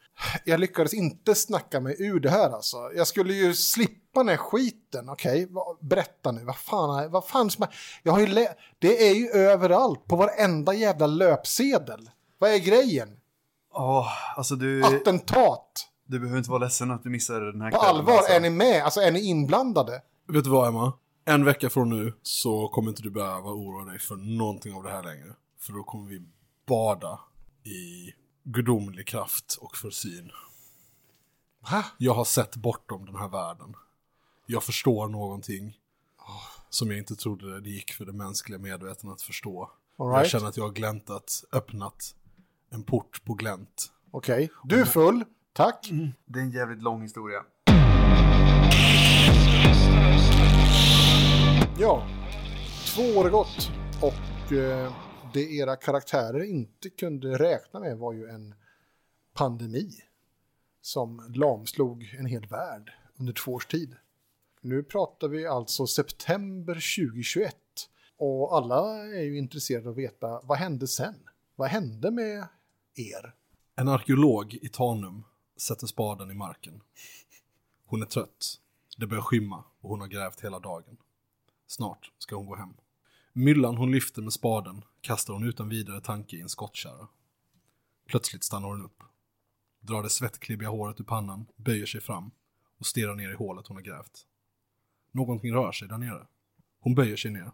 Jag 0.44 0.60
lyckades 0.60 0.94
inte 0.94 1.34
snacka 1.34 1.80
mig 1.80 1.96
ur 1.98 2.20
det 2.20 2.30
här 2.30 2.50
alltså. 2.50 2.76
Jag 2.96 3.06
skulle 3.06 3.32
ju 3.34 3.54
slippa 3.54 4.20
den 4.20 4.28
här 4.28 4.36
skiten. 4.36 5.08
Okej, 5.08 5.48
berätta 5.80 6.32
nu. 6.32 6.44
Vad 6.44 6.56
fan, 6.56 7.04
är- 7.04 7.08
vad 7.08 7.26
fan 7.28 7.50
som. 7.50 7.66
Jag 8.02 8.12
har 8.12 8.20
ju 8.20 8.46
Det 8.78 9.08
är 9.08 9.14
ju 9.14 9.28
överallt 9.28 10.04
på 10.06 10.16
varenda 10.16 10.74
jävla 10.74 11.06
löpsedel. 11.06 12.10
Vad 12.38 12.50
är 12.50 12.58
grejen? 12.58 13.08
Ja, 13.78 14.08
alltså 14.36 14.56
du, 14.56 14.84
Attentat. 14.84 15.88
du 16.06 16.18
behöver 16.18 16.38
inte 16.38 16.50
vara 16.50 16.58
ledsen 16.64 16.90
att 16.90 17.02
du 17.02 17.10
missade 17.10 17.52
den 17.52 17.60
här 17.60 17.70
På 17.70 17.78
kvällen, 17.78 17.96
allvar, 17.96 18.12
alltså. 18.16 18.32
är 18.32 18.40
ni 18.40 18.50
med? 18.50 18.82
Alltså 18.84 19.00
är 19.00 19.12
ni 19.12 19.20
inblandade? 19.20 20.02
Vet 20.28 20.44
du 20.44 20.50
vad 20.50 20.68
Emma? 20.68 20.92
En 21.24 21.44
vecka 21.44 21.70
från 21.70 21.88
nu 21.90 22.12
så 22.22 22.68
kommer 22.68 22.88
inte 22.90 23.02
du 23.02 23.10
behöva 23.10 23.50
oroa 23.50 23.84
dig 23.84 23.98
för 23.98 24.16
någonting 24.16 24.74
av 24.74 24.82
det 24.82 24.90
här 24.90 25.02
längre. 25.02 25.34
För 25.60 25.72
då 25.72 25.82
kommer 25.82 26.08
vi 26.10 26.22
bada 26.66 27.20
i 27.64 28.12
gudomlig 28.44 29.06
kraft 29.06 29.58
och 29.60 29.76
försyn. 29.76 30.30
Va? 31.70 31.84
Jag 31.98 32.14
har 32.14 32.24
sett 32.24 32.56
bortom 32.56 33.06
den 33.06 33.16
här 33.16 33.28
världen. 33.28 33.74
Jag 34.46 34.62
förstår 34.62 35.08
någonting 35.08 35.78
som 36.70 36.88
jag 36.90 36.98
inte 36.98 37.16
trodde 37.16 37.60
det 37.60 37.70
gick 37.70 37.92
för 37.92 38.04
det 38.04 38.12
mänskliga 38.12 38.58
medvetandet 38.58 39.14
att 39.14 39.22
förstå. 39.22 39.70
All 39.98 40.06
Jag 40.06 40.18
right. 40.18 40.30
känner 40.30 40.46
att 40.46 40.56
jag 40.56 40.64
har 40.64 40.72
gläntat, 40.72 41.44
öppnat 41.52 42.14
en 42.70 42.82
port 42.82 43.24
på 43.24 43.34
glänt. 43.34 43.92
Okej. 44.10 44.50
Du 44.64 44.80
är 44.80 44.84
full. 44.84 45.24
Tack. 45.52 45.90
Det 46.24 46.38
är 46.38 46.42
en 46.42 46.50
jävligt 46.50 46.82
lång 46.82 47.02
historia. 47.02 47.42
Ja, 51.78 52.06
två 52.94 53.02
år 53.02 53.24
har 53.24 53.30
gått 53.30 53.70
och 54.02 54.52
eh, 54.52 54.92
det 55.32 55.54
era 55.54 55.76
karaktärer 55.76 56.42
inte 56.42 56.90
kunde 56.90 57.38
räkna 57.38 57.80
med 57.80 57.98
var 57.98 58.12
ju 58.12 58.26
en 58.28 58.54
pandemi 59.34 59.90
som 60.82 61.32
lamslog 61.34 62.14
en 62.18 62.26
hel 62.26 62.46
värld 62.46 62.92
under 63.18 63.32
två 63.32 63.52
års 63.52 63.66
tid. 63.66 63.96
Nu 64.60 64.82
pratar 64.82 65.28
vi 65.28 65.46
alltså 65.46 65.86
september 65.86 66.74
2021 66.74 67.54
och 68.16 68.56
alla 68.56 69.04
är 69.04 69.22
ju 69.22 69.38
intresserade 69.38 69.88
av 69.88 69.92
att 69.92 69.98
veta 69.98 70.40
vad 70.42 70.58
hände 70.58 70.86
sen? 70.86 71.14
Vad 71.56 71.68
hände 71.68 72.10
med 72.10 72.46
er? 72.96 73.34
En 73.76 73.88
arkeolog 73.88 74.54
i 74.54 74.68
Tanum 74.68 75.24
sätter 75.56 75.86
spaden 75.86 76.30
i 76.30 76.34
marken. 76.34 76.82
Hon 77.86 78.02
är 78.02 78.06
trött. 78.06 78.60
Det 78.96 79.06
börjar 79.06 79.22
skymma 79.22 79.64
och 79.80 79.90
hon 79.90 80.00
har 80.00 80.08
grävt 80.08 80.40
hela 80.40 80.58
dagen. 80.58 80.96
Snart 81.66 82.12
ska 82.18 82.36
hon 82.36 82.46
gå 82.46 82.56
hem. 82.56 82.74
Myllan 83.32 83.76
hon 83.76 83.92
lyfter 83.92 84.22
med 84.22 84.32
spaden 84.32 84.84
kastar 85.00 85.34
hon 85.34 85.48
utan 85.48 85.68
vidare 85.68 86.00
tanke 86.00 86.36
i 86.36 86.40
en 86.40 86.48
skottkärra. 86.48 87.08
Plötsligt 88.06 88.44
stannar 88.44 88.68
hon 88.68 88.84
upp. 88.84 89.02
Drar 89.80 90.02
det 90.02 90.10
svettklibbiga 90.10 90.68
håret 90.68 91.00
ur 91.00 91.04
pannan, 91.04 91.46
böjer 91.56 91.86
sig 91.86 92.00
fram 92.00 92.30
och 92.78 92.86
stirrar 92.86 93.14
ner 93.14 93.30
i 93.30 93.34
hålet 93.34 93.66
hon 93.66 93.76
har 93.76 93.84
grävt. 93.84 94.26
Någonting 95.12 95.52
rör 95.52 95.72
sig 95.72 95.88
där 95.88 95.98
nere. 95.98 96.26
Hon 96.80 96.94
böjer 96.94 97.16
sig 97.16 97.30
ner. 97.30 97.50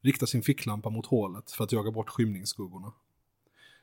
Riktar 0.00 0.26
sin 0.26 0.42
ficklampa 0.42 0.90
mot 0.90 1.06
hålet 1.06 1.50
för 1.50 1.64
att 1.64 1.72
jaga 1.72 1.90
bort 1.90 2.10
skymningsskuggorna. 2.10 2.92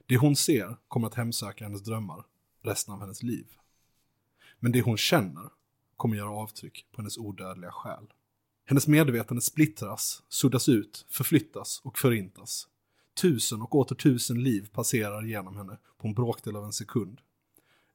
Det 0.10 0.18
hon 0.18 0.36
ser 0.36 0.78
kommer 0.88 1.08
att 1.08 1.14
hemsöka 1.14 1.64
hennes 1.64 1.84
drömmar 1.84 2.26
resten 2.62 2.94
av 2.94 3.00
hennes 3.00 3.24
liv. 3.24 3.48
Men 4.60 4.72
det 4.72 4.82
hon 4.82 4.98
känner 4.98 5.50
kommer 5.98 6.18
göra 6.18 6.32
avtryck 6.32 6.86
på 6.92 7.02
hennes 7.02 7.18
odödliga 7.18 7.72
själ. 7.72 8.14
Hennes 8.66 8.88
medvetande 8.88 9.42
splittras, 9.42 10.24
suddas 10.30 10.70
ut, 10.70 11.06
förflyttas 11.10 11.82
och 11.84 11.98
förintas. 11.98 12.68
Tusen 13.22 13.62
och 13.62 13.76
åter 13.76 13.96
tusen 13.96 14.44
liv 14.44 14.70
passerar 14.74 15.24
genom 15.24 15.58
henne 15.58 15.78
på 15.98 16.08
en 16.08 16.14
bråkdel 16.14 16.56
av 16.56 16.66
en 16.66 16.74
sekund. 16.74 17.22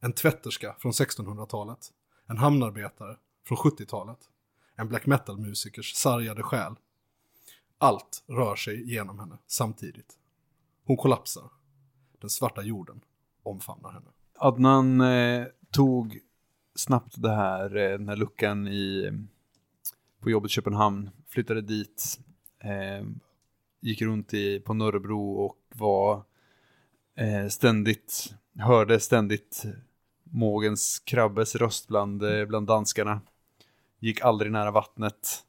En 0.00 0.12
tvätterska 0.12 0.76
från 0.78 0.92
1600-talet. 0.92 1.92
En 2.26 2.38
hamnarbetare 2.38 3.16
från 3.46 3.58
70-talet. 3.58 4.18
En 4.76 4.88
black 4.88 5.06
metal-musikers 5.06 5.94
sargade 5.94 6.42
själ. 6.42 6.74
Allt 7.78 8.24
rör 8.26 8.56
sig 8.56 8.92
genom 8.92 9.18
henne 9.18 9.38
samtidigt. 9.46 10.18
Hon 10.84 10.96
kollapsar. 10.96 11.50
Den 12.22 12.30
svarta 12.30 12.62
jorden 12.62 13.00
omfamnar 13.42 13.92
henne. 13.92 14.06
Adnan 14.34 15.00
eh, 15.00 15.46
tog 15.70 16.18
snabbt 16.74 17.22
det 17.22 17.34
här, 17.34 17.76
eh, 17.76 17.98
den 17.98 18.08
här 18.08 18.16
luckan 18.16 18.68
i, 18.68 19.12
på 20.20 20.30
jobbet 20.30 20.50
i 20.50 20.52
Köpenhamn, 20.54 21.10
flyttade 21.28 21.60
dit, 21.60 22.20
eh, 22.58 23.06
gick 23.80 24.02
runt 24.02 24.34
i, 24.34 24.60
på 24.60 24.74
Norrebro 24.74 25.32
och 25.32 25.58
var 25.74 26.22
eh, 27.14 27.48
ständigt, 27.48 28.34
hörde 28.58 29.00
ständigt 29.00 29.64
Mågens 30.24 30.98
Krabbes 30.98 31.56
röst 31.56 31.88
bland, 31.88 32.22
eh, 32.22 32.44
bland 32.44 32.66
danskarna. 32.66 33.20
Gick 33.98 34.20
aldrig 34.20 34.52
nära 34.52 34.70
vattnet. 34.70 35.44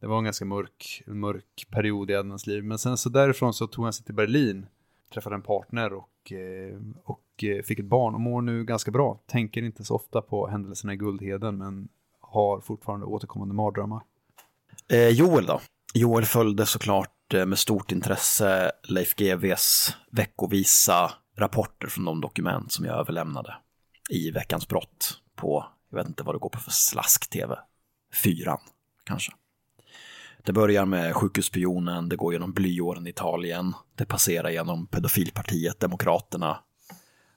Det 0.00 0.06
var 0.06 0.18
en 0.18 0.24
ganska 0.24 0.44
mörk, 0.44 1.02
en 1.06 1.20
mörk 1.20 1.66
period 1.70 2.10
i 2.10 2.14
Adnans 2.14 2.46
liv. 2.46 2.64
Men 2.64 2.78
sen 2.78 2.96
så 2.96 3.08
därifrån 3.08 3.54
så 3.54 3.66
tog 3.66 3.84
han 3.84 3.92
sig 3.92 4.06
till 4.06 4.14
Berlin, 4.14 4.66
träffade 5.14 5.34
en 5.34 5.42
partner 5.42 5.92
och, 5.92 6.32
eh, 6.32 6.78
och 7.04 7.44
eh, 7.44 7.62
fick 7.62 7.78
ett 7.78 7.84
barn 7.84 8.14
och 8.14 8.20
mår 8.20 8.42
nu 8.42 8.64
ganska 8.64 8.90
bra. 8.90 9.20
Tänker 9.26 9.62
inte 9.62 9.84
så 9.84 9.94
ofta 9.94 10.22
på 10.22 10.46
händelserna 10.46 10.92
i 10.92 10.96
Guldheden 10.96 11.58
men 11.58 11.88
har 12.20 12.60
fortfarande 12.60 13.06
återkommande 13.06 13.54
mardrömmar. 13.54 14.00
Eh, 14.92 15.08
Joel 15.08 15.46
då? 15.46 15.60
Joel 15.94 16.24
följde 16.24 16.66
såklart 16.66 17.34
eh, 17.34 17.46
med 17.46 17.58
stort 17.58 17.92
intresse 17.92 18.72
Leif 18.82 19.14
GWs 19.14 19.96
veckovisa 20.10 21.12
rapporter 21.36 21.88
från 21.88 22.04
de 22.04 22.20
dokument 22.20 22.72
som 22.72 22.84
jag 22.84 22.98
överlämnade 22.98 23.56
i 24.10 24.30
Veckans 24.30 24.68
brott 24.68 25.20
på, 25.36 25.66
jag 25.90 25.98
vet 25.98 26.08
inte 26.08 26.22
vad 26.22 26.34
det 26.34 26.38
går 26.38 26.48
på 26.48 26.58
för 26.58 26.70
slask-tv, 26.70 27.58
fyran 28.22 28.58
kanske. 29.04 29.32
Det 30.44 30.52
börjar 30.52 30.86
med 30.86 31.14
sjukhusspionen, 31.14 32.08
det 32.08 32.16
går 32.16 32.32
genom 32.32 32.52
blyåren 32.52 33.06
i 33.06 33.10
Italien, 33.10 33.74
det 33.94 34.04
passerar 34.04 34.50
genom 34.50 34.86
pedofilpartiet 34.86 35.80
Demokraterna. 35.80 36.58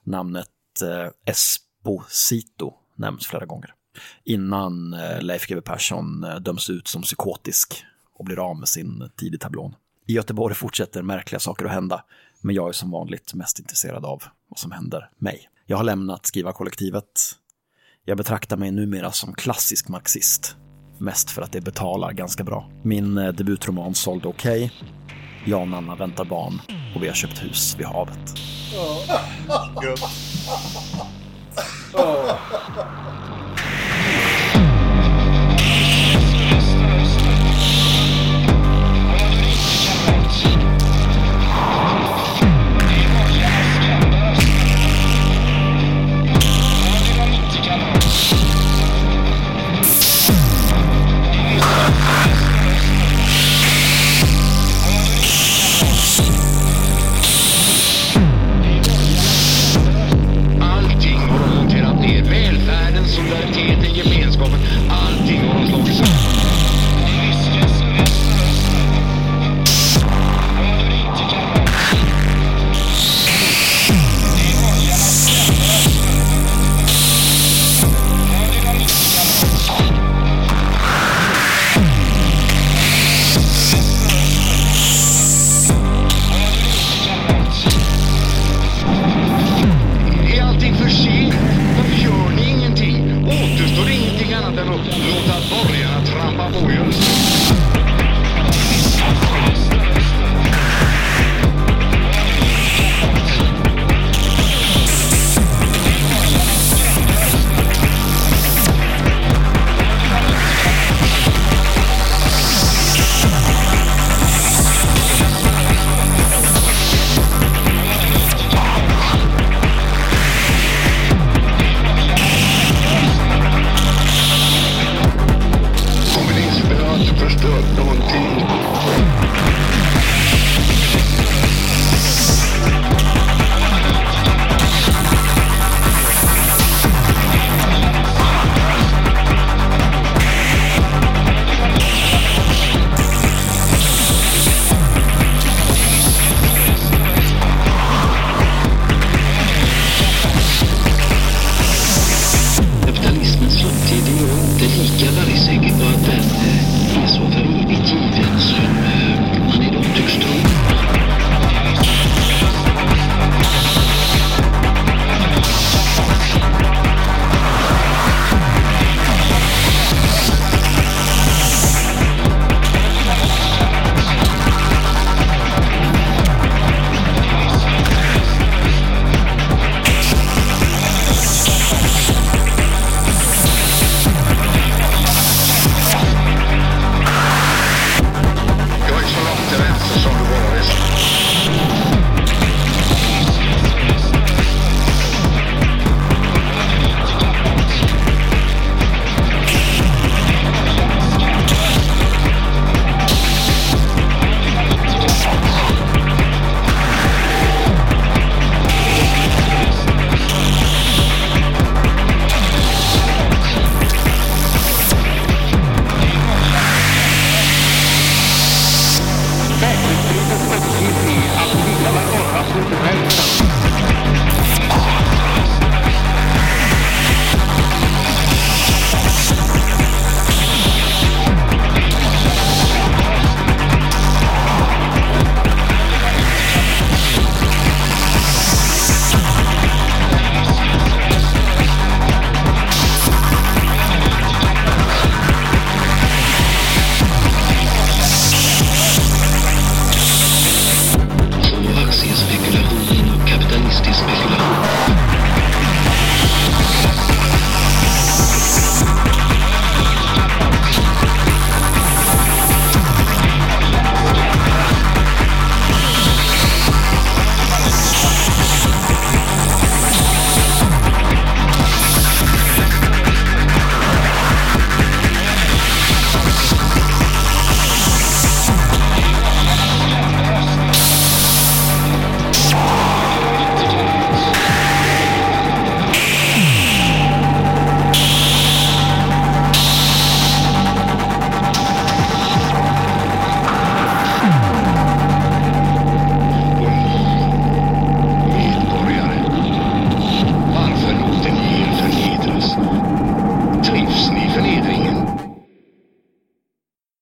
Namnet 0.04 0.48
eh, 0.82 1.12
Esposito 1.26 2.74
nämns 2.96 3.28
flera 3.28 3.46
gånger 3.46 3.74
innan 4.24 4.94
eh, 4.94 5.22
Leif 5.22 5.48
GW 5.48 5.62
Persson 5.62 6.24
eh, 6.24 6.36
döms 6.36 6.70
ut 6.70 6.88
som 6.88 7.02
psykotisk 7.02 7.86
och 8.14 8.26
blir 8.26 8.40
av 8.50 8.60
med 8.60 8.70
sin 8.70 9.10
tid 9.16 9.36
i 9.36 9.38
tablån. 9.38 9.76
I 10.06 10.14
Göteborg 10.14 10.56
fortsätter 10.56 11.02
märkliga 11.02 11.40
saker 11.40 11.66
att 11.66 11.72
hända, 11.72 12.04
men 12.42 12.56
jag 12.56 12.70
är 12.70 12.74
som 12.74 12.92
vanligt 12.92 13.34
mest 13.34 13.60
intresserad 13.60 14.06
av 14.06 14.24
vad 14.48 14.60
som 14.60 14.72
händer 14.72 15.10
mig. 15.18 15.50
Jag 15.66 15.78
har 15.78 15.84
lämnat 15.84 16.26
skrivarkollektivet. 16.26 17.22
Jag 18.06 18.18
betraktar 18.18 18.58
mig 18.58 18.72
numera 18.72 19.12
som 19.12 19.34
klassisk 19.34 19.88
marxist, 19.88 20.56
mest 21.04 21.32
för 21.32 21.42
att 21.42 21.52
det 21.52 21.62
betalar 21.62 22.12
ganska 22.12 22.44
bra. 22.44 22.70
Min 22.82 23.18
eh, 23.18 23.28
debutroman 23.34 23.96
sålde 23.96 24.28
okej. 24.28 24.72
Jag 25.46 25.62
och 25.62 25.68
Nanna 25.68 25.96
väntar 25.96 26.26
barn 26.26 26.62
och 26.96 27.04
vi 27.04 27.08
har 27.08 27.16
köpt 27.16 27.44
hus 27.44 27.76
vid 27.80 27.88
havet. 27.88 28.34